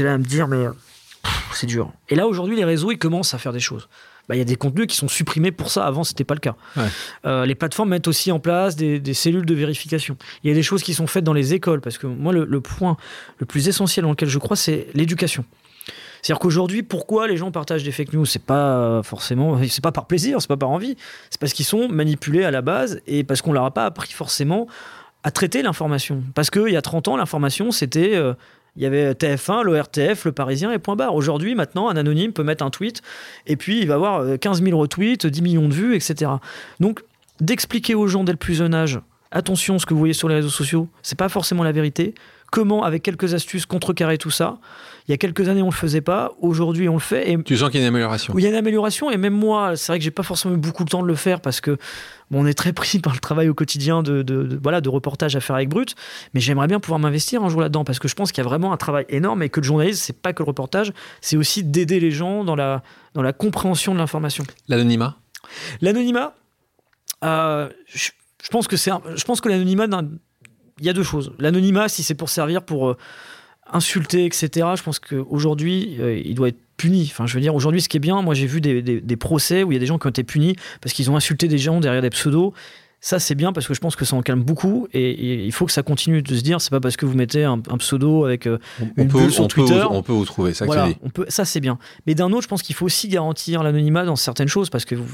là 0.00 0.14
à 0.14 0.18
me 0.18 0.24
dire 0.24 0.48
mais 0.48 0.66
euh, 0.66 0.72
c'est 1.52 1.68
dur. 1.68 1.92
Et 2.08 2.16
là 2.16 2.26
aujourd'hui 2.26 2.56
les 2.56 2.64
réseaux 2.64 2.90
ils 2.90 2.98
commencent 2.98 3.32
à 3.32 3.38
faire 3.38 3.52
des 3.52 3.60
choses 3.60 3.88
Bah, 4.28 4.34
il 4.34 4.38
y 4.38 4.40
a 4.40 4.44
des 4.44 4.56
contenus 4.56 4.86
qui 4.88 4.96
sont 4.96 5.08
supprimés 5.08 5.52
pour 5.52 5.70
ça 5.70 5.86
avant 5.86 6.02
c'était 6.02 6.24
pas 6.24 6.34
le 6.34 6.40
cas 6.40 6.56
Ouais. 6.76 6.82
Euh, 7.26 7.46
les 7.46 7.54
plateformes 7.54 7.90
mettent 7.90 8.08
aussi 8.08 8.32
en 8.32 8.40
place 8.40 8.74
des, 8.74 8.98
des 8.98 9.14
cellules 9.14 9.46
de 9.46 9.54
vérification 9.54 10.16
il 10.42 10.48
y 10.48 10.50
a 10.50 10.54
des 10.54 10.64
choses 10.64 10.82
qui 10.82 10.94
sont 10.94 11.06
faites 11.06 11.22
dans 11.24 11.32
les 11.32 11.54
écoles 11.54 11.80
parce 11.80 11.96
que 11.98 12.06
moi 12.08 12.32
le, 12.32 12.44
le 12.44 12.60
point 12.60 12.96
le 13.38 13.46
plus 13.46 13.68
essentiel 13.68 14.02
dans 14.04 14.10
lequel 14.10 14.28
je 14.28 14.38
crois 14.38 14.56
c'est 14.56 14.88
l'éducation 14.94 15.44
c'est-à-dire 16.22 16.40
qu'aujourd'hui, 16.40 16.82
pourquoi 16.82 17.28
les 17.28 17.36
gens 17.36 17.52
partagent 17.52 17.84
des 17.84 17.92
fake 17.92 18.12
news? 18.12 18.24
C'est 18.24 18.42
pas 18.42 18.78
euh, 18.78 19.02
forcément, 19.04 19.60
c'est 19.68 19.82
pas 19.84 19.92
par 19.92 20.06
plaisir, 20.06 20.40
c'est 20.40 20.48
pas 20.48 20.56
par 20.56 20.70
envie, 20.70 20.96
c'est 21.30 21.38
parce 21.40 21.52
qu'ils 21.52 21.66
sont 21.66 21.88
manipulés 21.88 22.42
à 22.42 22.50
la 22.50 22.62
base 22.62 23.00
et 23.06 23.22
parce 23.22 23.42
qu'on 23.42 23.52
leur 23.52 23.64
a 23.64 23.70
pas 23.72 23.84
appris 23.84 24.10
forcément 24.12 24.66
à 25.22 25.30
traiter 25.30 25.62
l'information. 25.62 26.24
Parce 26.34 26.50
qu'il 26.50 26.68
y 26.72 26.76
a 26.76 26.82
30 26.82 27.06
ans, 27.08 27.16
l'information, 27.16 27.70
c'était. 27.70 28.16
euh, 28.16 28.34
il 28.76 28.82
y 28.82 28.86
avait 28.86 29.12
TF1, 29.12 29.62
l'ORTF, 29.62 30.24
le 30.24 30.32
Parisien 30.32 30.72
et 30.72 30.78
point 30.78 30.96
barre. 30.96 31.14
Aujourd'hui, 31.14 31.54
maintenant, 31.54 31.88
un 31.88 31.96
anonyme 31.96 32.32
peut 32.32 32.42
mettre 32.42 32.64
un 32.64 32.70
tweet 32.70 33.02
et 33.46 33.56
puis 33.56 33.80
il 33.80 33.88
va 33.88 33.94
avoir 33.94 34.20
euh, 34.20 34.36
15 34.36 34.62
000 34.62 34.78
retweets, 34.78 35.26
10 35.26 35.42
millions 35.42 35.68
de 35.68 35.74
vues, 35.74 35.94
etc. 35.94 36.32
Donc, 36.80 37.02
d'expliquer 37.40 37.94
aux 37.94 38.06
gens 38.06 38.24
dès 38.24 38.32
le 38.32 38.38
plus 38.38 38.54
jeune 38.54 38.74
âge, 38.74 39.00
attention, 39.30 39.78
ce 39.78 39.86
que 39.86 39.94
vous 39.94 39.98
voyez 40.00 40.14
sur 40.14 40.28
les 40.28 40.36
réseaux 40.36 40.48
sociaux, 40.48 40.88
c'est 41.02 41.18
pas 41.18 41.28
forcément 41.28 41.64
la 41.64 41.72
vérité. 41.72 42.14
Comment, 42.52 42.84
avec 42.84 43.02
quelques 43.02 43.34
astuces, 43.34 43.66
contrecarrer 43.66 44.18
tout 44.18 44.30
ça? 44.30 44.58
Il 45.08 45.10
y 45.10 45.14
a 45.14 45.18
quelques 45.18 45.48
années, 45.48 45.62
on 45.62 45.66
le 45.66 45.72
faisait 45.72 46.00
pas. 46.00 46.32
Aujourd'hui, 46.40 46.88
on 46.88 46.94
le 46.94 47.00
fait. 47.00 47.30
Et 47.30 47.42
Tu 47.42 47.56
sens 47.56 47.70
qu'il 47.70 47.80
y 47.80 47.82
a 47.82 47.86
une 47.86 47.94
amélioration 47.94 48.34
où 48.34 48.38
il 48.38 48.42
y 48.42 48.46
a 48.46 48.50
une 48.50 48.56
amélioration 48.56 49.10
et 49.10 49.16
même 49.16 49.34
moi 49.34 49.76
c'est 49.76 49.92
vrai 49.92 49.98
que 49.98 50.04
j'ai 50.04 50.10
pas 50.10 50.22
forcément 50.22 50.54
eu 50.54 50.58
beaucoup 50.58 50.84
de 50.84 50.90
temps 50.90 51.02
de 51.02 51.08
le 51.08 51.14
faire 51.14 51.40
parce 51.40 51.60
que 51.60 51.76
bon, 52.30 52.42
on 52.42 52.46
est 52.46 52.54
très 52.54 52.72
pris 52.72 52.98
par 52.98 53.12
le 53.12 53.18
travail 53.20 53.48
au 53.48 53.54
quotidien 53.54 54.02
de, 54.02 54.22
de- 54.22 54.42
de- 54.44 54.58
voilà 54.62 54.80
de 54.80 54.88
reportage 54.88 55.36
à 55.36 55.40
faire 55.40 55.56
avec 55.56 55.68
Brut 55.68 55.94
mais 56.34 56.40
j'aimerais 56.40 56.66
bien 56.66 56.80
pouvoir 56.80 56.98
m'investir 56.98 57.42
un 57.44 57.48
jour 57.48 57.60
là-dedans 57.60 57.84
parce 57.84 57.98
que 57.98 58.08
je 58.08 58.14
pense 58.14 58.32
qu'il 58.32 58.42
y 58.42 58.46
a 58.46 58.48
vraiment 58.48 58.72
un 58.72 58.76
travail 58.76 59.04
énorme 59.08 59.42
et 59.42 59.48
que 59.48 59.60
le 59.60 59.64
journalisme 59.66 60.00
c'est 60.04 60.20
pas 60.20 60.32
que 60.32 60.42
le 60.42 60.46
reportage 60.46 60.92
c'est 61.20 61.36
aussi 61.36 61.62
d'aider 61.64 62.00
les 62.00 62.10
gens 62.10 62.44
dans 62.44 62.56
la 62.56 62.82
dans 63.14 63.22
la 63.22 63.32
compréhension 63.32 63.92
de 63.94 63.98
l'information 63.98 64.44
L'anonymat? 64.68 65.16
L'anonymat 65.80 66.34
euh, 67.24 67.68
je, 67.86 68.10
je 68.42 68.48
pense 68.50 68.68
que 68.68 68.76
c'est 68.76 68.90
je 69.14 69.24
pense 69.24 69.40
que 69.40 69.48
l'anonymat 69.48 69.86
il 70.80 70.84
y 70.84 70.88
a 70.90 70.92
deux 70.92 71.02
choses 71.02 71.32
l'anonymat 71.38 71.88
si 71.88 72.02
c'est 72.02 72.14
pour 72.14 72.28
servir 72.28 72.62
pour 72.62 72.88
euh, 72.90 72.96
insulter, 73.72 74.26
etc. 74.26 74.48
Je 74.76 74.82
pense 74.84 75.00
qu'aujourd'hui, 75.00 75.96
euh, 75.98 76.16
il 76.24 76.36
doit 76.36 76.48
être 76.50 76.60
puni. 76.76 77.08
Enfin, 77.10 77.26
je 77.26 77.34
veux 77.34 77.40
dire, 77.40 77.54
aujourd'hui, 77.54 77.80
ce 77.80 77.88
qui 77.88 77.96
est 77.96 78.00
bien, 78.00 78.20
moi, 78.22 78.34
j'ai 78.34 78.46
vu 78.46 78.60
des, 78.60 78.82
des- 78.82 79.00
des 79.00 79.16
procès 79.16 79.62
où 79.62 79.72
il 79.72 79.74
y 79.74 79.78
a 79.78 79.80
des 79.80 79.86
gens 79.86 79.98
qui 79.98 80.06
ont 80.06 80.10
été 80.10 80.24
punis 80.24 80.56
parce 80.80 80.92
qu'ils 80.94 81.10
ont 81.10 81.16
insulté 81.16 81.48
des 81.48 81.58
gens 81.58 81.80
derrière 81.80 82.02
des 82.02 82.10
pseudos. 82.10 82.52
Ça, 83.00 83.18
c'est 83.18 83.34
bien 83.34 83.52
parce 83.52 83.68
que 83.68 83.74
je 83.74 83.80
pense 83.80 83.94
que 83.94 84.04
ça 84.04 84.16
en 84.16 84.22
calme 84.22 84.42
beaucoup 84.42 84.88
et, 84.92 85.10
et 85.10 85.44
il 85.44 85.52
faut 85.52 85.66
que 85.66 85.70
ça 85.72 85.82
continue 85.82 86.22
de 86.22 86.34
se 86.34 86.40
dire, 86.40 86.60
c'est 86.60 86.70
pas 86.70 86.80
parce 86.80 86.96
que 86.96 87.04
vous 87.06 87.14
mettez 87.14 87.44
un, 87.44 87.60
un 87.68 87.76
pseudo 87.76 88.24
avec 88.24 88.46
euh, 88.46 88.58
on, 88.80 88.86
Une 89.02 89.08
peut, 89.08 89.18
bulle 89.20 89.30
sur 89.30 89.44
on, 89.44 89.48
peut, 89.48 89.62
Twitter. 89.66 89.84
on 89.88 90.02
peut 90.02 90.12
vous 90.14 90.24
trouver, 90.24 90.54
ça 90.54 90.64
voilà, 90.64 90.88
on 91.02 91.10
peut, 91.10 91.26
ça 91.28 91.44
c'est 91.44 91.60
bien. 91.60 91.78
Mais 92.06 92.14
d'un 92.14 92.32
autre, 92.32 92.42
je 92.42 92.48
pense 92.48 92.62
qu'il 92.62 92.74
faut 92.74 92.86
aussi 92.86 93.08
garantir 93.08 93.62
l'anonymat 93.62 94.04
dans 94.06 94.16
certaines 94.16 94.48
choses 94.48 94.70
parce 94.70 94.84
que 94.86 94.94
vous- 94.96 95.04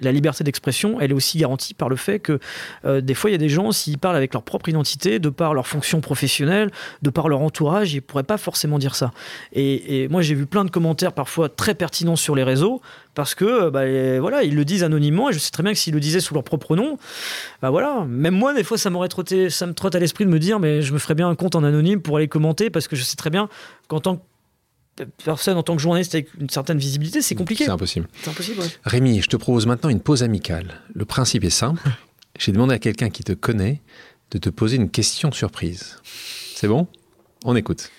la 0.00 0.12
liberté 0.12 0.44
d'expression, 0.44 1.00
elle 1.00 1.10
est 1.10 1.14
aussi 1.14 1.38
garantie 1.38 1.74
par 1.74 1.88
le 1.88 1.96
fait 1.96 2.18
que 2.18 2.38
euh, 2.84 3.00
des 3.00 3.14
fois, 3.14 3.30
il 3.30 3.32
y 3.32 3.36
a 3.36 3.38
des 3.38 3.48
gens, 3.48 3.72
s'ils 3.72 3.98
parlent 3.98 4.16
avec 4.16 4.32
leur 4.32 4.42
propre 4.42 4.68
identité, 4.68 5.18
de 5.18 5.28
par 5.28 5.54
leur 5.54 5.66
fonction 5.66 6.00
professionnelle, 6.00 6.70
de 7.02 7.10
par 7.10 7.28
leur 7.28 7.40
entourage, 7.40 7.92
ils 7.92 7.96
ne 7.96 8.00
pourraient 8.00 8.22
pas 8.22 8.38
forcément 8.38 8.78
dire 8.78 8.94
ça. 8.94 9.10
Et, 9.52 10.08
moi, 10.08 10.22
j'ai 10.22 10.34
vu 10.34 10.46
plein 10.46 10.64
de 10.64 10.70
commentaires 10.70 11.12
parfois 11.12 11.48
très 11.48 11.74
pertinents 11.74 12.16
sur 12.16 12.34
les 12.34 12.42
réseaux, 12.42 12.80
parce 13.14 13.34
que 13.34 13.44
euh, 13.44 13.70
bah, 13.70 14.20
voilà, 14.20 14.42
ils 14.42 14.54
le 14.54 14.64
disent 14.64 14.84
anonymement, 14.84 15.30
et 15.30 15.32
je 15.32 15.38
sais 15.38 15.50
très 15.50 15.62
bien 15.62 15.72
que 15.72 15.78
s'ils 15.78 15.94
le 15.94 16.00
disaient 16.00 16.20
sous 16.20 16.34
leur 16.34 16.44
propre 16.44 16.76
nom, 16.76 16.96
bah 17.62 17.70
voilà, 17.70 18.04
même 18.08 18.34
moi, 18.34 18.54
des 18.54 18.64
fois, 18.64 18.78
ça 18.78 18.90
m'aurait 18.90 19.08
trotté, 19.08 19.50
ça 19.50 19.66
me 19.66 19.74
trotte 19.74 19.94
à 19.94 19.98
l'esprit 19.98 20.24
de 20.24 20.30
me 20.30 20.38
dire, 20.38 20.58
mais 20.58 20.82
je 20.82 20.92
me 20.92 20.98
ferais 20.98 21.14
bien 21.14 21.28
un 21.28 21.34
compte 21.34 21.54
en 21.54 21.64
anonyme 21.64 22.00
pour 22.00 22.16
aller 22.16 22.28
commenter, 22.28 22.70
parce 22.70 22.88
que 22.88 22.96
je 22.96 23.02
sais 23.02 23.16
très 23.16 23.30
bien 23.30 23.48
qu'en 23.88 24.00
tant 24.00 24.16
que 24.16 24.22
personne 25.24 25.56
en 25.56 25.62
tant 25.62 25.76
que 25.76 25.82
journaliste 25.82 26.14
avec 26.14 26.28
une 26.38 26.50
certaine 26.50 26.78
visibilité, 26.78 27.22
c'est 27.22 27.34
compliqué. 27.34 27.64
C'est 27.64 27.70
impossible. 27.70 28.08
C'est 28.22 28.30
impossible, 28.30 28.62
Rémi, 28.84 29.20
je 29.22 29.28
te 29.28 29.36
propose 29.36 29.66
maintenant 29.66 29.90
une 29.90 30.00
pause 30.00 30.22
amicale. 30.22 30.80
Le 30.94 31.04
principe 31.04 31.44
est 31.44 31.50
simple. 31.50 31.82
J'ai 32.38 32.52
demandé 32.52 32.74
à 32.74 32.78
quelqu'un 32.78 33.10
qui 33.10 33.24
te 33.24 33.32
connaît 33.32 33.82
de 34.30 34.38
te 34.38 34.48
poser 34.48 34.76
une 34.76 34.90
question 34.90 35.32
surprise. 35.32 35.98
C'est 36.54 36.68
bon? 36.68 36.86
On 37.44 37.56
écoute. 37.56 37.90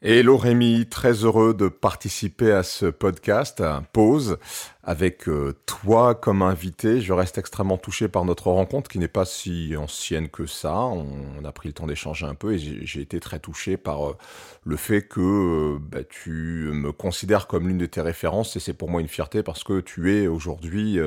Hello 0.00 0.36
Rémi, 0.36 0.86
très 0.88 1.24
heureux 1.24 1.54
de 1.54 1.66
participer 1.66 2.52
à 2.52 2.62
ce 2.62 2.86
podcast, 2.86 3.60
Pause, 3.92 4.38
avec 4.84 5.28
euh, 5.28 5.56
toi 5.66 6.14
comme 6.14 6.40
invité. 6.42 7.00
Je 7.00 7.12
reste 7.12 7.36
extrêmement 7.36 7.78
touché 7.78 8.06
par 8.06 8.24
notre 8.24 8.52
rencontre 8.52 8.88
qui 8.88 9.00
n'est 9.00 9.08
pas 9.08 9.24
si 9.24 9.74
ancienne 9.76 10.28
que 10.28 10.46
ça. 10.46 10.76
On, 10.76 11.44
a 11.44 11.50
pris 11.50 11.68
le 11.68 11.72
temps 11.72 11.88
d'échanger 11.88 12.26
un 12.26 12.36
peu 12.36 12.54
et 12.54 12.58
j'ai 12.58 13.00
été 13.00 13.18
très 13.18 13.40
touché 13.40 13.76
par 13.76 14.10
euh, 14.10 14.16
le 14.62 14.76
fait 14.76 15.02
que 15.02 15.20
euh, 15.20 15.78
bah, 15.80 16.04
tu 16.08 16.70
me 16.72 16.92
considères 16.92 17.48
comme 17.48 17.66
l'une 17.66 17.78
de 17.78 17.86
tes 17.86 18.00
références 18.00 18.54
et 18.54 18.60
c'est 18.60 18.74
pour 18.74 18.90
moi 18.90 19.00
une 19.00 19.08
fierté 19.08 19.42
parce 19.42 19.64
que 19.64 19.80
tu 19.80 20.14
es 20.14 20.28
aujourd'hui 20.28 21.00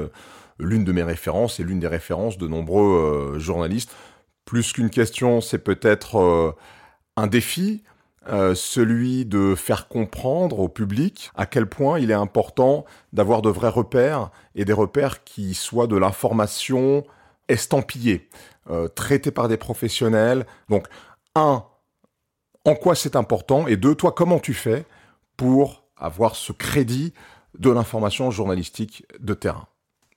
l'une 0.60 0.84
de 0.84 0.92
mes 0.92 1.04
références 1.04 1.62
et 1.62 1.64
l'une 1.64 1.80
des 1.80 1.88
références 1.88 2.38
de 2.38 2.46
nombreux 2.46 3.36
journalistes. 3.40 3.96
Plus 4.44 4.74
qu'une 4.74 4.90
question, 4.90 5.40
c'est 5.40 5.60
peut-être 5.60 6.58
un 7.16 7.28
défi 7.28 7.84
euh, 8.30 8.54
celui 8.54 9.26
de 9.26 9.56
faire 9.56 9.88
comprendre 9.88 10.60
au 10.60 10.70
public 10.70 11.32
à 11.36 11.48
quel 11.48 11.68
point 11.68 12.00
il 12.00 12.12
est 12.12 12.16
important 12.16 12.86
d'avoir 13.14 13.42
de 13.42 13.50
vrais 13.50 13.70
repères 13.70 14.30
et 14.54 14.64
des 14.64 14.74
repères 14.74 15.24
qui 15.24 15.56
soient 15.56 15.88
de 15.88 15.98
l'information 15.98 17.04
estampillée, 17.48 18.30
euh, 18.70 18.88
traitée 18.88 19.32
par 19.32 19.48
des 19.48 19.58
professionnels. 19.58 20.46
Donc, 20.70 20.88
un, 21.34 21.66
en 22.66 22.76
quoi 22.76 22.94
c'est 22.94 23.16
important 23.16 23.68
et 23.68 23.76
deux, 23.76 23.96
toi, 23.96 24.12
comment 24.12 24.40
tu 24.40 24.54
fais 24.54 24.86
pour 25.36 25.84
avoir 25.98 26.36
ce 26.36 26.52
crédit 26.52 27.14
de 27.58 27.72
l'information 27.72 28.30
journalistique 28.30 29.06
de 29.20 29.34
terrain? 29.34 29.68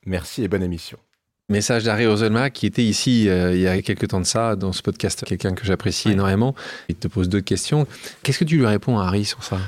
Merci 0.05 0.45
et 0.45 0.49
bonne 0.49 0.63
émission. 0.63 0.99
Message 1.51 1.85
d'Harry 1.85 2.07
Roselma 2.07 2.49
qui 2.49 2.65
était 2.65 2.83
ici 2.83 3.29
euh, 3.29 3.55
il 3.55 3.61
y 3.61 3.69
a 3.69 3.83
quelques 3.83 4.09
temps 4.09 4.21
de 4.21 4.25
ça 4.25 4.57
dans 4.57 4.73
ce 4.73 4.81
podcast, 4.81 5.27
quelqu'un 5.27 5.53
que 5.53 5.67
j'apprécie 5.67 6.11
énormément. 6.11 6.55
Il 6.89 6.95
te 6.95 7.07
pose 7.07 7.29
deux 7.29 7.43
questions. 7.43 7.87
Qu'est-ce 8.23 8.39
que 8.39 8.45
tu 8.45 8.57
lui 8.57 8.65
réponds 8.65 8.99
à 8.99 9.05
Harry 9.05 9.27
sur 9.27 9.45
ça? 9.45 9.59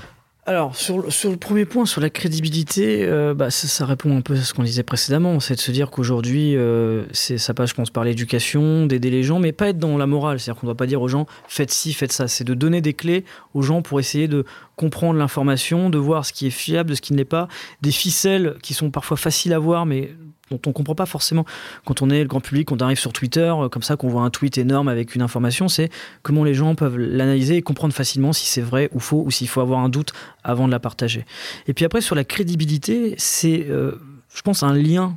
Alors, 0.46 0.76
sur, 0.76 1.02
le 1.02 1.36
premier 1.36 1.64
point, 1.64 1.86
sur 1.86 2.00
la 2.00 2.08
crédibilité, 2.08 3.04
euh, 3.04 3.34
bah, 3.34 3.50
ça, 3.50 3.84
répond 3.84 4.16
un 4.16 4.20
peu 4.20 4.34
à 4.34 4.36
ce 4.36 4.54
qu'on 4.54 4.62
disait 4.62 4.84
précédemment. 4.84 5.38
C'est 5.40 5.56
de 5.56 5.60
se 5.60 5.72
dire 5.72 5.90
qu'aujourd'hui, 5.90 6.56
euh, 6.56 7.04
ça 7.12 7.52
passe, 7.52 7.70
je 7.70 7.74
pense, 7.74 7.90
par 7.90 8.04
l'éducation, 8.04 8.86
d'aider 8.86 9.10
les 9.10 9.24
gens, 9.24 9.40
mais 9.40 9.50
pas 9.50 9.68
être 9.68 9.78
dans 9.78 9.98
la 9.98 10.06
morale. 10.06 10.38
C'est-à-dire 10.38 10.60
qu'on 10.60 10.68
ne 10.68 10.72
doit 10.72 10.76
pas 10.76 10.86
dire 10.86 11.02
aux 11.02 11.08
gens, 11.08 11.26
faites 11.48 11.72
ci, 11.72 11.92
faites 11.92 12.12
ça. 12.12 12.28
C'est 12.28 12.44
de 12.44 12.54
donner 12.54 12.80
des 12.80 12.94
clés 12.94 13.24
aux 13.54 13.62
gens 13.62 13.82
pour 13.82 13.98
essayer 13.98 14.28
de 14.28 14.44
comprendre 14.76 15.18
l'information, 15.18 15.90
de 15.90 15.98
voir 15.98 16.24
ce 16.24 16.32
qui 16.32 16.46
est 16.46 16.50
fiable, 16.50 16.90
de 16.90 16.94
ce 16.94 17.00
qui 17.00 17.12
ne 17.12 17.18
l'est 17.18 17.24
pas, 17.24 17.48
des 17.82 17.90
ficelles 17.90 18.54
qui 18.62 18.72
sont 18.72 18.92
parfois 18.92 19.16
faciles 19.16 19.52
à 19.52 19.58
voir, 19.58 19.84
mais 19.84 20.12
dont 20.50 20.60
on 20.66 20.72
comprend 20.72 20.94
pas 20.94 21.06
forcément 21.06 21.44
quand 21.84 22.02
on 22.02 22.10
est 22.10 22.22
le 22.22 22.28
grand 22.28 22.40
public, 22.40 22.68
quand 22.68 22.80
on 22.82 22.84
arrive 22.84 22.98
sur 22.98 23.12
Twitter, 23.12 23.52
euh, 23.56 23.68
comme 23.68 23.82
ça 23.82 23.96
qu'on 23.96 24.08
voit 24.08 24.22
un 24.22 24.30
tweet 24.30 24.58
énorme 24.58 24.88
avec 24.88 25.14
une 25.14 25.22
information, 25.22 25.68
c'est 25.68 25.90
comment 26.22 26.44
les 26.44 26.54
gens 26.54 26.74
peuvent 26.74 26.96
l'analyser 26.96 27.56
et 27.56 27.62
comprendre 27.62 27.94
facilement 27.94 28.32
si 28.32 28.46
c'est 28.46 28.60
vrai 28.60 28.88
ou 28.92 29.00
faux 29.00 29.22
ou 29.24 29.30
s'il 29.30 29.48
faut 29.48 29.60
avoir 29.60 29.80
un 29.80 29.88
doute 29.88 30.12
avant 30.44 30.66
de 30.66 30.72
la 30.72 30.80
partager. 30.80 31.24
Et 31.66 31.74
puis 31.74 31.84
après 31.84 32.00
sur 32.00 32.14
la 32.14 32.24
crédibilité, 32.24 33.14
c'est 33.18 33.66
euh, 33.68 34.00
je 34.34 34.42
pense 34.42 34.62
un 34.62 34.74
lien 34.74 35.16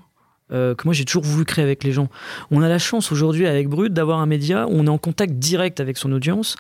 euh, 0.52 0.74
que 0.74 0.86
moi 0.86 0.94
j'ai 0.94 1.06
toujours 1.06 1.24
voulu 1.24 1.46
créer 1.46 1.64
avec 1.64 1.84
les 1.84 1.92
gens. 1.92 2.10
On 2.50 2.62
a 2.62 2.70
la 2.70 2.80
chance 2.80 3.12
aujourd'hui 3.12 3.46
avec 3.46 3.68
Brut 3.68 3.94
d'avoir 3.94 4.20
un 4.20 4.26
média 4.26 4.68
où 4.68 4.72
on 4.72 4.86
est 4.86 4.90
en 4.90 4.98
contact 4.98 5.34
direct 5.34 5.80
avec 5.80 5.98
son 5.98 6.12
audience 6.12 6.56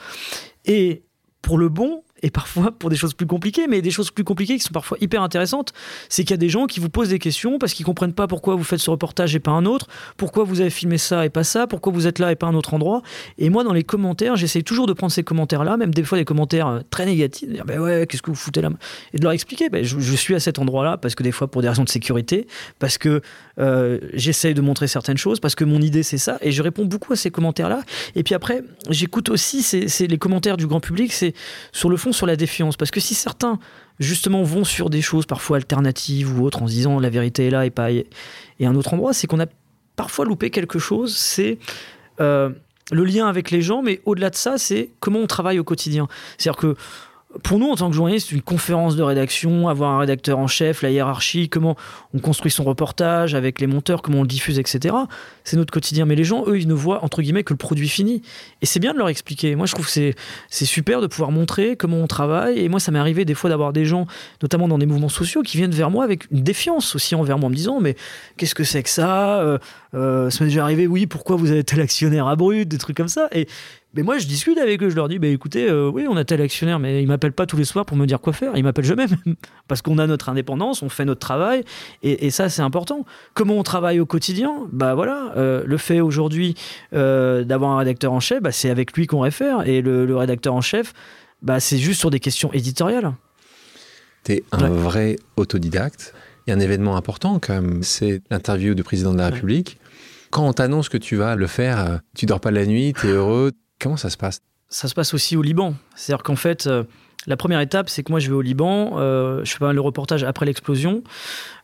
et 0.66 1.04
pour 1.42 1.58
le 1.58 1.70
bon 1.70 2.04
et 2.24 2.30
parfois 2.30 2.72
pour 2.72 2.90
des 2.90 2.96
choses 2.96 3.14
plus 3.14 3.26
compliquées, 3.26 3.68
mais 3.68 3.82
des 3.82 3.92
choses 3.92 4.12
plus 4.12 4.24
compliquées 4.24 4.58
qui 4.58 4.64
sont 4.64 4.74
parfois 4.74 4.98
hyper 5.02 5.22
intéressantes, 5.22 5.74
c'est 6.10 6.24
qu'il 6.24 6.32
y 6.32 6.34
a 6.34 6.38
des 6.38 6.50
gens 6.50 6.66
qui 6.66 6.80
vous 6.80 6.90
posent 6.90 7.10
des 7.10 7.20
questions 7.20 7.60
parce 7.60 7.74
qu'ils 7.74 7.86
comprennent 7.86 8.14
pas 8.14 8.28
pourquoi 8.28 8.56
vous 8.56 8.64
faites 8.64 8.80
ce 8.80 8.90
reportage 8.90 9.36
et 9.36 9.40
pas 9.40 9.52
un 9.52 9.66
autre, 9.66 9.88
pourquoi 10.18 10.44
vous 10.44 10.62
avez 10.62 10.70
filmé 10.70 10.98
ça 10.98 11.26
et 11.26 11.30
pas 11.30 11.44
ça, 11.44 11.68
pourquoi 11.68 11.94
vous 11.94 12.08
êtes 12.08 12.20
là 12.20 12.32
et 12.32 12.36
pas 12.36 12.48
un 12.48 12.56
autre 12.56 12.74
endroit. 12.74 13.02
Et 13.38 13.50
moi, 13.50 13.64
dans 13.64 13.74
les 13.74 13.84
commentaires, 13.84 14.36
j'essaye 14.36 14.64
toujours 14.64 14.88
de 14.88 14.94
prendre 14.94 15.12
ces 15.12 15.24
commentaires-là, 15.24 15.78
même 15.78 15.94
des 15.94 16.04
fois 16.04 16.18
des 16.18 16.26
commentaires 16.26 16.68
euh, 16.68 16.80
très 16.90 17.06
négatifs, 17.06 17.50
dire 17.50 17.66
ben 17.66 17.80
ouais, 17.80 18.06
qu'est-ce 18.08 18.22
que 18.22 18.32
vous 18.32 18.36
foutez 18.36 18.62
là? 18.62 18.70
Et 19.14 19.18
de 19.18 19.24
leur 19.24 19.32
expliquer, 19.32 19.70
ben, 19.70 19.84
je, 19.84 20.16
suis 20.20 20.36
à 20.36 20.40
cet 20.40 20.60
endroit-là 20.60 20.98
parce 20.98 21.16
que 21.16 21.24
des 21.24 21.32
fois 21.32 21.50
pour 21.50 21.62
des 21.62 21.70
raisons 21.70 21.84
de 21.84 21.90
sécurité, 21.90 22.48
parce 22.78 22.98
que 22.98 23.22
euh, 23.60 24.00
j'essaye 24.14 24.54
de 24.54 24.62
montrer 24.62 24.88
certaines 24.88 25.18
choses, 25.18 25.40
parce 25.40 25.56
que 25.56 25.64
mon 25.64 25.82
idée 25.82 26.04
c'est 26.04 26.18
ça, 26.18 26.38
et 26.42 26.52
je 26.52 26.62
réponds 26.62 26.86
beaucoup 26.86 27.14
à 27.14 27.16
ces 27.16 27.32
commentaires-là. 27.32 27.82
Et 28.16 28.24
puis 28.24 28.36
après, 28.36 28.64
j'écoute 28.90 29.30
aussi 29.30 29.66
les 30.00 30.18
commentaires 30.18 30.58
du 30.58 30.68
grand 30.68 30.80
public, 30.80 31.14
c'est 31.14 31.34
sur 31.72 31.90
le 31.90 31.98
fond 31.98 32.09
sur 32.12 32.26
la 32.26 32.36
défiance. 32.36 32.78
Parce 32.78 32.92
que 32.92 33.00
si 33.00 33.16
certains, 33.16 33.60
justement, 34.00 34.44
vont 34.44 34.64
sur 34.64 34.90
des 34.90 35.02
choses 35.02 35.26
parfois 35.26 35.58
alternatives 35.58 36.38
ou 36.38 36.46
autres 36.46 36.62
en 36.62 36.68
se 36.68 36.74
disant 36.74 37.00
la 37.00 37.10
vérité 37.10 37.48
est 37.48 37.52
là 37.52 37.66
et 37.66 37.70
pas 37.70 37.92
et 37.92 38.06
un 38.62 38.76
autre 38.76 38.94
endroit, 38.94 39.14
c'est 39.14 39.28
qu'on 39.28 39.40
a 39.40 39.48
parfois 39.96 40.26
loupé 40.26 40.50
quelque 40.50 40.80
chose. 40.80 41.16
C'est. 41.16 41.58
Euh, 42.20 42.50
le 42.92 43.04
lien 43.04 43.28
avec 43.28 43.52
les 43.52 43.62
gens, 43.62 43.82
mais 43.82 44.02
au-delà 44.06 44.30
de 44.30 44.36
ça, 44.36 44.58
c'est 44.58 44.90
comment 45.00 45.20
on 45.20 45.28
travaille 45.28 45.60
au 45.60 45.64
quotidien. 45.64 46.08
C'est-à-dire 46.38 46.60
que 46.60 46.76
pour 47.44 47.60
nous, 47.60 47.70
en 47.70 47.76
tant 47.76 47.90
que 47.90 47.96
journaliste, 47.96 48.32
une 48.32 48.42
conférence 48.42 48.96
de 48.96 49.04
rédaction, 49.04 49.68
avoir 49.70 49.92
un 49.92 50.00
rédacteur 50.00 50.40
en 50.40 50.48
chef, 50.48 50.82
la 50.82 50.90
hiérarchie, 50.90 51.48
comment 51.48 51.76
on 52.16 52.20
construit 52.20 52.50
son 52.50 52.64
reportage 52.64 53.36
avec 53.36 53.62
les 53.62 53.68
monteurs, 53.68 54.02
comment 54.02 54.20
on 54.20 54.22
le 54.24 54.28
diffuse, 54.28 54.58
etc. 54.58 54.96
C'est 55.44 55.56
notre 55.56 55.72
quotidien. 55.72 56.06
Mais 56.06 56.16
les 56.16 56.24
gens, 56.24 56.44
eux, 56.48 56.60
ils 56.60 56.68
ne 56.68 56.74
voient, 56.74 57.04
entre 57.04 57.22
guillemets, 57.22 57.44
que 57.44 57.54
le 57.54 57.58
produit 57.58 57.88
fini. 57.88 58.24
Et 58.64 58.66
c'est 58.66 58.80
bien 58.80 58.94
de 58.94 58.98
leur 58.98 59.10
expliquer. 59.10 59.56
Moi, 59.56 59.68
je 59.68 59.74
trouve 59.74 59.86
que 59.86 59.92
c'est, 59.92 60.16
c'est 60.50 60.66
super 60.66 61.02
de 61.02 61.08
pouvoir 61.08 61.32
montrer 61.32 61.76
comment 61.76 61.98
on 61.98 62.08
travaille. 62.08 62.58
Et 62.60 62.68
moi, 62.68 62.80
ça 62.80 62.92
m'est 62.92 63.00
arrivé 63.00 63.26
des 63.26 63.36
fois 63.36 63.52
d'avoir 63.52 63.74
des 63.74 63.86
gens, 63.86 64.08
notamment 64.42 64.68
dans 64.68 64.80
des 64.80 64.88
mouvements 64.88 65.08
sociaux, 65.08 65.44
qui 65.44 65.58
viennent 65.58 65.70
vers 65.70 65.92
moi 65.92 66.04
avec 66.04 66.32
une 66.32 66.42
défiance 66.42 66.96
aussi 66.96 67.14
envers 67.14 67.38
moi, 67.38 67.48
en 67.48 67.52
me 67.52 67.56
disant, 67.56 67.80
mais 67.80 67.96
qu'est-ce 68.38 68.56
que 68.56 68.64
c'est 68.64 68.82
que 68.82 68.90
ça? 68.90 69.40
Euh, 69.40 69.60
euh, 69.94 70.32
Ça 70.32 70.44
m'est 70.44 70.50
déjà 70.50 70.64
arrivé, 70.64 70.88
oui, 70.88 71.06
pourquoi 71.06 71.36
vous 71.36 71.52
avez 71.52 71.64
tel 71.64 71.80
actionnaire 71.80 72.28
à 72.28 72.36
brut, 72.36 72.68
des 72.68 72.80
trucs 72.80 72.98
comme 72.98 73.08
ça. 73.08 73.28
Et 73.34 73.48
mais 73.96 74.04
moi, 74.04 74.20
je 74.20 74.28
discute 74.28 74.60
avec 74.60 74.84
eux, 74.84 74.90
je 74.90 74.96
leur 74.96 75.10
dis, 75.10 75.18
bah, 75.18 75.28
écoutez, 75.28 75.68
euh, 75.68 75.90
oui, 75.90 76.06
on 76.08 76.16
a 76.16 76.24
tel 76.24 76.42
actionnaire, 76.42 76.78
mais 76.78 77.02
il 77.02 77.08
m'appelle 77.08 77.32
pas 77.32 77.48
tous 77.48 77.58
les 77.58 77.66
soirs 77.66 77.86
pour 77.86 77.98
me 77.98 78.06
dire 78.06 78.22
quoi 78.22 78.34
faire. 78.34 78.56
Il 78.56 78.64
m'appelle 78.64 78.86
jamais, 78.86 79.08
même. 79.26 79.36
parce 79.68 79.82
qu'on 79.82 79.98
a 79.98 80.06
notre 80.06 80.30
indépendance, 80.30 80.84
on 80.84 80.90
fait 80.90 81.06
notre 81.06 81.20
travail, 81.20 81.64
et, 82.04 82.30
ça, 82.30 82.50
c'est 82.50 82.62
important. 82.62 83.06
Comment 83.34 83.56
on 83.56 83.64
travaille 83.64 84.00
au 84.00 84.06
quotidien? 84.06 84.68
Bah 84.72 84.94
voilà, 84.94 85.34
euh, 85.38 85.64
le 85.66 85.78
fait 85.78 86.02
aujourd'hui 86.02 86.54
euh, 86.94 87.44
d'avoir 87.44 87.72
un 87.72 87.78
rédacteur 87.80 88.14
en 88.14 88.20
chef, 88.20 88.44
bah, 88.44 88.52
c'est 88.52 88.70
avec 88.70 88.94
lui 88.94 89.08
qu'on 89.08 89.22
réfère, 89.22 89.68
et 89.68 89.82
le, 89.82 90.16
rédacteur 90.16 90.54
en 90.54 90.62
chef, 90.62 90.94
bah, 91.42 91.60
c'est 91.60 91.78
juste 91.78 92.00
sur 92.00 92.12
des 92.12 92.20
questions 92.20 92.52
éditoriales. 92.54 93.14
Tu 94.24 94.34
es 94.34 94.44
un 94.52 94.70
vrai 94.70 95.16
autodidacte. 95.36 96.14
A 96.48 96.52
un 96.52 96.60
événement 96.60 96.98
important 96.98 97.40
quand 97.40 97.54
même, 97.54 97.84
c'est 97.84 98.24
l'interview 98.32 98.74
du 98.74 98.82
président 98.82 99.14
de 99.14 99.20
la 99.20 99.30
République. 99.30 99.78
Quand 100.32 100.48
on 100.48 100.54
t'annonce 100.54 100.90
que 100.90 100.98
tu 100.98 101.16
vas 101.16 101.36
le 101.36 101.46
faire, 101.46 102.00
tu 102.16 102.26
dors 102.26 102.40
pas 102.40 102.50
la 102.50 102.66
nuit, 102.66 102.94
tu 103.00 103.08
es 103.08 103.12
heureux, 103.12 103.52
Comment 103.80 103.98
ça 103.98 104.10
se 104.10 104.18
passe 104.18 104.42
Ça 104.68 104.88
se 104.88 104.94
passe 104.94 105.14
aussi 105.14 105.38
au 105.38 105.42
Liban. 105.42 105.74
C'est-à-dire 105.96 106.24
qu'en 106.24 106.36
fait, 106.36 106.68
euh, 106.68 106.84
la 107.28 107.38
première 107.38 107.62
étape, 107.62 107.90
c'est 107.90 108.04
que 108.04 108.12
moi, 108.12 108.20
je 108.20 108.30
vais 108.30 108.36
au 108.36 108.42
Liban, 108.42 108.96
euh, 108.98 109.44
je 109.46 109.52
fais 109.52 109.60
pas 109.60 109.68
mal 109.68 109.76
de 109.76 109.82
reportages 109.82 110.24
après 110.24 110.46
l'explosion, 110.46 111.04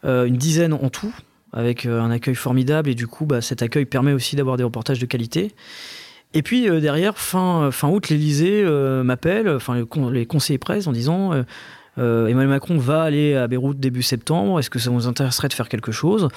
euh, 0.06 0.26
une 0.26 0.38
dizaine 0.38 0.74
en 0.74 0.90
tout, 0.90 1.14
avec 1.52 1.86
un 1.86 2.12
accueil 2.12 2.36
formidable, 2.36 2.90
et 2.90 2.96
du 2.96 3.08
coup, 3.08 3.26
bah, 3.26 3.42
cet 3.42 3.62
accueil 3.62 3.86
permet 3.86 4.14
aussi 4.14 4.36
d'avoir 4.36 4.58
des 4.58 4.64
reportages 4.64 5.00
de 5.00 5.06
qualité. 5.06 5.54
Et 6.34 6.42
puis 6.42 6.70
derrière, 6.82 7.18
fin, 7.18 7.72
août, 7.84 8.10
l'Elysée 8.10 8.66
m'appelle, 9.06 9.48
enfin 9.48 9.86
les 10.12 10.26
conseillers 10.26 10.58
presse, 10.58 10.86
en 10.86 10.92
disant 10.92 11.32
Emmanuel 11.96 12.50
Macron 12.50 12.78
va 12.78 13.04
aller 13.04 13.36
à 13.36 13.48
Beyrouth 13.48 13.80
début 13.80 14.04
septembre, 14.04 14.60
est-ce 14.60 14.70
que 14.70 14.80
ça 14.80 14.90
vous 14.90 15.08
intéresserait 15.08 15.48
de 15.48 15.54
faire 15.54 15.70
quelque 15.70 15.94
chose? 15.94 16.28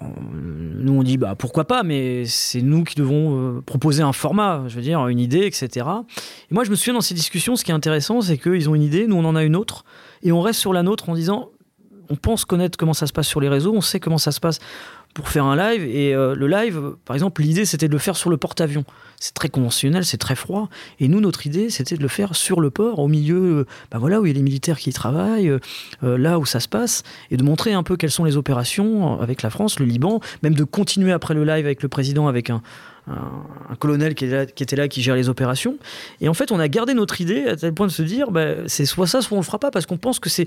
Nous 0.00 0.92
on 0.92 1.02
dit 1.02 1.16
bah 1.16 1.34
pourquoi 1.36 1.64
pas, 1.64 1.82
mais 1.82 2.24
c'est 2.26 2.62
nous 2.62 2.84
qui 2.84 2.94
devons 2.94 3.36
euh, 3.36 3.60
proposer 3.60 4.02
un 4.02 4.12
format, 4.12 4.64
je 4.68 4.76
veux 4.76 4.82
dire 4.82 5.06
une 5.08 5.18
idée, 5.18 5.46
etc. 5.46 5.86
Et 6.50 6.54
moi 6.54 6.64
je 6.64 6.70
me 6.70 6.76
souviens 6.76 6.94
dans 6.94 7.00
ces 7.00 7.14
discussions, 7.14 7.56
ce 7.56 7.64
qui 7.64 7.70
est 7.70 7.74
intéressant, 7.74 8.20
c'est 8.20 8.38
qu'ils 8.38 8.68
ont 8.68 8.74
une 8.74 8.82
idée, 8.82 9.06
nous 9.06 9.16
on 9.16 9.24
en 9.24 9.36
a 9.36 9.44
une 9.44 9.56
autre, 9.56 9.84
et 10.22 10.32
on 10.32 10.40
reste 10.40 10.60
sur 10.60 10.72
la 10.72 10.82
nôtre 10.82 11.08
en 11.08 11.14
disant 11.14 11.50
on 12.10 12.16
pense 12.16 12.44
connaître 12.44 12.78
comment 12.78 12.94
ça 12.94 13.06
se 13.06 13.12
passe 13.12 13.28
sur 13.28 13.40
les 13.40 13.48
réseaux, 13.48 13.74
on 13.74 13.80
sait 13.80 14.00
comment 14.00 14.18
ça 14.18 14.32
se 14.32 14.40
passe 14.40 14.60
pour 15.18 15.30
faire 15.30 15.46
un 15.46 15.56
live. 15.56 15.82
Et 15.82 16.14
euh, 16.14 16.36
le 16.36 16.46
live, 16.46 16.94
par 17.04 17.16
exemple, 17.16 17.42
l'idée 17.42 17.64
c'était 17.64 17.88
de 17.88 17.92
le 17.92 17.98
faire 17.98 18.16
sur 18.16 18.30
le 18.30 18.36
porte-avions. 18.36 18.84
C'est 19.18 19.34
très 19.34 19.48
conventionnel, 19.48 20.04
c'est 20.04 20.16
très 20.16 20.36
froid. 20.36 20.68
Et 21.00 21.08
nous, 21.08 21.20
notre 21.20 21.44
idée, 21.44 21.70
c'était 21.70 21.96
de 21.96 22.02
le 22.02 22.08
faire 22.08 22.36
sur 22.36 22.60
le 22.60 22.70
port, 22.70 23.00
au 23.00 23.08
milieu, 23.08 23.66
bah 23.90 23.98
voilà, 23.98 24.20
où 24.20 24.26
il 24.26 24.28
y 24.28 24.30
a 24.30 24.34
les 24.34 24.42
militaires 24.42 24.78
qui 24.78 24.90
y 24.90 24.92
travaillent, 24.92 25.52
là 26.02 26.38
où 26.38 26.46
ça 26.46 26.60
se 26.60 26.68
passe, 26.68 27.02
et 27.32 27.36
de 27.36 27.42
montrer 27.42 27.72
un 27.72 27.82
peu 27.82 27.96
quelles 27.96 28.12
sont 28.12 28.22
les 28.22 28.36
opérations 28.36 29.20
avec 29.20 29.42
la 29.42 29.50
France, 29.50 29.80
le 29.80 29.86
Liban, 29.86 30.20
même 30.44 30.54
de 30.54 30.62
continuer 30.62 31.10
après 31.10 31.34
le 31.34 31.42
live 31.42 31.64
avec 31.64 31.82
le 31.82 31.88
président, 31.88 32.28
avec 32.28 32.48
un, 32.48 32.62
un, 33.08 33.74
colonel 33.76 34.14
qui, 34.14 34.24
était 34.24 34.76
là, 34.76 34.88
qui 34.88 35.02
gère 35.02 35.16
les 35.16 35.28
opérations. 35.28 35.78
Et 36.20 36.28
en 36.28 36.34
fait, 36.34 36.52
on 36.52 36.60
a 36.60 36.68
gardé 36.68 36.94
notre 36.94 37.20
idée 37.20 37.46
à 37.46 37.56
tel 37.56 37.72
point 37.74 37.86
de 37.86 37.92
se 37.92 38.02
dire, 38.02 38.30
bah, 38.30 38.48
c'est 38.66 38.86
soit 38.86 39.06
ça, 39.06 39.22
soit 39.22 39.36
on 39.36 39.40
le 39.40 39.46
fera 39.46 39.58
pas, 39.58 39.70
parce 39.70 39.86
qu'on 39.86 39.98
pense 39.98 40.18
que 40.18 40.28
c'est 40.28 40.46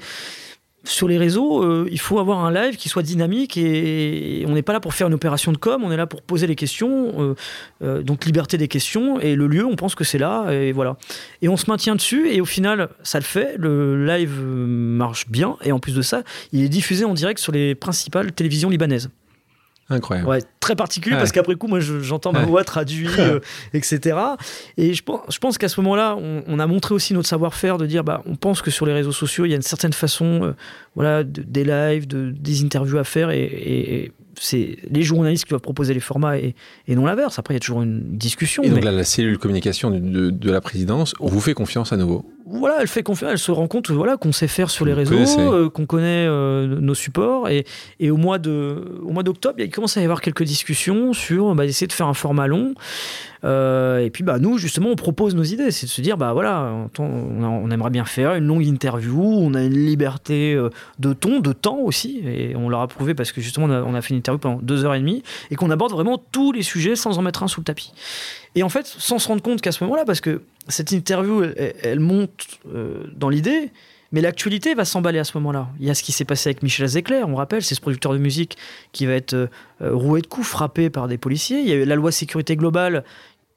sur 0.84 1.08
les 1.08 1.18
réseaux, 1.18 1.64
euh, 1.64 1.88
il 1.92 2.00
faut 2.00 2.20
avoir 2.20 2.40
un 2.40 2.52
live 2.52 2.76
qui 2.76 2.90
soit 2.90 3.04
dynamique 3.04 3.56
et, 3.58 4.44
on 4.48 4.54
n'est 4.54 4.64
pas 4.64 4.74
là 4.74 4.80
pour 4.80 4.94
faire 4.94 5.08
une 5.08 5.14
opération 5.14 5.52
de 5.52 5.58
com, 5.58 5.84
on 5.84 5.92
est 5.92 5.98
là 5.98 6.08
pour 6.08 6.22
poser 6.22 6.48
les 6.48 6.56
questions, 6.56 7.14
euh, 7.22 7.36
euh, 7.84 8.02
donc 8.02 8.26
liberté 8.26 8.58
des 8.58 8.68
questions 8.68 9.20
et 9.20 9.36
le 9.36 9.48
lieu, 9.48 9.66
on 9.66 9.76
pense 9.76 9.94
que 9.94 10.04
c'est 10.04 10.18
là 10.18 10.50
et 10.52 10.72
voilà. 10.72 10.98
Et 11.42 11.50
on 11.50 11.58
se 11.58 11.70
maintient 11.70 11.96
dessus 11.96 12.30
et 12.30 12.42
au 12.42 12.46
final, 12.46 12.90
ça 13.04 13.20
le 13.20 13.24
fait, 13.24 13.56
le 13.58 14.06
live 14.06 14.42
marche 14.42 15.30
bien 15.30 15.58
et 15.64 15.72
en 15.72 15.80
plus 15.80 15.94
de 15.94 16.02
ça, 16.02 16.24
il 16.52 16.64
est 16.64 16.70
diffusé 16.70 17.06
en 17.06 17.14
direct 17.14 17.40
sur 17.40 17.52
les 17.52 17.76
principales 17.76 18.32
télévisions 18.32 18.70
libanaises. 18.70 19.10
Incroyable. 19.90 20.30
Ouais, 20.30 20.40
très 20.62 20.76
particulier 20.76 21.18
parce 21.18 21.34
qu'après 21.34 21.56
coup, 21.56 21.68
moi, 21.68 21.82
j'entends 21.82 22.32
ma 22.32 22.46
voix 22.46 22.64
traduite, 22.64 23.10
euh, 23.20 23.42
etc. 23.74 24.18
Et 24.78 24.94
je 24.94 25.04
pense, 25.04 25.22
je 25.30 25.40
pense 25.40 25.58
qu'à 25.58 25.68
ce 25.68 25.82
moment-là, 25.82 26.16
on, 26.16 26.60
a 26.60 26.68
montré 26.68 26.94
aussi 26.94 27.14
notre 27.14 27.28
savoir-faire 27.28 27.78
de 27.78 27.86
dire, 27.86 28.06
bah, 28.06 28.22
on 28.26 28.36
pense 28.36 28.62
que 28.62 28.72
sur 28.72 28.86
les 28.86 28.94
réseaux 28.94 29.12
sociaux, 29.12 29.46
il 29.46 29.50
y 29.50 29.54
a 29.54 29.58
une 29.58 29.62
certaine 29.62 29.92
façon, 29.92 30.44
euh, 30.44 30.56
voilà, 30.96 31.24
des 31.24 31.66
lives, 31.66 32.08
de, 32.08 32.32
des 32.32 32.64
interviews 32.64 33.00
à 33.00 33.04
faire 33.04 33.32
et 33.32 34.12
c'est 34.40 34.78
les 34.90 35.04
journalistes 35.04 35.46
qui 35.46 35.50
doivent 35.50 35.62
proposer 35.62 35.94
les 35.94 36.00
formats 36.00 36.38
et, 36.38 36.56
non 36.88 37.06
l'inverse. 37.06 37.40
Après, 37.40 37.54
il 37.54 37.56
y 37.56 37.58
a 37.58 37.60
toujours 37.60 37.82
une 37.84 38.18
discussion. 38.18 38.64
Et 38.64 38.70
donc 38.70 38.84
là, 38.84 38.92
la 38.92 39.04
cellule 39.04 39.38
communication 39.38 39.92
de, 39.92 40.52
la 40.52 40.62
présidence 40.62 41.14
vous 41.20 41.40
fait 41.40 41.54
confiance 41.54 41.94
à 41.94 41.98
nouveau? 41.98 42.26
Voilà, 42.46 42.78
elle 42.82 42.88
fait 42.88 43.04
confiance, 43.04 43.32
elle 43.32 43.38
se 43.38 43.52
rend 43.52 43.68
compte 43.68 43.92
voilà, 43.92 44.18
qu'on 44.18 44.32
sait 44.32 44.48
faire 44.48 44.70
sur 44.70 44.84
les 44.84 44.94
réseaux, 44.94 45.16
euh, 45.40 45.70
qu'on 45.70 45.86
connaît 45.86 46.26
euh, 46.28 46.68
nos 46.68 46.96
supports. 46.96 47.48
Et, 47.50 47.66
au 48.10 48.18
mois 48.18 48.40
d'octobre, 48.40 49.56
il 49.60 49.70
commence 49.70 49.96
à 49.96 50.02
y 50.02 50.04
avoir 50.04 50.22
quelques 50.22 50.51
discussions 50.52 51.14
sur 51.14 51.56
bah, 51.56 51.66
essayer 51.66 51.88
de 51.88 51.94
faire 51.94 52.08
un 52.08 52.14
format 52.14 52.48
long. 52.48 52.74
Euh, 53.44 54.00
et 54.00 54.10
puis 54.10 54.24
bah, 54.24 54.38
nous, 54.40 54.58
justement, 54.58 54.90
on 54.90 54.96
propose 54.96 55.36
nos 55.36 55.44
idées. 55.44 55.72
C'est 55.72 55.86
de 55.86 55.92
se 55.92 56.02
dire, 56.02 56.18
bah 56.18 56.34
voilà, 56.34 56.74
on, 57.00 57.72
aimerait 57.72 57.90
bien 57.90 58.06
faire 58.06 58.36
une 58.36 58.46
longue 58.46 58.66
interview, 58.66 59.20
on 59.22 59.54
a 59.54 59.64
une 59.64 59.86
liberté 59.86 60.54
euh, 60.54 60.70
de 61.00 61.14
ton, 61.14 61.40
de 61.40 61.54
temps 61.54 61.80
aussi. 61.80 62.22
Et 62.26 62.56
on 62.56 62.70
leur 62.70 62.82
a 62.82 62.88
prouvé 62.88 63.14
parce 63.14 63.32
que 63.32 63.42
justement, 63.42 63.66
on 63.66 63.94
a, 63.94 64.02
fait 64.02 64.12
une 64.12 64.18
interview 64.18 64.40
pendant 64.40 64.60
deux 64.62 64.86
heures 64.86 64.96
et 64.96 65.00
demie 65.00 65.24
et 65.50 65.56
qu'on 65.56 65.72
aborde 65.72 65.92
vraiment 65.92 66.22
tous 66.32 66.52
les 66.52 66.64
sujets 66.64 66.96
sans 66.96 67.18
en 67.18 67.22
mettre 67.22 67.44
un 67.44 67.48
sous 67.48 67.62
le 67.62 67.66
tapis. 67.66 67.94
Et 68.56 68.64
en 68.64 68.70
fait, 68.70 68.86
sans 68.86 69.18
se 69.18 69.28
rendre 69.28 69.42
compte 69.42 69.62
qu'à 69.62 69.72
ce 69.72 69.84
moment-là, 69.84 70.04
parce 70.06 70.22
que 70.22 70.42
cette 70.68 70.92
interview, 70.92 71.44
elle, 71.82 72.00
monte 72.00 72.60
euh, 72.74 73.06
dans 73.16 73.30
l'idée, 73.30 73.72
mais 74.12 74.22
l'actualité 74.22 74.74
va 74.74 74.86
s'emballer 74.86 75.20
à 75.20 75.24
ce 75.24 75.38
moment-là. 75.38 75.70
Il 75.80 75.86
y 75.86 75.90
a 75.90 75.94
ce 75.94 76.04
qui 76.04 76.12
s'est 76.12 76.26
passé 76.26 76.50
avec 76.50 76.64
Michel 76.64 76.88
Zecler, 76.88 77.24
on 77.26 77.36
rappelle, 77.36 77.64
c'est 77.64 77.76
ce 77.76 77.82
producteur 77.82 78.14
de 78.14 78.18
musique 78.18 78.58
qui 78.92 79.06
va 79.06 79.14
être 79.14 79.50
roué 79.80 80.22
de 80.22 80.28
coups, 80.28 80.48
frappé 80.48 80.90
par 80.90 81.08
des 81.08 81.18
policiers. 81.18 81.60
Il 81.60 81.68
y 81.68 81.72
a 81.72 81.76
eu 81.76 81.86
la 81.86 81.96
loi 81.96 82.12
sécurité 82.12 82.56
globale 82.56 83.04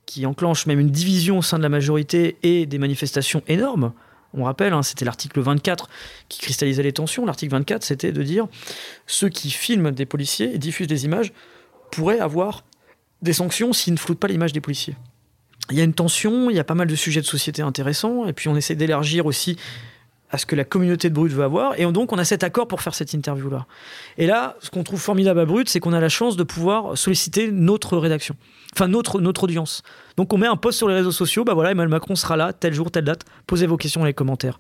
qui 0.06 0.26
enclenche 0.26 0.66
même 0.66 0.80
une 0.80 0.90
division 0.90 1.38
au 1.38 1.42
sein 1.42 1.58
de 1.58 1.62
la 1.62 1.68
majorité 1.68 2.36
et 2.42 2.66
des 2.66 2.78
manifestations 2.78 3.42
énormes. 3.48 3.92
On 4.36 4.44
rappelle, 4.44 4.72
hein, 4.72 4.82
c'était 4.82 5.04
l'article 5.04 5.40
24 5.40 5.88
qui 6.28 6.40
cristallisait 6.40 6.82
les 6.82 6.92
tensions. 6.92 7.24
L'article 7.24 7.52
24, 7.52 7.84
c'était 7.84 8.12
de 8.12 8.22
dire 8.22 8.46
ceux 9.06 9.28
qui 9.28 9.50
filment 9.50 9.92
des 9.92 10.06
policiers 10.06 10.54
et 10.54 10.58
diffusent 10.58 10.88
des 10.88 11.04
images 11.04 11.32
pourraient 11.90 12.18
avoir 12.18 12.64
des 13.22 13.32
sanctions 13.32 13.72
s'ils 13.72 13.94
ne 13.94 13.98
floutent 13.98 14.18
pas 14.18 14.28
l'image 14.28 14.52
des 14.52 14.60
policiers. 14.60 14.96
Il 15.70 15.78
y 15.78 15.80
a 15.80 15.84
une 15.84 15.94
tension, 15.94 16.50
il 16.50 16.56
y 16.56 16.58
a 16.58 16.64
pas 16.64 16.74
mal 16.74 16.88
de 16.88 16.96
sujets 16.96 17.20
de 17.20 17.26
société 17.26 17.62
intéressants, 17.62 18.26
et 18.26 18.32
puis 18.32 18.48
on 18.48 18.56
essaie 18.56 18.74
d'élargir 18.74 19.24
aussi 19.24 19.56
à 20.34 20.38
ce 20.38 20.46
que 20.46 20.56
la 20.56 20.64
communauté 20.64 21.08
de 21.08 21.14
Brut 21.14 21.32
veut 21.32 21.44
avoir. 21.44 21.78
Et 21.78 21.90
donc, 21.92 22.12
on 22.12 22.18
a 22.18 22.24
cet 22.24 22.42
accord 22.42 22.66
pour 22.66 22.82
faire 22.82 22.94
cette 22.94 23.12
interview-là. 23.12 23.66
Et 24.18 24.26
là, 24.26 24.56
ce 24.58 24.68
qu'on 24.68 24.82
trouve 24.82 25.00
formidable 25.00 25.38
à 25.38 25.44
Brut, 25.44 25.68
c'est 25.68 25.78
qu'on 25.78 25.92
a 25.92 26.00
la 26.00 26.08
chance 26.08 26.36
de 26.36 26.42
pouvoir 26.42 26.98
solliciter 26.98 27.52
notre 27.52 27.96
rédaction, 27.96 28.34
enfin 28.74 28.88
notre, 28.88 29.20
notre 29.20 29.44
audience. 29.44 29.82
Donc, 30.16 30.32
on 30.32 30.38
met 30.38 30.48
un 30.48 30.56
post 30.56 30.78
sur 30.78 30.88
les 30.88 30.94
réseaux 30.94 31.12
sociaux, 31.12 31.44
bah 31.44 31.54
voilà, 31.54 31.70
Emmanuel 31.70 31.88
Macron 31.88 32.16
sera 32.16 32.36
là, 32.36 32.52
tel 32.52 32.74
jour, 32.74 32.90
telle 32.90 33.04
date, 33.04 33.24
posez 33.46 33.66
vos 33.66 33.76
questions 33.76 34.00
dans 34.00 34.06
les 34.06 34.14
commentaires. 34.14 34.58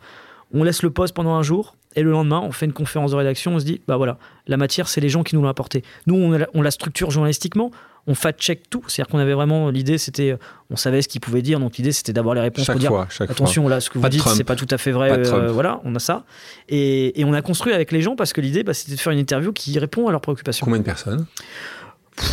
On 0.52 0.62
laisse 0.62 0.84
le 0.84 0.90
post 0.90 1.12
pendant 1.12 1.34
un 1.34 1.42
jour, 1.42 1.74
et 1.96 2.02
le 2.02 2.12
lendemain, 2.12 2.40
on 2.40 2.52
fait 2.52 2.66
une 2.66 2.72
conférence 2.72 3.10
de 3.10 3.16
rédaction, 3.16 3.56
on 3.56 3.58
se 3.58 3.64
dit, 3.64 3.80
bah 3.88 3.96
voilà, 3.96 4.18
la 4.46 4.56
matière, 4.56 4.86
c'est 4.86 5.00
les 5.00 5.08
gens 5.08 5.24
qui 5.24 5.34
nous 5.34 5.42
l'ont 5.42 5.48
apporté. 5.48 5.82
Nous, 6.06 6.14
on 6.54 6.62
la 6.62 6.70
structure 6.70 7.10
journalistiquement, 7.10 7.72
on 8.06 8.14
fact-check 8.14 8.68
tout. 8.68 8.82
C'est-à-dire 8.86 9.10
qu'on 9.10 9.18
avait 9.18 9.32
vraiment 9.34 9.70
l'idée, 9.70 9.98
c'était, 9.98 10.32
euh, 10.32 10.36
on 10.70 10.76
savait 10.76 11.02
ce 11.02 11.08
qu'ils 11.08 11.20
pouvaient 11.20 11.42
dire, 11.42 11.60
donc 11.60 11.76
l'idée 11.76 11.92
c'était 11.92 12.12
d'avoir 12.12 12.34
les 12.34 12.40
réponses 12.40 12.64
chaque 12.66 12.76
pour 12.76 12.86
fois, 12.86 13.06
dire 13.06 13.30
attention 13.30 13.68
là, 13.68 13.80
ce 13.80 13.90
que 13.90 13.98
vous 13.98 14.08
dites 14.08 14.22
c'est 14.28 14.44
pas 14.44 14.56
tout 14.56 14.66
à 14.70 14.78
fait 14.78 14.92
vrai. 14.92 15.10
Euh, 15.12 15.50
voilà, 15.50 15.80
on 15.84 15.94
a 15.94 15.98
ça. 15.98 16.24
Et, 16.68 17.22
on 17.24 17.32
a 17.32 17.42
construit 17.42 17.72
avec 17.72 17.92
les 17.92 18.02
gens 18.02 18.16
parce 18.16 18.32
que 18.32 18.40
l'idée, 18.40 18.62
bah, 18.62 18.74
c'était 18.74 18.92
de 18.92 19.00
faire 19.00 19.12
une 19.12 19.18
interview 19.18 19.52
qui 19.52 19.78
répond 19.78 20.08
à 20.08 20.10
leurs 20.10 20.20
préoccupations. 20.20 20.64
Combien 20.64 20.80
de 20.80 20.84
personnes? 20.84 21.26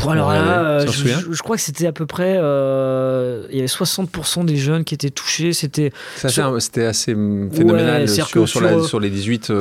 Alors 0.07 0.31
là, 0.31 0.63
euh, 0.63 0.87
je, 0.87 1.41
crois 1.41 1.55
que 1.55 1.61
c'était 1.61 1.87
à 1.87 1.91
peu 1.91 2.05
près. 2.05 2.35
Euh, 2.37 3.47
il 3.49 3.55
y 3.55 3.59
avait 3.59 3.67
60% 3.67 4.45
des 4.45 4.55
jeunes 4.55 4.83
qui 4.83 4.93
étaient 4.93 5.09
touchés. 5.09 5.53
C'était 5.53 5.91
c'était 6.15 6.85
assez 6.85 7.13
phénoménal 7.13 8.07
sur, 8.07 8.47
sur, 8.47 8.99
les 8.99 9.09
18, 9.09 9.51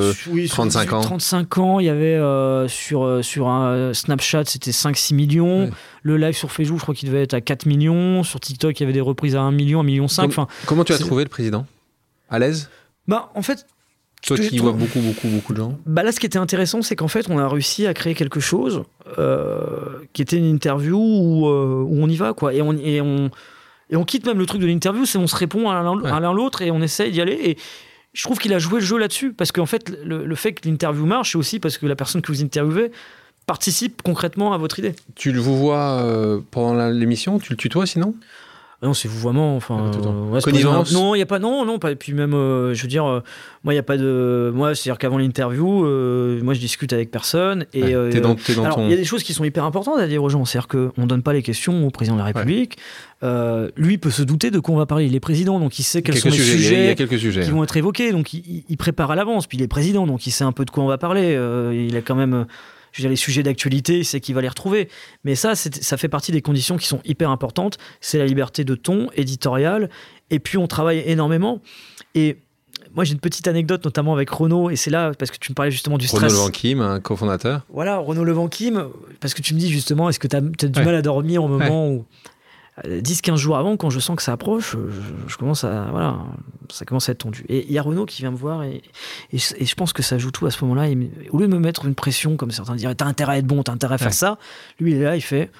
35 0.49 0.93
euh, 0.93 0.95
ans. 0.95 1.01
35 1.01 1.57
ans, 1.57 1.79
il 1.79 1.85
y 1.85 1.89
avait 1.89 2.19
sur, 2.67 3.23
sur 3.23 3.49
un 3.49 3.93
Snapchat, 3.93 4.45
c'était 4.45 4.71
5-6 4.71 5.15
millions. 5.15 5.69
Le 6.03 6.17
live 6.17 6.35
sur 6.35 6.51
Facebook, 6.51 6.79
je 6.79 6.83
crois 6.83 6.95
qu'il 6.95 7.09
devait 7.09 7.23
être 7.23 7.33
à 7.33 7.41
4 7.41 7.65
millions. 7.65 8.23
Sur 8.23 8.39
TikTok, 8.39 8.79
il 8.79 8.83
y 8.83 8.85
avait 8.85 8.93
des 8.93 9.01
reprises 9.01 9.35
à 9.35 9.41
1 9.41 9.51
million, 9.51 9.81
1 9.81 9.83
million 9.83 10.07
5. 10.07 10.25
Enfin, 10.25 10.47
comment 10.65 10.83
tu 10.83 10.93
as 10.93 10.97
trouvé 10.97 11.23
le 11.23 11.29
président? 11.29 11.65
À 12.29 12.39
l'aise? 12.39 12.69
Bah, 13.07 13.31
en 13.35 13.41
fait, 13.41 13.65
toi 14.21 14.37
qui 14.37 14.59
vois 14.59 14.73
beaucoup, 14.73 14.99
beaucoup, 14.99 15.27
beaucoup 15.27 15.53
de 15.53 15.57
gens. 15.57 15.77
Bah 15.85 16.03
là, 16.03 16.11
ce 16.11 16.19
qui 16.19 16.25
était 16.25 16.37
intéressant, 16.37 16.81
c'est 16.81 16.95
qu'en 16.95 17.07
fait, 17.07 17.27
on 17.29 17.39
a 17.39 17.47
réussi 17.47 17.87
à 17.87 17.93
créer 17.93 18.13
quelque 18.13 18.39
chose 18.39 18.83
euh, 19.17 19.99
qui 20.13 20.21
était 20.21 20.37
une 20.37 20.45
interview 20.45 20.97
où, 20.97 21.47
euh, 21.47 21.83
où, 21.87 22.03
on 22.03 22.07
y 22.07 22.15
va, 22.15 22.33
quoi. 22.33 22.53
Et 22.53 22.61
on, 22.61 22.73
et 22.73 23.01
on, 23.01 23.31
et 23.89 23.95
on 23.95 24.05
quitte 24.05 24.25
même 24.25 24.37
le 24.37 24.45
truc 24.45 24.61
de 24.61 24.67
l'interview, 24.67 25.05
c'est 25.05 25.17
on 25.17 25.27
se 25.27 25.35
répond 25.35 25.69
à 25.69 25.81
l'un 25.81 26.33
l'autre 26.33 26.61
et 26.61 26.71
on 26.71 26.81
essaye 26.81 27.11
d'y 27.11 27.21
aller. 27.21 27.39
Et 27.43 27.57
je 28.13 28.23
trouve 28.23 28.37
qu'il 28.37 28.53
a 28.53 28.59
joué 28.59 28.79
le 28.79 28.85
jeu 28.85 28.97
là-dessus, 28.97 29.33
parce 29.33 29.51
qu'en 29.51 29.65
fait, 29.65 29.91
le, 30.03 30.35
fait 30.35 30.53
que 30.53 30.67
l'interview 30.67 31.05
marche, 31.05 31.31
c'est 31.31 31.37
aussi 31.37 31.59
parce 31.59 31.77
que 31.77 31.85
la 31.85 31.95
personne 31.95 32.21
que 32.21 32.31
vous 32.31 32.43
interviewez 32.43 32.91
participe 33.47 34.01
concrètement 34.01 34.53
à 34.53 34.57
votre 34.57 34.79
idée. 34.79 34.93
Tu 35.15 35.31
le 35.31 35.39
vous 35.39 35.57
vois 35.57 36.03
euh, 36.03 36.39
pendant 36.51 36.89
l'émission 36.89 37.39
Tu 37.39 37.53
le 37.53 37.57
tutoies 37.57 37.85
sinon? 37.85 38.15
Ah 38.83 38.87
non, 38.87 38.95
c'est 38.95 39.07
vouvoiement. 39.07 39.55
Enfin, 39.55 39.91
euh, 39.93 40.41
Connivence 40.41 40.91
Non, 40.91 41.13
il 41.13 41.19
y 41.19 41.21
a 41.21 41.27
pas. 41.27 41.37
Non, 41.37 41.65
non. 41.65 41.77
Pas, 41.77 41.91
et 41.91 41.95
puis 41.95 42.13
même, 42.13 42.33
euh, 42.33 42.73
je 42.73 42.81
veux 42.81 42.87
dire, 42.87 43.05
euh, 43.05 43.21
moi, 43.63 43.73
il 43.73 43.75
y 43.75 43.79
a 43.79 43.83
pas 43.83 43.95
de. 43.95 44.51
Moi, 44.55 44.73
c'est-à-dire 44.73 44.97
qu'avant 44.97 45.19
l'interview, 45.19 45.85
moi, 46.41 46.55
je 46.55 46.59
discute 46.59 46.91
avec 46.91 47.11
personne. 47.11 47.67
Et 47.73 47.93
dans, 47.93 48.35
alors, 48.65 48.81
il 48.81 48.89
y 48.89 48.93
a 48.93 48.97
des 48.97 49.05
choses 49.05 49.21
qui 49.21 49.33
sont 49.33 49.43
hyper 49.43 49.65
importantes 49.65 49.99
à 49.99 50.07
dire 50.07 50.23
aux 50.23 50.29
gens. 50.29 50.45
C'est-à-dire 50.45 50.67
qu'on 50.67 51.05
donne 51.05 51.21
pas 51.21 51.33
les 51.33 51.43
questions 51.43 51.85
au 51.85 51.91
président 51.91 52.15
de 52.15 52.21
la 52.21 52.25
République. 52.25 52.77
lui 53.75 53.99
peut 53.99 54.09
se 54.09 54.23
douter 54.23 54.49
de 54.49 54.57
quoi 54.57 54.73
on 54.73 54.79
va 54.79 54.87
parler. 54.87 55.05
Il 55.05 55.15
est 55.15 55.19
président, 55.19 55.59
donc 55.59 55.77
il 55.77 55.83
sait 55.83 56.01
quels 56.01 56.17
sont 56.17 56.29
les 56.29 56.37
sujets, 56.37 56.95
qui 56.95 57.51
vont 57.51 57.63
être 57.63 57.77
évoqués. 57.77 58.11
Donc 58.11 58.33
il, 58.33 58.63
il 58.67 58.77
prépare 58.77 59.11
à 59.11 59.15
l'avance. 59.15 59.45
Puis 59.45 59.59
il 59.59 59.63
est 59.63 59.67
président, 59.67 60.07
donc 60.07 60.25
il 60.25 60.31
sait 60.31 60.43
un 60.43 60.53
peu 60.53 60.65
de 60.65 60.71
quoi 60.71 60.83
on 60.83 60.87
va 60.87 60.97
parler. 60.97 61.37
il 61.71 61.95
a 61.95 62.01
quand 62.01 62.15
même 62.15 62.47
je 62.91 62.99
veux 62.99 63.03
dire, 63.03 63.09
les 63.09 63.15
sujets 63.15 63.43
d'actualité, 63.43 64.03
c'est 64.03 64.19
qu'il 64.19 64.35
va 64.35 64.41
les 64.41 64.49
retrouver. 64.49 64.89
Mais 65.23 65.35
ça, 65.35 65.55
ça 65.55 65.97
fait 65.97 66.09
partie 66.09 66.31
des 66.31 66.41
conditions 66.41 66.77
qui 66.77 66.87
sont 66.87 67.01
hyper 67.05 67.29
importantes. 67.29 67.77
C'est 67.99 68.17
la 68.17 68.25
liberté 68.25 68.63
de 68.63 68.75
ton 68.75 69.09
éditorial. 69.15 69.89
Et 70.29 70.39
puis, 70.39 70.57
on 70.57 70.67
travaille 70.67 71.03
énormément. 71.05 71.61
Et 72.15 72.37
moi, 72.93 73.03
j'ai 73.03 73.13
une 73.13 73.19
petite 73.19 73.47
anecdote, 73.47 73.85
notamment 73.85 74.13
avec 74.13 74.29
Renaud, 74.29 74.69
et 74.69 74.75
c'est 74.75 74.89
là, 74.89 75.13
parce 75.17 75.31
que 75.31 75.37
tu 75.37 75.51
me 75.51 75.55
parlais 75.55 75.71
justement 75.71 75.97
du 75.97 76.07
stress. 76.07 76.33
Renaud 76.33 76.43
Levanquim, 76.43 76.81
un 76.81 76.99
cofondateur. 76.99 77.61
Voilà, 77.69 77.97
Renaud 77.97 78.23
Levanquim, 78.23 78.89
parce 79.19 79.33
que 79.33 79.41
tu 79.41 79.53
me 79.53 79.59
dis 79.59 79.71
justement, 79.71 80.09
est-ce 80.09 80.19
que 80.19 80.27
tu 80.27 80.35
as, 80.35 80.41
du 80.41 80.83
mal 80.83 80.95
à 80.95 81.01
dormir 81.01 81.43
au 81.43 81.47
moment 81.47 81.89
où 81.89 82.05
10-15 82.85 83.35
jours 83.35 83.57
avant, 83.57 83.77
quand 83.77 83.89
je 83.89 83.99
sens 83.99 84.15
que 84.15 84.23
ça 84.23 84.31
approche, 84.31 84.77
je, 85.27 85.37
commence 85.37 85.63
à, 85.63 85.87
voilà, 85.91 86.17
ça 86.69 86.85
commence 86.85 87.09
à 87.09 87.11
être 87.11 87.19
tendu. 87.19 87.45
Et 87.49 87.65
il 87.67 87.71
y 87.71 87.77
a 87.77 87.81
Renaud 87.81 88.05
qui 88.05 88.21
vient 88.21 88.31
me 88.31 88.37
voir 88.37 88.63
et, 88.63 88.81
et, 89.33 89.37
je 89.37 89.75
pense 89.75 89.93
que 89.93 90.01
ça 90.01 90.17
joue 90.17 90.31
tout 90.31 90.45
à 90.45 90.51
ce 90.51 90.63
moment-là. 90.65 90.89
Au 91.31 91.37
lieu 91.37 91.47
de 91.47 91.53
me 91.53 91.59
mettre 91.59 91.85
une 91.85 91.95
pression, 91.95 92.37
comme 92.37 92.51
certains 92.51 92.75
diraient, 92.75 92.95
t'as 92.95 93.05
intérêt 93.05 93.33
à 93.33 93.37
être 93.37 93.45
bon, 93.45 93.61
t'as 93.61 93.73
intérêt 93.73 93.95
à 93.95 93.97
faire 93.97 94.13
ça, 94.13 94.37
lui, 94.79 94.91
il 94.91 94.97
est 94.97 95.03
là, 95.03 95.15
il 95.15 95.21
fait, 95.21 95.51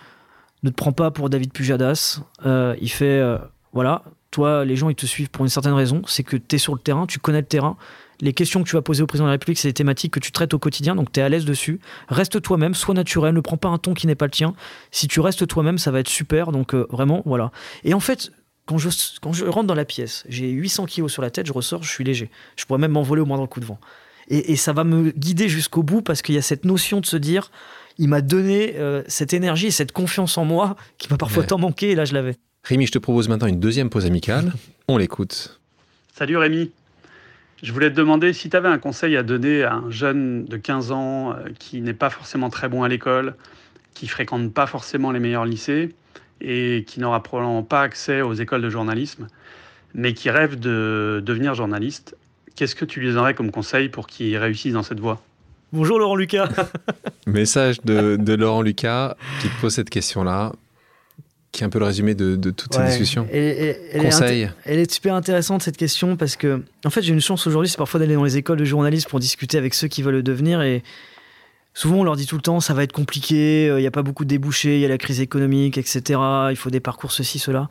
ne 0.64 0.70
te 0.70 0.76
prends 0.76 0.93
pas 0.93 1.12
pour 1.12 1.30
David 1.30 1.51
Pujadas. 1.51 2.22
Euh, 2.45 2.76
il 2.82 2.89
fait, 2.89 3.20
euh, 3.20 3.38
voilà, 3.74 4.03
toi, 4.32 4.64
les 4.64 4.76
gens, 4.76 4.89
ils 4.89 4.95
te 4.95 5.05
suivent 5.05 5.30
pour 5.30 5.43
une 5.43 5.49
certaine 5.49 5.74
raison, 5.74 6.01
c'est 6.07 6.24
que 6.24 6.38
tu 6.38 6.55
es 6.55 6.59
sur 6.59 6.74
le 6.74 6.80
terrain, 6.80 7.05
tu 7.05 7.20
connais 7.20 7.41
le 7.41 7.47
terrain, 7.47 7.78
les 8.22 8.34
questions 8.34 8.63
que 8.63 8.69
tu 8.69 8.76
vas 8.76 8.82
poser 8.82 9.03
au 9.03 9.07
président 9.07 9.26
de 9.26 9.30
la 9.30 9.34
République, 9.34 9.57
c'est 9.57 9.67
des 9.69 9.74
thématiques 9.74 10.13
que 10.13 10.19
tu 10.19 10.32
traites 10.32 10.53
au 10.53 10.59
quotidien, 10.59 10.95
donc 10.95 11.11
tu 11.11 11.19
es 11.19 11.24
à 11.24 11.30
l'aise 11.30 11.45
dessus. 11.45 11.80
Reste 12.07 12.41
toi-même, 12.41 12.74
sois 12.76 12.93
naturel, 12.93 13.34
ne 13.34 13.41
prends 13.41 13.57
pas 13.57 13.69
un 13.69 13.78
ton 13.78 13.93
qui 13.93 14.07
n'est 14.07 14.15
pas 14.15 14.26
le 14.26 14.32
tien. 14.32 14.53
Si 14.91 15.07
tu 15.07 15.19
restes 15.19 15.47
toi-même, 15.47 15.78
ça 15.78 15.91
va 15.91 15.99
être 15.99 16.07
super, 16.09 16.51
donc 16.51 16.74
euh, 16.76 16.86
vraiment, 16.91 17.24
voilà. 17.26 17.51
Et 17.84 17.93
en 17.93 17.99
fait, 17.99 18.32
quand 18.65 18.78
je, 18.78 18.89
quand 19.22 19.34
je 19.34 19.45
rentre 19.45 19.67
dans 19.67 19.76
la 19.76 19.86
pièce, 19.86 20.24
j'ai 20.30 20.49
800 20.49 20.86
kilos 20.86 21.11
sur 21.11 21.22
la 21.22 21.32
tête, 21.32 21.47
je 21.47 21.53
ressors, 21.53 21.84
je 21.84 21.89
suis 21.89 22.03
léger. 22.03 22.30
Je 22.55 22.65
pourrais 22.65 22.80
même 22.80 22.91
m'envoler 22.91 23.22
au 23.22 23.26
moindre 23.26 23.45
coup 23.47 23.59
de 23.59 23.65
vent. 23.65 23.80
Et, 24.28 24.55
ça 24.55 24.72
va 24.72 24.86
me 24.86 25.11
guider 25.11 25.49
jusqu'au 25.49 25.84
bout 25.84 26.01
parce 26.01 26.22
qu'il 26.22 26.36
y 26.36 26.38
a 26.38 26.41
cette 26.41 26.63
notion 26.63 27.01
de 27.01 27.05
se 27.05 27.17
dire, 27.17 27.51
il 27.97 28.07
m'a 28.07 28.22
donné 28.22 28.76
euh, 28.78 29.03
cette 29.07 29.34
énergie 29.34 29.67
et 29.67 29.72
cette 29.72 29.91
confiance 29.91 30.38
en 30.38 30.45
moi 30.45 30.78
qui 30.97 31.09
m'a 31.09 31.17
parfois 31.17 31.41
Ouais. 31.41 31.47
tant 31.47 31.57
manqué, 31.57 31.89
et 31.89 31.95
là 31.95 32.05
je 32.05 32.13
l'avais. 32.13 32.38
Rémi, 32.63 32.86
je 32.86 32.93
te 32.93 32.99
propose 32.99 33.28
maintenant 33.28 33.47
une 33.47 33.59
deuxième 33.59 33.89
pause 33.89 34.05
amicale. 34.05 34.53
On 34.88 34.97
l'écoute. 34.97 35.59
Salut 36.15 36.38
Rémi. 36.38 36.72
Je 37.63 37.73
voulais 37.73 37.91
te 37.91 37.95
demander 37.95 38.33
si 38.33 38.49
tu 38.49 38.57
avais 38.57 38.69
un 38.69 38.79
conseil 38.79 39.15
à 39.15 39.23
donner 39.23 39.63
à 39.63 39.75
un 39.75 39.91
jeune 39.91 40.45
de 40.45 40.57
15 40.57 40.91
ans 40.91 41.31
euh, 41.31 41.35
qui 41.59 41.81
n'est 41.81 41.93
pas 41.93 42.09
forcément 42.09 42.49
très 42.49 42.67
bon 42.67 42.81
à 42.81 42.88
l'école, 42.88 43.35
qui 43.93 44.07
fréquente 44.07 44.51
pas 44.51 44.65
forcément 44.65 45.11
les 45.11 45.19
meilleurs 45.19 45.45
lycées 45.45 45.93
et 46.41 46.83
qui 46.88 46.99
n'aura 46.99 47.21
probablement 47.21 47.61
pas 47.61 47.81
accès 47.83 48.21
aux 48.21 48.33
écoles 48.33 48.63
de 48.63 48.69
journalisme, 48.69 49.27
mais 49.93 50.13
qui 50.13 50.31
rêve 50.31 50.59
de 50.59 51.21
devenir 51.23 51.53
journaliste. 51.53 52.17
Qu'est-ce 52.55 52.75
que 52.75 52.85
tu 52.85 52.99
lui 52.99 53.09
donnerais 53.09 53.35
comme 53.35 53.51
conseil 53.51 53.89
pour 53.89 54.07
qu'il 54.07 54.35
réussisse 54.38 54.73
dans 54.73 54.83
cette 54.83 54.99
voie? 54.99 55.21
Bonjour 55.71 55.99
Laurent 55.99 56.15
Lucas. 56.15 56.49
Message 57.27 57.79
de, 57.81 58.15
de 58.15 58.33
Laurent 58.33 58.63
Lucas 58.63 59.15
qui 59.39 59.49
te 59.49 59.61
pose 59.61 59.75
cette 59.75 59.91
question-là, 59.91 60.51
qui 61.52 61.64
est 61.64 61.65
un 61.65 61.69
peu 61.69 61.80
le 61.80 61.86
résumé 61.86 62.15
de, 62.15 62.36
de 62.36 62.49
toute 62.52 62.73
cette 62.73 62.82
Ouais. 62.84 62.90
discussion. 62.90 63.28
Et- 63.32 63.38
et- 63.38 63.78
elle, 63.91 64.02
est 64.02 64.03
Conseil. 64.06 64.49
elle 64.65 64.80
est 64.80 64.91
super 64.91 65.15
intéressante 65.15 65.61
cette 65.64 65.76
question 65.78 66.15
parce 66.15 66.36
que, 66.38 66.64
en 66.86 66.90
fait, 66.90 67.02
j'ai 67.02 67.11
une 67.14 67.19
chance 67.22 67.45
aujourd'hui, 67.48 67.69
c'est 67.69 67.78
parfois 67.78 67.99
d'aller 67.99 68.15
dans 68.15 68.23
les 68.23 68.38
écoles 68.38 68.57
de 68.60 68.64
journalisme 68.65 69.10
pour 69.10 69.19
discuter 69.19 69.57
avec 69.57 69.73
ceux 69.73 69.88
qui 69.90 70.02
veulent 70.02 70.15
le 70.15 70.23
devenir 70.23 70.61
et 70.61 70.82
souvent 71.73 71.98
on 71.98 72.03
leur 72.03 72.15
dit 72.18 72.26
tout 72.26 72.36
le 72.36 72.41
temps 72.41 72.60
ça 72.60 72.73
va 72.73 72.84
être 72.84 72.91
compliqué, 72.91 73.69
euh, 73.69 73.80
il 73.80 73.82
n'y 73.82 73.88
a 73.88 73.91
pas 73.91 74.02
beaucoup 74.03 74.23
de 74.26 74.30
débouchés, 74.30 74.76
il 74.76 74.82
y 74.82 74.86
a 74.86 74.90
la 74.90 74.98
crise 74.98 75.19
économique, 75.22 75.78
etc. 75.78 76.19
Il 76.52 76.56
faut 76.57 76.69
des 76.69 76.80
parcours 76.82 77.11
ceci, 77.11 77.38
cela. 77.40 77.69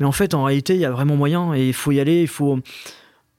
Mais 0.00 0.06
en 0.06 0.12
fait, 0.12 0.32
en 0.34 0.44
réalité, 0.44 0.74
il 0.74 0.80
y 0.80 0.84
a 0.84 0.90
vraiment 0.90 1.16
moyen 1.16 1.54
et 1.54 1.66
il 1.68 1.72
faut 1.74 1.90
y 1.92 2.00
aller. 2.00 2.20
Il 2.22 2.28
faut. 2.28 2.58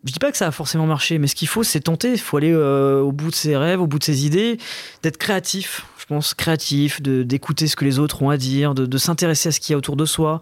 Je 0.05 0.13
dis 0.13 0.19
pas 0.19 0.31
que 0.31 0.37
ça 0.37 0.47
a 0.47 0.51
forcément 0.51 0.85
marché, 0.85 1.17
mais 1.17 1.27
ce 1.27 1.35
qu'il 1.35 1.49
faut, 1.49 1.63
c'est 1.63 1.81
tenter. 1.81 2.13
Il 2.13 2.19
faut 2.19 2.37
aller 2.37 2.53
euh, 2.53 3.01
au 3.01 3.11
bout 3.11 3.31
de 3.31 3.35
ses 3.35 3.57
rêves, 3.57 3.81
au 3.81 3.87
bout 3.87 3.99
de 3.99 4.03
ses 4.05 4.25
idées, 4.25 4.57
d'être 5.03 5.17
créatif. 5.17 5.85
Je 5.97 6.05
pense 6.05 6.33
créatif, 6.33 7.01
d'écouter 7.01 7.67
ce 7.67 7.75
que 7.75 7.83
les 7.83 7.99
autres 7.99 8.23
ont 8.23 8.29
à 8.29 8.37
dire, 8.37 8.73
de, 8.73 8.97
s'intéresser 8.97 9.49
à 9.49 9.51
ce 9.51 9.59
qu'il 9.59 9.73
y 9.73 9.75
a 9.75 9.77
autour 9.77 9.95
de 9.95 10.05
soi, 10.05 10.41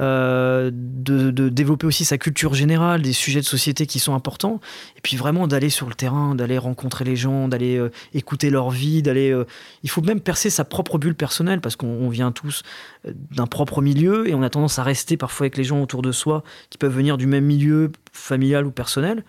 euh, 0.00 0.70
de, 0.72 1.30
développer 1.50 1.86
aussi 1.86 2.04
sa 2.04 2.18
culture 2.18 2.54
générale, 2.54 3.02
des 3.02 3.12
sujets 3.12 3.40
de 3.40 3.46
société 3.46 3.86
qui 3.86 4.00
sont 4.00 4.14
importants, 4.14 4.60
et 4.96 5.00
puis 5.02 5.16
vraiment 5.16 5.46
d'aller 5.46 5.70
sur 5.70 5.86
le 5.86 5.94
terrain, 5.94 6.34
d'aller 6.34 6.58
rencontrer 6.58 7.04
les 7.04 7.14
gens, 7.14 7.46
d'aller 7.46 7.76
euh, 7.76 7.92
écouter 8.12 8.50
leur 8.50 8.70
vie, 8.70 9.02
d'aller. 9.02 9.38
il 9.84 9.90
faut 9.90 10.00
même 10.00 10.20
percer 10.20 10.50
sa 10.50 10.64
propre 10.64 10.98
bulle 10.98 11.14
personnelle 11.14 11.60
parce 11.60 11.76
qu'on 11.76 11.86
on 11.86 12.08
vient 12.08 12.32
tous 12.32 12.62
d'un 13.04 13.46
propre 13.46 13.82
milieu 13.82 14.28
et 14.28 14.34
on 14.34 14.42
a 14.42 14.50
tendance 14.50 14.78
à 14.78 14.82
rester 14.82 15.16
parfois 15.16 15.44
avec 15.44 15.56
les 15.56 15.64
gens 15.64 15.82
autour 15.82 16.02
de 16.02 16.12
soi 16.12 16.42
qui 16.70 16.78
peuvent 16.78 16.94
venir 16.94 17.16
du 17.16 17.26
même 17.26 17.44
milieu 17.44 17.92
familial 18.12 18.66
ou 18.66 18.70
personnel. 18.70 19.24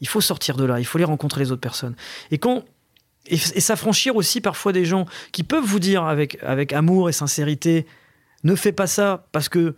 Il 0.00 0.08
faut 0.08 0.20
sortir 0.20 0.56
de 0.56 0.64
là, 0.64 0.80
il 0.80 0.84
faut 0.84 0.98
aller 0.98 1.04
rencontrer 1.04 1.40
les 1.40 1.52
autres 1.52 1.60
personnes. 1.60 1.96
Et 2.30 2.38
quand 2.38 2.64
et, 3.26 3.38
s'affranchir 3.38 4.16
aussi 4.16 4.40
parfois 4.40 4.72
des 4.72 4.84
gens 4.84 5.06
qui 5.32 5.44
peuvent 5.44 5.64
vous 5.64 5.78
dire 5.78 6.04
avec, 6.04 6.38
avec 6.42 6.72
amour 6.72 7.08
et 7.08 7.12
sincérité 7.12 7.86
ne 8.42 8.54
fais 8.54 8.72
pas 8.72 8.86
ça 8.86 9.26
parce 9.32 9.48
que 9.48 9.74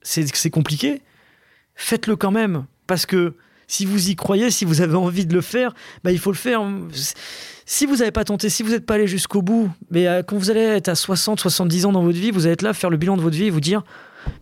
c'est 0.00 0.34
c'est 0.34 0.50
compliqué, 0.50 1.02
faites-le 1.74 2.16
quand 2.16 2.30
même. 2.30 2.64
Parce 2.86 3.04
que 3.04 3.34
si 3.66 3.84
vous 3.84 4.10
y 4.10 4.16
croyez, 4.16 4.50
si 4.50 4.64
vous 4.64 4.80
avez 4.80 4.94
envie 4.94 5.26
de 5.26 5.34
le 5.34 5.40
faire, 5.40 5.74
bah, 6.04 6.12
il 6.12 6.18
faut 6.18 6.30
le 6.30 6.36
faire. 6.36 6.62
Si 7.68 7.84
vous 7.84 7.96
n'avez 7.96 8.12
pas 8.12 8.22
tenté, 8.22 8.48
si 8.48 8.62
vous 8.62 8.70
n'êtes 8.70 8.86
pas 8.86 8.94
allé 8.94 9.08
jusqu'au 9.08 9.42
bout, 9.42 9.68
mais 9.90 10.06
euh, 10.06 10.22
quand 10.22 10.36
vous 10.36 10.50
allez 10.50 10.60
être 10.60 10.88
à 10.88 10.94
60, 10.94 11.40
70 11.40 11.86
ans 11.86 11.92
dans 11.92 12.02
votre 12.04 12.16
vie, 12.16 12.30
vous 12.30 12.46
allez 12.46 12.52
être 12.52 12.62
là, 12.62 12.72
faire 12.72 12.90
le 12.90 12.96
bilan 12.96 13.16
de 13.16 13.22
votre 13.22 13.36
vie 13.36 13.46
et 13.46 13.50
vous 13.50 13.60
dire 13.60 13.82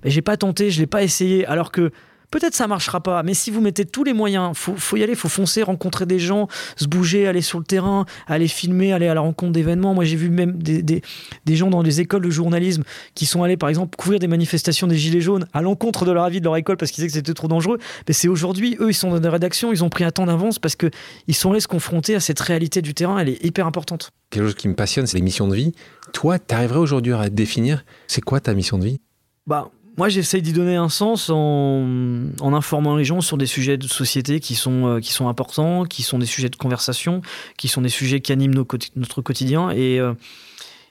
bah, 0.03 0.11
j'ai 0.11 0.21
pas 0.21 0.37
tenté, 0.37 0.71
je 0.71 0.79
l'ai 0.79 0.87
pas 0.87 1.03
essayé. 1.03 1.47
Alors 1.47 1.73
que 1.73 1.91
peut-être 2.31 2.55
ça 2.55 2.67
marchera 2.67 3.01
pas, 3.01 3.23
mais 3.23 3.35
si 3.35 3.51
vous 3.51 3.61
mettez 3.61 3.85
tous 3.85 4.05
les 4.05 4.13
moyens, 4.13 4.57
faut, 4.57 4.75
faut 4.77 4.97
y 4.97 5.03
aller, 5.03 5.15
faut 5.15 5.29
foncer, 5.29 5.63
rencontrer 5.63 6.07
des 6.07 6.19
gens, 6.19 6.49
se 6.77 6.87
bouger, 6.87 7.27
aller 7.27 7.43
sur 7.43 7.59
le 7.59 7.65
terrain, 7.65 8.07
aller 8.27 8.49
filmer, 8.49 8.93
aller 8.93 9.09
à 9.09 9.15
la 9.15 9.21
rencontre 9.21 9.53
d'événements. 9.53 9.95
Moi, 9.95 10.05
j'ai 10.05 10.17
vu 10.17 10.31
même 10.31 10.63
des, 10.63 10.83
des, 10.83 11.03
des 11.45 11.57
gens 11.57 11.71
dans 11.71 11.83
des 11.83 12.01
écoles 12.01 12.23
de 12.23 12.31
journalisme 12.31 12.83
qui 13.15 13.27
sont 13.27 13.43
allés, 13.43 13.57
par 13.57 13.69
exemple, 13.69 13.97
couvrir 13.97 14.19
des 14.19 14.27
manifestations 14.27 14.87
des 14.87 14.97
Gilets 14.97 15.21
jaunes 15.21 15.47
à 15.53 15.63
l'encontre 15.63 16.05
de 16.05 16.13
leur 16.13 16.25
avis 16.25 16.41
de 16.41 16.45
leur 16.45 16.57
école 16.57 16.77
parce 16.77 16.91
qu'ils 16.91 17.05
disaient 17.05 17.09
que 17.09 17.27
c'était 17.27 17.35
trop 17.35 17.49
dangereux. 17.49 17.79
Mais 18.09 18.15
c'est 18.15 18.29
aujourd'hui, 18.29 18.77
eux, 18.81 18.91
ils 18.91 18.95
sont 18.95 19.11
dans 19.11 19.21
des 19.21 19.29
rédactions, 19.29 19.73
ils 19.73 19.85
ont 19.85 19.91
pris 19.91 20.05
un 20.05 20.11
temps 20.11 20.27
d'avance 20.27 20.59
parce 20.59 20.77
que 20.77 20.91
ils 21.27 21.35
sont 21.35 21.51
allés 21.51 21.61
se 21.61 21.69
confronter 21.69 22.15
à 22.15 22.21
cette 22.21 22.41
réalité 22.41 22.83
du 22.83 22.95
terrain. 22.95 23.19
Elle 23.19 23.29
est 23.29 23.45
hyper 23.45 23.67
importante. 23.67 24.11
Quelque 24.31 24.47
chose 24.47 24.55
qui 24.55 24.69
me 24.69 24.75
passionne, 24.75 25.07
c'est 25.07 25.17
les 25.17 25.23
missions 25.23 25.49
de 25.49 25.55
vie. 25.55 25.73
Toi, 26.13 26.39
tu 26.39 26.55
arriverais 26.55 26.79
aujourd'hui 26.81 27.13
à 27.13 27.31
définir 27.31 27.85
c'est 28.07 28.21
quoi 28.21 28.41
ta 28.41 28.55
mission 28.55 28.79
de 28.79 28.85
vie? 28.85 29.01
Bah, 29.47 29.71
moi, 29.97 30.09
j'essaye 30.09 30.43
d'y 30.43 30.53
donner 30.53 30.75
un 30.75 30.89
sens 30.89 31.31
en, 31.31 32.25
informant 32.41 32.97
les 32.97 33.05
gens 33.05 33.21
sur 33.21 33.39
des 33.39 33.47
sujets 33.47 33.77
de 33.77 33.87
société 33.87 34.41
qui 34.41 34.57
sont, 34.57 34.87
euh, 34.87 35.01
qui 35.01 35.13
sont 35.13 35.29
importants, 35.29 35.85
qui 35.85 36.03
sont 36.03 36.19
des 36.19 36.27
sujets 36.27 36.49
de 36.49 36.57
conversation, 36.57 37.23
qui 37.57 37.69
sont 37.69 37.81
des 37.81 37.89
sujets 37.89 38.21
qui 38.21 38.33
animent 38.33 38.55
notre 38.55 39.23
quotidien 39.23 39.71
et, 39.71 40.01
euh, 40.01 40.15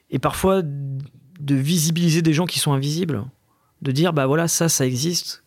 et 0.10 0.20
parfois 0.20 0.62
de 0.64 1.56
visibiliser 1.56 2.22
des 2.22 2.34
gens 2.34 2.46
qui 2.46 2.60
sont 2.60 2.72
invisibles. 2.72 3.26
De 3.82 3.92
dire, 3.92 4.14
bah 4.14 4.26
voilà, 4.28 4.48
ça, 4.48 4.70
ça 4.70 4.86
existe. 4.86 5.44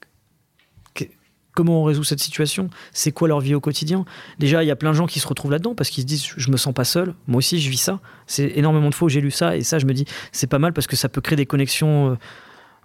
Comment 1.55 1.81
on 1.81 1.85
résout 1.85 2.05
cette 2.05 2.21
situation? 2.21 2.69
C'est 2.93 3.13
quoi 3.13 3.29
leur 3.29 3.41
vie 3.41 3.55
au 3.55 3.61
quotidien? 3.61 4.05
Déjà, 4.39 4.63
il 4.63 4.67
y 4.67 4.71
a 4.71 4.77
plein 4.77 4.91
de 4.91 4.97
gens 4.97 5.07
qui 5.07 5.21
se 5.21 5.27
retrouvent 5.27 5.53
là-dedans 5.53 5.75
parce 5.75 5.89
qu'ils 5.89 6.03
se 6.03 6.07
disent 6.07 6.27
je 6.37 6.51
me 6.51 6.59
sens 6.59 6.75
pas 6.75 6.85
seul. 6.85 7.15
Moi 7.27 7.39
aussi, 7.39 7.59
je 7.59 7.71
vis 7.71 7.79
ça. 7.79 8.01
C'est 8.27 8.53
énormément 8.57 8.91
de 8.91 8.95
fois 8.95 9.07
où 9.07 9.09
j'ai 9.09 9.23
lu 9.23 9.31
ça 9.31 9.57
et 9.57 9.63
ça, 9.63 9.79
je 9.79 9.87
me 9.87 9.95
dis 9.95 10.05
c'est 10.33 10.49
pas 10.49 10.59
mal 10.59 10.75
parce 10.75 10.87
que 10.87 10.97
ça 10.97 11.09
peut 11.09 11.23
créer 11.23 11.37
des 11.37 11.47
connexions 11.47 12.11
euh, 12.11 12.17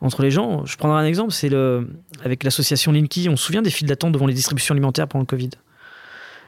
entre 0.01 0.23
les 0.23 0.31
gens. 0.31 0.65
Je 0.65 0.75
prendrai 0.77 0.99
un 0.99 1.05
exemple, 1.05 1.31
c'est 1.31 1.49
le 1.49 1.87
avec 2.23 2.43
l'association 2.43 2.91
Linky, 2.91 3.29
on 3.29 3.35
se 3.35 3.45
souvient 3.45 3.61
des 3.61 3.69
files 3.69 3.87
d'attente 3.87 4.11
devant 4.11 4.27
les 4.27 4.33
distributions 4.33 4.73
alimentaires 4.73 5.07
pendant 5.07 5.21
le 5.21 5.27
Covid. 5.27 5.51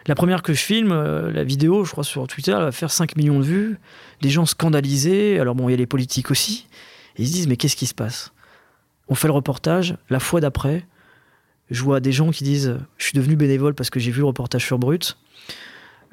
La 0.06 0.16
première 0.16 0.42
que 0.42 0.54
je 0.54 0.60
filme, 0.60 0.92
euh, 0.92 1.32
la 1.32 1.44
vidéo, 1.44 1.86
je 1.86 1.92
crois 1.92 2.04
sur 2.04 2.28
Twitter, 2.28 2.52
elle 2.52 2.64
va 2.64 2.72
faire 2.74 2.92
5 2.92 3.16
millions 3.16 3.40
de 3.40 3.46
vues, 3.46 3.78
des 4.22 4.30
gens 4.30 4.46
scandalisés, 4.46 5.40
alors 5.40 5.56
bon, 5.56 5.70
il 5.70 5.72
y 5.72 5.76
a 5.76 5.78
les 5.78 5.86
politiques 5.86 6.30
aussi, 6.30 6.68
ils 7.18 7.28
se 7.28 7.34
disent 7.34 7.48
mais 7.48 7.56
qu'est-ce 7.56 7.78
qui 7.78 7.86
se 7.86 7.94
passe? 7.94 8.34
On 9.08 9.16
fait 9.16 9.28
le 9.28 9.34
reportage, 9.34 9.96
la 10.10 10.20
fois 10.20 10.42
d'après, 10.42 10.86
je 11.70 11.82
vois 11.84 12.00
des 12.00 12.12
gens 12.12 12.32
qui 12.32 12.44
disent 12.44 12.78
je 12.98 13.06
suis 13.06 13.14
devenu 13.14 13.36
bénévole 13.36 13.76
parce 13.76 13.90
que 13.90 14.00
j'ai 14.00 14.12
vu 14.12 14.20
le 14.20 14.26
reportage 14.26 14.66
sur 14.66 14.78
Brut. 14.78 15.18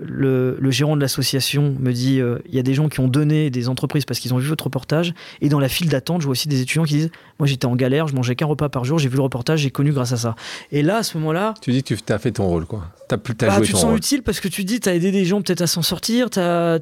Le, 0.02 0.56
le 0.58 0.70
gérant 0.70 0.96
de 0.96 1.00
l'association 1.00 1.76
me 1.78 1.92
dit 1.92 2.20
euh, 2.20 2.38
il 2.48 2.54
y 2.54 2.58
a 2.58 2.62
des 2.62 2.72
gens 2.74 2.88
qui 2.88 3.00
ont 3.00 3.08
donné 3.08 3.50
des 3.50 3.68
entreprises 3.68 4.04
parce 4.06 4.18
qu'ils 4.18 4.32
ont 4.32 4.38
vu 4.38 4.48
votre 4.48 4.64
reportage 4.64 5.12
et 5.42 5.48
dans 5.50 5.60
la 5.60 5.68
file 5.68 5.88
d'attente 5.90 6.20
je 6.22 6.26
vois 6.26 6.32
aussi 6.32 6.48
des 6.48 6.60
étudiants 6.62 6.84
qui 6.84 6.94
disent 6.94 7.10
moi 7.38 7.46
j'étais 7.46 7.66
en 7.66 7.76
galère 7.76 8.08
je 8.08 8.14
mangeais 8.14 8.34
qu'un 8.34 8.46
repas 8.46 8.68
par 8.70 8.84
jour 8.84 8.98
j'ai 8.98 9.08
vu 9.10 9.16
le 9.16 9.22
reportage 9.22 9.60
j'ai 9.60 9.70
connu 9.70 9.92
grâce 9.92 10.12
à 10.12 10.16
ça 10.16 10.36
et 10.72 10.82
là 10.82 10.96
à 10.98 11.02
ce 11.02 11.18
moment 11.18 11.32
là 11.32 11.52
Tu 11.60 11.70
dis 11.72 11.82
que 11.82 11.94
tu 11.94 12.12
as 12.12 12.18
fait 12.18 12.32
ton 12.32 12.46
rôle, 12.46 12.64
quoi. 12.66 12.88
Tu 13.08 13.14
as, 13.14 13.18
as 13.18 13.48
bah, 13.48 13.56
joué 13.56 13.66
tu 13.66 13.72
te 13.72 13.76
sens 13.76 13.84
rôle. 13.90 13.96
utile 13.98 14.22
parce 14.22 14.40
que 14.40 14.48
tu 14.48 14.64
dis, 14.64 14.80
tu 14.80 14.88
as 14.88 14.94
aidé 14.94 15.10
des 15.12 15.24
gens 15.24 15.42
peut-être 15.42 15.60
à 15.62 15.66
s'en 15.66 15.82
sortir, 15.82 16.30
tu 16.30 16.38
as, 16.40 16.78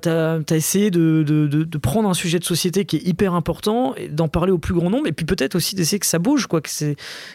essayé 0.50 0.90
de, 0.90 1.24
de- 1.26 1.46
de- 1.46 1.64
de 1.64 1.78
prendre 1.78 2.08
un 2.08 2.14
sujet 2.14 2.38
de 2.38 2.44
société 2.44 2.84
qui 2.84 2.96
est 2.96 3.06
hyper 3.06 3.34
important 3.34 3.94
et 3.96 4.08
d'en 4.08 4.28
parler 4.28 4.52
au 4.52 4.58
plus 4.58 4.74
grand 4.74 4.90
nombre, 4.90 5.06
et 5.06 5.12
puis 5.12 5.24
peut-être 5.26 5.54
aussi 5.56 5.74
d'essayer 5.74 5.98
que 5.98 6.06
ça 6.06 6.18
bouge, 6.18 6.46
quoi, 6.46 6.60
que, 6.60 6.68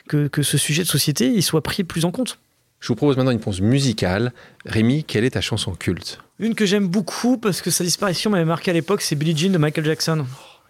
que, 0.07 0.27
que 0.27 0.43
ce 0.43 0.57
sujet 0.57 0.83
de 0.83 0.87
société 0.87 1.27
il 1.33 1.41
soit 1.43 1.61
pris 1.63 1.83
plus 1.83 2.05
en 2.05 2.11
compte. 2.11 2.39
Je 2.83 2.89
vous 2.89 2.95
propose 2.95 3.15
maintenant 3.15 3.31
une 3.31 3.39
pause 3.39 3.61
musicale. 3.61 4.33
Rémi, 4.65 5.05
quelle 5.05 5.23
est 5.23 5.29
ta 5.29 5.39
chanson 5.39 5.71
culte? 5.71 6.19
Une 6.37 6.53
que 6.53 6.65
j'aime 6.65 6.89
beaucoup 6.89 7.37
parce 7.37 7.61
que 7.61 7.71
sa 7.71 7.85
disparition 7.85 8.29
m'avait 8.29 8.43
marqué 8.43 8.71
à 8.71 8.73
l'époque, 8.73 9.01
c'est 9.01 9.15
Billie 9.15 9.37
Jean 9.37 9.53
de 9.53 9.57
Michael 9.57 9.85
Jackson. 9.85 10.25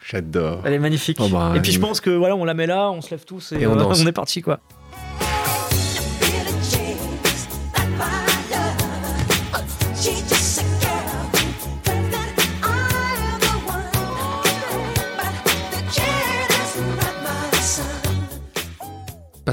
J'adore. 0.08 0.62
Elle 0.64 0.74
est 0.74 0.80
magnifique. 0.80 1.18
Oh 1.20 1.28
bah, 1.28 1.54
et 1.56 1.60
puis 1.60 1.72
je 1.72 1.80
il- 1.80 1.82
pense 1.82 2.02
que 2.02 2.12
voilà, 2.12 2.36
on 2.36 2.46
la 2.46 2.54
met 2.54 2.68
là, 2.68 2.92
on 2.92 3.02
se 3.02 3.10
lève 3.10 3.26
tous 3.26 3.54
et, 3.54 3.62
Et 3.62 3.66
on 3.66 3.80
euh, 3.80 3.84
on 3.98 4.06
est 4.06 4.12
parti 4.12 4.44
quoi. 4.44 4.60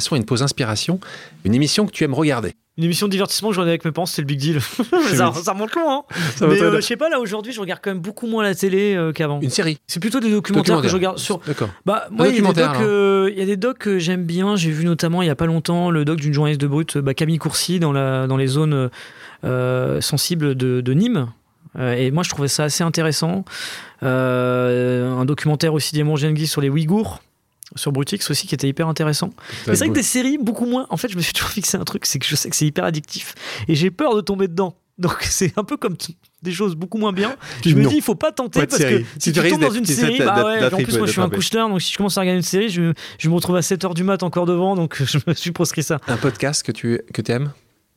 Passons 0.00 0.14
à 0.14 0.16
une 0.16 0.24
pause 0.24 0.42
inspiration, 0.42 0.98
une 1.44 1.54
émission 1.54 1.84
que 1.84 1.92
tu 1.92 2.04
aimes 2.04 2.14
regarder. 2.14 2.54
Une 2.78 2.84
émission 2.84 3.06
de 3.06 3.12
divertissement 3.12 3.50
que 3.50 3.54
je 3.56 3.60
regardais 3.60 3.72
avec 3.72 3.84
mes 3.84 3.92
parents, 3.92 4.06
c'était 4.06 4.22
le 4.22 4.26
Big 4.28 4.38
Deal. 4.38 4.58
ça, 5.12 5.30
ça 5.34 5.52
remonte 5.52 5.74
loin. 5.74 5.98
Hein. 5.98 6.14
Ça 6.36 6.46
Mais 6.46 6.58
euh, 6.58 6.76
je 6.76 6.80
sais 6.80 6.96
pas, 6.96 7.10
là 7.10 7.20
aujourd'hui, 7.20 7.52
je 7.52 7.60
regarde 7.60 7.80
quand 7.84 7.90
même 7.90 8.00
beaucoup 8.00 8.26
moins 8.26 8.42
la 8.42 8.54
télé 8.54 8.94
euh, 8.94 9.12
qu'avant. 9.12 9.40
Une 9.42 9.50
série. 9.50 9.76
C'est 9.86 10.00
plutôt 10.00 10.18
des 10.18 10.30
documentaires 10.30 10.80
que 10.80 10.88
je 10.88 10.94
regarde 10.94 11.18
sur. 11.18 11.40
D'accord. 11.40 11.68
Bah, 11.84 12.06
moi, 12.10 12.28
il 12.28 12.30
y, 12.30 12.38
a 12.38 12.40
des 12.40 12.40
documentaire, 12.40 12.72
docs, 12.72 12.88
euh, 12.88 13.28
il 13.30 13.38
y 13.38 13.42
a 13.42 13.44
des 13.44 13.58
docs 13.58 13.76
que 13.76 13.98
j'aime 13.98 14.24
bien. 14.24 14.56
J'ai 14.56 14.70
vu 14.70 14.86
notamment 14.86 15.20
il 15.20 15.26
y 15.26 15.30
a 15.30 15.36
pas 15.36 15.44
longtemps 15.44 15.90
le 15.90 16.06
doc 16.06 16.18
d'une 16.18 16.32
journaliste 16.32 16.62
de 16.62 16.66
Brut, 16.66 16.96
bah, 16.96 17.12
Camille 17.12 17.36
Courcy, 17.36 17.78
dans, 17.78 17.92
la, 17.92 18.26
dans 18.26 18.38
les 18.38 18.46
zones 18.46 18.88
euh, 19.44 20.00
sensibles 20.00 20.54
de, 20.54 20.80
de 20.80 20.92
Nîmes. 20.94 21.28
Et 21.78 22.10
moi, 22.10 22.22
je 22.22 22.30
trouvais 22.30 22.48
ça 22.48 22.64
assez 22.64 22.82
intéressant. 22.82 23.44
Un 24.00 25.24
documentaire 25.26 25.74
aussi 25.74 25.94
d'Emon 25.94 26.16
Gengis 26.16 26.46
sur 26.46 26.62
les 26.62 26.70
Ouïghours, 26.70 27.20
sur 27.76 27.92
Brutix 27.92 28.30
aussi, 28.30 28.46
qui 28.46 28.54
était 28.54 28.68
hyper 28.68 28.88
intéressant. 28.88 29.30
Mais 29.66 29.74
c'est 29.74 29.84
vrai 29.84 29.88
que 29.88 29.94
des 29.94 30.02
séries, 30.02 30.38
beaucoup 30.38 30.66
moins. 30.66 30.86
En 30.90 30.96
fait, 30.96 31.08
je 31.08 31.16
me 31.16 31.22
suis 31.22 31.32
toujours 31.32 31.50
fixé 31.50 31.76
un 31.76 31.84
truc, 31.84 32.06
c'est 32.06 32.18
que 32.18 32.26
je 32.26 32.34
sais 32.36 32.50
que 32.50 32.56
c'est 32.56 32.66
hyper 32.66 32.84
addictif. 32.84 33.34
Et 33.68 33.74
j'ai 33.74 33.90
peur 33.90 34.14
de 34.16 34.20
tomber 34.20 34.48
dedans. 34.48 34.76
Donc 34.98 35.18
c'est 35.30 35.52
un 35.56 35.64
peu 35.64 35.76
comme 35.78 35.96
des 36.42 36.52
choses 36.52 36.74
beaucoup 36.74 36.98
moins 36.98 37.12
bien. 37.12 37.36
Je 37.64 37.74
me 37.74 37.82
Non. 37.82 37.88
dis, 37.90 37.96
il 37.96 38.02
faut 38.02 38.14
pas 38.14 38.32
tenter 38.32 38.60
Pas 38.60 38.66
parce 38.66 38.76
série. 38.82 39.02
que 39.04 39.08
Si 39.18 39.30
si 39.30 39.32
tu 39.32 39.40
tu 39.40 39.48
tombes 39.50 39.60
dans 39.60 39.70
une 39.70 39.84
série, 39.86 40.18
bah 40.18 40.44
ouais, 40.44 40.64
en 40.72 40.76
plus 40.82 40.96
moi 40.98 41.06
je 41.06 41.12
suis 41.12 41.20
un 41.20 41.28
couche-tard, 41.30 41.68
donc 41.70 41.80
si 41.80 41.92
je 41.92 41.96
commence 41.96 42.16
à 42.18 42.20
regarder 42.20 42.36
une 42.38 42.42
série, 42.42 42.68
je, 42.68 42.92
je 43.18 43.28
me 43.30 43.34
retrouve 43.34 43.56
à 43.56 43.60
7h 43.60 43.94
du 43.94 44.04
mat 44.04 44.22
encore 44.22 44.44
devant, 44.46 44.74
donc 44.76 45.02
je 45.04 45.18
me 45.26 45.32
suis 45.34 45.52
proscrit 45.52 45.82
ça. 45.82 46.00
Un 46.06 46.16
podcast 46.18 46.62
que 46.62 46.72
tu 46.72 47.00
que 47.14 47.22
aimes 47.32 47.52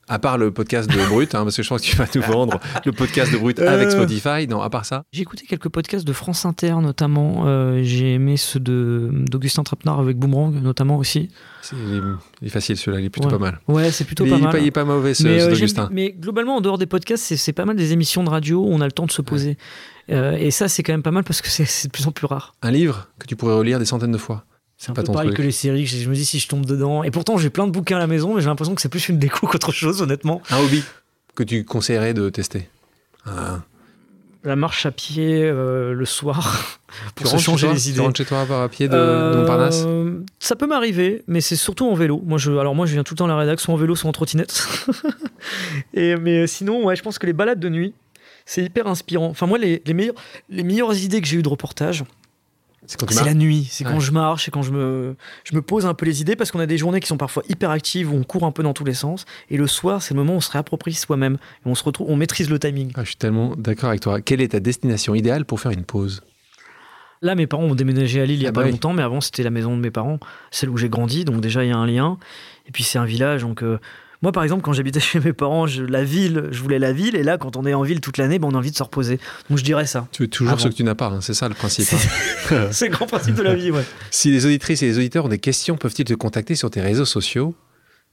À 0.10 0.20
part 0.20 0.38
le 0.38 0.52
podcast 0.52 0.90
de 0.90 0.98
Brut, 1.08 1.34
hein, 1.34 1.44
parce 1.44 1.56
que 1.56 1.64
je 1.64 1.70
pense 1.70 1.82
que 1.82 1.86
tu 1.88 1.96
vas 1.96 2.06
nous 2.14 2.22
vendre 2.22 2.60
le 2.86 2.92
podcast 2.92 3.32
de 3.32 3.38
Brut 3.38 3.58
avec 3.60 3.88
Euh. 3.88 3.92
Spotify. 3.92 4.48
Non, 4.50 4.62
à 4.62 4.70
part 4.70 4.84
ça. 4.86 5.04
J'ai 5.14 5.22
écouté 5.22 5.46
quelques 5.48 5.70
podcasts 5.70 6.06
de 6.06 6.12
France 6.12 6.46
Inter 6.46 6.76
notamment. 6.82 7.44
Euh, 7.48 7.80
J'ai 7.84 8.14
aimé 8.16 8.36
ceux 8.36 8.60
de 8.60 9.10
d'Augustin 9.14 9.64
Trapenard 9.64 10.02
avec 10.02 10.18
Boomerang 10.18 10.62
notamment 10.62 10.98
aussi. 10.98 11.30
c'est- 11.62 11.76
Il 11.78 11.94
est, 11.96 12.02
il 12.42 12.48
est 12.48 12.52
facile 12.52 12.76
celui-là, 12.76 13.00
il 13.00 13.06
est 13.06 13.10
plutôt 13.10 13.28
Ouais. 13.28 13.34
pas 13.34 13.40
mal. 13.40 13.60
Ouais, 13.70 13.92
c'est 13.92 14.04
plutôt 14.04 14.26
il, 14.26 14.32
pas 14.32 14.38
mal. 14.40 14.52
pas, 14.52 14.60
il 14.60 14.68
est 14.68 14.72
pas 14.72 14.84
mauvais 14.84 15.14
ce, 15.14 15.24
mais, 15.24 15.42
euh, 15.42 15.50
d'Augustin. 15.50 15.88
mais 15.92 16.12
globalement, 16.12 16.58
en 16.58 16.62
dehors 16.62 16.78
des 16.78 16.86
podcasts, 16.86 17.24
c'est- 17.24 17.38
c'est 17.38 17.54
pas 17.54 17.64
mal 17.64 17.78
des 17.78 17.94
émissions 17.94 18.26
de 18.26 18.30
radio 18.30 18.60
où 18.62 18.68
on 18.74 18.82
a 18.82 18.86
le 18.86 18.92
temps 18.92 19.06
de 19.06 19.12
se 19.12 19.22
poser. 19.22 19.58
Euh, 20.10 20.34
et 20.34 20.52
ça, 20.52 20.68
c'est 20.68 20.84
quand 20.84 20.92
même 20.92 21.02
pas 21.04 21.12
mal 21.12 21.24
parce 21.24 21.42
que 21.42 21.48
c'est 21.48 21.64
c'est 21.64 21.88
de 21.88 21.94
plus 21.94 22.06
en 22.08 22.12
plus 22.12 22.26
rare. 22.28 22.54
Un 22.62 22.72
livre 22.72 23.08
que 23.20 23.26
tu 23.26 23.38
pourrais 23.38 23.56
relire 23.56 23.80
des 23.80 23.86
centaines 23.86 24.12
de 24.12 24.18
fois. 24.18 24.44
C'est 24.84 24.92
un 24.92 24.96
pas 24.96 25.04
peu 25.04 25.14
pareil 25.14 25.30
truc. 25.30 25.38
que 25.38 25.42
les 25.44 25.52
séries. 25.54 25.86
Je 25.86 25.96
je 25.96 26.10
me 26.10 26.14
dis 26.14 26.26
si 26.26 26.40
je 26.40 26.48
tombe 26.50 26.66
dedans. 26.66 27.04
Et 27.04 27.12
pourtant, 27.12 27.38
j'ai 27.38 27.50
plein 27.50 27.66
de 27.68 27.72
bouquins 27.72 27.96
à 27.96 28.00
la 28.00 28.08
maison, 28.08 28.34
mais 28.36 28.42
j'ai 28.42 28.48
l'impression 28.48 28.76
que 28.76 28.82
c'est 28.82 28.90
plus 28.90 29.08
une 29.08 29.18
déco 29.18 29.48
qu'autre 29.52 29.72
chose, 29.72 30.02
honnêtement. 30.02 30.42
Un 30.50 30.58
hobby 30.58 30.84
que 31.36 31.44
tu 31.44 31.64
conseillerais 31.64 32.14
de 32.14 32.30
tester. 32.30 32.68
Ah. 33.26 33.62
La 34.44 34.58
marche 34.58 34.86
à 34.86 34.92
pied 34.92 35.42
euh, 35.42 35.94
le 35.94 36.04
soir 36.04 36.80
Tu 37.16 37.24
pour 37.24 37.32
se 37.32 37.38
changer 37.38 37.68
toi 37.68 37.76
les 37.76 37.80
Tu 37.82 37.90
idées. 37.92 38.02
rentres 38.02 38.18
chez 38.18 38.26
toi 38.26 38.42
à 38.42 38.68
pied 38.68 38.90
de, 38.90 38.94
de 38.94 38.98
Euh, 39.00 39.40
Montparnasse 39.40 39.86
Ça 40.40 40.58
peut 40.58 40.68
m'arriver, 40.68 41.24
mais 41.28 41.40
c'est 41.40 41.56
surtout 41.56 41.88
en 41.88 41.94
vélo. 41.94 42.22
Moi, 42.26 42.38
je, 42.38 42.52
alors 42.52 42.76
moi, 42.76 42.86
je 42.86 42.92
viens 42.92 43.06
tout 43.06 43.14
le 43.14 43.20
temps 43.20 43.26
à 43.26 43.30
la 43.30 43.38
rédaction 43.38 43.68
soit 43.68 43.74
en 43.76 43.78
vélo, 43.78 43.96
soit 43.96 44.10
en 44.10 44.12
trottinette. 44.12 44.68
Et, 45.94 46.18
mais 46.18 46.46
sinon, 46.46 46.84
ouais, 46.84 46.98
je 46.98 47.02
pense 47.04 47.20
que 47.20 47.26
les 47.26 47.32
balades 47.32 47.60
de 47.62 47.70
nuit, 47.70 47.94
c'est 48.46 48.64
hyper 48.64 48.88
inspirant. 48.88 49.28
Enfin, 49.28 49.48
moi, 49.48 49.58
les, 49.58 49.82
les, 49.86 49.94
meilleures, 49.94 50.16
les 50.50 50.64
meilleures 50.64 50.94
idées 50.94 51.22
que 51.22 51.28
j'ai 51.28 51.38
eues 51.38 51.42
de 51.44 51.48
reportage, 51.50 52.04
C'est 52.86 53.00
quand 53.00 53.10
c'est 53.12 53.24
la 53.26 53.34
nuit. 53.34 53.68
C'est 53.72 53.86
Ouais. 53.86 53.92
quand 53.94 54.00
je 54.00 54.12
marche 54.12 54.48
et 54.48 54.52
quand 54.52 54.62
je 54.62 54.72
me, 54.72 55.16
je 55.46 55.56
me 55.56 55.62
pose 55.62 55.86
un 55.86 55.94
peu 55.94 56.06
les 56.06 56.22
idées 56.22 56.36
parce 56.36 56.52
qu'on 56.52 56.60
a 56.60 56.66
des 56.66 56.78
journées 56.78 57.00
qui 57.00 57.08
sont 57.08 57.18
parfois 57.18 57.44
hyper 57.50 57.70
actives 57.70 58.12
où 58.12 58.16
on 58.16 58.24
court 58.24 58.44
un 58.44 58.52
peu 58.52 58.62
dans 58.64 58.74
tous 58.74 58.84
les 58.84 58.94
sens. 58.94 59.26
Et 59.50 59.58
le 59.58 59.68
soir, 59.68 60.02
c'est 60.02 60.14
le 60.14 60.20
moment 60.20 60.34
où 60.34 60.38
on 60.38 60.42
se 60.42 60.52
réapproprie 60.52 60.94
soi-même 60.94 61.36
et 61.66 61.70
on 61.70 61.76
se 61.76 61.84
retrouve, 61.84 62.10
on 62.10 62.16
maîtrise 62.18 62.50
le 62.50 62.60
timing. 62.60 62.92
Ah, 62.96 63.02
je 63.04 63.08
suis 63.10 63.16
tellement 63.16 63.56
d'accord 63.56 63.90
avec 63.90 64.02
toi. 64.02 64.20
Quelle 64.22 64.42
est 64.42 64.50
ta 64.50 64.60
destination 64.60 65.16
idéale 65.16 65.46
pour 65.46 65.60
faire 65.62 65.72
une 65.72 65.86
pause? 65.86 66.22
Là, 67.22 67.36
mes 67.36 67.48
parents 67.48 67.64
ont 67.64 67.76
déménagé 67.76 68.20
à 68.20 68.26
Lille 68.26 68.40
il 68.40 68.44
y 68.44 68.48
a 68.48 68.50
Ah 68.50 68.52
pas 68.52 68.62
bah 68.62 68.66
oui. 68.66 68.72
longtemps, 68.74 68.92
mais 68.92 69.02
avant, 69.02 69.22
c'était 69.22 69.44
la 69.44 69.50
maison 69.50 69.78
de 69.78 69.82
mes 69.82 69.92
parents, 69.92 70.20
celle 70.52 70.70
où 70.70 70.76
j'ai 70.76 70.90
grandi. 70.90 71.24
Donc, 71.24 71.40
déjà, 71.40 71.64
il 71.64 71.70
y 71.70 71.72
a 71.72 71.78
un 71.78 71.88
lien. 71.88 72.18
Et 72.68 72.72
puis, 72.74 72.84
c'est 72.84 73.00
un 73.00 73.06
village. 73.06 73.44
Donc, 73.44 73.64
euh, 73.64 73.80
moi, 74.24 74.32
par 74.32 74.42
exemple, 74.44 74.64
quand 74.64 74.74
j'habitais 74.74 75.00
chez 75.02 75.20
mes 75.20 75.34
parents, 75.34 75.68
je- 75.68 75.84
la 75.84 76.04
ville, 76.04 76.48
je 76.52 76.60
voulais 76.62 76.80
la 76.80 76.94
ville. 76.94 77.16
Et 77.16 77.22
là, 77.24 77.38
quand 77.38 77.56
on 77.58 77.66
est 77.66 77.74
en 77.76 77.84
ville 77.84 78.02
toute 78.02 78.18
l'année, 78.18 78.40
ben, 78.40 78.48
on 78.48 78.56
a 78.56 78.58
envie 78.58 78.72
de 78.72 78.76
se 78.76 78.82
reposer. 78.82 79.20
Donc, 79.50 79.60
je 79.60 79.64
dirais 79.64 79.86
ça. 79.86 80.08
Tu 80.12 80.24
veux 80.24 80.28
toujours 80.30 80.60
ce 80.60 80.68
que 80.70 80.74
tu 80.74 80.84
n'as 80.84 80.96
pas, 80.96 81.08
hein, 81.10 81.22
c'est 81.22 81.36
ça 81.36 81.48
le 81.50 81.54
principe. 81.54 81.88
hein. 81.94 82.68
c'est 82.72 82.88
le 82.88 82.92
grand 82.94 83.06
principe 83.06 83.36
de 83.36 83.44
la 83.44 83.54
vie, 83.54 83.70
ouais. 83.70 83.84
si 84.10 84.32
les 84.32 84.46
auditrices 84.48 84.82
et 84.82 84.88
les 84.88 84.98
auditeurs 84.98 85.26
ont 85.26 85.30
des 85.30 85.38
questions, 85.40 85.78
peuvent-ils 85.78 86.06
te 86.06 86.14
contacter 86.16 86.56
sur 86.56 86.72
tes 86.72 86.82
réseaux 86.82 87.06
sociaux? 87.06 87.54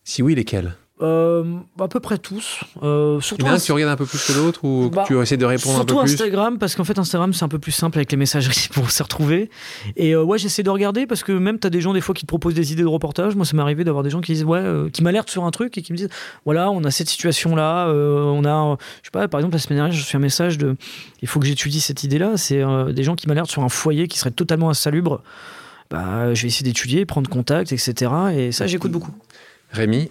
Si 0.05 0.23
oui, 0.23 0.35
lesquels? 0.35 0.75
Euh, 1.03 1.45
à 1.79 1.89
peu 1.89 1.99
près 1.99 2.19
tous. 2.19 2.61
Euh, 2.83 3.17
Il 3.19 3.23
surtout 3.23 3.47
y 3.47 3.49
en 3.49 3.53
a 3.53 3.55
un 3.55 3.59
que 3.59 3.65
tu 3.65 3.73
regardes 3.73 3.93
un 3.93 3.97
peu 3.97 4.05
plus 4.05 4.23
que 4.27 4.33
l'autre 4.33 4.65
ou 4.65 4.91
que 4.91 4.97
Bah, 4.97 5.05
tu 5.07 5.19
essaies 5.19 5.39
de 5.39 5.47
répondre 5.47 5.77
un 5.77 5.85
peu 5.85 5.95
Surtout 5.95 6.05
plus 6.05 6.13
Instagram, 6.13 6.59
parce 6.59 6.75
qu'en 6.75 6.85
fait, 6.85 6.99
Instagram, 6.99 7.33
c'est 7.33 7.45
un 7.45 7.49
peu 7.49 7.59
plus 7.59 7.73
simple 7.73 7.97
avec 7.99 8.11
les 8.13 8.19
messageries 8.19 8.69
pour 8.73 8.91
se 8.91 9.03
retrouver. 9.03 9.49
Et 9.97 10.15
euh, 10.15 10.23
ouais, 10.23 10.37
j'essaie 10.37 10.63
de 10.63 10.69
regarder 10.69 11.07
parce 11.07 11.23
que 11.23 11.33
même 11.33 11.59
tu 11.59 11.67
as 11.67 11.71
des 11.71 11.81
gens, 11.81 11.95
des 11.95 12.03
fois, 12.03 12.15
qui 12.15 12.23
te 12.23 12.27
proposent 12.27 12.55
des 12.55 12.73
idées 12.73 12.83
de 12.83 12.89
reportage. 12.89 13.35
Moi, 13.35 13.47
ça 13.47 13.57
m'est 13.57 13.63
arrivé 13.63 13.83
d'avoir 13.83 14.03
des 14.03 14.11
gens 14.11 14.21
qui 14.21 14.33
disent, 14.33 14.45
ouais, 14.45 14.59
euh, 14.59 14.91
qui 14.91 15.03
m'alertent 15.03 15.31
sur 15.31 15.45
un 15.45 15.51
truc 15.51 15.79
et 15.79 15.83
qui 15.83 15.93
me 15.93 15.97
disent, 15.97 16.11
voilà, 16.45 16.71
on 16.71 16.85
a 16.85 16.91
cette 16.91 17.09
situation-là, 17.09 17.89
euh, 17.89 18.23
on 18.25 18.45
a, 18.45 18.77
je 19.03 19.07
sais 19.07 19.11
pas, 19.11 19.27
par 19.27 19.41
exemple, 19.41 19.55
la 19.55 19.61
semaine 19.61 19.79
dernière, 19.79 19.97
je 19.97 20.03
reçu 20.03 20.17
un 20.17 20.21
message 20.21 20.59
de, 20.59 20.77
il 21.23 21.29
faut 21.29 21.41
que 21.41 21.47
j'étudie 21.47 21.81
cette 21.81 22.05
idée-là. 22.05 22.37
C'est 22.37 22.63
des 22.93 23.03
gens 23.05 23.15
qui 23.17 23.27
m'alertent 23.27 23.51
sur 23.51 23.63
un 23.63 23.71
foyer 23.71 24.07
qui 24.07 24.19
serait 24.19 24.31
totalement 24.31 24.69
insalubre. 24.69 25.23
Bah, 25.91 26.35
je 26.35 26.43
vais 26.43 26.49
essayer 26.49 26.65
d'étudier, 26.65 27.07
prendre 27.07 27.29
contact, 27.31 27.73
etc. 27.73 28.13
Et 28.37 28.53
ça, 28.53 28.67
j'écoute 28.67 28.93
beaucoup. 28.93 29.13
Rémi, 29.73 30.11